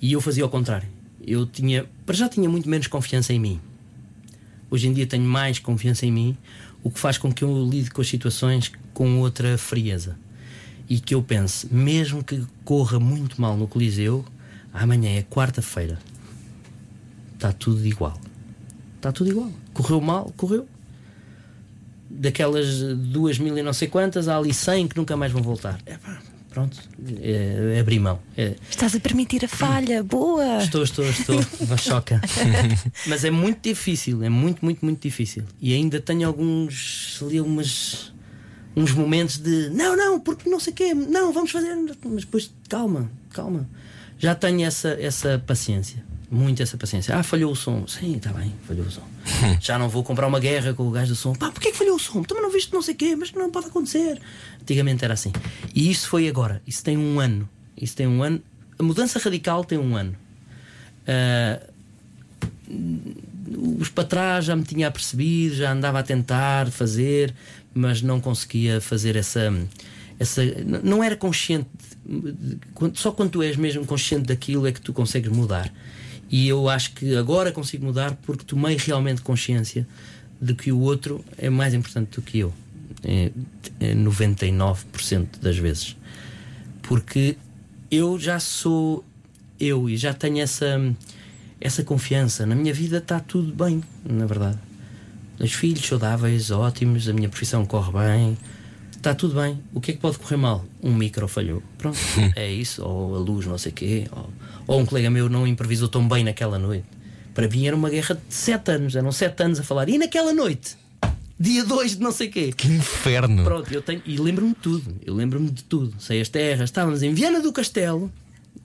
E 0.00 0.12
eu 0.12 0.20
fazia 0.20 0.42
ao 0.42 0.48
contrário. 0.48 0.88
Eu 1.24 1.44
tinha, 1.46 1.84
para 2.06 2.14
já 2.16 2.28
tinha 2.28 2.48
muito 2.48 2.68
menos 2.68 2.86
confiança 2.86 3.32
em 3.32 3.38
mim. 3.38 3.60
Hoje 4.70 4.88
em 4.88 4.92
dia 4.92 5.06
tenho 5.06 5.24
mais 5.24 5.58
confiança 5.58 6.06
em 6.06 6.10
mim, 6.10 6.36
o 6.82 6.90
que 6.90 6.98
faz 6.98 7.18
com 7.18 7.30
que 7.32 7.44
eu 7.44 7.68
lide 7.68 7.90
com 7.90 8.00
as 8.00 8.08
situações 8.08 8.72
com 8.94 9.18
outra 9.18 9.58
frieza. 9.58 10.16
E 10.88 10.98
que 10.98 11.14
eu 11.14 11.22
pense, 11.22 11.72
mesmo 11.72 12.24
que 12.24 12.44
corra 12.64 12.98
muito 12.98 13.40
mal 13.40 13.56
no 13.56 13.68
Coliseu, 13.68 14.24
amanhã 14.72 15.10
é 15.10 15.22
quarta-feira. 15.22 15.98
Está 17.40 17.54
tudo 17.54 17.86
igual. 17.86 18.20
Está 18.96 19.10
tudo 19.10 19.30
igual. 19.30 19.50
Correu 19.72 19.98
mal, 19.98 20.30
correu. 20.36 20.68
Daquelas 22.10 22.82
duas 22.98 23.38
mil 23.38 23.56
e 23.56 23.62
não 23.62 23.72
sei 23.72 23.88
quantas, 23.88 24.28
há 24.28 24.36
ali 24.36 24.52
cem 24.52 24.86
que 24.86 24.94
nunca 24.94 25.16
mais 25.16 25.32
vão 25.32 25.42
voltar. 25.42 25.80
É 25.86 25.96
pá, 25.96 26.20
pronto. 26.50 26.76
É, 27.18 27.76
é 27.76 27.80
abrir 27.80 27.98
mão. 27.98 28.20
É, 28.36 28.56
Estás 28.68 28.94
a 28.94 29.00
permitir 29.00 29.42
a 29.42 29.48
falha, 29.48 30.02
boa! 30.02 30.58
Estou, 30.58 30.82
estou, 30.82 31.06
estou. 31.06 31.40
Mas 31.66 31.80
choca. 31.80 32.20
Mas 33.08 33.24
é 33.24 33.30
muito 33.30 33.66
difícil, 33.66 34.22
é 34.22 34.28
muito, 34.28 34.62
muito, 34.62 34.84
muito 34.84 35.00
difícil. 35.00 35.44
E 35.62 35.72
ainda 35.72 35.98
tenho 35.98 36.28
alguns 36.28 37.18
ali 37.22 37.40
umas, 37.40 38.12
uns 38.76 38.92
momentos 38.92 39.38
de 39.38 39.70
não, 39.70 39.96
não, 39.96 40.20
porque 40.20 40.46
não 40.50 40.60
sei 40.60 40.74
o 40.74 40.76
quê, 40.76 40.92
não, 40.92 41.32
vamos 41.32 41.50
fazer. 41.50 41.74
Mas 42.04 42.24
depois, 42.26 42.52
calma, 42.68 43.10
calma. 43.30 43.66
Já 44.18 44.34
tenho 44.34 44.62
essa, 44.62 44.90
essa 45.00 45.42
paciência. 45.46 46.09
Muito 46.30 46.62
essa 46.62 46.76
paciência. 46.76 47.16
Ah, 47.16 47.24
falhou 47.24 47.50
o 47.50 47.56
som. 47.56 47.84
Sim, 47.88 48.16
está 48.16 48.32
bem, 48.32 48.54
falhou 48.66 48.86
o 48.86 48.90
som. 48.90 49.02
Já 49.60 49.76
não 49.78 49.88
vou 49.88 50.04
comprar 50.04 50.28
uma 50.28 50.38
guerra 50.38 50.72
com 50.72 50.86
o 50.86 50.90
gajo 50.90 51.12
do 51.12 51.16
som. 51.16 51.34
Pá, 51.34 51.50
porquê 51.50 51.72
que 51.72 51.76
falhou 51.76 51.96
o 51.96 51.98
som? 51.98 52.22
Também 52.22 52.42
não 52.42 52.52
viste 52.52 52.72
não 52.72 52.80
sei 52.80 52.94
o 52.94 52.96
quê, 52.96 53.16
mas 53.16 53.32
não 53.32 53.50
pode 53.50 53.66
acontecer. 53.66 54.20
Antigamente 54.62 55.04
era 55.04 55.14
assim. 55.14 55.32
E 55.74 55.90
isso 55.90 56.08
foi 56.08 56.28
agora. 56.28 56.62
Isso 56.64 56.84
tem 56.84 56.96
um 56.96 57.18
ano. 57.18 57.48
Isso 57.76 57.96
tem 57.96 58.06
um 58.06 58.22
ano. 58.22 58.40
A 58.78 58.82
mudança 58.82 59.18
radical 59.18 59.64
tem 59.64 59.76
um 59.76 59.96
ano. 59.96 60.14
Ah, 61.08 61.60
os 63.78 63.88
para 63.88 64.04
trás 64.04 64.44
já 64.44 64.54
me 64.54 64.62
tinha 64.62 64.86
apercebido, 64.86 65.56
já 65.56 65.72
andava 65.72 65.98
a 65.98 66.02
tentar 66.02 66.70
fazer, 66.70 67.34
mas 67.74 68.00
não 68.00 68.20
conseguia 68.20 68.80
fazer 68.80 69.16
essa. 69.16 69.52
essa 70.18 70.42
não 70.64 71.02
era 71.02 71.16
consciente. 71.16 71.68
Só 72.94 73.10
quando 73.10 73.30
tu 73.30 73.42
és 73.42 73.56
mesmo 73.56 73.84
consciente 73.84 74.26
daquilo 74.26 74.66
é 74.66 74.72
que 74.72 74.80
tu 74.80 74.92
consegues 74.92 75.30
mudar. 75.30 75.72
E 76.30 76.46
eu 76.46 76.68
acho 76.68 76.92
que 76.92 77.16
agora 77.16 77.50
consigo 77.50 77.84
mudar 77.84 78.14
porque 78.22 78.44
tomei 78.44 78.76
realmente 78.76 79.20
consciência 79.20 79.86
de 80.40 80.54
que 80.54 80.70
o 80.70 80.78
outro 80.78 81.24
é 81.36 81.50
mais 81.50 81.74
importante 81.74 82.14
do 82.14 82.22
que 82.22 82.38
eu. 82.38 82.54
É, 83.02 83.30
é 83.80 83.94
99% 83.94 85.40
das 85.40 85.56
vezes. 85.58 85.96
Porque 86.82 87.36
eu 87.90 88.18
já 88.18 88.38
sou 88.38 89.04
eu 89.58 89.90
e 89.90 89.96
já 89.96 90.14
tenho 90.14 90.38
essa, 90.40 90.80
essa 91.60 91.82
confiança. 91.82 92.46
Na 92.46 92.54
minha 92.54 92.72
vida 92.72 92.98
está 92.98 93.18
tudo 93.18 93.52
bem, 93.52 93.82
na 94.04 94.24
verdade. 94.24 94.58
Os 95.38 95.52
filhos 95.52 95.84
saudáveis, 95.86 96.50
ótimos, 96.50 97.08
a 97.08 97.12
minha 97.12 97.28
profissão 97.28 97.64
corre 97.66 97.92
bem, 97.92 98.38
está 98.96 99.14
tudo 99.14 99.34
bem. 99.40 99.58
O 99.72 99.80
que 99.80 99.90
é 99.90 99.94
que 99.94 100.00
pode 100.00 100.18
correr 100.18 100.36
mal? 100.36 100.64
Um 100.82 100.94
micro 100.94 101.26
falhou. 101.26 101.62
Pronto, 101.76 101.98
é 102.36 102.50
isso. 102.50 102.84
Ou 102.84 103.16
a 103.16 103.18
luz, 103.18 103.46
não 103.46 103.58
sei 103.58 103.72
o 103.72 103.74
quê. 103.74 104.06
Ou, 104.12 104.30
ou 104.66 104.80
um 104.80 104.86
colega 104.86 105.10
meu 105.10 105.28
não 105.28 105.46
improvisou 105.46 105.88
tão 105.88 106.06
bem 106.08 106.24
naquela 106.24 106.58
noite. 106.58 106.84
Para 107.34 107.48
mim 107.48 107.66
era 107.66 107.76
uma 107.76 107.88
guerra 107.90 108.14
de 108.16 108.34
sete 108.34 108.70
anos. 108.72 108.94
Eram 108.96 109.12
sete 109.12 109.42
anos 109.42 109.60
a 109.60 109.62
falar. 109.62 109.88
E 109.88 109.98
naquela 109.98 110.32
noite? 110.32 110.76
Dia 111.38 111.64
2 111.64 111.96
de 111.96 112.00
não 112.02 112.12
sei 112.12 112.28
quê. 112.28 112.52
Que 112.54 112.68
inferno! 112.68 113.44
Pronto, 113.44 113.72
eu 113.72 113.80
tenho. 113.80 114.02
E 114.04 114.18
lembro-me 114.18 114.50
de 114.50 114.56
tudo. 114.60 114.94
Eu 115.06 115.14
lembro-me 115.14 115.50
de 115.50 115.64
tudo. 115.64 115.94
Sei 115.98 116.20
as 116.20 116.28
terras. 116.28 116.68
Estávamos 116.68 117.02
em 117.02 117.14
Viana 117.14 117.40
do 117.40 117.50
Castelo. 117.52 118.12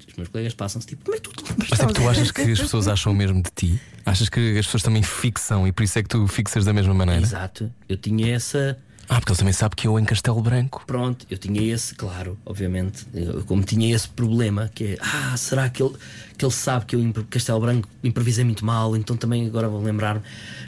Os 0.07 0.13
meus 0.17 0.27
colegas 0.29 0.53
passam-se 0.53 0.85
tipo, 0.87 1.05
como 1.05 1.15
é 1.15 1.19
que 1.19 1.29
tu 1.29 1.31
te 1.31 1.47
lembras? 1.49 1.69
Mas 1.69 1.79
é 1.79 1.85
que 1.85 1.93
tu 1.93 1.97
Estávamos- 1.99 2.17
achas 2.17 2.31
que 2.31 2.41
as 2.41 2.59
pessoas 2.59 2.87
acham 2.89 3.11
o 3.11 3.15
mesmo 3.15 3.41
de 3.41 3.49
ti? 3.55 3.79
Achas 4.05 4.27
que 4.29 4.57
as 4.57 4.65
pessoas 4.65 4.83
também 4.83 5.01
fixam 5.03 5.65
e 5.67 5.71
por 5.71 5.83
isso 5.83 5.97
é 5.99 6.03
que 6.03 6.09
tu 6.09 6.27
fixas 6.27 6.65
da 6.65 6.73
mesma 6.73 6.93
maneira? 6.93 7.21
Exato. 7.21 7.71
Eu 7.87 7.95
tinha 7.97 8.35
essa. 8.35 8.77
Ah, 9.07 9.19
porque 9.19 9.31
eles 9.31 9.37
também 9.39 9.53
sabem 9.53 9.75
que 9.75 9.87
eu 9.87 9.99
em 9.99 10.03
Castelo 10.05 10.41
Branco. 10.41 10.83
Pronto, 10.87 11.25
eu 11.29 11.37
tinha 11.37 11.61
esse, 11.61 11.93
claro, 11.93 12.37
obviamente, 12.45 13.05
eu, 13.13 13.43
como 13.43 13.61
tinha 13.63 13.95
esse 13.95 14.09
problema, 14.09 14.69
que 14.73 14.83
é, 14.83 14.97
ah, 14.99 15.37
será 15.37 15.69
que 15.69 15.83
ele, 15.83 15.93
que 16.37 16.43
ele 16.43 16.51
sabe 16.51 16.85
que 16.85 16.95
eu 16.95 16.99
em 17.01 17.11
Castelo 17.11 17.59
Branco 17.59 17.87
improvisei 18.03 18.43
muito 18.43 18.65
mal, 18.65 18.95
então 18.97 19.15
também 19.15 19.45
agora 19.45 19.69
vou 19.69 19.81
lembrar-me. 19.81 20.21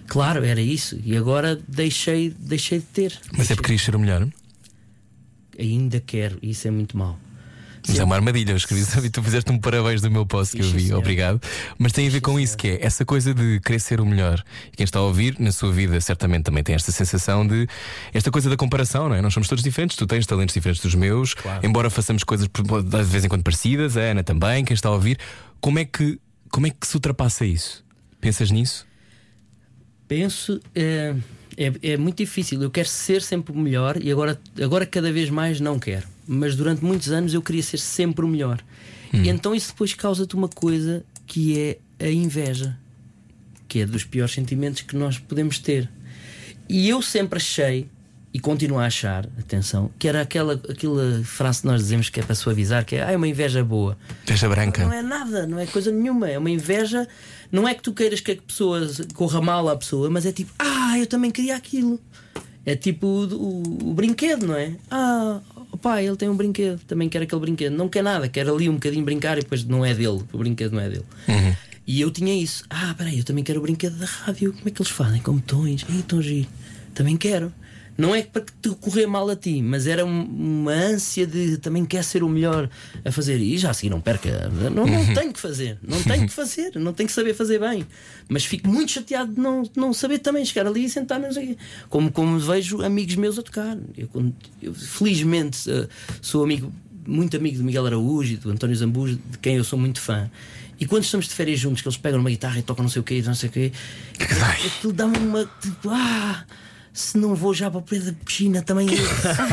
Claro, 0.08 0.44
era 0.46 0.62
isso, 0.62 1.00
e 1.04 1.18
agora 1.18 1.60
deixei, 1.68 2.30
deixei 2.38 2.80
de 2.80 2.86
ter. 2.86 3.20
Mas 3.32 3.32
é 3.34 3.38
Deixei- 3.38 3.56
porque 3.56 3.68
querias 3.70 3.82
ser 3.82 3.96
o 3.96 4.00
melhor. 4.00 4.28
Ainda 5.60 6.00
quero, 6.00 6.38
e 6.42 6.52
isso 6.52 6.68
é 6.68 6.72
muito 6.72 6.96
mau. 6.96 7.18
Mas 7.88 8.00
é 8.00 8.04
uma 8.04 8.16
armadilha, 8.16 8.52
eu 8.52 8.58
escrevi 8.58 8.86
e 9.06 9.10
tu 9.10 9.24
fizeste 9.24 9.52
um 9.52 9.58
parabéns 9.58 10.02
do 10.02 10.12
meu 10.12 10.26
post 10.26 10.56
que 10.56 10.62
eu 10.62 10.70
vi, 10.70 10.94
obrigado. 10.94 11.42
Mas 11.78 11.92
tem 11.92 12.08
a 12.08 12.10
ver 12.10 12.22
com 12.22 12.40
isso, 12.40 12.58
que 12.58 12.68
é 12.68 12.86
essa 12.86 13.06
coisa 13.06 13.34
de 13.34 13.60
querer 13.62 13.80
ser 13.80 14.02
o 14.02 14.06
melhor. 14.06 14.44
E 14.72 14.78
quem 14.78 14.84
está 14.84 15.00
a 15.00 15.04
ouvir, 15.04 15.36
na 15.40 15.52
sua 15.52 15.72
vida, 15.72 16.00
certamente 16.02 16.44
também 16.44 16.64
tem 16.64 16.76
esta 16.76 16.92
sensação 16.92 17.48
de 17.48 17.68
esta 18.14 18.30
coisa 18.30 18.50
da 18.50 18.58
comparação, 18.58 19.08
não 19.10 19.16
é? 19.16 19.22
Nós 19.22 19.34
somos 19.34 19.48
todos 19.48 19.64
diferentes, 19.64 19.96
tu 19.96 20.06
tens 20.06 20.26
talentos 20.26 20.54
diferentes 20.54 20.82
dos 20.82 20.96
meus, 20.96 21.36
embora 21.64 21.90
façamos 21.90 22.24
coisas 22.24 22.48
de 22.48 23.04
vez 23.04 23.24
em 23.26 23.28
quando 23.30 23.44
parecidas, 23.44 23.96
a 23.96 24.02
Ana 24.02 24.24
também, 24.24 24.66
quem 24.66 24.74
está 24.74 24.90
a 24.90 24.94
ouvir. 24.94 25.18
Como 25.62 25.80
é 25.80 25.86
que, 25.86 26.20
como 26.50 26.68
é 26.68 26.70
que 26.70 26.86
se 26.86 26.96
ultrapassa 26.96 27.46
isso? 27.46 27.84
Pensas 28.20 28.52
nisso? 28.52 28.86
Penso, 30.08 30.60
é, 30.74 31.16
é, 31.58 31.94
é 31.94 31.98
muito 31.98 32.18
difícil. 32.18 32.62
Eu 32.62 32.72
quero 32.72 32.88
ser 32.88 33.22
sempre 33.22 33.52
o 33.52 33.58
melhor 33.58 33.98
e 34.02 34.12
agora, 34.12 34.40
agora 34.62 34.86
cada 34.86 35.12
vez 35.12 35.30
mais 35.30 35.60
não 35.60 35.80
quero. 35.80 36.17
Mas 36.28 36.56
durante 36.56 36.84
muitos 36.84 37.10
anos 37.12 37.34
eu 37.34 37.42
queria 37.42 37.64
ser 37.64 37.78
sempre 37.80 38.26
o 38.26 38.28
melhor. 38.28 38.60
E 39.14 39.30
então 39.30 39.56
isso 39.56 39.70
depois 39.70 39.94
causa-te 39.94 40.36
uma 40.36 40.50
coisa 40.50 41.04
que 41.26 41.58
é 41.58 42.06
a 42.06 42.10
inveja, 42.12 42.78
que 43.68 43.80
é 43.80 43.86
dos 43.86 44.04
piores 44.04 44.34
sentimentos 44.34 44.82
que 44.82 44.96
nós 44.96 45.18
podemos 45.18 45.60
ter. 45.60 45.90
E 46.70 46.90
eu 46.90 47.02
sempre 47.02 47.38
achei, 47.38 47.88
e 48.34 48.40
continuo 48.40 48.78
a 48.78 48.86
achar, 48.86 49.26
atenção, 49.40 49.90
que 49.98 50.08
era 50.08 50.22
aquela, 50.22 50.54
aquela 50.70 51.24
frase 51.24 51.62
que 51.62 51.68
nós 51.68 51.82
dizemos 51.82 52.10
que 52.10 52.20
é 52.20 52.24
para 52.24 52.36
suavizar, 52.36 52.86
que 52.86 52.98
é 52.98 53.04
ah, 53.04 53.12
é 53.12 53.16
uma 53.18 53.28
inveja 53.28 53.64
boa. 53.64 53.98
Veja 54.26 54.50
branca. 54.50 54.84
Não 54.84 54.92
é 54.94 55.02
nada, 55.02 55.48
não 55.48 55.58
é 55.58 55.66
coisa 55.66 55.90
nenhuma. 55.92 56.30
É 56.30 56.38
uma 56.38 56.50
inveja. 56.50 57.08
Não 57.50 57.66
é 57.66 57.74
que 57.74 57.82
tu 57.82 57.94
queiras 57.94 58.20
que 58.20 58.32
a 58.32 58.36
pessoa 58.36 58.86
corra 59.14 59.42
mal 59.42 59.70
à 59.70 59.76
pessoa, 59.78 60.10
mas 60.10 60.26
é 60.26 60.34
tipo, 60.34 60.52
ah, 60.60 61.00
eu 61.00 61.08
também 61.08 61.32
queria 61.32 61.56
aquilo. 61.56 62.00
É 62.66 62.76
tipo 62.76 63.08
o, 63.08 63.24
o- 63.34 63.90
o 63.92 63.94
brinquedo, 63.94 64.46
não 64.46 64.56
é? 64.56 64.74
Ah, 64.92 65.40
o 65.78 65.80
pai, 65.80 66.08
ele 66.08 66.18
tem 66.18 66.28
um 66.28 66.36
brinquedo, 66.36 66.80
também 66.88 67.08
quer 67.08 67.22
aquele 67.22 67.40
brinquedo. 67.40 67.74
Não 67.74 67.88
quer 67.88 68.04
nada, 68.04 68.28
quer 68.28 68.50
ali 68.50 68.68
um 68.68 68.74
bocadinho 68.74 69.06
brincar 69.06 69.38
e 69.38 69.42
depois 69.42 69.64
não 69.64 69.86
é 69.86 69.94
dele, 69.94 70.24
o 70.34 70.38
brinquedo 70.38 70.74
não 70.74 70.82
é 70.82 70.90
dele. 70.90 71.06
E 71.86 72.02
eu 72.02 72.12
tinha 72.12 72.34
isso. 72.36 72.66
Ah, 72.70 72.94
peraí, 72.98 73.20
eu 73.20 73.24
também 73.24 73.44
quero 73.44 73.60
o 73.60 73.62
brinquedo 73.62 73.96
da 73.98 74.06
rádio. 74.06 74.52
Como 74.52 74.68
é 74.68 74.72
que 74.72 74.82
eles 74.82 74.92
fazem? 74.92 75.22
Com 75.22 75.36
botões? 75.36 75.86
Ih, 75.88 76.02
tão 76.02 76.22
giro. 76.22 76.48
Também 76.94 77.16
quero. 77.16 77.54
Não 77.98 78.14
é 78.14 78.22
para 78.22 78.44
que 78.44 78.52
te 78.62 78.70
correr 78.76 79.08
mal 79.08 79.28
a 79.30 79.36
ti, 79.36 79.60
mas 79.62 79.88
era 79.88 80.06
um- 80.06 80.24
uma 80.62 80.72
ânsia 80.72 81.26
de 81.26 81.58
também 81.58 81.84
quer 81.84 82.04
ser 82.04 82.22
o 82.24 82.30
melhor 82.30 82.70
a 83.04 83.12
fazer. 83.12 83.40
E 83.40 83.58
já 83.58 83.72
a 83.72 83.74
seguir 83.74 83.90
não 83.90 84.00
perca. 84.00 84.50
Não, 84.50 84.86
não 84.86 85.14
tenho 85.16 85.34
que 85.34 85.40
fazer. 85.40 85.80
Não 85.82 86.02
tenho 86.04 86.28
que 86.28 86.34
fazer. 86.34 86.72
Não 86.76 86.94
tenho 86.94 87.08
que 87.08 87.14
saber 87.16 87.34
fazer 87.34 87.60
bem. 87.60 87.86
Mas 88.30 88.46
fico 88.46 88.68
muito 88.70 88.92
chateado 88.92 89.34
de 89.34 89.40
não, 89.40 89.64
não 89.76 89.94
saber 89.94 90.20
também 90.20 90.46
chegar 90.46 90.68
ali 90.68 90.86
e 90.86 90.90
sentar 90.90 91.20
não 91.20 91.32
sei 91.34 91.44
o 91.44 91.48
quê. 91.48 91.58
Como, 91.90 92.12
como 92.12 92.38
vejo 92.40 92.84
amigos 92.84 93.16
meus 93.16 93.40
a 93.40 93.42
tocar. 93.42 93.76
Eu, 93.98 94.08
eu, 94.62 94.74
felizmente 94.76 95.70
eh, 95.70 95.88
sou 96.22 96.44
amigo, 96.44 96.72
muito 97.08 97.36
amigo 97.36 97.58
do 97.58 97.64
Miguel 97.64 97.86
Araújo 97.88 98.34
e 98.34 98.38
do 98.38 98.52
António 98.52 98.76
Zambujo, 98.76 99.20
de 99.32 99.38
quem 99.40 99.56
eu 99.56 99.64
sou 99.64 99.80
muito 99.80 100.00
fã. 100.00 100.30
E 100.80 100.86
quando 100.86 101.04
estamos 101.04 101.28
de 101.28 101.34
férias 101.34 101.60
juntos, 101.60 101.82
que 101.82 101.88
eles 101.88 101.98
pegam 101.98 102.20
uma 102.20 102.30
guitarra 102.30 102.60
e 102.60 102.62
tocam 102.62 102.84
não 102.84 102.90
sei 102.92 103.00
o 103.00 103.04
quê, 103.04 103.24
não 103.26 103.34
sei 103.34 103.50
o 103.50 103.52
quê, 103.52 103.72
aquilo 104.20 104.94
dá-me 104.94 105.18
uma 105.18 105.50
tipo, 105.60 105.90
ah, 105.90 106.46
se 106.98 107.16
não 107.16 107.36
vou 107.36 107.54
já 107.54 107.70
para 107.70 107.80
o 107.80 107.84
pé 107.84 108.00
da 108.00 108.12
piscina 108.12 108.64
também. 108.64 108.88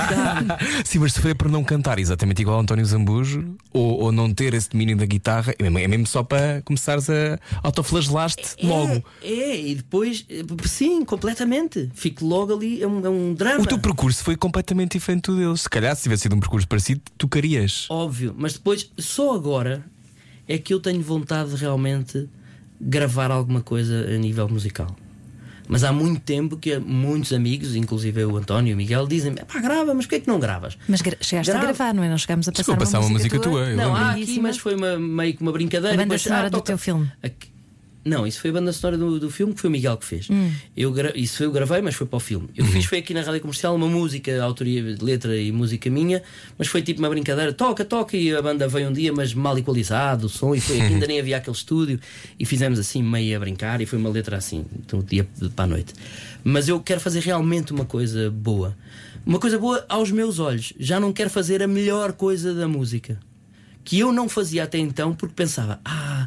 Sim, 0.82 1.01
mas 1.01 1.12
se 1.12 1.20
foi 1.20 1.34
por 1.34 1.51
não 1.51 1.62
cantar 1.62 1.99
exatamente 1.99 2.40
igual 2.40 2.57
ao 2.57 2.62
António 2.62 2.86
Zambujo 2.86 3.55
ou, 3.70 4.05
ou 4.05 4.12
não 4.12 4.32
ter 4.32 4.55
esse 4.55 4.70
domínio 4.70 4.97
da 4.97 5.05
guitarra, 5.05 5.55
é 5.59 5.70
mesmo, 5.70 6.03
é 6.03 6.07
só 6.07 6.22
para 6.22 6.62
começares 6.62 7.11
a 7.11 7.38
autoflagelar-te 7.62 8.57
logo. 8.66 9.05
É, 9.22 9.28
é, 9.28 9.61
e 9.61 9.74
depois, 9.74 10.26
sim, 10.64 11.05
completamente. 11.05 11.90
Fico 11.95 12.24
logo 12.24 12.55
ali, 12.55 12.82
é 12.82 12.88
um, 12.88 13.05
é 13.05 13.11
um 13.11 13.34
drama. 13.34 13.61
O 13.61 13.66
teu 13.66 13.78
percurso 13.78 14.24
foi 14.24 14.36
completamente 14.36 14.92
diferente 14.92 15.30
do 15.30 15.36
deles. 15.36 15.61
Se 15.61 15.68
calhar, 15.68 15.95
se 15.95 16.05
tivesse 16.05 16.22
sido 16.22 16.34
um 16.34 16.40
percurso 16.40 16.66
parecido, 16.66 17.03
tu 17.18 17.28
querias. 17.28 17.86
Óbvio, 17.90 18.34
mas 18.38 18.55
depois, 18.55 18.90
só 18.97 19.34
agora 19.34 19.84
é 20.49 20.57
que 20.57 20.72
eu 20.72 20.80
tenho 20.80 21.03
vontade 21.03 21.51
de 21.51 21.57
realmente 21.57 22.26
gravar 22.80 23.30
alguma 23.30 23.61
coisa 23.61 24.07
a 24.09 24.16
nível 24.16 24.49
musical. 24.49 24.97
Mas 25.66 25.82
há 25.82 25.92
muito 25.92 26.20
tempo 26.20 26.56
que 26.56 26.78
muitos 26.78 27.32
amigos, 27.32 27.74
inclusive 27.74 28.24
o 28.24 28.36
António 28.36 28.72
e 28.72 28.74
o 28.74 28.76
Miguel, 28.76 29.06
dizem: 29.06 29.34
pá, 29.34 29.60
grava, 29.60 29.94
mas 29.94 30.04
porquê 30.04 30.16
é 30.16 30.20
que 30.20 30.28
não 30.28 30.38
gravas? 30.38 30.76
Mas 30.86 31.00
gra- 31.00 31.16
chegaste 31.20 31.50
Grava. 31.50 31.64
a 31.68 31.72
gravar, 31.72 31.94
não 31.94 32.02
é? 32.04 32.08
Nós 32.10 32.20
chegámos 32.20 32.46
a 32.48 32.52
passar, 32.52 32.62
Chegou 32.64 32.74
a 32.74 32.78
passar 32.78 33.00
uma 33.00 33.08
música 33.08 33.38
tua, 33.40 33.60
eu 33.70 33.76
Não, 33.76 33.94
há 33.96 34.10
aqui, 34.10 34.38
mas 34.40 34.58
foi 34.58 34.74
uma, 34.74 34.98
meio 34.98 35.34
que 35.34 35.42
uma 35.42 35.52
brincadeira. 35.52 35.94
A 35.94 35.96
banda 35.96 36.04
Depois, 36.04 36.22
sonora 36.22 36.50
do 36.50 36.58
toca- 36.58 36.66
teu 36.66 36.78
filme. 36.78 37.10
Aqui- 37.22 37.53
Não, 38.05 38.26
isso 38.26 38.40
foi 38.40 38.50
a 38.50 38.52
banda 38.52 38.72
sonora 38.72 38.98
do, 38.98 39.18
do 39.18 39.30
filme 39.30 39.55
que 39.55 39.61
foi 39.61 39.68
o 39.68 39.72
Miguel 39.72 39.96
que 39.96 40.05
fez. 40.05 40.28
Hum. 40.28 40.52
Eu 40.76 40.92
gra... 40.92 41.12
Isso 41.16 41.42
eu 41.42 41.50
gravei, 41.50 41.80
mas 41.80 41.94
foi 41.94 42.07
para 42.07 42.16
o 42.18 42.20
filme. 42.20 42.48
Eu 42.55 42.64
fiz 42.66 42.84
foi 42.84 42.98
aqui 42.98 43.14
na 43.14 43.22
rádio 43.22 43.40
comercial 43.40 43.74
uma 43.74 43.88
música, 43.88 44.42
autoria 44.42 44.94
de 44.94 45.02
letra 45.02 45.36
e 45.36 45.50
música 45.50 45.88
minha, 45.88 46.22
mas 46.59 46.68
foi 46.68 46.82
tipo 46.82 47.00
uma 47.00 47.09
brincadeira, 47.09 47.52
toca, 47.52 47.84
toca, 47.84 48.16
e 48.16 48.34
a 48.34 48.42
banda 48.42 48.68
veio 48.68 48.90
um 48.90 48.92
dia, 48.92 49.12
mas 49.12 49.32
mal 49.32 49.57
equalizado, 49.57 50.26
o 50.26 50.28
som, 50.28 50.55
e 50.55 50.61
foi 50.61 50.80
aqui, 50.82 50.92
ainda 50.92 51.07
nem 51.07 51.18
havia 51.18 51.38
aquele 51.38 51.57
estúdio, 51.57 51.98
e 52.38 52.44
fizemos 52.44 52.78
assim, 52.78 53.02
meio 53.02 53.36
a 53.36 53.40
brincar, 53.40 53.80
e 53.80 53.86
foi 53.86 53.98
uma 53.98 54.11
letra 54.11 54.36
assim, 54.36 54.66
do 54.86 55.02
dia 55.02 55.26
para 55.57 55.64
a 55.64 55.68
noite. 55.68 55.94
Mas 56.42 56.68
eu 56.68 56.78
quero 56.80 57.00
fazer 57.00 57.20
realmente 57.20 57.72
uma 57.72 57.86
coisa 57.86 58.30
boa. 58.30 58.76
Uma 59.24 59.38
coisa 59.38 59.59
boa 59.59 59.84
aos 59.88 60.11
meus 60.11 60.38
olhos. 60.38 60.74
Já 60.78 61.00
não 61.00 61.11
quero 61.11 61.30
fazer 61.30 61.62
a 61.62 61.66
melhor 61.66 62.12
coisa 62.12 62.52
da 62.52 62.68
música 62.68 63.18
que 63.84 63.98
eu 63.98 64.11
não 64.11 64.28
fazia 64.28 64.64
até 64.64 64.78
então 64.78 65.14
porque 65.14 65.34
pensava, 65.34 65.78
ah, 65.84 66.26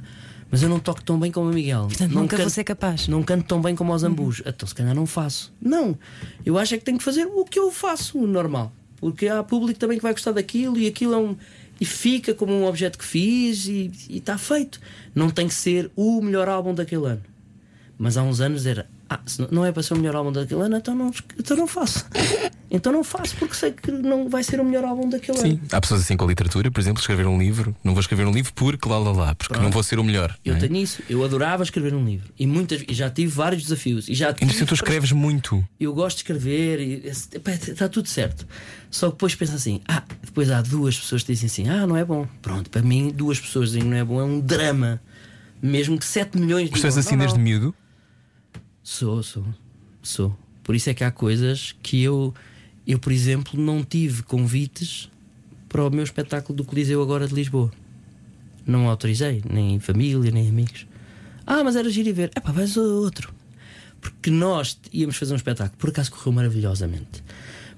mas 0.49 0.63
eu 0.63 0.69
não 0.69 0.79
toco 0.79 1.01
tão 1.03 1.19
bem 1.19 1.31
como 1.31 1.49
o 1.49 1.53
Miguel. 1.53 1.87
Portanto, 1.87 2.11
não 2.13 2.21
nunca 2.21 2.35
vou 2.37 2.45
canto- 2.45 2.53
ser 2.53 2.63
capaz. 2.63 3.07
Não 3.07 3.21
canto 3.23 3.45
tão 3.45 3.61
bem 3.61 3.75
como 3.75 3.93
os 3.93 4.01
Zambus. 4.01 4.41
Então, 4.45 4.67
se 4.67 4.73
calhar, 4.73 4.95
não 4.95 5.05
faço. 5.05 5.53
Não. 5.61 5.97
Eu 6.45 6.57
acho 6.57 6.75
é 6.75 6.77
que 6.77 6.83
tenho 6.85 6.97
que 6.97 7.03
fazer 7.03 7.25
o 7.25 7.43
que 7.45 7.59
eu 7.59 7.71
faço, 7.71 8.17
o 8.17 8.25
normal. 8.27 8.71
Porque 8.97 9.27
há 9.27 9.43
público 9.43 9.79
também 9.79 9.97
que 9.97 10.03
vai 10.03 10.13
gostar 10.13 10.31
daquilo 10.31 10.77
e 10.77 10.87
aquilo 10.87 11.13
é 11.13 11.17
um. 11.17 11.35
E 11.79 11.85
fica 11.85 12.33
como 12.33 12.53
um 12.53 12.65
objeto 12.65 12.97
que 12.97 13.05
fiz 13.05 13.67
e 13.67 13.91
está 14.09 14.37
feito. 14.37 14.79
Não 15.13 15.29
tem 15.29 15.47
que 15.47 15.53
ser 15.53 15.91
o 15.95 16.21
melhor 16.21 16.47
álbum 16.49 16.73
daquele 16.73 17.05
ano. 17.05 17.21
Mas 17.97 18.17
há 18.17 18.23
uns 18.23 18.39
anos 18.41 18.65
era. 18.65 18.89
Ah, 19.09 19.19
se 19.25 19.47
não- 19.51 19.63
é 19.65 19.71
para 19.71 19.81
ser 19.83 19.93
o 19.93 19.97
melhor 19.97 20.15
álbum 20.17 20.31
daquele 20.33 20.61
ano, 20.61 20.75
então 20.77 20.93
não, 20.93 21.11
então 21.39 21.55
não 21.55 21.65
faço. 21.67 22.05
Então 22.69 22.91
não 22.91 23.03
faço 23.03 23.35
porque 23.37 23.53
sei 23.53 23.71
que 23.71 23.89
não 23.89 24.27
vai 24.27 24.43
ser 24.43 24.59
o 24.59 24.65
melhor 24.65 24.83
álbum 24.83 25.07
daquele 25.07 25.37
Sim, 25.37 25.51
ano. 25.51 25.61
há 25.71 25.79
pessoas 25.79 26.01
assim 26.01 26.17
com 26.17 26.25
a 26.25 26.27
literatura, 26.27 26.69
por 26.69 26.81
exemplo, 26.81 26.99
escrever 26.99 27.25
um 27.25 27.39
livro. 27.39 27.73
Não 27.81 27.93
vou 27.93 28.01
escrever 28.01 28.27
um 28.27 28.31
livro 28.31 28.51
porque 28.53 28.89
lá 28.89 28.97
lá 28.99 29.11
lá, 29.13 29.35
porque 29.35 29.57
não 29.57 29.71
vou 29.71 29.81
ser 29.81 29.97
o 29.99 30.03
melhor. 30.03 30.37
Eu 30.43 30.55
é? 30.55 30.59
tenho 30.59 30.75
isso, 30.75 31.01
eu 31.09 31.23
adorava 31.23 31.63
escrever 31.63 31.93
um 31.93 32.03
livro 32.03 32.29
e 32.37 32.45
muitas 32.45 32.83
e 32.85 32.93
já 32.93 33.09
tive 33.09 33.31
vários 33.31 33.63
desafios 33.63 34.09
e 34.09 34.13
já 34.13 34.33
tive 34.33 34.51
Então 34.53 34.67
tu 34.67 34.73
escreves 34.73 35.13
muito. 35.13 35.65
eu 35.79 35.93
gosto 35.93 36.17
de 36.17 36.23
escrever 36.23 36.81
e 36.81 37.07
está 37.07 37.87
tudo 37.87 38.09
certo. 38.09 38.45
Só 38.91 39.07
que 39.07 39.13
depois 39.13 39.33
pensa 39.35 39.55
assim: 39.55 39.79
ah, 39.87 40.03
depois 40.21 40.51
há 40.51 40.61
duas 40.61 40.99
pessoas 40.99 41.23
que 41.23 41.31
dizem 41.31 41.47
assim: 41.47 41.69
ah, 41.69 41.87
não 41.87 41.95
é 41.95 42.03
bom. 42.03 42.27
Pronto, 42.41 42.69
para 42.69 42.81
mim, 42.81 43.13
duas 43.15 43.39
pessoas 43.39 43.67
dizem 43.69 43.83
que 43.83 43.87
não 43.87 43.97
é 43.97 44.03
bom, 44.03 44.19
é 44.19 44.23
um 44.25 44.39
drama. 44.41 45.01
Mesmo 45.61 45.97
que 45.97 46.05
7 46.05 46.37
milhões 46.37 46.63
és 46.69 46.71
digam, 46.71 46.89
assim 46.99 47.11
"Não, 47.11 47.19
desde 47.19 47.37
não." 47.37 47.43
miúdo. 47.43 47.75
Sou, 48.89 49.21
sou, 49.21 49.43
sou. 50.01 50.37
Por 50.63 50.73
isso 50.73 50.89
é 50.89 50.93
que 50.93 51.03
há 51.03 51.11
coisas 51.11 51.75
que 51.83 52.01
eu, 52.01 52.33
eu 52.87 52.97
por 52.97 53.11
exemplo, 53.11 53.59
não 53.59 53.83
tive 53.83 54.23
convites 54.23 55.11
para 55.67 55.85
o 55.85 55.91
meu 55.91 56.05
espetáculo 56.05 56.55
do 56.55 56.63
Coliseu 56.63 57.01
agora 57.01 57.27
de 57.27 57.35
Lisboa. 57.35 57.69
Não 58.65 58.87
autorizei, 58.87 59.43
nem 59.47 59.77
família, 59.81 60.31
nem 60.31 60.47
amigos. 60.47 60.87
Ah, 61.45 61.65
mas 61.65 61.75
era 61.75 61.89
giro 61.89 62.07
ir 62.07 62.13
ver. 62.13 62.31
É 62.33 62.39
pá, 62.39 62.53
vais 62.53 62.77
outro. 62.77 63.33
Porque 63.99 64.31
nós 64.31 64.79
íamos 64.93 65.17
fazer 65.17 65.33
um 65.33 65.37
espetáculo, 65.37 65.77
por 65.77 65.89
acaso 65.89 66.09
correu 66.09 66.31
maravilhosamente, 66.31 67.21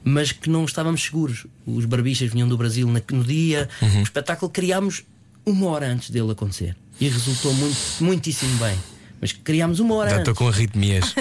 mas 0.04 0.32
que 0.32 0.48
não 0.48 0.64
estávamos 0.64 1.02
seguros. 1.02 1.48
Os 1.66 1.86
barbichas 1.86 2.32
vinham 2.32 2.48
do 2.48 2.56
Brasil 2.56 2.88
no 2.88 3.24
dia, 3.24 3.68
o 3.82 4.04
espetáculo 4.04 4.52
criámos 4.52 5.04
uma 5.44 5.70
hora 5.70 5.88
antes 5.88 6.12
dele 6.12 6.32
acontecer 6.32 6.78
e 7.02 7.10
resultou 7.10 7.52
muito, 7.56 7.80
muitíssimo 8.00 8.56
bem. 8.60 8.78
Mas 9.22 9.32
criámos 9.34 9.80
uma 9.80 9.96
hora 9.96 10.10
Já 10.12 10.18
estou 10.20 10.34
com 10.36 10.48
arritmias. 10.48 11.14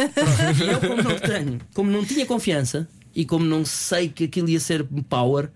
E 0.63 0.69
eu, 0.69 0.81
como 0.81 1.03
não 1.03 1.19
tenho, 1.19 1.61
como 1.75 1.91
não 1.91 2.05
tinha 2.05 2.25
confiança, 2.27 2.89
e 3.15 3.25
como 3.25 3.45
não 3.45 3.65
sei 3.65 4.09
que 4.09 4.25
aquilo 4.25 4.49
ia 4.49 4.61
ser 4.61 4.85
power, 5.09 5.51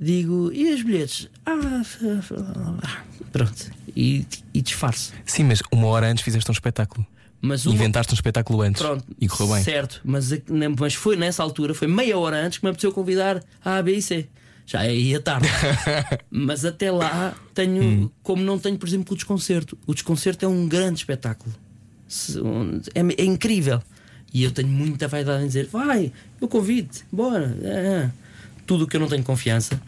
digo, 0.00 0.50
e 0.52 0.72
os 0.72 0.82
bilhetes? 0.82 1.28
Ah, 1.44 1.82
pronto. 3.32 3.70
E, 3.96 4.26
e 4.54 4.60
disfarço. 4.62 5.12
Sim, 5.24 5.44
mas 5.44 5.60
uma 5.72 5.86
hora 5.88 6.08
antes 6.08 6.22
fizeste 6.24 6.50
um 6.50 6.52
espetáculo. 6.52 7.06
Mas 7.40 7.66
uma- 7.66 7.74
Inventaste 7.74 8.12
um 8.12 8.16
espetáculo 8.16 8.62
antes. 8.62 8.82
Pronto, 8.82 9.04
E 9.20 9.28
correu 9.28 9.54
bem. 9.54 9.62
Certo, 9.64 10.00
mas, 10.04 10.30
mas 10.78 10.94
foi 10.94 11.16
nessa 11.16 11.42
altura, 11.42 11.72
foi 11.74 11.86
meia 11.88 12.18
hora 12.18 12.36
antes 12.44 12.58
que 12.58 12.64
me 12.64 12.70
apeteceu 12.70 12.92
convidar 12.92 13.42
a 13.64 13.76
A, 13.78 13.82
B 13.82 13.94
e 13.96 14.02
C. 14.02 14.28
Já 14.68 14.84
é 14.84 14.90
aí 14.90 15.14
a 15.14 15.20
tarde. 15.22 15.48
mas 16.30 16.62
até 16.66 16.92
lá 16.92 17.34
tenho, 17.54 17.82
Hum. 17.82 18.10
como 18.22 18.44
não 18.44 18.58
tenho, 18.58 18.76
por 18.76 18.86
exemplo, 18.86 19.14
o 19.14 19.16
desconcerto. 19.16 19.78
O 19.86 19.94
desconcerto 19.94 20.44
é 20.44 20.48
um 20.48 20.68
grande 20.68 20.98
espetáculo. 20.98 21.54
É, 22.94 23.22
é 23.22 23.24
incrível. 23.24 23.82
E 24.32 24.44
eu 24.44 24.50
tenho 24.50 24.68
muita 24.68 25.08
vaidade 25.08 25.42
em 25.42 25.46
dizer: 25.46 25.68
vai, 25.72 26.12
eu 26.38 26.46
convido, 26.46 26.90
bora. 27.10 27.56
É, 27.62 27.68
é. 27.68 28.10
Tudo 28.66 28.84
o 28.84 28.86
que 28.86 28.94
eu 28.96 29.00
não 29.00 29.08
tenho 29.08 29.24
confiança, 29.24 29.80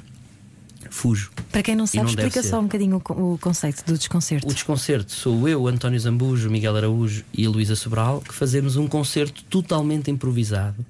fujo. 0.88 1.30
Para 1.52 1.62
quem 1.62 1.76
não 1.76 1.86
sabe, 1.86 1.98
não 2.04 2.08
explica 2.08 2.42
só 2.42 2.58
um 2.58 2.62
bocadinho 2.62 3.02
o, 3.06 3.34
o 3.34 3.38
conceito 3.38 3.84
do 3.84 3.98
desconcerto. 3.98 4.48
O 4.48 4.54
desconcerto 4.54 5.12
sou 5.12 5.46
eu, 5.46 5.66
António 5.66 6.00
Zambujo, 6.00 6.48
Miguel 6.48 6.74
Araújo 6.74 7.22
e 7.34 7.44
a 7.44 7.50
Luísa 7.50 7.76
Sobral 7.76 8.22
que 8.22 8.32
fazemos 8.32 8.76
um 8.76 8.86
concerto 8.88 9.44
totalmente 9.44 10.10
improvisado 10.10 10.86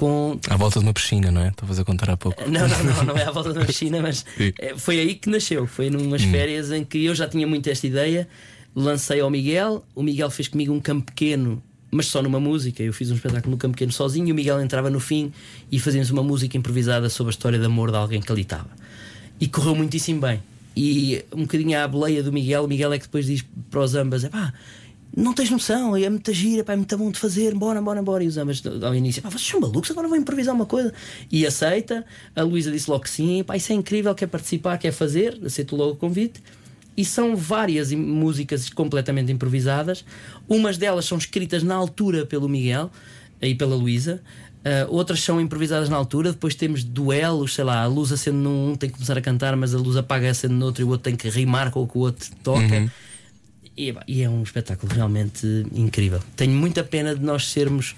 com. 0.00 0.40
À 0.48 0.56
volta 0.56 0.78
de 0.78 0.86
uma 0.86 0.94
piscina, 0.94 1.30
não 1.30 1.42
é? 1.42 1.48
Estavas 1.48 1.78
a 1.78 1.84
contar 1.84 2.08
há 2.08 2.16
pouco. 2.16 2.42
Não, 2.48 2.66
não, 2.66 2.84
não, 2.84 3.04
não 3.04 3.18
é 3.18 3.24
à 3.24 3.30
volta 3.30 3.52
da 3.52 3.62
piscina, 3.66 4.00
mas 4.00 4.24
é, 4.58 4.74
foi 4.74 4.98
aí 4.98 5.14
que 5.14 5.28
nasceu. 5.28 5.66
Foi 5.66 5.90
numas 5.90 6.22
férias 6.22 6.72
em 6.72 6.82
que 6.82 7.04
eu 7.04 7.14
já 7.14 7.28
tinha 7.28 7.46
muito 7.46 7.68
esta 7.68 7.86
ideia, 7.86 8.26
lancei 8.74 9.20
ao 9.20 9.28
Miguel, 9.28 9.84
o 9.94 10.02
Miguel 10.02 10.30
fez 10.30 10.48
comigo 10.48 10.72
um 10.72 10.80
campo 10.80 11.04
pequeno. 11.04 11.62
Mas 11.92 12.06
só 12.06 12.22
numa 12.22 12.40
música, 12.40 12.82
eu 12.82 12.92
fiz 12.92 13.10
um 13.10 13.16
espetáculo 13.16 13.50
no 13.50 13.58
campo 13.58 13.74
pequeno 13.74 13.92
sozinho 13.92 14.28
e 14.28 14.32
o 14.32 14.34
Miguel 14.34 14.60
entrava 14.62 14.88
no 14.88 15.00
fim 15.00 15.32
e 15.70 15.78
fazíamos 15.78 16.08
uma 16.10 16.22
música 16.22 16.56
improvisada 16.56 17.10
sobre 17.10 17.30
a 17.30 17.32
história 17.32 17.58
de 17.58 17.66
amor 17.66 17.90
de 17.90 17.96
alguém 17.96 18.20
que 18.20 18.30
ali 18.30 18.42
estava. 18.42 18.70
E 19.40 19.48
correu 19.48 19.74
muitíssimo 19.74 20.20
bem. 20.20 20.40
E 20.76 21.24
um 21.34 21.42
bocadinho 21.42 21.78
à 21.78 21.88
boleia 21.88 22.22
do 22.22 22.32
Miguel, 22.32 22.64
o 22.64 22.68
Miguel 22.68 22.92
é 22.92 22.98
que 22.98 23.06
depois 23.06 23.26
diz 23.26 23.44
para 23.70 23.80
os 23.80 23.96
ambas: 23.96 24.24
pá, 24.28 24.54
não 25.16 25.34
tens 25.34 25.50
noção, 25.50 25.96
é 25.96 26.08
muita 26.08 26.32
gira, 26.32 26.62
pá, 26.62 26.72
é 26.72 26.76
muito 26.76 26.96
bom 26.96 27.10
de 27.10 27.18
fazer, 27.18 27.54
bora, 27.54 27.82
bora, 27.82 28.02
bora. 28.02 28.22
E 28.22 28.26
os 28.26 28.36
ambas 28.36 28.62
ao 28.82 28.94
início: 28.94 29.22
pá, 29.22 29.28
vocês 29.28 29.46
são 29.46 29.60
malucos, 29.60 29.90
agora 29.90 30.08
vou 30.08 30.16
improvisar 30.16 30.54
uma 30.54 30.66
coisa. 30.66 30.92
E 31.30 31.46
aceita. 31.46 32.04
A 32.34 32.42
Luísa 32.42 32.70
disse 32.70 32.90
logo 32.90 33.02
que 33.02 33.10
sim, 33.10 33.42
pá, 33.44 33.56
isso 33.56 33.72
é 33.72 33.74
incrível, 33.74 34.14
quer 34.14 34.26
participar, 34.26 34.78
quer 34.78 34.92
fazer, 34.92 35.38
aceito 35.44 35.74
logo 35.76 35.92
o 35.92 35.96
convite. 35.96 36.42
E 36.96 37.04
são 37.04 37.34
várias 37.34 37.92
músicas 37.92 38.68
completamente 38.68 39.32
improvisadas. 39.32 40.04
Umas 40.48 40.76
delas 40.76 41.06
são 41.06 41.16
escritas 41.16 41.62
na 41.62 41.74
altura 41.74 42.26
pelo 42.26 42.48
Miguel 42.48 42.90
e 43.40 43.54
pela 43.54 43.74
Luísa. 43.74 44.20
Ah, 44.64 44.86
outras 44.90 45.22
são 45.22 45.40
improvisadas 45.40 45.88
na 45.88 45.96
altura. 45.96 46.32
Depois 46.32 46.54
temos 46.54 46.84
duelos, 46.84 47.54
sei 47.54 47.64
lá, 47.64 47.82
a 47.82 47.86
luz 47.86 48.12
acende 48.12 48.36
num, 48.36 48.76
tem 48.76 48.88
que 48.90 48.96
começar 48.96 49.16
a 49.16 49.20
cantar, 49.20 49.56
mas 49.56 49.74
a 49.74 49.78
luz 49.78 49.96
apaga 49.96 50.30
acende 50.30 50.54
no 50.54 50.66
outro 50.66 50.82
e 50.82 50.84
o 50.84 50.88
outro 50.88 51.04
tem 51.04 51.16
que 51.16 51.28
rimar 51.28 51.70
com 51.70 51.82
o 51.82 51.88
que 51.88 51.96
o 51.96 52.02
outro 52.02 52.28
toca. 52.42 52.92
E, 53.76 53.94
e 54.06 54.22
é 54.22 54.28
um 54.28 54.42
espetáculo 54.42 54.92
realmente 54.92 55.46
incrível. 55.72 56.20
Tenho 56.36 56.52
muita 56.52 56.84
pena 56.84 57.14
de 57.14 57.22
nós 57.22 57.48
sermos 57.48 57.94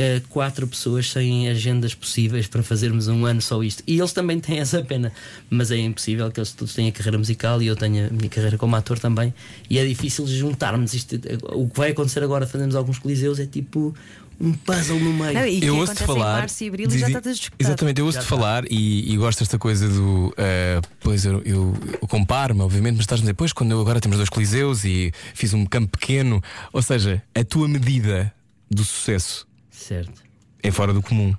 eh, 0.00 0.22
quatro 0.28 0.64
pessoas 0.68 1.10
sem 1.10 1.48
agendas 1.48 1.92
possíveis 1.92 2.46
para 2.46 2.62
fazermos 2.62 3.08
um 3.08 3.26
ano 3.26 3.42
só 3.42 3.60
isto. 3.64 3.82
E 3.84 3.98
eles 3.98 4.12
também 4.12 4.38
têm 4.38 4.60
essa 4.60 4.80
pena, 4.80 5.12
mas 5.50 5.72
é 5.72 5.76
impossível 5.76 6.30
que 6.30 6.38
eles 6.38 6.52
todos 6.52 6.72
tenham 6.72 6.90
a 6.90 6.92
carreira 6.92 7.18
musical 7.18 7.60
e 7.60 7.66
eu 7.66 7.74
tenho 7.74 8.06
a 8.06 8.10
minha 8.10 8.28
carreira 8.28 8.56
como 8.56 8.76
ator 8.76 9.00
também. 9.00 9.34
E 9.68 9.76
é 9.76 9.84
difícil 9.84 10.24
juntarmos 10.28 10.94
isto. 10.94 11.16
O 11.52 11.68
que 11.68 11.76
vai 11.76 11.90
acontecer 11.90 12.22
agora, 12.22 12.46
fazemos 12.46 12.76
alguns 12.76 13.00
coliseus, 13.00 13.40
é 13.40 13.46
tipo 13.46 13.92
um 14.40 14.52
puzzle 14.52 15.00
no 15.00 15.12
meio. 15.12 15.34
Não, 15.34 15.46
e 15.46 15.64
eu 15.64 15.76
ouço-te 15.76 16.04
falar. 16.04 16.40
março 16.40 16.62
e 16.64 16.68
abril 16.68 16.88
e 16.88 16.98
já 16.98 17.06
diz- 17.20 17.38
esgotado. 17.38 17.56
Exatamente, 17.58 18.00
eu 18.00 18.06
ouço-te 18.06 18.24
falar 18.24 18.64
e, 18.70 19.12
e 19.12 19.16
gosto 19.16 19.40
desta 19.40 19.58
coisa 19.58 19.88
do. 19.88 20.32
eh, 20.36 20.80
pois 21.00 21.24
eu, 21.24 21.42
eu, 21.44 21.74
eu 22.00 22.06
comparo-me, 22.08 22.60
obviamente, 22.60 22.94
mas 22.96 23.02
estás 23.04 23.20
a 23.20 23.22
dizer, 23.22 23.34
pois 23.34 23.52
quando 23.52 23.72
eu 23.72 23.80
agora 23.80 24.00
temos 24.00 24.16
dois 24.16 24.28
coliseus 24.28 24.84
e 24.84 25.12
fiz 25.34 25.52
um 25.54 25.64
campo 25.66 25.98
pequeno, 25.98 26.42
ou 26.72 26.80
seja, 26.82 27.22
a 27.34 27.42
tua 27.44 27.66
medida 27.68 28.32
do 28.70 28.84
sucesso 28.84 29.46
Certo. 29.70 30.22
é 30.62 30.70
fora 30.70 30.92
do 30.92 31.02
comum, 31.02 31.34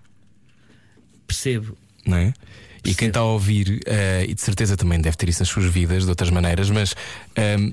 Percebo. 1.28 1.78
não 2.06 2.18
é? 2.18 2.34
E 2.84 2.95
quem 2.95 3.10
está 3.10 3.20
a 3.20 3.24
ouvir, 3.26 3.82
eh, 3.86 4.26
e 4.28 4.34
de 4.34 4.41
certeza 4.41 4.76
também 4.78 5.00
deve 5.02 5.16
ter 5.18 5.28
isso 5.30 5.41
nas 5.41 5.50
suas 5.50 5.66
vidas 5.72 6.04
de 6.04 6.10
outras 6.10 6.30
maneiras, 6.30 6.70
mas 6.70 6.95
ehm, 7.36 7.72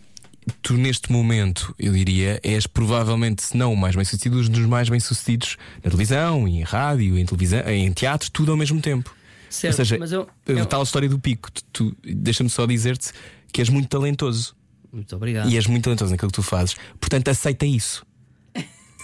tu 0.63 0.75
neste 0.75 1.11
momento, 1.11 1.75
eu 1.79 1.93
diria, 1.93 2.41
és 2.43 2.67
provavelmente, 2.67 3.43
se 3.43 3.57
não 3.57 3.73
o 3.73 3.77
mais 3.77 3.95
bem 3.97 4.05
sucedido, 4.05 4.39
um 4.39 4.43
dos 4.49 4.67
mais 4.67 4.89
bem 4.89 5.01
sucedidos 5.01 5.57
na 5.77 5.91
televisão, 5.91 6.47
em 6.47 6.63
rádio, 6.63 7.19
em 7.19 7.25
televisão, 7.27 7.61
em 7.69 7.93
teatro, 7.93 8.31
tudo 8.31 8.51
ao 8.53 8.57
mesmo 8.57 8.81
tempo. 8.81 9.15
Certo, 9.51 9.73
Ou 9.75 9.77
seja, 9.77 9.99
mas 9.99 10.13
eu- 10.13 10.29
eu- 10.47 10.67
tal 10.67 10.83
história 10.83 11.09
do 11.09 11.19
pico, 11.19 11.51
tu, 11.53 11.63
tu- 11.73 11.97
deixa-me 12.05 12.51
só 12.51 12.67
dizer-te 12.67 13.13
que 13.53 13.61
és 13.61 13.69
muito 13.69 13.89
talentoso 13.89 14.55
Muito 14.93 15.15
obrigado. 15.17 15.49
e 15.51 15.57
és 15.57 15.67
muito 15.67 15.85
talentoso 15.85 16.11
naquilo 16.11 16.31
que 16.31 16.35
tu 16.37 16.43
fazes, 16.43 16.75
portanto 17.01 17.29
aceita 17.29 17.65
isso. 17.65 18.05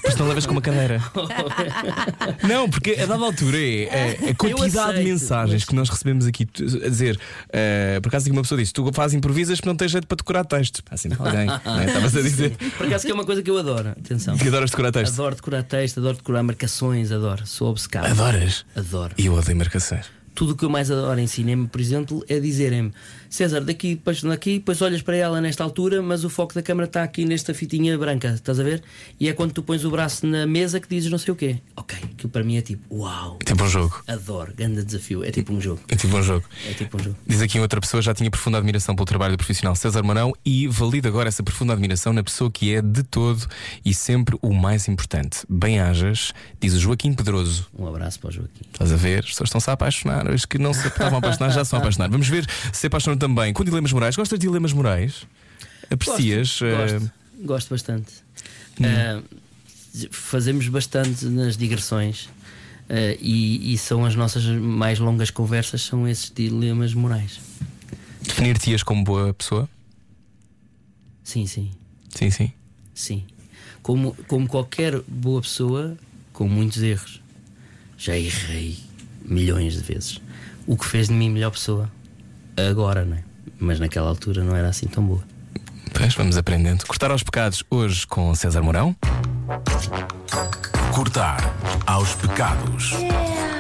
Pois 0.03 0.17
não 0.17 0.27
levas 0.29 0.47
com 0.47 0.53
uma 0.53 0.61
cadeira. 0.61 1.01
não, 2.47 2.69
porque 2.69 2.93
a 2.93 3.07
dada 3.07 3.25
altura 3.25 3.57
é, 3.59 3.83
é 3.85 4.31
a 4.31 4.35
quantidade 4.35 4.71
de 4.73 4.79
aceito, 4.79 5.09
mensagens 5.09 5.53
mas- 5.61 5.65
que 5.65 5.75
nós 5.75 5.89
recebemos 5.89 6.27
aqui 6.27 6.45
tu- 6.45 6.65
a 6.65 6.89
dizer. 6.89 7.19
eh, 7.53 8.01
por 8.03 8.09
acaso, 8.09 8.31
uma 8.33 8.43
pessoa 8.43 8.61
disse: 8.61 8.73
Tu 8.73 8.93
fazes 8.93 9.15
improvisas 9.17 9.59
porque 9.59 9.69
não 9.69 9.77
tens 9.77 9.91
jeito 9.91 10.07
para 10.07 10.17
decorar 10.17 10.45
texto. 10.45 10.83
Assim, 10.91 11.09
alguém. 11.19 11.47
não 11.47 11.81
é? 11.81 11.87
Estavas 11.87 12.17
a 12.17 12.23
dizer 12.23 12.57
Por 12.77 12.87
acaso 12.87 13.05
que 13.07 13.11
é 13.13 13.15
uma 13.15 13.25
coisa 13.25 13.43
que 13.43 13.51
eu 13.51 13.59
adoro. 13.59 13.91
Atenção. 13.91 14.37
que 14.37 14.49
adoras 14.49 14.71
decorar 14.71 14.93
texto. 14.93 15.13
Adoro 15.15 15.35
decorar 15.37 15.63
texto, 15.63 15.99
adoro 15.99 16.17
decorar 16.17 16.43
marcações, 16.43 17.13
adoro. 17.13 17.47
Sou 17.47 17.71
obcecado. 17.71 18.07
Adoras? 18.07 18.65
Adoro. 18.75 19.15
E 19.17 19.27
eu 19.27 19.35
odeio 19.35 19.57
marcações. 19.57 20.07
Tudo 20.35 20.53
o 20.55 20.57
que 20.57 20.65
eu 20.65 20.71
mais 20.71 20.91
adoro 20.91 21.21
em 21.21 21.27
cinema, 21.27 21.69
por 21.69 21.81
exemplo, 21.81 22.25
é 22.29 22.41
dizerem-me 22.41 22.91
César, 23.33 23.63
daqui, 23.63 23.95
depois 23.95 24.23
daqui, 24.23 24.59
depois 24.59 24.83
olhas 24.83 25.01
para 25.01 25.17
ela 25.17 25.41
nesta 25.41 25.65
altura, 25.65 26.03
mas 26.03 26.23
o 26.23 26.29
foco 26.29 26.53
da 26.55 26.61
câmara 26.63 26.87
está 26.87 27.03
aqui 27.03 27.25
nesta 27.25 27.55
fitinha 27.55 27.97
branca, 27.97 28.29
estás 28.29 28.61
a 28.61 28.63
ver? 28.63 28.83
E 29.19 29.27
é 29.27 29.33
quando 29.33 29.53
tu 29.53 29.63
pões 29.63 29.87
o 29.87 29.91
braço 29.91 30.27
na 30.27 30.47
mesa 30.47 30.79
que 30.79 30.87
dizes 30.87 31.11
não 31.11 31.17
sei 31.17 31.33
o 31.33 31.37
quê. 31.37 31.57
Ok, 31.75 31.99
aquilo 32.13 32.29
para 32.29 32.45
mim 32.45 32.59
é 32.59 32.61
tipo, 32.61 32.95
uau, 32.95 33.39
É 33.41 33.45
tipo 33.45 33.65
um 33.65 33.69
jogo. 33.69 34.03
adoro, 34.07 34.53
grande 34.55 34.85
desafio. 34.85 35.25
É 35.25 35.31
tipo 35.31 35.51
um 35.51 35.59
jogo. 35.63 35.81
É 35.89 35.97
tipo 35.97 36.15
um 36.15 36.23
jogo. 36.23 36.45
É 36.69 36.75
tipo 36.75 36.99
um 37.01 37.03
jogo. 37.03 37.17
Diz 37.27 37.41
aqui 37.41 37.59
outra 37.59 37.81
pessoa, 37.81 38.03
já 38.03 38.13
tinha 38.13 38.31
profunda 38.31 38.59
admiração 38.59 38.95
pelo 38.95 39.07
trabalho 39.07 39.33
do 39.33 39.39
profissional 39.39 39.75
César 39.75 40.03
Marão 40.03 40.35
e 40.45 40.69
valida 40.69 41.09
agora 41.09 41.29
essa 41.29 41.43
profunda 41.43 41.73
admiração 41.73 42.13
na 42.13 42.23
pessoa 42.23 42.51
que 42.51 42.75
é 42.75 42.83
de 42.83 43.03
todo 43.03 43.47
e 43.83 43.95
sempre 43.95 44.37
o 44.43 44.53
mais 44.53 44.89
importante. 44.89 45.39
Bem-ajas, 45.49 46.35
diz 46.61 46.75
o 46.75 46.79
Joaquim 46.79 47.15
Pedroso. 47.15 47.67
Um 47.79 47.87
abraço 47.87 48.21
para 48.21 48.29
o 48.29 48.33
Joaquim. 48.33 48.61
Estás 48.71 48.93
a 48.93 48.97
ver? 48.97 49.21
As 49.21 49.31
pessoas 49.31 49.49
estão-se 49.49 49.71
a 49.71 49.73
apaixonar. 49.73 50.29
Os 50.31 50.45
que 50.45 50.59
não 50.59 50.75
se 50.75 50.87
estavam 50.87 51.15
a 51.15 51.19
apaixonar 51.19 51.49
já 51.49 51.65
se 51.65 51.69
estão 51.69 51.79
a 51.79 51.83
apaixonar. 51.83 52.11
Vamos 52.11 52.29
ver 52.29 52.47
se 52.71 52.87
apaixonam 52.87 53.17
também 53.23 53.53
com 53.53 53.63
dilemas 53.63 53.93
morais. 53.93 54.17
Gostas 54.17 54.37
de 54.37 54.49
dilemas 54.49 54.73
morais? 54.73 55.25
Aprecias? 55.89 56.59
Gosto, 56.59 56.65
eh, 56.65 56.99
gosto, 56.99 57.13
gosto 57.45 57.71
bastante. 57.71 58.13
Ah, 58.83 59.23
fazemos 60.11 60.67
bastante 60.67 61.27
nas 61.27 61.57
digressões 61.57 62.29
ah, 62.91 63.17
e, 63.21 63.73
e 63.73 63.79
são 63.79 64.05
as 64.05 64.17
nossas 64.17 64.45
mais 64.45 64.99
longas 64.99 65.31
conversas, 65.31 65.83
são 65.83 66.09
esses 66.09 66.33
dilemas 66.35 66.95
morais. 66.95 67.41
Definir-te-ias 68.23 68.83
como 68.83 69.05
boa 69.05 69.33
pessoa? 69.33 69.69
Sim, 71.23 71.47
sim, 71.47 71.71
Sim, 72.11 72.31
sim. 72.31 72.53
sim. 72.93 73.25
Como, 73.83 74.17
como 74.27 74.49
qualquer 74.49 75.01
boa 75.07 75.41
pessoa, 75.41 75.97
com 76.33 76.49
muitos 76.49 76.83
erros, 76.83 77.21
já 77.97 78.19
errei 78.19 78.79
milhões 79.25 79.75
de 79.75 79.81
vezes. 79.81 80.21
O 80.67 80.77
que 80.77 80.85
fez 80.87 81.07
de 81.07 81.15
mim 81.15 81.31
melhor 81.31 81.53
pessoa 81.53 81.89
agora, 82.57 83.05
não 83.05 83.17
é? 83.17 83.23
Mas 83.59 83.79
naquela 83.79 84.09
altura 84.09 84.43
não 84.43 84.57
era 84.57 84.69
assim 84.69 84.87
tão 84.87 85.05
boa. 85.05 85.23
Pois, 85.95 86.15
vamos 86.15 86.37
aprendendo. 86.37 86.85
Cortar 86.87 87.11
aos 87.11 87.23
pecados 87.23 87.63
hoje 87.71 88.07
com 88.07 88.35
César 88.35 88.63
Mourão. 88.63 88.97
Cortar 90.93 91.55
aos 91.87 92.15
pecados. 92.15 92.93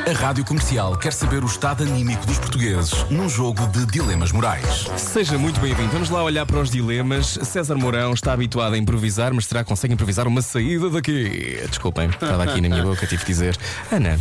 A 0.08 0.12
Rádio 0.12 0.44
Comercial 0.44 0.96
quer 0.96 1.12
saber 1.12 1.44
o 1.44 1.46
estado 1.46 1.84
anímico 1.84 2.26
dos 2.26 2.38
portugueses 2.38 3.08
num 3.08 3.28
jogo 3.28 3.64
de 3.68 3.86
dilemas 3.86 4.32
morais. 4.32 4.86
Seja 4.96 5.38
muito 5.38 5.60
bem-vindo. 5.60 5.90
Vamos 5.92 6.10
lá 6.10 6.24
olhar 6.24 6.44
para 6.44 6.58
os 6.58 6.70
dilemas. 6.70 7.38
César 7.44 7.76
Mourão 7.76 8.12
está 8.12 8.32
habituado 8.32 8.74
a 8.74 8.78
improvisar, 8.78 9.32
mas 9.32 9.46
será 9.46 9.62
que 9.62 9.68
consegue 9.68 9.94
improvisar 9.94 10.26
uma 10.26 10.42
saída 10.42 10.90
daqui? 10.90 11.60
Desculpem, 11.68 12.08
estava 12.08 12.42
aqui 12.42 12.60
na 12.60 12.68
minha 12.68 12.82
boca, 12.82 13.06
tive 13.06 13.24
que 13.24 13.30
dizer. 13.30 13.56
Ana, 13.92 14.18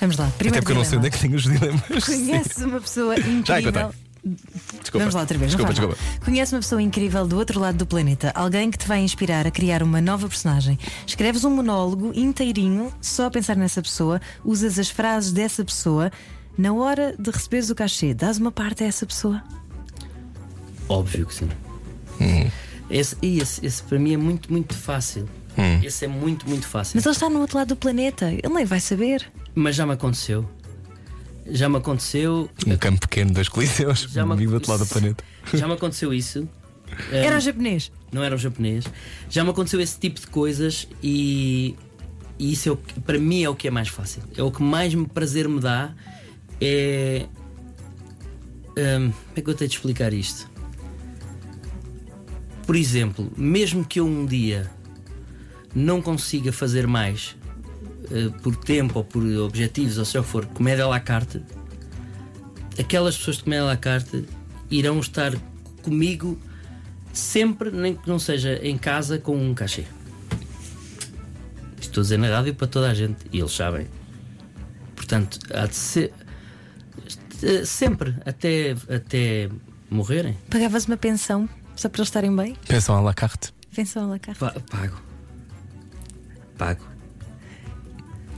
Vamos 0.00 0.16
lá. 0.16 0.26
até 0.26 0.38
Primeiro 0.38 0.62
porque 0.62 0.72
eu 0.72 0.76
não 0.76 0.84
sei 0.84 0.98
onde 0.98 1.06
é 1.06 1.10
que 1.10 1.18
tenho 1.18 1.36
os 1.36 1.42
dilemas. 1.42 1.82
Conheces 2.04 2.58
uma 2.58 2.80
pessoa 2.80 3.16
Já 3.16 3.60
incrível. 3.60 3.92
Desculpa. 4.24 4.98
Vamos 4.98 5.14
lá 5.14 5.20
outra 5.20 5.36
vez. 5.36 5.50
Desculpa, 5.50 5.72
desculpa. 5.72 5.98
Conhece 6.24 6.54
uma 6.54 6.60
pessoa 6.60 6.80
incrível 6.80 7.26
do 7.26 7.36
outro 7.36 7.60
lado 7.60 7.76
do 7.76 7.86
planeta, 7.86 8.32
alguém 8.34 8.70
que 8.70 8.78
te 8.78 8.88
vai 8.88 9.00
inspirar 9.00 9.46
a 9.46 9.50
criar 9.50 9.82
uma 9.82 10.00
nova 10.00 10.26
personagem. 10.28 10.78
Escreves 11.06 11.44
um 11.44 11.50
monólogo 11.50 12.10
inteirinho 12.14 12.90
só 13.02 13.26
a 13.26 13.30
pensar 13.30 13.54
nessa 13.54 13.82
pessoa, 13.82 14.20
usas 14.42 14.78
as 14.78 14.88
frases 14.88 15.30
dessa 15.30 15.62
pessoa. 15.62 16.10
Na 16.56 16.72
hora 16.72 17.14
de 17.18 17.30
receberes 17.30 17.68
o 17.68 17.74
cachê, 17.74 18.14
dás 18.14 18.38
uma 18.38 18.50
parte 18.50 18.82
a 18.82 18.86
essa 18.86 19.04
pessoa? 19.04 19.42
Óbvio 20.88 21.26
que 21.26 21.34
sim. 21.34 21.48
Hum. 22.20 22.50
Esse, 22.88 23.16
e 23.20 23.40
esse, 23.40 23.64
esse 23.64 23.82
para 23.82 23.98
mim 23.98 24.14
é 24.14 24.16
muito, 24.16 24.50
muito 24.50 24.74
fácil. 24.74 25.28
Hum. 25.56 25.80
Esse 25.82 26.04
é 26.04 26.08
muito, 26.08 26.48
muito 26.48 26.66
fácil. 26.66 26.96
Mas 26.96 27.06
ele 27.06 27.14
está 27.14 27.30
no 27.30 27.40
outro 27.40 27.56
lado 27.58 27.68
do 27.68 27.76
planeta, 27.76 28.32
ele 28.32 28.48
nem 28.52 28.64
vai 28.64 28.80
saber. 28.80 29.30
Mas 29.54 29.76
já 29.76 29.86
me 29.86 29.92
aconteceu. 29.92 30.48
Já 31.46 31.68
me 31.68 31.76
aconteceu. 31.76 32.50
Um 32.66 32.76
campo 32.76 33.00
pequeno, 33.00 33.32
dois 33.32 33.48
coliseus, 33.48 34.08
Já 34.10 34.24
me- 34.26 34.34
vivo 34.36 34.52
do 34.52 34.54
outro 34.54 34.70
lado 34.72 34.84
do 34.84 34.88
planeta. 34.88 35.22
Já 35.54 35.66
me 35.68 35.74
aconteceu 35.74 36.12
isso. 36.12 36.48
Era 37.10 37.36
o 37.38 37.40
japonês. 37.40 37.90
não 38.12 38.22
era 38.22 38.34
o 38.34 38.38
japonês. 38.38 38.84
Já 39.28 39.42
me 39.44 39.50
aconteceu 39.50 39.80
esse 39.80 39.98
tipo 39.98 40.20
de 40.20 40.26
coisas 40.28 40.86
e, 41.02 41.74
e 42.38 42.52
isso 42.52 42.68
é 42.68 42.72
o 42.72 42.76
que, 42.76 43.00
para 43.00 43.18
mim 43.18 43.42
é 43.42 43.48
o 43.48 43.54
que 43.54 43.66
é 43.68 43.70
mais 43.70 43.88
fácil. 43.88 44.22
É 44.36 44.42
o 44.42 44.50
que 44.50 44.62
mais 44.62 44.94
me 44.94 45.06
prazer 45.06 45.48
me 45.48 45.60
dá. 45.60 45.92
É. 46.60 47.26
hum, 48.78 49.10
como 49.10 49.14
é 49.36 49.40
que 49.40 49.50
eu 49.50 49.54
tenho 49.54 49.68
de 49.68 49.76
explicar 49.76 50.12
isto? 50.12 50.48
Por 52.66 52.76
exemplo, 52.76 53.30
mesmo 53.36 53.84
que 53.84 54.00
eu 54.00 54.06
um 54.06 54.24
dia 54.24 54.70
não 55.74 56.00
consiga 56.02 56.52
fazer 56.52 56.86
mais 56.86 57.36
eh, 58.10 58.28
por 58.42 58.54
tempo 58.56 58.98
ou 58.98 59.04
por 59.04 59.24
objetivos, 59.38 59.98
ou 59.98 60.04
seja 60.04 60.20
o 60.20 60.24
que 60.24 60.28
for, 60.30 60.46
comédia 60.46 60.84
à 60.84 60.88
la 60.88 61.00
carte, 61.00 61.42
aquelas 62.78 63.16
pessoas 63.16 63.38
de 63.38 63.44
comédia 63.44 63.64
à 63.64 63.66
la 63.68 63.76
carte 63.76 64.24
irão 64.70 64.98
estar 65.00 65.32
comigo 65.82 66.38
sempre, 67.12 67.70
nem 67.70 67.94
que 67.94 68.08
não 68.08 68.18
seja 68.18 68.58
em 68.62 68.76
casa, 68.78 69.18
com 69.18 69.36
um 69.36 69.54
cachê. 69.54 69.84
Estou 71.80 72.00
a 72.00 72.02
dizer 72.02 72.18
na 72.18 72.28
rádio 72.28 72.54
para 72.54 72.66
toda 72.66 72.90
a 72.90 72.94
gente 72.94 73.18
e 73.32 73.38
eles 73.38 73.52
sabem. 73.52 73.86
Portanto, 74.96 75.38
há 75.52 75.66
de 75.66 75.76
ser 75.76 76.12
eh, 77.42 77.64
sempre, 77.64 78.14
até, 78.24 78.72
até 78.88 79.48
morrerem, 79.90 80.36
Pagavas 80.50 80.86
uma 80.86 80.96
pensão 80.96 81.48
só 81.76 81.88
para 81.88 81.98
eles 82.00 82.08
estarem 82.08 82.34
bem? 82.34 82.56
Pensam 82.66 82.96
à 82.96 83.00
la 83.00 83.12
carte. 83.14 83.52
Pensão 83.74 84.08
lá 84.08 84.18
cá. 84.18 84.34
pa- 84.38 84.54
pago. 84.70 84.96
Pago. 86.56 86.84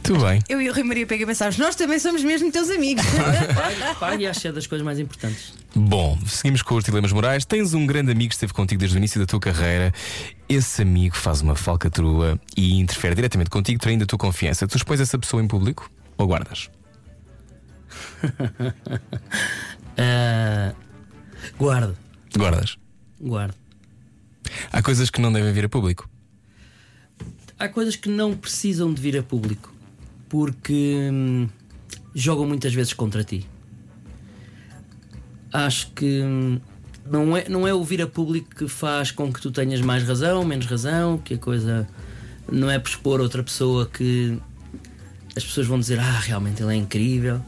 Tudo 0.02 0.24
bem. 0.24 0.40
Eu 0.48 0.62
e 0.62 0.70
o 0.70 0.72
Rui 0.72 0.84
Maria 0.84 1.05
Pega 1.05 1.26
pensávamos, 1.26 1.59
nós 1.59 1.74
também 1.74 1.98
somos 1.98 2.22
mesmo 2.22 2.51
teus 2.52 2.70
amigos. 2.70 3.05
Pago, 3.55 3.94
pago 3.98 4.22
e 4.22 4.26
acho 4.28 4.40
que 4.40 4.48
é 4.48 4.52
das 4.52 4.66
coisas 4.66 4.84
mais 4.84 5.01
importantes. 5.01 5.52
Bom, 5.74 6.16
seguimos 6.26 6.62
com 6.62 6.76
os 6.76 6.84
dilemas 6.84 7.10
morais. 7.12 7.44
Tens 7.44 7.74
um 7.74 7.84
grande 7.84 8.12
amigo 8.12 8.28
que 8.28 8.34
esteve 8.36 8.52
contigo 8.52 8.78
desde 8.78 8.97
o 8.97 8.98
início 8.98 9.18
da 9.20 9.26
tua 9.26 9.40
carreira. 9.40 9.93
Esse 10.48 10.82
amigo 10.82 11.16
faz 11.16 11.40
uma 11.43 11.56
falcatrua 11.56 12.38
e 12.56 12.78
interfere 12.78 13.16
diretamente 13.16 13.51
contigo, 13.51 13.80
traindo 13.80 14.05
a 14.05 14.06
tua 14.06 14.18
confiança. 14.18 14.66
Tu 14.68 14.76
expões 14.76 15.01
essa 15.01 15.18
pessoa 15.18 15.43
em 15.43 15.48
público 15.48 15.90
ou 16.16 16.26
guardas? 16.28 16.70
Ah, 19.98 20.72
guardo, 21.59 21.97
Guardas. 22.36 22.76
guardo. 23.20 23.55
Há 24.72 24.82
coisas 24.82 25.10
que 25.10 25.20
não 25.20 25.32
devem 25.32 25.52
vir 25.52 25.64
a 25.64 25.68
público. 25.68 26.09
Há 27.59 27.69
coisas 27.69 27.97
que 27.97 28.09
não 28.09 28.37
precisam 28.37 28.93
de 28.93 29.01
vir 29.01 29.16
a 29.19 29.23
público 29.23 29.73
porque 30.28 31.09
hum, 31.12 31.49
jogam 32.15 32.47
muitas 32.47 32.74
vezes 32.74 32.93
contra 32.93 33.23
ti. 33.24 33.47
Acho 35.53 35.91
que 35.93 36.23
hum, 36.23 36.61
não 37.11 37.37
é, 37.37 37.49
não 37.49 37.66
é 37.66 37.73
o 37.73 37.83
vir 37.85 38.03
a 38.03 38.07
público 38.07 38.55
que 38.55 38.69
faz 38.69 39.11
com 39.11 39.33
que 39.33 39.41
tu 39.41 39.51
tenhas 39.51 39.81
mais 39.81 40.03
razão, 40.03 40.45
menos 40.45 40.66
razão, 40.66 41.19
que 41.19 41.35
a 41.35 41.39
coisa 41.39 41.89
não 42.51 42.70
é 42.70 42.78
por 42.78 42.89
expor 42.89 43.20
outra 43.20 43.43
pessoa 43.43 43.87
que 43.87 44.39
as 45.37 45.45
pessoas 45.45 45.66
vão 45.66 45.78
dizer 45.78 45.99
ah, 45.99 46.19
realmente 46.20 46.62
ele 46.62 46.73
é 46.73 46.77
incrível. 46.77 47.41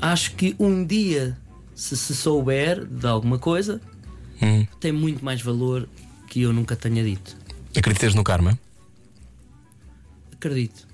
Acho 0.00 0.34
que 0.34 0.54
um 0.58 0.84
dia, 0.84 1.36
se 1.74 1.96
se 1.96 2.14
souber 2.14 2.84
de 2.84 3.06
alguma 3.06 3.38
coisa, 3.38 3.80
Hum. 4.42 4.66
tem 4.80 4.90
muito 4.90 5.24
mais 5.24 5.40
valor 5.40 5.88
que 6.26 6.42
eu 6.42 6.52
nunca 6.52 6.74
tenha 6.74 7.04
dito. 7.04 7.36
Acreditas 7.76 8.12
no 8.12 8.24
karma? 8.24 8.58
Acredito. 10.42 10.88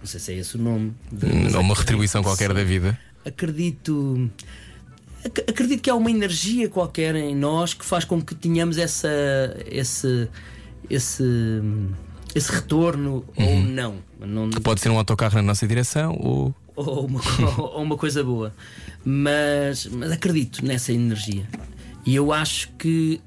Não 0.00 0.06
sei 0.06 0.18
se 0.18 0.32
é 0.32 0.36
esse 0.38 0.56
o 0.56 0.58
nome. 0.60 0.92
de- 1.12 1.54
Ou 1.54 1.60
uma 1.60 1.74
retribuição 1.76 2.20
qualquer 2.20 2.52
da 2.52 2.64
vida? 2.64 2.98
Acredito. 3.24 4.28
ac- 5.24 5.44
Acredito 5.48 5.80
que 5.80 5.88
há 5.88 5.94
uma 5.94 6.10
energia 6.10 6.68
qualquer 6.68 7.14
em 7.14 7.36
nós 7.36 7.74
que 7.74 7.84
faz 7.84 8.04
com 8.04 8.20
que 8.20 8.34
tenhamos 8.34 8.78
essa, 8.78 9.08
esse, 9.70 10.28
esse, 10.90 11.22
esse 12.34 12.50
retorno 12.50 13.24
ou 13.36 13.60
não. 13.60 13.98
não 14.18 14.50
Que 14.50 14.58
pode 14.60 14.80
ser 14.80 14.88
um 14.90 14.98
autocarro 14.98 15.36
na 15.36 15.42
nossa 15.42 15.64
direção 15.68 16.16
ou. 16.20 16.52
ou 16.74 17.06
uma, 17.06 17.20
ou 17.56 17.82
uma 17.84 17.96
coisa 17.96 18.24
boa. 18.24 18.52
Mas, 19.04 19.86
mas 19.86 20.10
acredito 20.10 20.64
nessa 20.64 20.92
energia. 20.92 21.46
E 22.04 22.16
eu 22.16 22.32
acho 22.32 22.68
que 22.78 23.20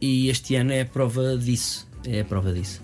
e 0.00 0.28
este 0.28 0.54
ano 0.54 0.70
é 0.70 0.82
a 0.82 0.86
prova 0.86 1.36
disso. 1.36 1.88
É 2.06 2.20
a 2.20 2.24
prova 2.24 2.52
disso. 2.52 2.80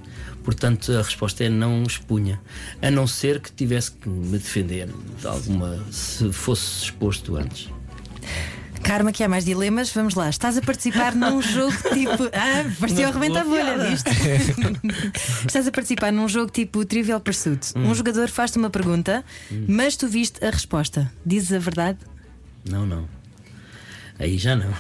Portanto, 0.47 0.93
a 0.93 1.03
resposta 1.03 1.43
é 1.43 1.49
não 1.49 1.83
expunha. 1.83 2.41
A 2.81 2.89
não 2.89 3.05
ser 3.05 3.41
que 3.41 3.51
tivesse 3.51 3.91
que 3.91 4.09
me 4.09 4.39
defender 4.39 4.89
de 5.21 5.27
alguma. 5.27 5.85
se 5.91 6.33
fosse 6.33 6.85
exposto 6.85 7.37
antes. 7.37 7.69
Karma, 8.81 9.11
que 9.11 9.25
há 9.25 9.29
mais 9.29 9.45
dilemas, 9.45 9.91
vamos 9.93 10.15
lá. 10.15 10.31
Estás 10.31 10.57
a 10.57 10.63
participar 10.63 11.17
num 11.17 11.43
jogo 11.43 11.77
tipo. 11.93 12.31
Ah, 12.33 12.65
parecia 12.79 13.11
rebenta 13.11 13.41
a 13.41 13.45
bolha, 13.45 13.77
viste? 13.77 14.09
Estás 15.45 15.67
a 15.67 15.73
participar 15.73 16.13
num 16.13 16.29
jogo 16.29 16.53
tipo 16.53 16.85
Trivial 16.85 17.19
Pursuit. 17.19 17.73
Hum. 17.75 17.91
Um 17.91 17.95
jogador 17.97 18.29
faz-te 18.29 18.57
uma 18.57 18.71
pergunta, 18.71 19.25
mas 19.67 19.97
tu 19.97 20.07
viste 20.07 20.45
a 20.45 20.51
resposta. 20.51 21.11
Dizes 21.27 21.53
a 21.55 21.59
verdade? 21.59 21.99
Não, 22.71 22.87
não. 22.87 23.09
Aí 24.21 24.39
já 24.39 24.55
não. 24.55 24.71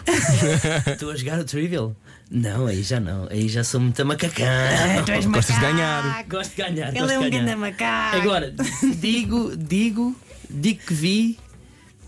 Estou 0.92 1.10
a 1.10 1.16
jogar 1.16 1.40
o 1.40 1.44
Trivial? 1.44 1.96
Não, 2.30 2.66
aí 2.66 2.82
já 2.82 2.98
não. 2.98 3.28
Aí 3.30 3.48
já 3.48 3.62
sou 3.62 3.80
muito 3.80 4.04
macacão. 4.04 4.46
tu 5.06 5.12
és 5.12 5.26
Gostas 5.26 5.54
de 5.54 5.60
ganhar. 5.60 6.24
Gosto 6.24 6.50
de 6.50 6.62
ganhar. 6.62 6.96
Ele 6.96 7.12
é 7.12 7.18
um 7.18 7.30
grande 7.30 7.54
macaco. 7.54 8.16
Agora, 8.16 8.54
digo, 8.98 9.56
digo, 9.56 10.16
digo 10.50 10.80
que 10.86 10.94
vi 10.94 11.38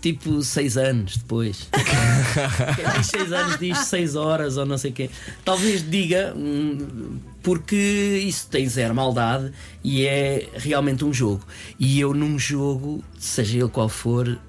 tipo 0.01 0.41
6 0.41 0.77
anos 0.77 1.17
depois. 1.17 1.69
Diz 2.97 3.07
6 3.07 3.31
anos 3.33 3.59
diz 3.59 3.77
6 3.79 4.15
horas 4.15 4.57
ou 4.57 4.65
não 4.65 4.77
sei 4.77 4.91
o 4.91 4.93
quê. 4.93 5.09
Talvez 5.43 5.89
diga, 5.89 6.33
hum, 6.35 7.19
porque 7.43 7.75
isso 8.25 8.47
tem 8.47 8.67
zero 8.67 8.95
maldade 8.95 9.51
e 9.83 10.05
é 10.05 10.47
realmente 10.55 11.03
um 11.03 11.13
jogo. 11.13 11.45
E 11.77 11.99
eu 11.99 12.13
num 12.13 12.39
jogo, 12.39 13.03
seja 13.17 13.57
ele 13.57 13.69
qual 13.69 13.89
for, 13.89 14.39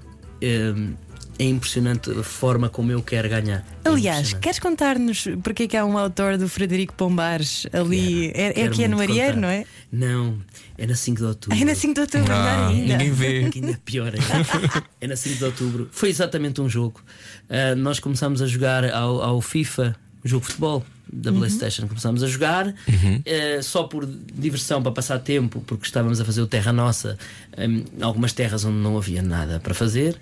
hum, 0.42 0.94
é 1.42 1.44
impressionante 1.44 2.10
a 2.10 2.22
forma 2.22 2.68
como 2.68 2.92
eu 2.92 3.02
quero 3.02 3.28
ganhar. 3.28 3.64
É 3.84 3.88
Aliás, 3.88 4.18
impressionante. 4.18 4.42
queres 4.42 4.58
contar-nos 4.58 5.24
porque 5.42 5.62
é 5.62 5.66
que 5.68 5.76
há 5.76 5.84
um 5.86 5.96
autor 5.96 6.36
do 6.36 6.48
Frederico 6.48 6.92
Pombares 6.94 7.66
ali? 7.72 8.26
É, 8.34 8.48
é 8.48 8.52
Quero 8.52 8.72
aqui 8.72 8.84
é 8.84 8.88
no 8.88 8.96
contar. 8.98 9.36
não 9.36 9.48
é? 9.48 9.64
Não, 9.90 10.38
é 10.76 10.86
na 10.86 10.94
5 10.94 11.16
de 11.18 11.24
outubro. 11.24 11.58
É 11.58 11.64
na 11.64 11.74
5 11.74 11.94
de 11.94 12.00
outubro, 12.00 12.28
melhor 12.28 12.46
Ah, 12.46 12.68
ainda. 12.68 12.96
ninguém 12.98 13.12
vê. 13.12 13.48
Que 13.50 13.58
ainda 13.60 13.72
é 13.72 13.78
pior 13.84 14.12
ainda. 14.14 14.86
é 15.00 15.06
na 15.06 15.16
5 15.16 15.36
de 15.36 15.44
outubro. 15.44 15.88
Foi 15.92 16.10
exatamente 16.10 16.60
um 16.60 16.68
jogo. 16.68 17.02
Ah, 17.48 17.74
nós 17.74 17.98
começámos 17.98 18.42
a 18.42 18.46
jogar 18.46 18.84
ao, 18.92 19.22
ao 19.22 19.40
FIFA, 19.40 19.96
o 20.22 20.28
jogo 20.28 20.42
de 20.42 20.48
futebol 20.48 20.84
da 21.12 21.32
PlayStation. 21.32 21.88
Começámos 21.88 22.22
a 22.22 22.26
jogar 22.28 22.68
ah, 22.68 23.62
só 23.62 23.84
por 23.84 24.06
diversão, 24.06 24.82
para 24.82 24.92
passar 24.92 25.18
tempo, 25.18 25.60
porque 25.66 25.86
estávamos 25.86 26.20
a 26.20 26.24
fazer 26.24 26.40
o 26.42 26.46
Terra 26.46 26.72
Nossa, 26.72 27.18
em 27.56 27.84
algumas 28.00 28.32
terras 28.34 28.64
onde 28.64 28.76
não 28.76 28.96
havia 28.98 29.22
nada 29.22 29.58
para 29.58 29.72
fazer. 29.74 30.16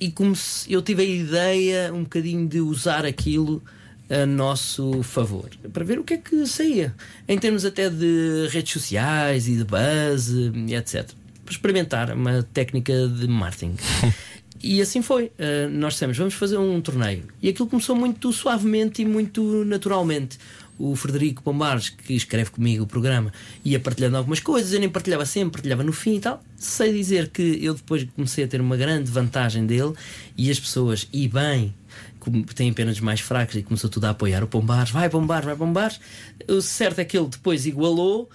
E 0.00 0.10
como 0.10 0.34
se 0.34 0.72
eu 0.72 0.80
tive 0.80 1.02
a 1.02 1.04
ideia 1.04 1.92
um 1.92 2.02
bocadinho 2.02 2.48
de 2.48 2.60
usar 2.60 3.04
aquilo 3.04 3.62
a 4.08 4.26
nosso 4.26 5.02
favor, 5.04 5.50
para 5.72 5.84
ver 5.84 5.98
o 5.98 6.04
que 6.04 6.14
é 6.14 6.16
que 6.16 6.44
saía, 6.46 6.92
em 7.28 7.38
termos 7.38 7.64
até 7.64 7.88
de 7.88 8.48
redes 8.50 8.72
sociais 8.72 9.46
e 9.46 9.56
de 9.56 9.64
buzz 9.64 10.30
e 10.30 10.74
etc. 10.74 11.10
Para 11.44 11.52
experimentar 11.52 12.10
uma 12.10 12.42
técnica 12.42 13.06
de 13.06 13.28
marketing. 13.28 13.76
E 14.62 14.80
assim 14.82 15.00
foi. 15.00 15.32
Uh, 15.38 15.70
nós 15.70 15.94
dissemos, 15.94 16.18
vamos 16.18 16.34
fazer 16.34 16.58
um 16.58 16.80
torneio. 16.80 17.24
E 17.40 17.48
aquilo 17.48 17.66
começou 17.66 17.96
muito 17.96 18.30
suavemente 18.30 19.00
e 19.00 19.06
muito 19.06 19.64
naturalmente. 19.64 20.38
O 20.82 20.96
Frederico 20.96 21.42
Pombares, 21.42 21.90
que 21.90 22.14
escreve 22.14 22.50
comigo 22.50 22.84
o 22.84 22.86
programa, 22.86 23.30
ia 23.62 23.78
partilhando 23.78 24.16
algumas 24.16 24.40
coisas, 24.40 24.72
eu 24.72 24.80
nem 24.80 24.88
partilhava 24.88 25.26
sempre, 25.26 25.52
partilhava 25.52 25.84
no 25.84 25.92
fim 25.92 26.16
e 26.16 26.20
tal. 26.20 26.42
Sei 26.56 26.90
dizer 26.90 27.28
que 27.28 27.62
eu 27.62 27.74
depois 27.74 28.04
comecei 28.16 28.44
a 28.44 28.48
ter 28.48 28.62
uma 28.62 28.78
grande 28.78 29.10
vantagem 29.10 29.66
dele 29.66 29.92
e 30.38 30.50
as 30.50 30.58
pessoas, 30.58 31.06
e 31.12 31.28
bem, 31.28 31.74
como 32.18 32.42
têm 32.44 32.70
apenas 32.70 32.98
mais 32.98 33.20
fracos 33.20 33.56
e 33.56 33.62
começou 33.62 33.90
tudo 33.90 34.06
a 34.06 34.10
apoiar 34.10 34.42
o 34.42 34.48
Pombares, 34.48 34.90
vai 34.90 35.10
Pombares, 35.10 35.44
vai 35.44 35.54
Pombares. 35.54 36.00
O 36.48 36.62
certo 36.62 37.00
é 37.00 37.04
que 37.04 37.18
ele 37.18 37.28
depois 37.28 37.66
igualou 37.66 38.30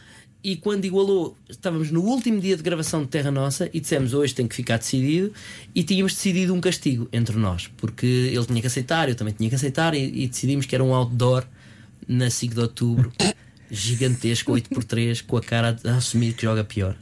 e 0.46 0.56
quando 0.56 0.86
igualou, 0.86 1.36
estávamos 1.50 1.90
no 1.90 2.02
último 2.02 2.40
dia 2.40 2.56
de 2.56 2.62
gravação 2.62 3.02
de 3.02 3.08
Terra 3.08 3.32
Nossa 3.32 3.68
e 3.74 3.80
dissemos 3.80 4.14
hoje 4.14 4.36
tem 4.36 4.48
que 4.48 4.54
ficar 4.54 4.78
decidido 4.78 5.34
e 5.74 5.84
tínhamos 5.84 6.14
decidido 6.14 6.54
um 6.54 6.62
castigo 6.62 7.10
entre 7.12 7.36
nós, 7.36 7.68
porque 7.78 8.06
ele 8.06 8.46
tinha 8.46 8.62
que 8.62 8.68
aceitar, 8.68 9.10
eu 9.10 9.16
também 9.16 9.34
tinha 9.34 9.50
que 9.50 9.56
aceitar 9.56 9.96
e, 9.96 10.24
e 10.24 10.28
decidimos 10.28 10.68
que 10.68 10.76
era 10.76 10.84
um 10.84 10.94
outdoor 10.94 11.44
na 12.08 12.30
5 12.30 12.54
de 12.54 12.60
outubro, 12.60 13.12
gigantesco, 13.70 14.52
8x3, 14.52 15.24
com 15.26 15.38
a 15.38 15.42
cara 15.42 15.78
a 15.86 15.96
assumir 15.96 16.34
que 16.34 16.44
joga 16.44 16.64
pior. 16.64 16.96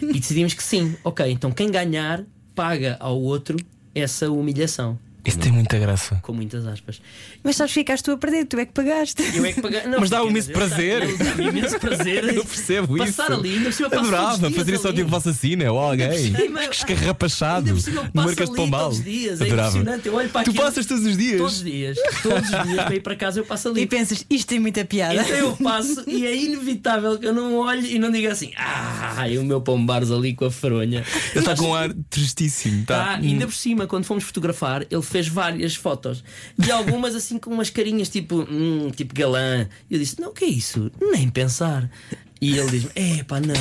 E 0.00 0.18
decidimos 0.18 0.54
que 0.54 0.62
sim, 0.62 0.96
ok, 1.02 1.30
então 1.30 1.50
quem 1.50 1.70
ganhar 1.70 2.24
paga 2.54 2.96
ao 3.00 3.20
outro 3.20 3.56
essa 3.94 4.30
humilhação. 4.30 4.98
Isso 5.24 5.38
tem 5.38 5.50
muita 5.52 5.78
graça. 5.78 6.18
Com 6.22 6.32
muitas 6.32 6.66
aspas. 6.66 7.00
Mas 7.42 7.56
sabes, 7.56 7.72
ficaste 7.72 8.04
tu 8.04 8.10
a 8.12 8.16
perder, 8.18 8.44
tu 8.46 8.58
é 8.58 8.66
que 8.66 8.72
pagaste. 8.72 9.22
Eu 9.34 9.44
é 9.44 9.52
que 9.52 9.60
paguei. 9.62 9.82
Não, 9.86 10.00
Mas 10.00 10.10
dá 10.10 10.18
porque- 10.18 10.30
imenso 10.32 10.52
prazer. 10.52 11.02
Imenso 11.38 11.78
prazer. 11.80 12.24
Eu 12.34 12.44
percebo 12.44 12.96
Passar 12.98 13.24
isso. 13.24 13.32
ali, 13.32 13.52
ainda 13.56 13.64
por 13.64 13.72
cima 13.72 13.88
Adorava 13.88 14.50
fazer 14.50 14.74
isso 14.74 14.86
ao 14.86 14.92
tipo 14.92 15.08
vossa 15.08 15.32
cena 15.32 15.70
ou 15.72 15.78
alguém. 15.78 16.32
Escarrapachado. 16.70 17.72
No 17.74 18.10
Marcas 18.12 18.50
de 18.50 18.56
Pombal. 18.56 18.82
todos 18.84 18.98
os 18.98 19.04
dias, 19.04 19.40
é 19.40 19.44
Adorava. 19.44 19.68
impressionante. 19.78 20.06
Eu 20.08 20.14
olho 20.14 20.28
para 20.28 20.44
tu 20.44 20.50
aquilo- 20.50 20.64
passas 20.64 20.86
todos 20.86 21.04
os 21.06 21.16
dias. 21.16 21.38
Todos 21.38 21.56
os 21.56 21.64
dias. 21.64 21.98
Todos 22.22 22.44
os 22.50 22.62
dias 22.64 22.84
para 22.84 22.94
ir 22.94 23.00
para 23.00 23.16
casa 23.16 23.40
eu 23.40 23.44
passo 23.44 23.68
ali. 23.68 23.82
E 23.82 23.86
pensas, 23.86 24.24
isto 24.28 24.48
tem 24.48 24.60
muita 24.60 24.84
piada. 24.84 25.14
Então 25.22 25.36
eu 25.36 25.56
passo 25.56 26.04
e 26.06 26.26
é 26.26 26.36
inevitável 26.36 27.18
que 27.18 27.26
eu 27.26 27.32
não 27.34 27.56
olhe 27.56 27.94
e 27.94 27.98
não 27.98 28.10
diga 28.10 28.32
assim, 28.32 28.52
ah, 28.56 29.26
e 29.28 29.38
o 29.38 29.44
meu 29.44 29.60
pombares 29.60 30.10
ali 30.10 30.34
com 30.34 30.44
a 30.44 30.50
fronha. 30.50 31.04
Ele 31.30 31.38
está 31.40 31.56
com 31.56 31.68
um 31.70 31.74
ar 31.74 31.92
tristíssimo. 32.10 32.84
Tá, 32.84 32.94
Tá. 33.04 33.14
ainda 33.16 33.46
por 33.46 33.54
cima, 33.54 33.86
quando 33.86 34.04
fomos 34.04 34.24
fotografar, 34.24 34.86
ele 34.90 35.02
fez 35.14 35.28
várias 35.28 35.76
fotos 35.76 36.24
e 36.66 36.72
algumas 36.72 37.14
assim 37.14 37.38
com 37.38 37.48
umas 37.50 37.70
carinhas 37.70 38.08
tipo, 38.08 38.40
hum, 38.50 38.90
tipo 38.90 39.14
galã. 39.14 39.68
E 39.88 39.94
eu 39.94 40.00
disse: 40.00 40.20
Não, 40.20 40.30
o 40.30 40.32
que 40.32 40.44
é 40.44 40.48
isso? 40.48 40.90
Nem 41.00 41.28
pensar. 41.28 41.88
E 42.40 42.58
ele 42.58 42.68
diz-me: 42.68 42.90
É 42.96 43.22
pá, 43.22 43.40
não. 43.40 43.54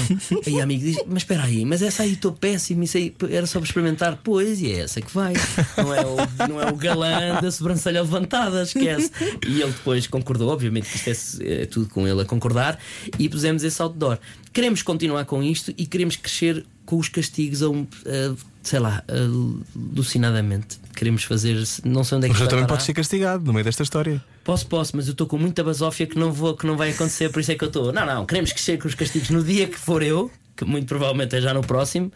Aí 0.47 0.59
a 0.59 0.63
amigo 0.63 0.83
diz: 0.83 0.97
Mas 1.05 1.17
espera 1.17 1.43
aí, 1.43 1.63
mas 1.63 1.83
essa 1.83 2.01
aí 2.01 2.13
estou 2.13 2.31
péssimo. 2.31 2.83
Isso 2.83 2.97
aí 2.97 3.15
era 3.29 3.45
só 3.45 3.59
para 3.59 3.67
experimentar. 3.67 4.19
Pois, 4.23 4.61
e 4.61 4.71
é 4.71 4.79
essa 4.79 4.99
que 4.99 5.13
vai. 5.13 5.33
Não 5.77 5.93
é 5.93 6.01
o, 6.03 6.47
não 6.49 6.61
é 6.61 6.71
o 6.71 6.75
galã 6.75 7.39
da 7.39 7.51
sobrancelha 7.51 8.01
levantada, 8.01 8.63
esquece. 8.63 9.11
E 9.47 9.61
ele 9.61 9.71
depois 9.71 10.07
concordou, 10.07 10.49
obviamente 10.49 10.89
que 10.89 11.11
isto 11.11 11.43
é, 11.43 11.61
é 11.61 11.65
tudo 11.67 11.87
com 11.87 12.07
ele 12.07 12.21
a 12.21 12.25
concordar. 12.25 12.79
E 13.19 13.29
pusemos 13.29 13.63
esse 13.63 13.79
outdoor. 13.79 14.17
Queremos 14.51 14.81
continuar 14.81 15.25
com 15.25 15.43
isto 15.43 15.71
e 15.77 15.85
queremos 15.85 16.15
crescer 16.15 16.65
com 16.83 16.97
os 16.97 17.09
castigos 17.09 17.61
a 17.61 17.69
um. 17.69 17.85
a, 18.07 18.52
sei 18.63 18.79
lá, 18.79 19.03
alucinadamente. 19.07 20.79
Queremos 20.95 21.23
fazer. 21.23 21.55
Não 21.83 22.03
sei 22.03 22.17
onde 22.17 22.27
é 22.27 22.29
que 22.29 22.33
Mas 22.33 22.41
eu 22.41 22.47
também 22.47 22.63
parar. 22.65 22.75
pode 22.77 22.83
ser 22.83 22.93
castigado 22.93 23.43
no 23.45 23.51
meio 23.53 23.63
desta 23.65 23.83
história. 23.83 24.23
Posso, 24.43 24.65
posso, 24.67 24.95
mas 24.95 25.07
eu 25.07 25.11
estou 25.11 25.27
com 25.27 25.37
muita 25.37 25.63
basófia 25.63 26.07
que 26.07 26.17
não, 26.17 26.31
vou, 26.31 26.55
que 26.55 26.65
não 26.65 26.75
vai 26.77 26.91
acontecer, 26.91 27.29
por 27.31 27.39
isso 27.39 27.51
é 27.51 27.55
que 27.55 27.63
eu 27.63 27.67
estou. 27.67 27.91
Não, 27.93 28.05
não, 28.05 28.25
queremos 28.25 28.51
crescer 28.51 28.77
com 28.79 28.87
os 28.87 28.95
castigos 28.95 29.29
no 29.29 29.43
dia 29.43 29.67
que 29.67 29.77
for 29.77 30.01
eu, 30.01 30.31
que 30.55 30.65
muito 30.65 30.87
provavelmente 30.87 31.35
é 31.35 31.41
já 31.41 31.53
no 31.53 31.61
próximo. 31.61 32.11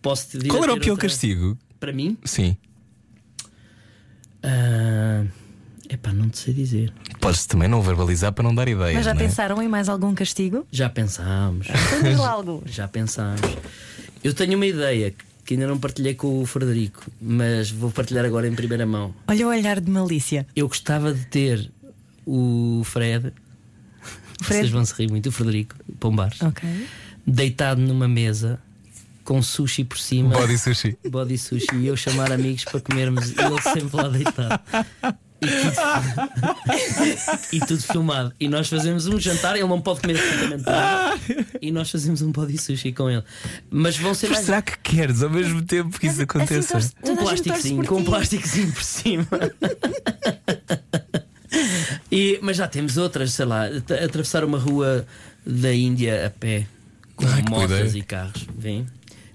Posso 0.00 0.28
te 0.28 0.38
dizer. 0.38 0.48
Qual 0.48 0.62
era 0.64 0.74
o 0.74 0.80
pior 0.80 0.92
outra- 0.92 1.08
castigo? 1.08 1.56
Para 1.78 1.92
mim? 1.92 2.16
Sim. 2.24 2.56
Ah, 4.42 5.24
epá, 5.88 6.12
não 6.12 6.28
te 6.28 6.38
sei 6.38 6.52
dizer. 6.54 6.92
Podes 7.20 7.46
também 7.46 7.68
não 7.68 7.80
verbalizar 7.82 8.32
para 8.32 8.42
não 8.42 8.54
dar 8.54 8.68
ideias. 8.68 8.94
Mas 8.94 9.04
já 9.04 9.14
não 9.14 9.20
é? 9.20 9.24
pensaram 9.24 9.62
em 9.62 9.68
mais 9.68 9.88
algum 9.88 10.14
castigo? 10.14 10.66
Já 10.70 10.88
pensámos. 10.88 11.68
Então 11.68 12.02
diz 12.02 12.20
algo. 12.20 12.62
Já 12.66 12.88
pensámos. 12.88 13.40
Eu 14.24 14.34
tenho 14.34 14.56
uma 14.56 14.66
ideia 14.66 15.10
que 15.10 15.24
ainda 15.50 15.66
não 15.66 15.78
partilhei 15.78 16.14
com 16.14 16.40
o 16.40 16.46
Frederico, 16.46 17.04
mas 17.20 17.70
vou 17.70 17.90
partilhar 17.90 18.24
agora 18.24 18.46
em 18.46 18.54
primeira 18.54 18.86
mão. 18.86 19.14
Olha 19.26 19.46
o 19.46 19.50
olhar 19.50 19.80
de 19.80 19.90
malícia. 19.90 20.46
Eu 20.54 20.68
gostava 20.68 21.12
de 21.12 21.24
ter 21.26 21.70
o 22.26 22.82
Fred. 22.84 23.32
Fred? 24.42 24.60
Vocês 24.60 24.70
vão 24.70 24.84
se 24.84 24.94
rir 24.94 25.10
muito, 25.10 25.28
o 25.28 25.32
Frederico 25.32 25.74
Pombares. 25.98 26.40
Ok. 26.42 26.68
deitado 27.26 27.80
numa 27.80 28.08
mesa 28.08 28.58
com 29.24 29.40
sushi 29.40 29.84
por 29.84 29.98
cima. 29.98 30.30
Body 30.30 30.58
sushi. 30.58 30.98
Body 31.08 31.38
sushi 31.38 31.76
e 31.76 31.86
eu 31.86 31.96
chamar 31.96 32.32
amigos 32.32 32.64
para 32.64 32.80
comermos 32.80 33.30
e 33.30 33.34
ele 33.40 33.60
sempre 33.62 33.96
lá 33.96 34.08
deitado. 34.08 34.62
E 35.42 35.46
tudo, 35.46 37.40
e 37.52 37.60
tudo 37.60 37.82
filmado. 37.82 38.32
E 38.38 38.48
nós 38.48 38.68
fazemos 38.68 39.06
um 39.06 39.18
jantar, 39.18 39.56
ele 39.56 39.66
não 39.66 39.80
pode 39.80 40.00
comer 40.00 40.16
absolutamente 40.18 40.64
nada. 40.64 41.18
E 41.60 41.70
nós 41.72 41.90
fazemos 41.90 42.22
um 42.22 42.30
body 42.32 42.56
sushi 42.58 42.92
com 42.92 43.10
ele. 43.10 43.22
Mas 43.70 43.96
vão 43.96 44.14
ser 44.14 44.28
Mas 44.28 44.36
mais. 44.38 44.46
será 44.46 44.62
que 44.62 44.78
queres 44.78 45.22
ao 45.22 45.30
mesmo 45.30 45.62
tempo 45.62 45.98
que 45.98 46.06
isso 46.06 46.14
Assim 46.14 46.22
aconteça? 46.22 46.72
torce- 46.72 46.92
Um 47.04 47.16
plásticozinho, 47.16 47.76
por 47.82 47.86
com 47.86 47.94
um 47.96 47.98
ti. 48.04 48.04
plásticozinho 48.10 48.72
por 48.72 48.82
cima. 48.84 49.26
E, 52.10 52.38
mas 52.42 52.56
já 52.56 52.66
temos 52.68 52.96
outras, 52.96 53.32
sei 53.32 53.44
lá, 53.44 53.66
at- 53.66 53.90
atravessar 53.90 54.44
uma 54.44 54.58
rua 54.58 55.06
da 55.46 55.72
Índia 55.74 56.26
a 56.26 56.30
pé, 56.30 56.66
com 57.16 57.26
Ai, 57.26 57.42
motas 57.48 57.94
e 57.94 58.02
carros. 58.02 58.46
Vem? 58.56 58.86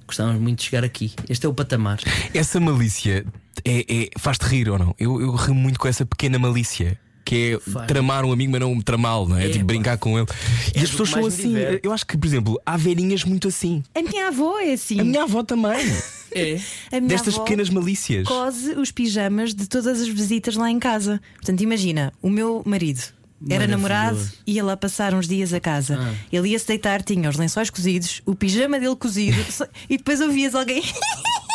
Gostávamos 0.07 0.41
muito 0.41 0.59
de 0.59 0.65
chegar 0.65 0.83
aqui. 0.83 1.11
Este 1.29 1.45
é 1.45 1.49
o 1.49 1.53
patamar. 1.53 1.99
Essa 2.33 2.59
malícia 2.59 3.25
é, 3.65 3.85
é- 4.03 4.09
faz-te 4.17 4.43
rir 4.45 4.69
ou 4.69 4.77
não? 4.79 4.95
Eu, 4.99 5.19
eu 5.21 5.31
rio 5.31 5.55
muito 5.55 5.79
com 5.79 5.87
essa 5.87 6.05
pequena 6.05 6.37
malícia. 6.39 6.99
Que 7.25 7.55
é 7.55 7.71
Faz. 7.71 7.87
tramar 7.87 8.23
um 8.23 8.31
amigo, 8.31 8.53
mas 8.53 8.61
não 8.61 8.79
tramá-lo, 8.79 9.27
não 9.27 9.37
é? 9.37 9.47
É, 9.47 9.49
tipo, 9.49 9.65
brincar 9.65 9.97
com 9.97 10.17
ele. 10.17 10.27
E 10.73 10.79
É 10.79 10.83
as 10.83 10.89
do 10.89 10.91
pessoas 10.91 11.09
são 11.09 11.25
assim. 11.25 11.49
diverte. 11.49 11.81
Eu 11.85 11.91
acho 11.91 12.07
que, 12.07 12.17
por 12.17 12.25
exemplo, 12.25 12.61
há 12.65 12.77
velhinhas 12.77 13.25
muito 13.25 13.49
assim. 13.49 13.83
A 13.93 14.01
minha 14.01 14.29
avó 14.29 14.57
é 14.59 14.71
assim. 14.71 14.97
A 15.01 15.03
minha 15.03 15.23
avó 15.23 15.43
também. 15.43 15.77
É. 16.29 16.59
A 16.91 16.97
minha 16.99 17.07
Destas 17.07 17.35
avó 17.35 17.43
pequenas 17.45 17.69
malícias. 17.69 18.27
Cose 18.27 18.71
os 18.73 18.91
pijamas 18.91 19.53
de 19.53 19.65
todas 19.65 20.01
as 20.01 20.07
visitas 20.09 20.55
lá 20.57 20.69
em 20.69 20.77
casa. 20.77 21.21
Portanto, 21.35 21.61
imagina, 21.61 22.11
o 22.21 22.29
meu 22.29 22.61
marido. 22.65 23.01
Era 23.49 23.65
namorado, 23.67 24.19
ia 24.45 24.63
lá 24.63 24.75
passar 24.75 25.13
uns 25.13 25.25
dias 25.27 25.53
a 25.53 25.59
casa. 25.59 25.97
Ah. 26.01 26.13
Ele 26.31 26.49
ia 26.49 26.59
se 26.59 26.67
deitar, 26.67 27.01
tinha 27.01 27.29
os 27.29 27.37
lençóis 27.37 27.69
cozidos, 27.69 28.21
o 28.25 28.35
pijama 28.35 28.77
dele 28.79 28.95
cozido, 28.97 29.37
e 29.89 29.97
depois 29.97 30.19
ouvias 30.19 30.53
alguém. 30.53 30.83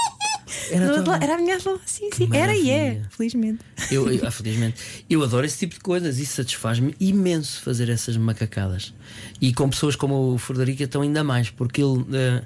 Era. 0.70 1.24
Era 1.24 1.34
a 1.34 1.38
minha 1.38 1.56
avó, 1.56 1.78
sim, 1.84 2.10
sim. 2.12 2.28
Era 2.32 2.54
e 2.54 2.70
é, 2.70 3.02
felizmente. 3.10 3.60
Eu, 3.90 4.10
eu, 4.10 4.20
ah, 4.26 4.30
felizmente, 4.30 5.04
eu 5.08 5.22
adoro 5.22 5.46
esse 5.46 5.58
tipo 5.58 5.74
de 5.74 5.80
coisas 5.80 6.18
e 6.18 6.26
satisfaz-me 6.26 6.94
imenso 7.00 7.62
fazer 7.62 7.88
essas 7.88 8.16
macacadas. 8.16 8.94
E 9.40 9.52
com 9.52 9.68
pessoas 9.68 9.96
como 9.96 10.34
o 10.34 10.38
Frederico, 10.38 10.82
então 10.82 11.02
ainda 11.02 11.24
mais, 11.24 11.50
porque 11.50 11.82
ele 11.82 12.04
eh, 12.12 12.44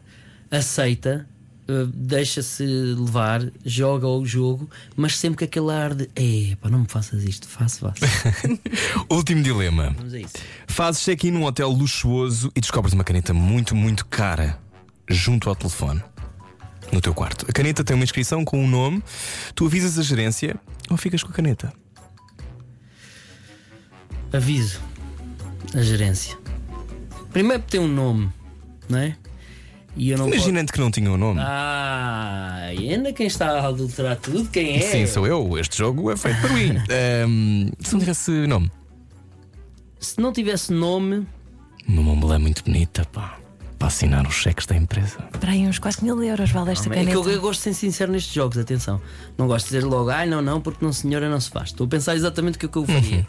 aceita, 0.50 1.26
eh, 1.68 1.86
deixa-se 1.92 2.64
levar, 2.64 3.42
joga 3.64 4.06
o 4.06 4.24
jogo, 4.24 4.70
mas 4.94 5.18
sempre 5.18 5.38
com 5.38 5.44
aquele 5.44 5.72
ar 5.72 5.94
de 5.94 6.08
epá, 6.14 6.68
não 6.68 6.80
me 6.80 6.88
faças 6.88 7.24
isto, 7.24 7.48
faço, 7.48 7.80
faço. 7.80 8.00
Último 9.10 9.42
dilema. 9.42 9.94
Vamos 9.96 10.14
a 10.14 10.18
isso. 10.18 10.34
Fazes 10.66 11.02
check-in 11.02 11.32
num 11.32 11.44
hotel 11.44 11.70
luxuoso 11.70 12.52
e 12.54 12.60
descobres 12.60 12.94
uma 12.94 13.04
caneta 13.04 13.34
muito, 13.34 13.74
muito 13.74 14.06
cara 14.06 14.58
junto 15.08 15.48
ao 15.48 15.56
telefone. 15.56 16.02
No 16.92 17.00
teu 17.00 17.12
quarto. 17.14 17.44
A 17.48 17.52
caneta 17.52 17.82
tem 17.84 17.94
uma 17.94 18.04
inscrição 18.04 18.44
com 18.44 18.58
um 18.62 18.68
nome, 18.68 19.02
tu 19.54 19.66
avisas 19.66 19.98
a 19.98 20.02
gerência 20.02 20.56
ou 20.90 20.96
ficas 20.96 21.22
com 21.22 21.30
a 21.30 21.32
caneta. 21.34 21.72
Aviso 24.32 24.80
a 25.74 25.82
gerência. 25.82 26.36
Primeiro 27.32 27.62
tem 27.64 27.80
um 27.80 27.88
nome, 27.88 28.30
não 28.88 28.98
é? 28.98 29.16
E 29.96 30.10
eu 30.10 30.18
não 30.18 30.26
posso- 30.26 30.36
Imaginando 30.36 30.72
que 30.72 30.78
não 30.80 30.90
tinha 30.90 31.10
um 31.10 31.16
nome. 31.16 31.40
Ah, 31.42 32.70
e 32.78 32.92
ainda 32.92 33.12
quem 33.12 33.26
está 33.26 33.50
a 33.60 33.66
adulterar 33.68 34.16
tudo, 34.16 34.48
quem 34.50 34.76
é? 34.76 34.80
Sim, 34.80 35.06
sou 35.06 35.26
eu. 35.26 35.58
Este 35.58 35.78
jogo 35.78 36.10
é 36.10 36.16
feito 36.16 36.38
para 36.40 36.52
mim. 36.52 36.76
Ahm, 37.24 37.70
se 37.80 37.92
não 37.94 38.00
tivesse 38.00 38.30
nome. 38.46 38.70
Se 39.98 40.20
não 40.20 40.32
tivesse 40.32 40.72
nome, 40.72 41.26
Uma 41.88 42.02
Montblanc 42.02 42.42
muito 42.42 42.62
bonita, 42.64 43.04
pá. 43.06 43.38
Para 43.78 43.88
assinar 43.88 44.26
os 44.26 44.34
cheques 44.34 44.66
da 44.66 44.74
empresa. 44.74 45.18
Para 45.38 45.52
aí 45.52 45.66
uns 45.66 45.78
4 45.78 46.04
mil 46.04 46.22
euros 46.22 46.50
vale 46.50 46.72
esta 46.72 46.88
é 46.88 46.90
que 46.90 46.96
caneta. 46.96 47.12
eu, 47.12 47.30
eu 47.30 47.40
gosto 47.40 47.58
de 47.58 47.64
ser 47.64 47.74
sincero 47.74 48.10
nestes 48.10 48.32
jogos, 48.32 48.56
atenção. 48.56 49.00
Não 49.36 49.46
gosto 49.46 49.66
de 49.66 49.74
dizer 49.74 49.86
logo, 49.86 50.08
ai 50.08 50.26
não, 50.26 50.40
não, 50.40 50.60
porque 50.60 50.84
não 50.84 50.92
senhora 50.92 51.28
não 51.28 51.40
se 51.40 51.50
faz. 51.50 51.68
Estou 51.68 51.86
a 51.86 51.88
pensar 51.88 52.14
exatamente 52.14 52.56
o 52.56 52.58
que 52.58 52.66
é 52.66 52.68
que 52.68 52.78
eu 52.78 52.86
faria. 52.86 53.26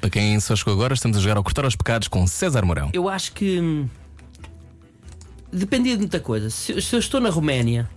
Para 0.00 0.10
quem 0.10 0.38
só 0.40 0.56
chegou 0.56 0.72
agora, 0.74 0.94
estamos 0.94 1.16
a 1.16 1.20
jogar 1.20 1.36
ao 1.36 1.44
Cortar 1.44 1.64
aos 1.64 1.76
Pecados 1.76 2.08
com 2.08 2.26
César 2.26 2.64
Mourão. 2.64 2.90
Eu 2.92 3.08
acho 3.08 3.32
que 3.32 3.60
hum, 3.60 3.88
dependia 5.52 5.94
de 5.94 6.00
muita 6.00 6.20
coisa. 6.20 6.48
Se, 6.50 6.80
se 6.80 6.94
eu 6.94 6.98
estou 6.98 7.20
na 7.20 7.28
Roménia 7.28 7.88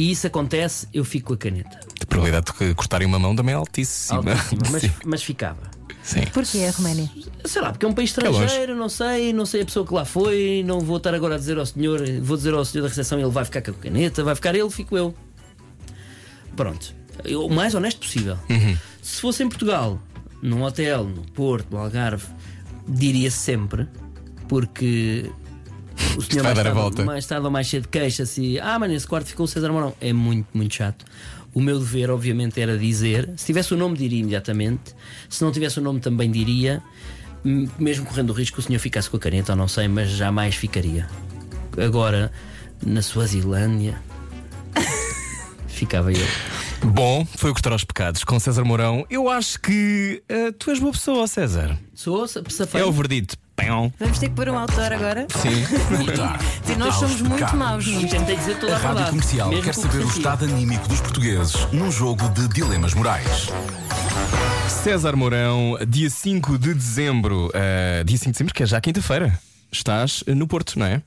e 0.00 0.10
isso 0.10 0.26
acontece, 0.26 0.88
eu 0.94 1.04
fico 1.04 1.28
com 1.28 1.34
a 1.34 1.36
caneta. 1.36 1.78
A 2.02 2.06
probabilidade 2.06 2.46
de 2.58 2.74
cortarem 2.74 3.06
uma 3.06 3.18
mão 3.18 3.34
também 3.36 3.52
é 3.52 3.56
altíssima. 3.56 4.18
Altíssima, 4.32 4.62
mas, 4.72 4.82
Sim. 4.82 4.90
mas 5.04 5.22
ficava. 5.22 5.70
Sim. 6.02 6.22
Porquê 6.32 6.64
a 6.64 6.70
Roménia? 6.70 7.10
Sei 7.44 7.60
lá, 7.60 7.70
porque 7.72 7.84
é 7.84 7.88
um 7.88 7.92
país 7.92 8.16
longe. 8.16 8.30
estrangeiro, 8.44 8.74
não 8.74 8.88
sei, 8.88 9.32
não 9.34 9.44
sei 9.44 9.60
a 9.62 9.64
pessoa 9.66 9.86
que 9.86 9.92
lá 9.92 10.04
foi, 10.06 10.62
não 10.66 10.80
vou 10.80 10.96
estar 10.96 11.14
agora 11.14 11.34
a 11.34 11.38
dizer 11.38 11.58
ao 11.58 11.66
senhor, 11.66 12.00
vou 12.22 12.36
dizer 12.38 12.54
ao 12.54 12.64
senhor 12.64 12.82
da 12.84 12.88
recepção, 12.88 13.20
ele 13.20 13.28
vai 13.30 13.44
ficar 13.44 13.60
com 13.60 13.70
a 13.72 13.74
caneta, 13.74 14.24
vai 14.24 14.34
ficar 14.34 14.54
ele, 14.54 14.70
fico 14.70 14.96
eu. 14.96 15.14
Pronto. 16.56 16.94
Eu- 17.24 17.44
O 17.44 17.50
mais 17.54 17.74
honesto 17.74 17.98
possível. 18.00 18.38
Uhum. 18.48 18.76
Se 19.02 19.20
fosse 19.20 19.42
em 19.42 19.48
Portugal, 19.48 20.00
num 20.42 20.62
hotel, 20.62 21.04
no 21.04 21.22
Porto, 21.32 21.66
no 21.70 21.78
Algarve, 21.78 22.24
diria 22.88 23.30
sempre, 23.30 23.86
porque 24.48 25.30
o 26.16 26.22
senhor 26.22 26.42
mais 26.44 26.54
tarde, 26.56 26.70
volta. 26.72 27.04
mais 27.04 27.26
tarde 27.26 27.44
ou 27.46 27.50
mais 27.50 27.66
cedo 27.68 27.88
queixa-se, 27.88 28.58
ah, 28.60 28.78
mas 28.78 28.90
nesse 28.90 29.06
quarto 29.06 29.26
ficou 29.28 29.44
o 29.44 29.48
César 29.48 29.72
Mourão. 29.72 29.94
É 30.00 30.12
muito, 30.12 30.46
muito 30.54 30.74
chato. 30.74 31.04
O 31.52 31.60
meu 31.60 31.78
dever, 31.78 32.10
obviamente, 32.10 32.60
era 32.60 32.78
dizer. 32.78 33.28
Se 33.36 33.46
tivesse 33.46 33.74
o 33.74 33.76
nome, 33.76 33.96
diria 33.98 34.20
imediatamente. 34.20 34.94
Se 35.28 35.42
não 35.42 35.50
tivesse 35.50 35.78
o 35.78 35.82
nome, 35.82 35.98
também 36.00 36.30
diria. 36.30 36.82
Mesmo 37.78 38.04
correndo 38.06 38.30
o 38.30 38.32
risco 38.32 38.56
que 38.56 38.60
o 38.60 38.62
senhor 38.66 38.78
ficasse 38.78 39.08
com 39.10 39.16
a 39.16 39.20
caneta, 39.20 39.52
ou 39.52 39.56
não 39.58 39.66
sei, 39.66 39.88
mas 39.88 40.10
jamais 40.10 40.54
ficaria. 40.54 41.08
Agora, 41.82 42.30
na 42.84 43.02
Suazilândia, 43.02 44.00
ficava 45.66 46.12
eu. 46.12 46.26
Bom, 46.84 47.26
foi 47.36 47.50
o 47.50 47.52
Cortar 47.52 47.72
aos 47.72 47.84
Pecados 47.84 48.24
com 48.24 48.38
César 48.40 48.64
Mourão. 48.64 49.04
Eu 49.10 49.28
acho 49.28 49.60
que 49.60 50.22
ah, 50.28 50.52
tu 50.58 50.70
és 50.70 50.78
boa 50.78 50.92
pessoa, 50.92 51.26
César. 51.26 51.78
Sou 51.94 52.26
sa- 52.26 52.42
É 52.74 52.84
o 52.84 52.92
verdito. 52.92 53.36
Vamos 53.98 54.18
ter 54.18 54.28
que 54.28 54.34
pôr 54.34 54.48
um 54.48 54.58
autor 54.58 54.92
agora. 54.92 55.26
Sim. 55.30 55.50
Sim, 56.64 56.76
nós 56.76 56.94
somos 56.94 57.20
muito 57.20 57.34
pecados. 57.34 57.58
maus 57.58 57.86
nisto. 57.86 58.10
tentei 58.10 58.36
dizer 58.36 58.58
toda 58.58 58.72
A 58.72 58.76
a, 58.76 58.78
Rádio 58.78 58.94
verdade. 58.96 59.10
Comercial 59.10 59.48
mesmo 59.50 59.64
quer 59.64 59.74
saber 59.74 59.98
o 59.98 60.08
estado 60.08 60.44
anímico 60.44 60.88
dos 60.88 61.00
portugueses 61.00 61.54
num 61.72 61.90
jogo 61.90 62.28
de 62.30 62.48
dilemas 62.48 62.94
morais. 62.94 63.48
César 64.68 65.14
Mourão, 65.16 65.76
dia 65.88 66.08
5 66.08 66.58
de 66.58 66.72
dezembro. 66.74 67.50
eh, 67.54 68.02
dia 68.04 68.16
5 68.16 68.26
de 68.26 68.32
dezembro, 68.32 68.54
que 68.54 68.62
é 68.62 68.66
já 68.66 68.80
quinta-feira. 68.80 69.38
Estás 69.70 70.24
eh, 70.26 70.34
no 70.34 70.46
Porto, 70.46 70.78
não 70.78 70.86
é? 70.86 71.02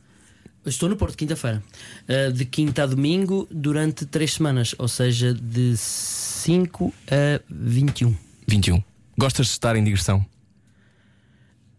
Estou 0.66 0.88
no 0.88 0.96
Porto, 0.96 1.18
quinta-feira. 1.18 1.62
Uh, 2.08 2.32
de 2.32 2.46
quinta 2.46 2.84
a 2.84 2.86
domingo, 2.86 3.46
durante 3.52 4.06
três 4.06 4.34
semanas. 4.36 4.74
Ou 4.78 4.88
seja, 4.88 5.34
de 5.34 5.76
5 5.76 6.94
a 7.12 7.42
21. 7.50 8.16
21. 8.48 8.82
Gostas 9.18 9.48
de 9.48 9.52
estar 9.54 9.76
em 9.76 9.84
digressão? 9.84 10.26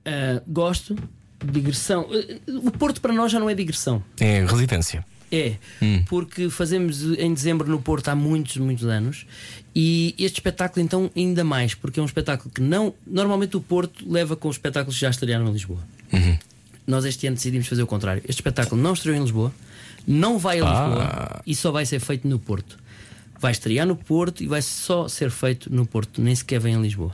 Uh, 0.06 0.42
gosto. 0.46 0.96
Digressão. 1.44 2.02
Uh, 2.48 2.66
o 2.66 2.70
Porto 2.70 3.00
para 3.00 3.12
nós 3.12 3.30
já 3.32 3.38
não 3.38 3.48
é 3.50 3.54
digressão. 3.54 4.02
É 4.20 4.44
residência. 4.44 5.04
É, 5.32 5.56
porque 6.06 6.48
fazemos 6.48 7.02
em 7.18 7.34
dezembro 7.34 7.68
no 7.68 7.80
Porto 7.82 8.08
há 8.08 8.14
muitos, 8.14 8.56
muitos 8.58 8.84
anos 8.84 9.26
e 9.74 10.14
este 10.16 10.34
espetáculo 10.36 10.80
então 10.84 11.10
ainda 11.16 11.42
mais, 11.42 11.74
porque 11.74 11.98
é 11.98 12.02
um 12.02 12.06
espetáculo 12.06 12.52
que 12.54 12.60
não. 12.60 12.94
Normalmente 13.04 13.56
o 13.56 13.60
Porto 13.60 14.08
leva 14.08 14.36
com 14.36 14.48
os 14.48 14.54
espetáculos 14.54 14.94
que 14.94 15.00
já 15.00 15.10
estrearam 15.10 15.48
em 15.48 15.52
Lisboa. 15.52 15.80
Nós 16.86 17.04
este 17.04 17.26
ano 17.26 17.34
decidimos 17.34 17.66
fazer 17.66 17.82
o 17.82 17.86
contrário. 17.86 18.22
Este 18.28 18.38
espetáculo 18.38 18.80
não 18.80 18.92
estreou 18.92 19.16
em 19.16 19.20
Lisboa, 19.22 19.52
não 20.06 20.38
vai 20.38 20.60
a 20.60 20.64
Ah. 20.66 20.84
Lisboa 20.86 21.42
e 21.46 21.54
só 21.56 21.72
vai 21.72 21.84
ser 21.84 21.98
feito 21.98 22.28
no 22.28 22.38
Porto. 22.38 22.78
Vai 23.40 23.50
estrear 23.50 23.86
no 23.88 23.96
Porto 23.96 24.44
e 24.44 24.46
vai 24.46 24.62
só 24.62 25.08
ser 25.08 25.30
feito 25.32 25.72
no 25.74 25.84
Porto, 25.84 26.20
nem 26.22 26.34
sequer 26.36 26.60
vem 26.60 26.74
em 26.74 26.80
Lisboa. 26.82 27.12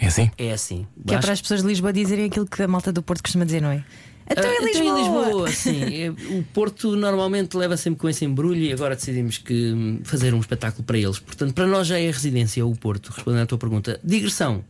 É 0.00 0.06
assim? 0.06 0.30
É 0.38 0.52
assim. 0.52 0.86
Que 1.06 1.14
é 1.14 1.18
para 1.18 1.32
as 1.32 1.40
pessoas 1.40 1.62
de 1.62 1.66
Lisboa 1.66 1.92
dizerem 1.92 2.26
aquilo 2.26 2.46
que 2.46 2.62
a 2.62 2.68
malta 2.68 2.92
do 2.92 3.02
Porto 3.02 3.22
costuma 3.22 3.44
dizer, 3.44 3.60
não 3.60 3.70
é? 3.70 3.84
Então 4.30 4.44
Ah, 4.44 4.52
é 4.52 4.56
então 4.56 4.66
Lisboa. 4.66 4.98
em 4.98 5.02
Lisboa, 5.02 5.50
sim. 5.52 6.02
É, 6.02 6.10
o 6.10 6.42
Porto 6.52 6.94
normalmente 6.94 7.56
leva 7.56 7.76
sempre 7.76 7.98
com 8.00 8.08
esse 8.08 8.24
embrulho 8.24 8.60
e 8.60 8.72
agora 8.72 8.94
decidimos 8.94 9.38
que 9.38 9.72
hum, 9.72 10.00
fazer 10.04 10.34
um 10.34 10.40
espetáculo 10.40 10.84
para 10.84 10.98
eles. 10.98 11.18
Portanto, 11.18 11.52
para 11.54 11.66
nós 11.66 11.86
já 11.86 11.98
é 11.98 12.10
residência 12.10 12.64
o 12.64 12.74
Porto, 12.76 13.08
respondendo 13.10 13.42
à 13.42 13.46
tua 13.46 13.58
pergunta. 13.58 13.98
Digressão. 14.04 14.62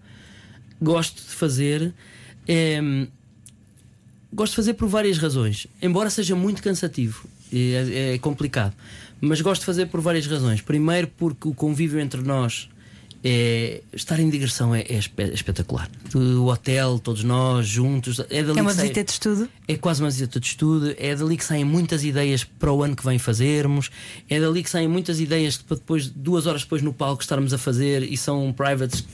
Gosto 0.81 1.17
de 1.23 1.35
fazer. 1.35 1.93
hum, 2.49 3.07
gosto 4.33 4.53
de 4.53 4.57
fazer 4.57 4.75
por 4.75 4.89
várias 4.89 5.19
razões. 5.19 5.67
Embora 5.83 6.09
seja 6.09 6.37
muito 6.37 6.63
cansativo, 6.63 7.27
é, 7.53 8.15
é 8.15 8.19
complicado. 8.19 8.75
Mas 9.21 9.41
gosto 9.41 9.63
de 9.63 9.67
fazer 9.67 9.87
por 9.87 10.01
várias 10.01 10.27
razões. 10.27 10.61
Primeiro, 10.61 11.09
porque 11.19 11.49
o 11.49 11.53
convívio 11.55 11.99
entre 11.99 12.23
nós. 12.23 12.69
É, 13.24 13.81
estar 13.93 14.20
em 14.20 14.31
digressão 14.31 14.73
é, 14.73 14.82
é 14.82 14.95
espe- 14.97 15.32
espetacular. 15.35 15.90
O 16.15 16.47
hotel, 16.47 17.01
todos 17.01 17.24
nós 17.24 17.66
juntos, 17.66 18.20
é 18.31 18.45
dali 18.45 18.59
É 18.61 18.62
uma 18.62 18.73
sai- 18.73 18.82
visita 18.85 19.03
de 19.05 19.11
estudo. 19.11 19.49
é 19.66 19.77
quase 19.77 20.01
uma 20.01 20.09
visita 20.09 20.39
de 20.39 20.47
estudo, 20.47 20.95
é 20.97 21.16
dali 21.16 21.36
que 21.36 21.45
saem 21.45 21.65
muitas 21.65 22.05
ideias 22.05 22.45
para 22.45 22.73
o 22.73 22.81
ano 22.85 22.95
que 22.95 23.05
vem 23.05 23.19
fazermos, 23.19 23.90
é 24.31 24.39
dali 24.40 24.62
que 24.62 24.70
saem 24.70 24.86
muitas 24.86 25.19
ideias 25.19 25.57
para 25.57 25.77
depois, 25.77 26.07
duas 26.09 26.47
horas 26.47 26.62
depois 26.62 26.81
no 26.81 26.93
palco, 26.93 27.20
estarmos 27.20 27.53
a 27.53 27.59
fazer 27.59 28.05
e 28.05 28.16
são 28.16 28.53
privates 28.53 29.05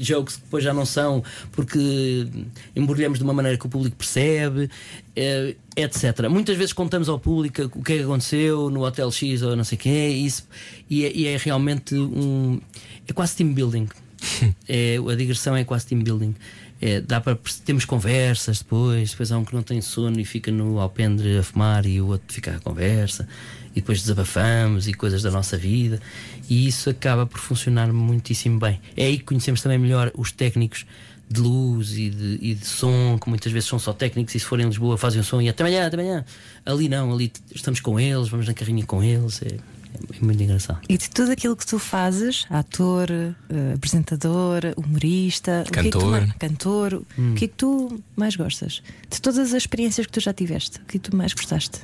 jokes 0.00 0.36
que 0.36 0.42
depois 0.42 0.62
já 0.62 0.72
não 0.72 0.86
são 0.86 1.24
porque 1.50 2.28
embrulhamos 2.76 3.18
de 3.18 3.24
uma 3.24 3.32
maneira 3.32 3.58
que 3.58 3.66
o 3.66 3.68
público 3.68 3.96
percebe, 3.96 4.70
eh, 5.16 5.56
etc. 5.76 6.28
Muitas 6.30 6.56
vezes 6.56 6.72
contamos 6.72 7.08
ao 7.08 7.18
público 7.18 7.62
o 7.74 7.82
que 7.82 7.94
é 7.94 7.96
que 7.96 8.02
aconteceu 8.04 8.70
no 8.70 8.84
Hotel 8.84 9.10
X 9.10 9.42
ou 9.42 9.56
não 9.56 9.64
sei 9.64 9.76
o 9.76 9.80
quê, 9.80 10.10
e 10.10 10.26
isso, 10.26 10.46
e, 10.88 11.04
é, 11.04 11.12
e 11.12 11.26
é 11.26 11.36
realmente 11.36 11.96
um. 11.96 12.60
É 13.08 13.12
quase 13.12 13.34
team 13.34 13.52
building. 13.52 13.88
é, 14.68 14.96
a 14.96 15.14
digressão 15.14 15.56
é 15.56 15.64
quase 15.64 15.86
team 15.86 16.02
building. 16.02 16.34
É, 16.80 17.00
dá 17.00 17.20
para 17.20 17.36
temos 17.64 17.84
conversas 17.84 18.58
depois, 18.58 19.10
depois 19.10 19.32
há 19.32 19.38
um 19.38 19.44
que 19.44 19.52
não 19.52 19.64
tem 19.64 19.80
sono 19.80 20.20
e 20.20 20.24
fica 20.24 20.52
no 20.52 20.78
alpendre 20.78 21.38
a 21.38 21.42
fumar 21.42 21.84
e 21.86 22.00
o 22.00 22.06
outro 22.06 22.32
fica 22.32 22.54
à 22.54 22.60
conversa 22.60 23.26
e 23.72 23.80
depois 23.80 24.00
desabafamos 24.00 24.86
e 24.86 24.94
coisas 24.94 25.22
da 25.22 25.30
nossa 25.30 25.56
vida 25.56 26.00
e 26.48 26.68
isso 26.68 26.88
acaba 26.88 27.26
por 27.26 27.40
funcionar 27.40 27.92
muitíssimo 27.92 28.60
bem. 28.60 28.80
É 28.96 29.06
aí 29.06 29.18
que 29.18 29.24
conhecemos 29.24 29.60
também 29.60 29.76
melhor 29.76 30.12
os 30.14 30.30
técnicos 30.30 30.86
de 31.28 31.40
luz 31.40 31.92
e 31.98 32.08
de, 32.10 32.38
e 32.40 32.54
de 32.54 32.66
som, 32.66 33.18
que 33.20 33.28
muitas 33.28 33.52
vezes 33.52 33.68
são 33.68 33.78
só 33.78 33.92
técnicos 33.92 34.34
e 34.34 34.38
se 34.40 34.46
forem 34.46 34.64
em 34.64 34.68
Lisboa 34.68 34.96
fazem 34.96 35.20
o 35.20 35.24
som 35.24 35.40
e 35.40 35.48
até 35.48 35.62
amanhã, 35.62 35.86
até 35.86 35.96
amanhã. 35.96 36.24
Ali 36.64 36.88
não, 36.88 37.12
ali 37.12 37.32
estamos 37.54 37.80
com 37.80 37.98
eles, 37.98 38.28
vamos 38.28 38.46
na 38.46 38.54
carrinha 38.54 38.86
com 38.86 39.02
eles, 39.02 39.42
é, 39.42 39.56
é 39.94 40.24
muito 40.24 40.42
engraçado. 40.42 40.80
E 40.88 40.98
de 40.98 41.08
tudo 41.10 41.32
aquilo 41.32 41.56
que 41.56 41.66
tu 41.66 41.78
fazes, 41.78 42.46
ator, 42.50 43.10
eh, 43.10 43.72
apresentador, 43.74 44.60
humorista, 44.76 45.64
o 45.66 45.72
que 45.72 45.78
é 45.78 45.82
que 45.84 45.90
tu 45.90 45.98
Cantor. 46.00 46.34
cantor, 46.38 46.94
o 46.94 47.34
que 47.34 47.44
é 47.44 47.48
que 47.48 47.54
tu 47.54 48.02
mais 48.16 48.36
gostas? 48.36 48.82
De 49.10 49.20
todas 49.20 49.38
as 49.38 49.52
experiências 49.52 50.06
que 50.06 50.12
tu 50.12 50.20
já 50.20 50.32
tiveste, 50.32 50.78
o 50.78 50.84
que 50.84 50.96
é 50.96 51.00
que 51.00 51.10
tu 51.10 51.16
mais 51.16 51.32
gostaste? 51.32 51.80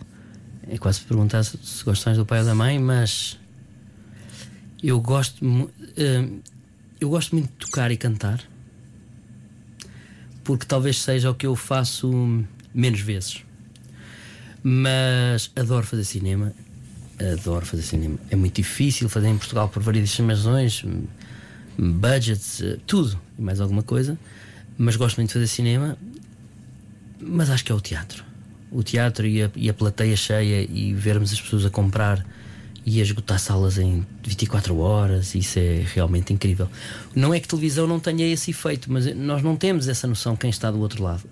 É 0.69 0.79
quase 0.79 1.01
perguntar 1.01 1.43
se, 1.45 1.59
se 1.63 1.85
gostas 1.85 2.17
do 2.17 2.25
pai 2.27 2.41
ou 2.41 2.45
da 2.45 2.55
mãe, 2.55 2.79
mas 2.79 3.39
eu 4.83 5.01
gosto, 5.01 5.45
eh, 5.97 6.29
eu 7.01 7.09
gosto 7.09 7.35
muito 7.35 7.51
de 7.51 7.67
tocar 7.67 7.91
e 7.91 7.97
cantar, 7.97 8.43
porque 10.43 10.67
talvez 10.67 11.01
seja 11.01 11.31
o 11.31 11.35
que 11.35 11.47
eu 11.47 11.57
faço 11.57 12.45
menos 12.75 13.01
vezes. 13.01 13.43
Mas 14.63 15.51
adoro 15.57 15.87
fazer 15.87 16.05
cinema, 16.05 16.55
adoro 17.19 17.65
fazer 17.65 17.83
cinema. 17.83 18.19
É 18.31 18.37
muito 18.37 18.57
difícil 18.57 19.09
fazer 19.09 19.29
em 19.29 19.37
Portugal 19.37 19.69
por 19.69 19.83
variedíssimas 19.83 20.39
razões, 20.39 20.85
budgets, 21.79 22.63
eh, 22.63 22.79
tudo 22.87 23.19
e 23.39 23.43
mais 23.43 23.61
alguma 23.61 23.83
coisa. 23.83 24.19
Mas 24.77 24.97
gosto 24.97 25.17
muito 25.17 25.29
de 25.29 25.35
fazer 25.35 25.47
cinema, 25.47 25.97
mas 27.21 27.51
acho 27.51 27.65
que 27.65 27.73
é 27.73 27.75
o 27.75 27.81
teatro. 27.81 28.25
O 28.71 28.83
teatro 28.83 29.27
e 29.27 29.43
a, 29.43 29.51
e 29.55 29.69
a 29.69 29.75
plateia 29.75 30.17
cheia 30.17 30.67
e 30.69 30.93
vermos 30.93 31.33
as 31.33 31.41
pessoas 31.41 31.65
a 31.65 31.71
comprar 31.71 32.25
e 32.87 33.01
a 33.01 33.03
esgotar 33.03 33.39
salas 33.39 33.79
em 33.79 34.07
24 34.23 34.77
horas, 34.79 35.35
isso 35.35 35.59
é 35.59 35.85
realmente 35.95 36.33
incrível. 36.33 36.69
Não 37.15 37.33
é 37.33 37.41
que 37.41 37.49
televisão 37.49 37.87
não 37.87 37.99
tenha 37.99 38.27
esse 38.27 38.51
efeito, 38.51 38.93
mas 38.93 39.15
nós 39.15 39.43
não 39.43 39.57
temos 39.57 39.89
essa 39.89 40.07
noção 40.07 40.37
quem 40.37 40.51
está 40.51 40.71
do 40.71 40.81
outro 40.81 41.03
lado. 41.03 41.23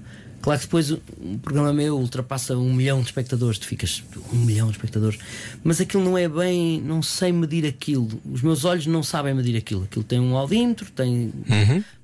Claro 0.42 0.58
que 0.58 0.66
depois 0.66 0.90
um 0.90 1.38
programa 1.38 1.72
meu 1.72 1.96
ultrapassa 1.96 2.56
um 2.56 2.74
milhão 2.74 2.98
de 3.00 3.06
espectadores, 3.06 3.58
tu 3.58 3.66
ficas 3.66 4.02
um 4.32 4.38
milhão 4.38 4.66
de 4.66 4.72
espectadores, 4.72 5.16
mas 5.62 5.80
aquilo 5.80 6.02
não 6.02 6.18
é 6.18 6.28
bem, 6.28 6.80
não 6.80 7.00
sei 7.00 7.30
medir 7.30 7.64
aquilo. 7.64 8.08
Os 8.28 8.42
meus 8.42 8.64
olhos 8.64 8.84
não 8.86 9.04
sabem 9.04 9.32
medir 9.34 9.56
aquilo. 9.56 9.84
Aquilo 9.84 10.04
tem 10.04 10.18
um 10.18 10.36
audímetro, 10.36 10.90
tem. 10.90 11.32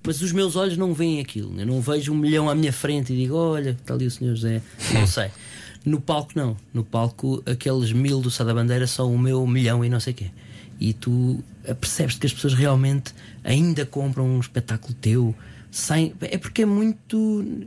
Mas 0.06 0.22
os 0.22 0.30
meus 0.30 0.54
olhos 0.54 0.76
não 0.76 0.94
veem 0.94 1.20
aquilo. 1.20 1.52
Eu 1.60 1.66
não 1.66 1.80
vejo 1.80 2.12
um 2.12 2.16
milhão 2.16 2.48
à 2.48 2.54
minha 2.54 2.72
frente 2.72 3.12
e 3.12 3.16
digo: 3.16 3.34
olha, 3.34 3.70
está 3.70 3.94
ali 3.94 4.06
o 4.06 4.10
senhor 4.10 4.36
José. 4.36 4.62
Não 4.94 5.06
sei. 5.06 5.30
No 5.84 6.00
palco, 6.00 6.32
não. 6.36 6.56
No 6.72 6.84
palco, 6.84 7.42
aqueles 7.44 7.92
mil 7.92 8.20
do 8.20 8.30
Sá 8.30 8.44
da 8.44 8.54
Bandeira 8.54 8.86
são 8.86 9.12
o 9.12 9.18
meu 9.18 9.44
milhão 9.46 9.84
e 9.84 9.88
não 9.88 9.98
sei 9.98 10.12
o 10.12 10.16
quê. 10.16 10.30
E 10.78 10.92
tu 10.92 11.42
percebes 11.80 12.16
que 12.16 12.26
as 12.26 12.32
pessoas 12.32 12.54
realmente 12.54 13.12
ainda 13.42 13.84
compram 13.84 14.26
um 14.26 14.38
espetáculo 14.38 14.94
teu. 14.94 15.34
Sem... 15.70 16.14
É 16.20 16.38
porque 16.38 16.62
é 16.62 16.66
muito. 16.66 17.66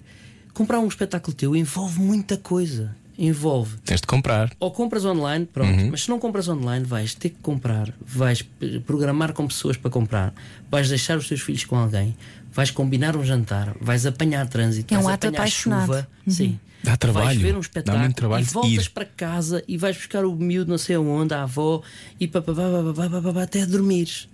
Comprar 0.53 0.79
um 0.79 0.87
espetáculo 0.87 1.35
teu 1.35 1.55
envolve 1.55 1.99
muita 1.99 2.37
coisa. 2.37 2.95
Envolve 3.17 3.77
Tens 3.85 4.01
de 4.01 4.07
comprar. 4.07 4.51
ou 4.59 4.71
compras 4.71 5.05
online, 5.05 5.45
pronto, 5.45 5.85
mas 5.91 6.03
se 6.03 6.09
não 6.09 6.17
compras 6.17 6.47
online, 6.47 6.83
vais 6.85 7.13
ter 7.13 7.29
que 7.29 7.35
comprar, 7.41 7.93
vais 8.01 8.41
programar 8.85 9.33
com 9.33 9.45
pessoas 9.45 9.77
para 9.77 9.91
comprar, 9.91 10.33
vais 10.71 10.89
deixar 10.89 11.17
os 11.19 11.27
teus 11.27 11.41
filhos 11.41 11.63
com 11.65 11.75
alguém, 11.75 12.15
vais 12.51 12.71
combinar 12.71 13.15
um 13.15 13.23
jantar, 13.23 13.75
vais 13.79 14.07
apanhar 14.07 14.47
trânsito, 14.47 14.91
É 14.93 14.97
um 14.97 15.03
vais 15.03 15.13
ato 15.15 15.27
apanhar 15.27 15.39
apaixonado. 15.41 15.85
chuva, 15.85 16.07
sim. 16.27 16.59
Dá 16.83 16.97
trabalho. 16.97 17.25
Vais 17.27 17.37
ver 17.41 17.55
um 17.55 17.59
espetáculo 17.59 18.13
trabalho 18.13 18.43
e 18.43 18.47
voltas 18.47 18.85
ir. 18.85 18.89
para 18.89 19.05
casa 19.05 19.63
e 19.67 19.77
vais 19.77 19.95
buscar 19.95 20.25
o 20.25 20.33
miúdo 20.35 20.71
não 20.71 20.79
sei 20.79 20.95
aonde, 20.95 21.31
a 21.33 21.43
avó 21.43 21.83
e 22.19 22.27
papapá, 22.27 22.63
papapá, 22.71 23.09
papapá, 23.21 23.43
até 23.43 23.67
dormires. 23.67 24.27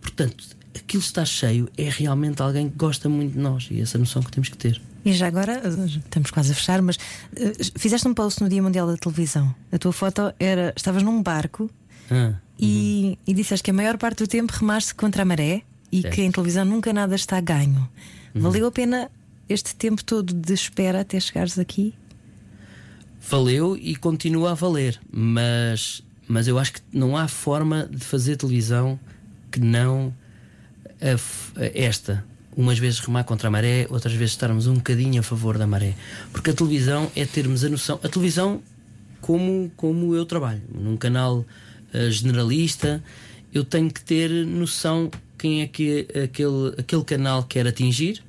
Portanto, 0.00 0.44
aquilo 0.76 1.02
está 1.02 1.24
cheio, 1.24 1.68
é 1.76 1.88
realmente 1.90 2.40
alguém 2.40 2.70
que 2.70 2.76
gosta 2.76 3.08
muito 3.08 3.32
de 3.32 3.38
nós 3.40 3.66
e 3.70 3.80
essa 3.80 3.98
noção 3.98 4.22
que 4.22 4.30
temos 4.30 4.48
que 4.48 4.56
ter. 4.56 4.80
E 5.04 5.12
já 5.12 5.26
agora, 5.26 5.62
eh, 5.64 5.86
estamos 5.86 6.30
quase 6.30 6.52
a 6.52 6.54
fechar, 6.54 6.82
mas 6.82 6.98
eh, 7.36 7.52
fizeste 7.76 8.06
um 8.06 8.14
post 8.14 8.42
no 8.42 8.48
Dia 8.48 8.62
Mundial 8.62 8.86
da 8.86 8.96
Televisão. 8.96 9.54
A 9.72 9.78
tua 9.78 9.92
foto 9.92 10.32
era. 10.38 10.72
Estavas 10.76 11.02
num 11.02 11.22
barco 11.22 11.70
Ah, 12.10 12.34
e, 12.58 13.18
e 13.26 13.32
disseste 13.34 13.62
que 13.64 13.70
a 13.70 13.74
maior 13.74 13.96
parte 13.96 14.18
do 14.24 14.26
tempo 14.26 14.52
remaste 14.52 14.94
contra 14.94 15.22
a 15.22 15.24
maré 15.24 15.62
e 15.90 16.02
Certo. 16.02 16.14
que 16.14 16.22
em 16.22 16.30
televisão 16.30 16.64
nunca 16.64 16.92
nada 16.92 17.14
está 17.14 17.40
ganho. 17.40 17.88
Valeu 18.34 18.66
a 18.66 18.70
pena 18.72 19.10
este 19.48 19.74
tempo 19.74 20.04
todo 20.04 20.34
de 20.34 20.52
espera 20.52 21.00
até 21.00 21.18
chegares 21.18 21.58
aqui? 21.58 21.94
valeu 23.20 23.76
e 23.76 23.94
continua 23.96 24.52
a 24.52 24.54
valer, 24.54 24.98
mas, 25.12 26.02
mas 26.26 26.48
eu 26.48 26.58
acho 26.58 26.72
que 26.74 26.80
não 26.92 27.14
há 27.16 27.28
forma 27.28 27.86
de 27.86 27.98
fazer 28.02 28.36
televisão 28.36 28.98
que 29.50 29.60
não 29.60 30.14
a 31.00 31.60
a 31.60 31.66
esta. 31.74 32.24
Umas 32.58 32.76
vezes 32.78 32.98
remar 32.98 33.22
contra 33.22 33.46
a 33.46 33.50
maré, 33.52 33.86
outras 33.88 34.12
vezes 34.14 34.32
estarmos 34.32 34.66
um 34.66 34.74
bocadinho 34.74 35.20
a 35.20 35.22
favor 35.22 35.56
da 35.56 35.64
maré. 35.66 35.94
Porque 36.32 36.50
a 36.50 36.52
televisão 36.52 37.08
é 37.14 37.24
termos 37.24 37.62
a 37.64 37.68
noção. 37.68 38.00
A 38.02 38.08
televisão, 38.08 38.60
como, 39.20 39.70
como 39.76 40.14
eu 40.16 40.26
trabalho, 40.26 40.60
num 40.74 40.96
canal 40.96 41.44
eh, 41.94 42.10
generalista, 42.10 43.00
eu 43.54 43.64
tenho 43.64 43.88
que 43.90 44.00
ter 44.02 44.28
noção 44.44 45.08
quem 45.38 45.62
é 45.62 45.68
que 45.68 46.08
aquele, 46.24 46.74
aquele 46.76 47.04
canal 47.04 47.44
quer 47.44 47.64
atingir 47.66 48.22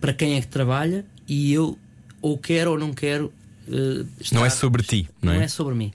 para 0.00 0.12
quem 0.12 0.34
é 0.36 0.40
que 0.40 0.48
trabalha 0.48 1.04
e 1.28 1.52
eu 1.52 1.78
ou 2.20 2.36
quero 2.36 2.72
ou 2.72 2.78
não 2.78 2.92
quero. 2.92 3.32
eh, 3.68 4.04
Não 4.32 4.42
é 4.44 4.48
estar- 4.48 4.50
sobre 4.50 4.82
ti, 4.82 5.08
não 5.22 5.32
é? 5.32 5.46
sobre 5.46 5.74
mim. 5.76 5.92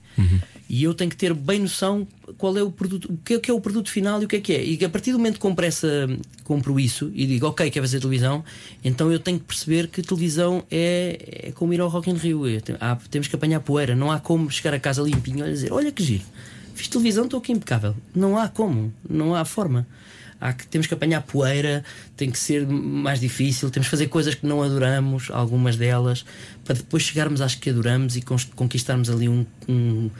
E 0.68 0.82
eu 0.82 0.94
tenho 0.94 1.10
que 1.10 1.16
ter 1.16 1.34
bem 1.34 1.60
noção 1.60 2.08
qual 2.38 2.56
é 2.56 2.62
o 2.62 2.70
produto, 2.70 3.12
o 3.12 3.16
que 3.18 3.34
é, 3.34 3.38
que 3.38 3.50
é 3.50 3.54
o 3.54 3.60
produto 3.60 3.90
final 3.90 4.20
e 4.22 4.24
o 4.24 4.28
que 4.28 4.36
é 4.36 4.40
que 4.40 4.52
é. 4.52 4.64
E 4.64 4.84
a 4.84 4.88
partir 4.88 5.12
do 5.12 5.18
momento 5.18 5.34
que 5.34 5.40
compro, 5.40 5.64
essa, 5.64 6.08
compro 6.44 6.78
isso 6.78 7.10
e 7.14 7.26
digo, 7.26 7.46
ok, 7.46 7.70
quer 7.70 7.80
fazer 7.80 8.00
televisão, 8.00 8.44
então 8.84 9.10
eu 9.10 9.18
tenho 9.18 9.38
que 9.38 9.44
perceber 9.44 9.88
que 9.88 10.02
televisão 10.02 10.62
é, 10.70 11.46
é 11.48 11.52
como 11.52 11.72
ir 11.72 11.80
ao 11.80 11.88
Rock 11.88 12.10
in 12.10 12.14
Rio. 12.14 12.42
Há- 12.80 12.96
temos 13.10 13.26
que 13.28 13.34
apanhar 13.34 13.60
poeira. 13.60 13.94
Não 13.96 14.10
há 14.10 14.20
como 14.20 14.50
chegar 14.50 14.74
a 14.74 14.80
casa 14.80 15.02
limpinho 15.02 15.46
e 15.46 15.50
dizer, 15.50 15.72
olha 15.72 15.90
que 15.90 16.02
giro, 16.02 16.24
fiz 16.74 16.88
televisão, 16.88 17.24
estou 17.24 17.38
aqui 17.38 17.52
impecável. 17.52 17.94
Não 18.14 18.38
há 18.38 18.48
como, 18.48 18.92
não 19.08 19.34
há 19.34 19.44
forma. 19.44 19.86
Há 20.38 20.52
que, 20.52 20.66
temos 20.66 20.86
que 20.86 20.92
apanhar 20.92 21.22
poeira, 21.22 21.82
tem 22.14 22.30
que 22.30 22.38
ser 22.38 22.66
mais 22.66 23.18
difícil, 23.18 23.70
temos 23.70 23.86
que 23.86 23.90
fazer 23.90 24.08
coisas 24.08 24.34
que 24.34 24.46
não 24.46 24.62
adoramos, 24.62 25.30
algumas 25.30 25.76
delas, 25.76 26.26
para 26.62 26.74
depois 26.74 27.04
chegarmos 27.04 27.40
às 27.40 27.54
que 27.54 27.70
adoramos 27.70 28.16
e 28.16 28.22
conquistarmos 28.54 29.08
ali 29.08 29.30
um, 29.30 29.46
um, 29.66 30.10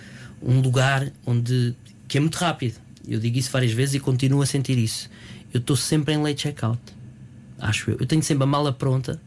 um 0.42 0.60
lugar 0.60 1.12
onde 1.26 1.74
que 2.16 2.18
é 2.18 2.20
muito 2.22 2.36
rápido. 2.36 2.80
Eu 3.06 3.20
digo 3.20 3.36
isso 3.36 3.50
várias 3.50 3.72
vezes 3.72 3.96
e 3.96 4.00
continuo 4.00 4.40
a 4.40 4.46
sentir 4.46 4.78
isso. 4.78 5.10
Eu 5.52 5.60
estou 5.60 5.76
sempre 5.76 6.14
em 6.14 6.16
late 6.16 6.40
checkout, 6.40 6.80
acho 7.58 7.90
eu. 7.90 7.98
Eu 8.00 8.06
tenho 8.06 8.22
sempre 8.22 8.44
a 8.44 8.46
mala 8.46 8.72
pronta, 8.72 9.20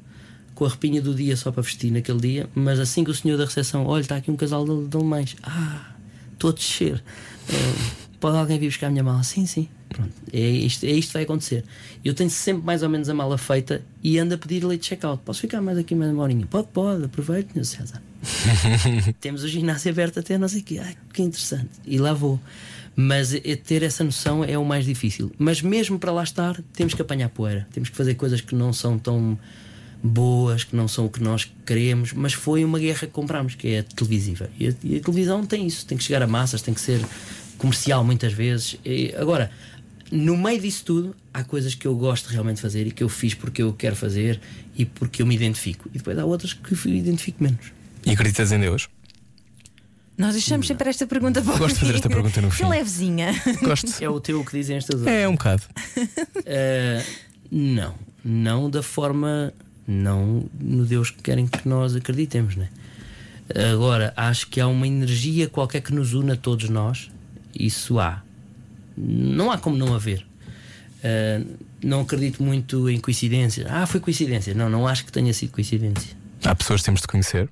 com 0.55 0.65
a 0.65 0.69
repinha 0.69 0.99
do 0.99 1.13
dia 1.13 1.37
só 1.37 1.51
para 1.51 1.61
vestir 1.61 1.91
naquele 1.91 2.19
dia, 2.19 2.49
mas 2.55 2.79
assim 2.79 3.03
que 3.03 3.11
o 3.11 3.13
senhor 3.13 3.37
da 3.37 3.45
recepção, 3.45 3.85
olha, 3.85 4.01
está 4.01 4.15
aqui 4.15 4.31
um 4.31 4.35
casal 4.35 4.65
de, 4.65 4.87
de 4.87 4.97
alemães, 4.97 5.35
ah, 5.43 5.91
estou 6.33 6.49
a 6.49 6.53
descer. 6.53 7.03
Eh, 7.47 7.91
pode 8.19 8.37
alguém 8.37 8.57
vir 8.57 8.69
buscar 8.69 8.87
a 8.87 8.89
minha 8.89 9.03
mala? 9.03 9.21
Sim, 9.21 9.45
sim. 9.45 9.69
Pronto, 9.87 10.11
é 10.33 10.39
isto, 10.39 10.83
é 10.83 10.91
isto 10.91 11.09
que 11.09 11.13
vai 11.13 11.23
acontecer. 11.23 11.63
Eu 12.03 12.15
tenho 12.15 12.31
sempre 12.31 12.65
mais 12.65 12.81
ou 12.81 12.89
menos 12.89 13.07
a 13.07 13.13
mala 13.13 13.37
feita 13.37 13.83
e 14.01 14.17
ando 14.17 14.33
a 14.33 14.37
pedir 14.37 14.63
late 14.63 14.83
checkout. 14.83 15.21
Posso 15.23 15.41
ficar 15.41 15.61
mais 15.61 15.77
aqui 15.77 15.93
mais 15.93 16.11
uma 16.11 16.23
horinha? 16.23 16.47
Pode, 16.47 16.69
pode, 16.73 17.05
aproveite, 17.05 17.49
meu 17.53 17.63
César. 17.63 18.01
Temos 19.21 19.43
o 19.43 19.47
ginásio 19.47 19.91
aberto 19.91 20.19
até 20.19 20.39
não 20.39 20.47
sei 20.47 20.61
o 20.61 20.63
que. 20.63 20.79
Ai, 20.79 20.97
que 21.13 21.21
interessante. 21.21 21.69
E 21.85 21.99
lá 21.99 22.13
vou. 22.13 22.39
Mas 23.01 23.33
é- 23.33 23.55
ter 23.55 23.81
essa 23.81 24.03
noção 24.03 24.43
é 24.43 24.57
o 24.57 24.65
mais 24.65 24.83
difícil. 24.83 25.31
Mas 25.39 25.61
mesmo 25.61 25.97
para 25.97 26.11
lá 26.11 26.21
estar, 26.21 26.61
temos 26.73 26.93
que 26.93 27.01
apanhar 27.01 27.29
poeira. 27.29 27.65
Temos 27.71 27.87
que 27.87 27.95
fazer 27.95 28.15
coisas 28.15 28.41
que 28.41 28.53
não 28.53 28.73
são 28.73 28.99
tão 28.99 29.39
boas, 30.03 30.65
que 30.65 30.75
não 30.75 30.85
são 30.85 31.05
o 31.05 31.09
que 31.09 31.23
nós 31.23 31.49
queremos. 31.65 32.11
Mas 32.11 32.33
foi 32.33 32.65
uma 32.65 32.77
guerra 32.77 33.07
que 33.07 33.13
comprámos, 33.13 33.55
que 33.55 33.69
é 33.69 33.79
a 33.79 33.83
televisiva. 33.83 34.49
E 34.59 34.67
a, 34.67 34.73
e 34.83 34.97
a 34.97 34.99
televisão 34.99 35.45
tem 35.45 35.65
isso. 35.65 35.85
Tem 35.85 35.97
que 35.97 36.03
chegar 36.03 36.21
a 36.21 36.27
massas, 36.27 36.61
tem 36.61 36.73
que 36.73 36.81
ser 36.81 36.99
comercial 37.57 38.03
muitas 38.03 38.33
vezes. 38.33 38.77
E, 38.83 39.15
agora, 39.17 39.49
no 40.11 40.35
meio 40.35 40.59
disso 40.59 40.83
tudo, 40.83 41.15
há 41.33 41.41
coisas 41.41 41.73
que 41.73 41.87
eu 41.87 41.95
gosto 41.95 42.27
realmente 42.27 42.57
de 42.57 42.63
fazer 42.63 42.85
e 42.85 42.91
que 42.91 43.01
eu 43.01 43.07
fiz 43.07 43.33
porque 43.33 43.61
eu 43.61 43.71
quero 43.71 43.95
fazer 43.95 44.41
e 44.75 44.83
porque 44.83 45.21
eu 45.21 45.25
me 45.25 45.35
identifico. 45.35 45.89
E 45.93 45.99
depois 45.99 46.17
há 46.19 46.25
outras 46.25 46.51
que 46.51 46.73
eu 46.73 46.93
identifico 46.93 47.41
menos. 47.41 47.71
E 48.05 48.11
acreditas 48.11 48.51
em 48.51 48.59
Deus? 48.59 48.89
Nós 50.19 50.33
deixamos 50.33 50.67
sempre 50.67 50.89
esta 50.89 51.07
pergunta 51.07 51.41
para 51.41 51.55
o 51.55 51.57
Gosto 51.57 51.75
de 51.75 51.79
fazer 51.79 51.95
esta 51.95 52.09
pergunta 52.09 52.41
no 52.41 52.51
fim. 52.51 52.63
Que 52.65 52.69
levezinha. 52.69 53.31
Gosto. 53.63 54.03
É 54.03 54.09
o 54.09 54.19
teu 54.19 54.43
que 54.43 54.51
dizem 54.51 54.75
estas 54.75 55.01
horas. 55.01 55.13
É 55.13 55.25
um 55.25 55.31
bocado. 55.31 55.63
Uh, 55.97 57.05
não, 57.49 57.95
não 58.21 58.69
da 58.69 58.83
forma, 58.83 59.53
não 59.87 60.43
no 60.59 60.85
Deus 60.85 61.09
que 61.09 61.23
querem 61.23 61.47
que 61.47 61.65
nós 61.65 61.95
acreditemos, 61.95 62.57
né? 62.57 62.67
Agora, 63.71 64.13
acho 64.17 64.47
que 64.49 64.59
há 64.59 64.67
uma 64.67 64.85
energia 64.85 65.47
qualquer 65.47 65.79
que 65.79 65.93
nos 65.93 66.13
une 66.13 66.33
a 66.33 66.35
todos 66.35 66.67
nós, 66.67 67.09
isso 67.57 67.97
há. 67.97 68.21
Não 68.97 69.49
há 69.49 69.57
como 69.57 69.77
não 69.77 69.95
haver. 69.95 70.27
Uh, 70.97 71.49
não 71.81 72.01
acredito 72.01 72.43
muito 72.43 72.89
em 72.89 72.99
coincidências. 72.99 73.65
Ah, 73.71 73.85
foi 73.87 74.01
coincidência. 74.01 74.53
Não, 74.53 74.69
não 74.69 74.85
acho 74.85 75.05
que 75.05 75.13
tenha 75.13 75.33
sido 75.33 75.53
coincidência. 75.53 76.13
Há 76.43 76.53
pessoas 76.53 76.81
que 76.81 76.85
temos 76.87 76.99
de 76.99 77.07
conhecer. 77.07 77.49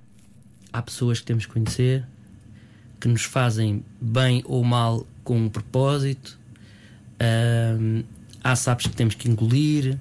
Há 0.73 0.81
pessoas 0.81 1.21
que 1.21 1.25
temos 1.25 1.45
que 1.45 1.53
conhecer 1.53 2.05
que 2.99 3.07
nos 3.07 3.23
fazem 3.23 3.83
bem 3.99 4.43
ou 4.45 4.63
mal 4.63 5.05
com 5.23 5.37
um 5.37 5.49
propósito. 5.49 6.37
Ahm, 7.19 8.03
há 8.43 8.55
sapos 8.55 8.87
que 8.87 8.95
temos 8.95 9.15
que 9.15 9.29
engolir. 9.29 9.97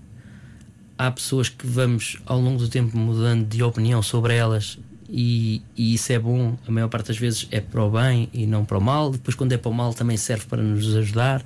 Há 0.98 1.10
pessoas 1.10 1.48
que 1.48 1.66
vamos 1.66 2.18
ao 2.24 2.40
longo 2.40 2.58
do 2.58 2.68
tempo 2.68 2.96
mudando 2.96 3.46
de 3.46 3.62
opinião 3.62 4.02
sobre 4.02 4.34
elas 4.34 4.78
e, 5.08 5.62
e 5.76 5.94
isso 5.94 6.12
é 6.12 6.18
bom. 6.18 6.56
A 6.66 6.70
maior 6.70 6.88
parte 6.88 7.08
das 7.08 7.18
vezes 7.18 7.46
é 7.50 7.60
para 7.60 7.82
o 7.82 7.90
bem 7.90 8.28
e 8.32 8.46
não 8.46 8.64
para 8.64 8.78
o 8.78 8.80
mal. 8.80 9.10
Depois, 9.10 9.34
quando 9.34 9.52
é 9.52 9.58
para 9.58 9.70
o 9.70 9.74
mal, 9.74 9.92
também 9.94 10.16
serve 10.16 10.46
para 10.46 10.62
nos 10.62 10.94
ajudar. 10.96 11.44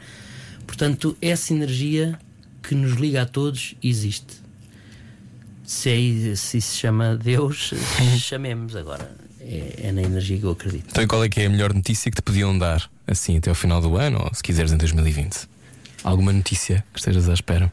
Portanto, 0.66 1.16
essa 1.20 1.52
energia 1.52 2.18
que 2.62 2.74
nos 2.74 2.92
liga 2.92 3.22
a 3.22 3.26
todos 3.26 3.74
existe. 3.82 4.40
Se, 5.64 5.90
é, 5.90 6.36
se 6.36 6.58
isso 6.58 6.68
se 6.72 6.78
chama 6.78 7.16
Deus, 7.16 7.72
chamemos 8.18 8.74
agora. 8.74 9.29
É, 9.40 9.86
é 9.88 9.92
na 9.92 10.02
energia 10.02 10.38
que 10.38 10.44
eu 10.44 10.50
acredito. 10.50 10.86
Então, 10.90 11.02
e 11.02 11.06
qual 11.06 11.24
é 11.24 11.28
que 11.28 11.40
é 11.40 11.46
a 11.46 11.50
melhor 11.50 11.72
notícia 11.72 12.10
que 12.10 12.16
te 12.16 12.22
podiam 12.22 12.56
dar 12.58 12.90
assim 13.06 13.38
até 13.38 13.48
ao 13.48 13.56
final 13.56 13.80
do 13.80 13.96
ano 13.96 14.22
ou 14.22 14.34
se 14.34 14.42
quiseres 14.42 14.72
em 14.72 14.76
2020? 14.76 15.48
Alguma 16.04 16.32
notícia 16.32 16.84
que 16.92 16.98
estejas 16.98 17.28
à 17.28 17.34
espera? 17.34 17.72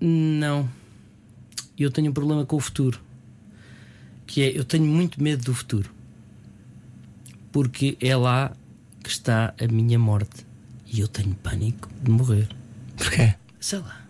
Não. 0.00 0.68
Eu 1.78 1.90
tenho 1.90 2.10
um 2.10 2.14
problema 2.14 2.44
com 2.44 2.56
o 2.56 2.60
futuro. 2.60 3.00
Que 4.26 4.42
é, 4.42 4.58
eu 4.58 4.64
tenho 4.64 4.84
muito 4.84 5.22
medo 5.22 5.44
do 5.44 5.54
futuro. 5.54 5.90
Porque 7.50 7.96
é 8.00 8.16
lá 8.16 8.52
que 9.02 9.10
está 9.10 9.54
a 9.60 9.66
minha 9.66 9.98
morte. 9.98 10.46
E 10.86 11.00
eu 11.00 11.08
tenho 11.08 11.34
pânico 11.34 11.88
de 12.02 12.10
morrer. 12.10 12.48
Porquê? 12.96 13.34
Sei 13.60 13.78
lá. 13.78 14.02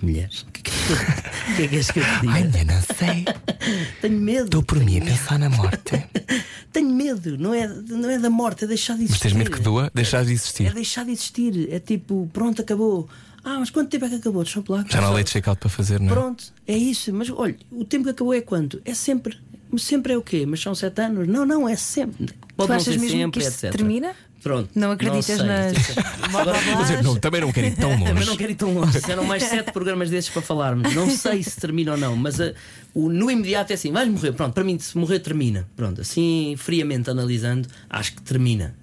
Mulheres. 0.00 0.42
O 0.42 0.46
que 0.52 0.60
é 0.60 0.62
que, 0.62 0.65
o 0.92 1.56
que, 1.56 1.62
é 1.62 1.68
que 1.68 1.76
és 1.76 1.90
que 1.90 1.98
eu 2.00 2.04
te 2.04 2.20
diga? 2.20 2.32
Ainda 2.34 2.64
não 2.64 2.82
sei. 2.82 3.24
Tenho 4.00 4.20
medo. 4.20 4.44
Estou 4.44 4.62
por 4.62 4.78
mim 4.82 4.98
a 5.00 5.04
pensar 5.04 5.38
na 5.38 5.48
morte. 5.50 6.06
Tenho 6.72 6.90
medo. 6.90 7.36
Não 7.38 7.54
é, 7.54 7.66
não 7.66 8.10
é 8.10 8.18
da 8.18 8.30
morte, 8.30 8.64
é 8.64 8.66
deixar 8.66 8.94
de 8.94 9.00
Mas 9.02 9.10
existir. 9.10 9.28
tens 9.28 9.38
medo 9.38 9.50
que 9.50 9.60
doa? 9.60 9.90
Deixar 9.94 10.24
de 10.24 10.30
É 10.30 10.34
existir. 10.34 10.72
deixar 10.74 11.04
de 11.04 11.12
existir. 11.12 11.68
É 11.72 11.78
tipo, 11.80 12.28
pronto, 12.32 12.60
acabou. 12.62 13.08
Ah, 13.44 13.58
mas 13.60 13.70
quanto 13.70 13.88
tempo 13.90 14.04
é 14.04 14.08
que 14.08 14.14
acabou? 14.16 14.42
Deixa 14.42 14.58
eu 14.58 14.64
lá. 14.68 14.84
Já 14.88 15.00
não 15.00 15.08
há 15.08 15.12
leite 15.14 15.30
check-out 15.32 15.58
para 15.60 15.68
fazer, 15.70 16.00
não 16.00 16.08
é? 16.08 16.10
Pronto, 16.10 16.44
é 16.66 16.76
isso. 16.76 17.12
Mas 17.12 17.30
olha, 17.30 17.56
o 17.70 17.84
tempo 17.84 18.04
que 18.04 18.10
acabou 18.10 18.34
é 18.34 18.40
quanto? 18.40 18.80
É 18.84 18.92
sempre. 18.94 19.38
Sempre 19.78 20.12
é 20.12 20.16
o 20.16 20.22
quê? 20.22 20.44
Mas 20.46 20.60
são 20.60 20.74
sete 20.74 21.00
anos? 21.02 21.26
Não, 21.26 21.44
não, 21.44 21.68
é 21.68 21.76
sempre. 21.76 22.30
Pode 22.56 22.68
Tu 22.68 22.72
achas 22.72 22.96
mesmo 22.96 23.08
sempre, 23.10 23.40
que 23.40 23.46
isto 23.48 23.64
etc. 23.66 23.76
termina? 23.76 24.14
Pronto. 24.46 24.70
Não 24.76 24.92
acreditas 24.92 25.24
sei. 25.24 25.44
nas. 25.44 25.72
Não, 27.02 27.16
também 27.16 27.40
não 27.40 27.50
quero 27.50 27.66
ir 27.66 27.74
tão 27.74 27.90
longe. 27.98 28.24
não 28.26 28.36
quero 28.36 28.52
ir 28.52 28.54
tão 28.54 28.72
longe. 28.74 29.00
Serão 29.00 29.24
mais 29.24 29.42
sete 29.42 29.72
programas 29.72 30.08
desses 30.08 30.30
para 30.30 30.40
falarmos. 30.40 30.94
Não 30.94 31.10
sei 31.10 31.42
se 31.42 31.56
termina 31.58 31.92
ou 31.92 31.98
não, 31.98 32.14
mas 32.14 32.40
ah, 32.40 32.52
o, 32.94 33.08
no 33.08 33.28
imediato 33.28 33.72
é 33.72 33.74
assim: 33.74 33.90
vais 33.90 34.08
morrer. 34.08 34.30
Pronto, 34.34 34.52
para 34.54 34.62
mim, 34.62 34.78
se 34.78 34.96
morrer, 34.96 35.18
termina. 35.18 35.66
Pronto, 35.74 36.00
assim, 36.00 36.54
friamente 36.56 37.10
analisando, 37.10 37.68
acho 37.90 38.14
que 38.14 38.22
termina. 38.22 38.76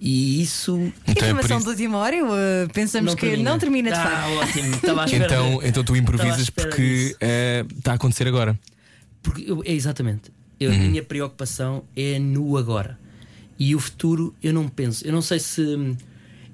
E 0.00 0.42
isso. 0.42 0.92
Então 1.06 1.28
é 1.28 1.30
Informação 1.30 1.58
isso- 1.58 1.66
do 1.66 1.74
eu, 2.12 2.26
uh, 2.26 2.68
pensamos 2.72 3.14
que 3.14 3.36
não 3.36 3.58
termina 3.60 3.90
de 3.92 3.96
ah, 3.96 4.02
facto. 4.02 4.32
ótimo. 4.58 4.74
Estava 4.74 5.02
à 5.02 5.04
espera 5.06 5.24
Então, 5.24 5.60
então 5.62 5.84
tu 5.84 5.94
improvisas 5.94 6.50
porque 6.50 6.82
disso. 6.82 7.16
eh, 7.20 7.64
está 7.78 7.92
a 7.92 7.94
acontecer 7.94 8.26
agora. 8.26 8.58
Porque 9.22 9.44
eu- 9.48 9.62
é 9.64 9.72
exatamente. 9.72 10.32
Eu, 10.58 10.72
A 10.72 10.74
minha 10.74 11.02
preocupação 11.02 11.84
é 11.96 12.18
no 12.18 12.56
agora. 12.56 12.98
E 13.58 13.74
o 13.74 13.78
futuro 13.78 14.34
eu 14.42 14.52
não 14.52 14.68
penso. 14.68 15.06
Eu 15.06 15.12
não 15.12 15.22
sei 15.22 15.38
se. 15.38 15.96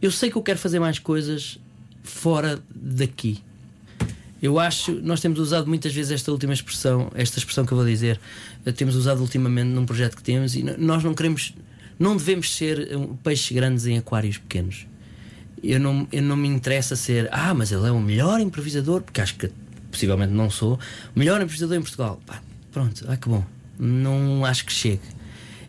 Eu 0.00 0.10
sei 0.10 0.30
que 0.30 0.36
eu 0.36 0.42
quero 0.42 0.58
fazer 0.58 0.80
mais 0.80 0.98
coisas 0.98 1.58
fora 2.02 2.62
daqui. 2.74 3.42
Eu 4.42 4.58
acho, 4.58 4.92
nós 5.02 5.20
temos 5.20 5.38
usado 5.38 5.68
muitas 5.68 5.94
vezes 5.94 6.10
esta 6.10 6.32
última 6.32 6.52
expressão, 6.52 7.12
esta 7.14 7.38
expressão 7.38 7.64
que 7.64 7.70
eu 7.70 7.76
vou 7.76 7.86
dizer, 7.86 8.18
eh, 8.66 8.72
temos 8.72 8.96
usado 8.96 9.20
ultimamente 9.20 9.68
num 9.68 9.86
projeto 9.86 10.16
que 10.16 10.22
temos 10.22 10.56
e 10.56 10.64
nós 10.64 11.04
não 11.04 11.14
queremos, 11.14 11.54
não 11.96 12.16
devemos 12.16 12.52
ser 12.52 12.96
um, 12.96 13.14
peixes 13.14 13.52
grandes 13.52 13.86
em 13.86 13.98
aquários 13.98 14.38
pequenos. 14.38 14.84
Eu 15.62 15.78
não, 15.78 16.08
eu 16.10 16.20
não 16.20 16.36
me 16.36 16.48
interessa 16.48 16.96
ser, 16.96 17.28
ah, 17.30 17.54
mas 17.54 17.70
ele 17.70 17.86
é 17.86 17.92
o 17.92 18.00
melhor 18.00 18.40
improvisador, 18.40 19.02
porque 19.02 19.20
acho 19.20 19.36
que 19.36 19.48
possivelmente 19.92 20.32
não 20.32 20.50
sou, 20.50 20.74
o 21.14 21.18
melhor 21.18 21.40
improvisador 21.40 21.76
em 21.76 21.82
Portugal. 21.82 22.20
Pá, 22.26 22.42
pronto, 22.72 23.04
ah, 23.06 23.16
que 23.16 23.28
bom. 23.28 23.44
Não 23.78 24.44
acho 24.44 24.66
que 24.66 24.72
chegue. 24.72 25.02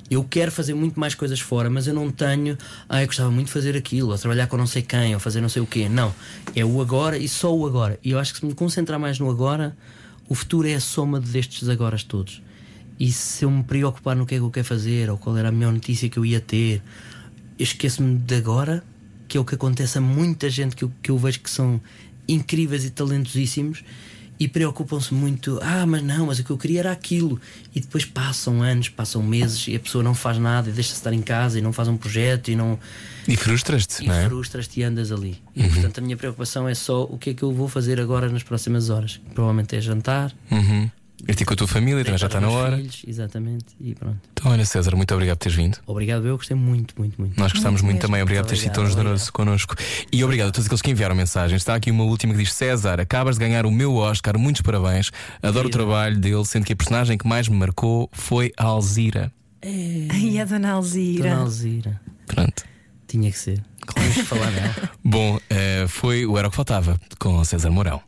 Eu 0.09 0.23
quero 0.23 0.51
fazer 0.51 0.73
muito 0.73 0.99
mais 0.99 1.15
coisas 1.15 1.39
fora, 1.39 1.69
mas 1.69 1.87
eu 1.87 1.93
não 1.93 2.11
tenho. 2.11 2.57
Ah, 2.87 3.01
eu 3.01 3.07
gostava 3.07 3.31
muito 3.31 3.47
de 3.47 3.53
fazer 3.53 3.75
aquilo, 3.75 4.11
ou 4.11 4.17
trabalhar 4.17 4.47
com 4.47 4.57
não 4.57 4.67
sei 4.67 4.81
quem, 4.81 5.13
ou 5.13 5.19
fazer 5.19 5.41
não 5.41 5.49
sei 5.49 5.61
o 5.61 5.65
quê. 5.65 5.87
Não. 5.89 6.13
É 6.55 6.63
o 6.63 6.81
agora 6.81 7.17
e 7.17 7.27
só 7.27 7.55
o 7.55 7.65
agora. 7.65 7.97
E 8.03 8.11
eu 8.11 8.19
acho 8.19 8.33
que 8.33 8.39
se 8.39 8.45
me 8.45 8.53
concentrar 8.53 8.99
mais 8.99 9.17
no 9.17 9.29
agora, 9.29 9.75
o 10.27 10.35
futuro 10.35 10.67
é 10.67 10.75
a 10.75 10.79
soma 10.79 11.19
destes 11.19 11.67
agoras 11.69 12.03
todos. 12.03 12.41
E 12.99 13.11
se 13.11 13.45
eu 13.45 13.51
me 13.51 13.63
preocupar 13.63 14.15
no 14.15 14.25
que 14.25 14.35
é 14.35 14.37
que 14.37 14.43
eu 14.43 14.51
quero 14.51 14.65
fazer, 14.65 15.09
ou 15.09 15.17
qual 15.17 15.35
era 15.37 15.49
a 15.49 15.51
melhor 15.51 15.73
notícia 15.73 16.07
que 16.09 16.17
eu 16.17 16.25
ia 16.25 16.39
ter, 16.39 16.81
esqueço-me 17.57 18.17
de 18.17 18.35
agora, 18.35 18.83
que 19.27 19.37
é 19.37 19.39
o 19.39 19.45
que 19.45 19.55
acontece 19.55 19.97
a 19.97 20.01
muita 20.01 20.49
gente 20.49 20.75
que 20.75 20.83
eu, 20.83 20.91
que 21.01 21.09
eu 21.11 21.17
vejo 21.17 21.39
que 21.39 21.49
são 21.49 21.81
incríveis 22.27 22.85
e 22.85 22.89
talentosíssimos, 22.89 23.83
e 24.43 24.47
preocupam-se 24.49 25.13
muito. 25.13 25.57
Ah, 25.61 25.85
mas 25.85 26.03
não, 26.03 26.25
mas 26.25 26.37
o 26.37 26.43
que 26.43 26.49
eu 26.49 26.57
queria 26.57 26.81
era 26.81 26.91
aquilo. 26.91 27.39
E 27.73 27.79
depois 27.79 28.03
passam 28.03 28.61
anos, 28.61 28.89
passam 28.89 29.23
meses 29.23 29.65
e 29.69 29.75
a 29.75 29.79
pessoa 29.79 30.03
não 30.03 30.13
faz 30.13 30.37
nada 30.37 30.69
e 30.69 30.73
deixa-se 30.73 30.95
estar 30.97 31.13
em 31.13 31.21
casa 31.21 31.57
e 31.57 31.61
não 31.61 31.71
faz 31.71 31.87
um 31.87 31.95
projeto 31.95 32.49
e 32.51 32.55
não. 32.55 32.77
E 33.25 33.37
frustras-te, 33.37 34.03
E 34.03 34.07
não 34.07 34.13
é? 34.15 34.25
frustras-te 34.25 34.81
e 34.81 34.83
andas 34.83 35.13
ali. 35.13 35.41
E 35.55 35.63
portanto 35.69 35.99
a 35.99 36.01
minha 36.01 36.17
preocupação 36.17 36.67
é 36.67 36.75
só 36.75 37.03
o 37.03 37.17
que 37.17 37.29
é 37.29 37.33
que 37.33 37.41
eu 37.43 37.53
vou 37.53 37.69
fazer 37.69 38.01
agora 38.01 38.27
nas 38.29 38.43
próximas 38.43 38.89
horas. 38.89 39.21
Provavelmente 39.33 39.77
é 39.77 39.79
jantar. 39.81 40.33
Uhum. 40.51 40.91
Ir 41.27 41.35
ter 41.35 41.45
com 41.45 41.53
a 41.53 41.57
tua 41.57 41.67
família, 41.67 42.03
também 42.03 42.17
já 42.17 42.27
está 42.27 42.41
na 42.41 42.49
hora. 42.49 42.75
Filhos, 42.75 43.01
exatamente. 43.07 43.65
E 43.79 43.95
pronto. 43.95 44.19
Então, 44.33 44.51
olha, 44.51 44.65
César, 44.65 44.95
muito 44.95 45.13
obrigado 45.13 45.37
por 45.37 45.43
teres 45.43 45.57
vindo. 45.57 45.77
Obrigado, 45.85 46.27
eu 46.27 46.35
gostei 46.35 46.55
muito, 46.55 46.93
muito, 46.97 47.19
muito. 47.19 47.39
Nós 47.39 47.51
gostamos 47.53 47.81
muito, 47.81 47.95
mesmo. 47.95 48.07
também. 48.07 48.21
Obrigado 48.21 48.43
por 48.43 48.49
teres 48.49 48.63
sido 48.63 48.73
tão 48.73 48.85
generoso 48.85 49.31
connosco. 49.31 49.75
E 50.11 50.23
obrigado 50.23 50.49
a 50.49 50.51
todos 50.51 50.65
aqueles 50.65 50.81
que 50.81 50.91
enviaram 50.91 51.15
mensagens. 51.15 51.61
Está 51.61 51.75
aqui 51.75 51.89
uma 51.91 52.03
última 52.03 52.33
que 52.33 52.39
diz: 52.39 52.53
César, 52.53 52.99
acabas 52.99 53.37
de 53.37 53.45
ganhar 53.45 53.65
o 53.65 53.71
meu 53.71 53.95
Oscar, 53.95 54.37
muitos 54.37 54.61
parabéns. 54.61 55.11
Adoro 55.41 55.67
o 55.67 55.71
trabalho 55.71 56.19
dele, 56.19 56.45
sendo 56.45 56.65
que 56.65 56.73
a 56.73 56.75
personagem 56.75 57.17
que 57.17 57.27
mais 57.27 57.47
me 57.47 57.55
marcou 57.55 58.09
foi 58.11 58.51
a 58.57 58.65
Alzira. 58.65 59.31
Ai, 59.63 60.39
a 60.39 60.45
Dona 60.45 60.71
Alzira. 60.71 61.29
Dona 61.29 61.41
Alzira. 61.41 62.01
Pronto. 62.27 62.63
Tinha 63.07 63.31
que 63.31 63.37
ser. 63.37 63.63
Que 63.87 64.23
falar 64.23 64.51
dela. 64.51 64.89
Bom, 65.03 65.39
eh, 65.49 65.85
foi 65.87 66.25
o 66.25 66.37
Era 66.37 66.47
o 66.47 66.49
que 66.49 66.55
Faltava 66.55 66.99
com 67.19 67.43
César 67.43 67.69
Mourão. 67.69 68.01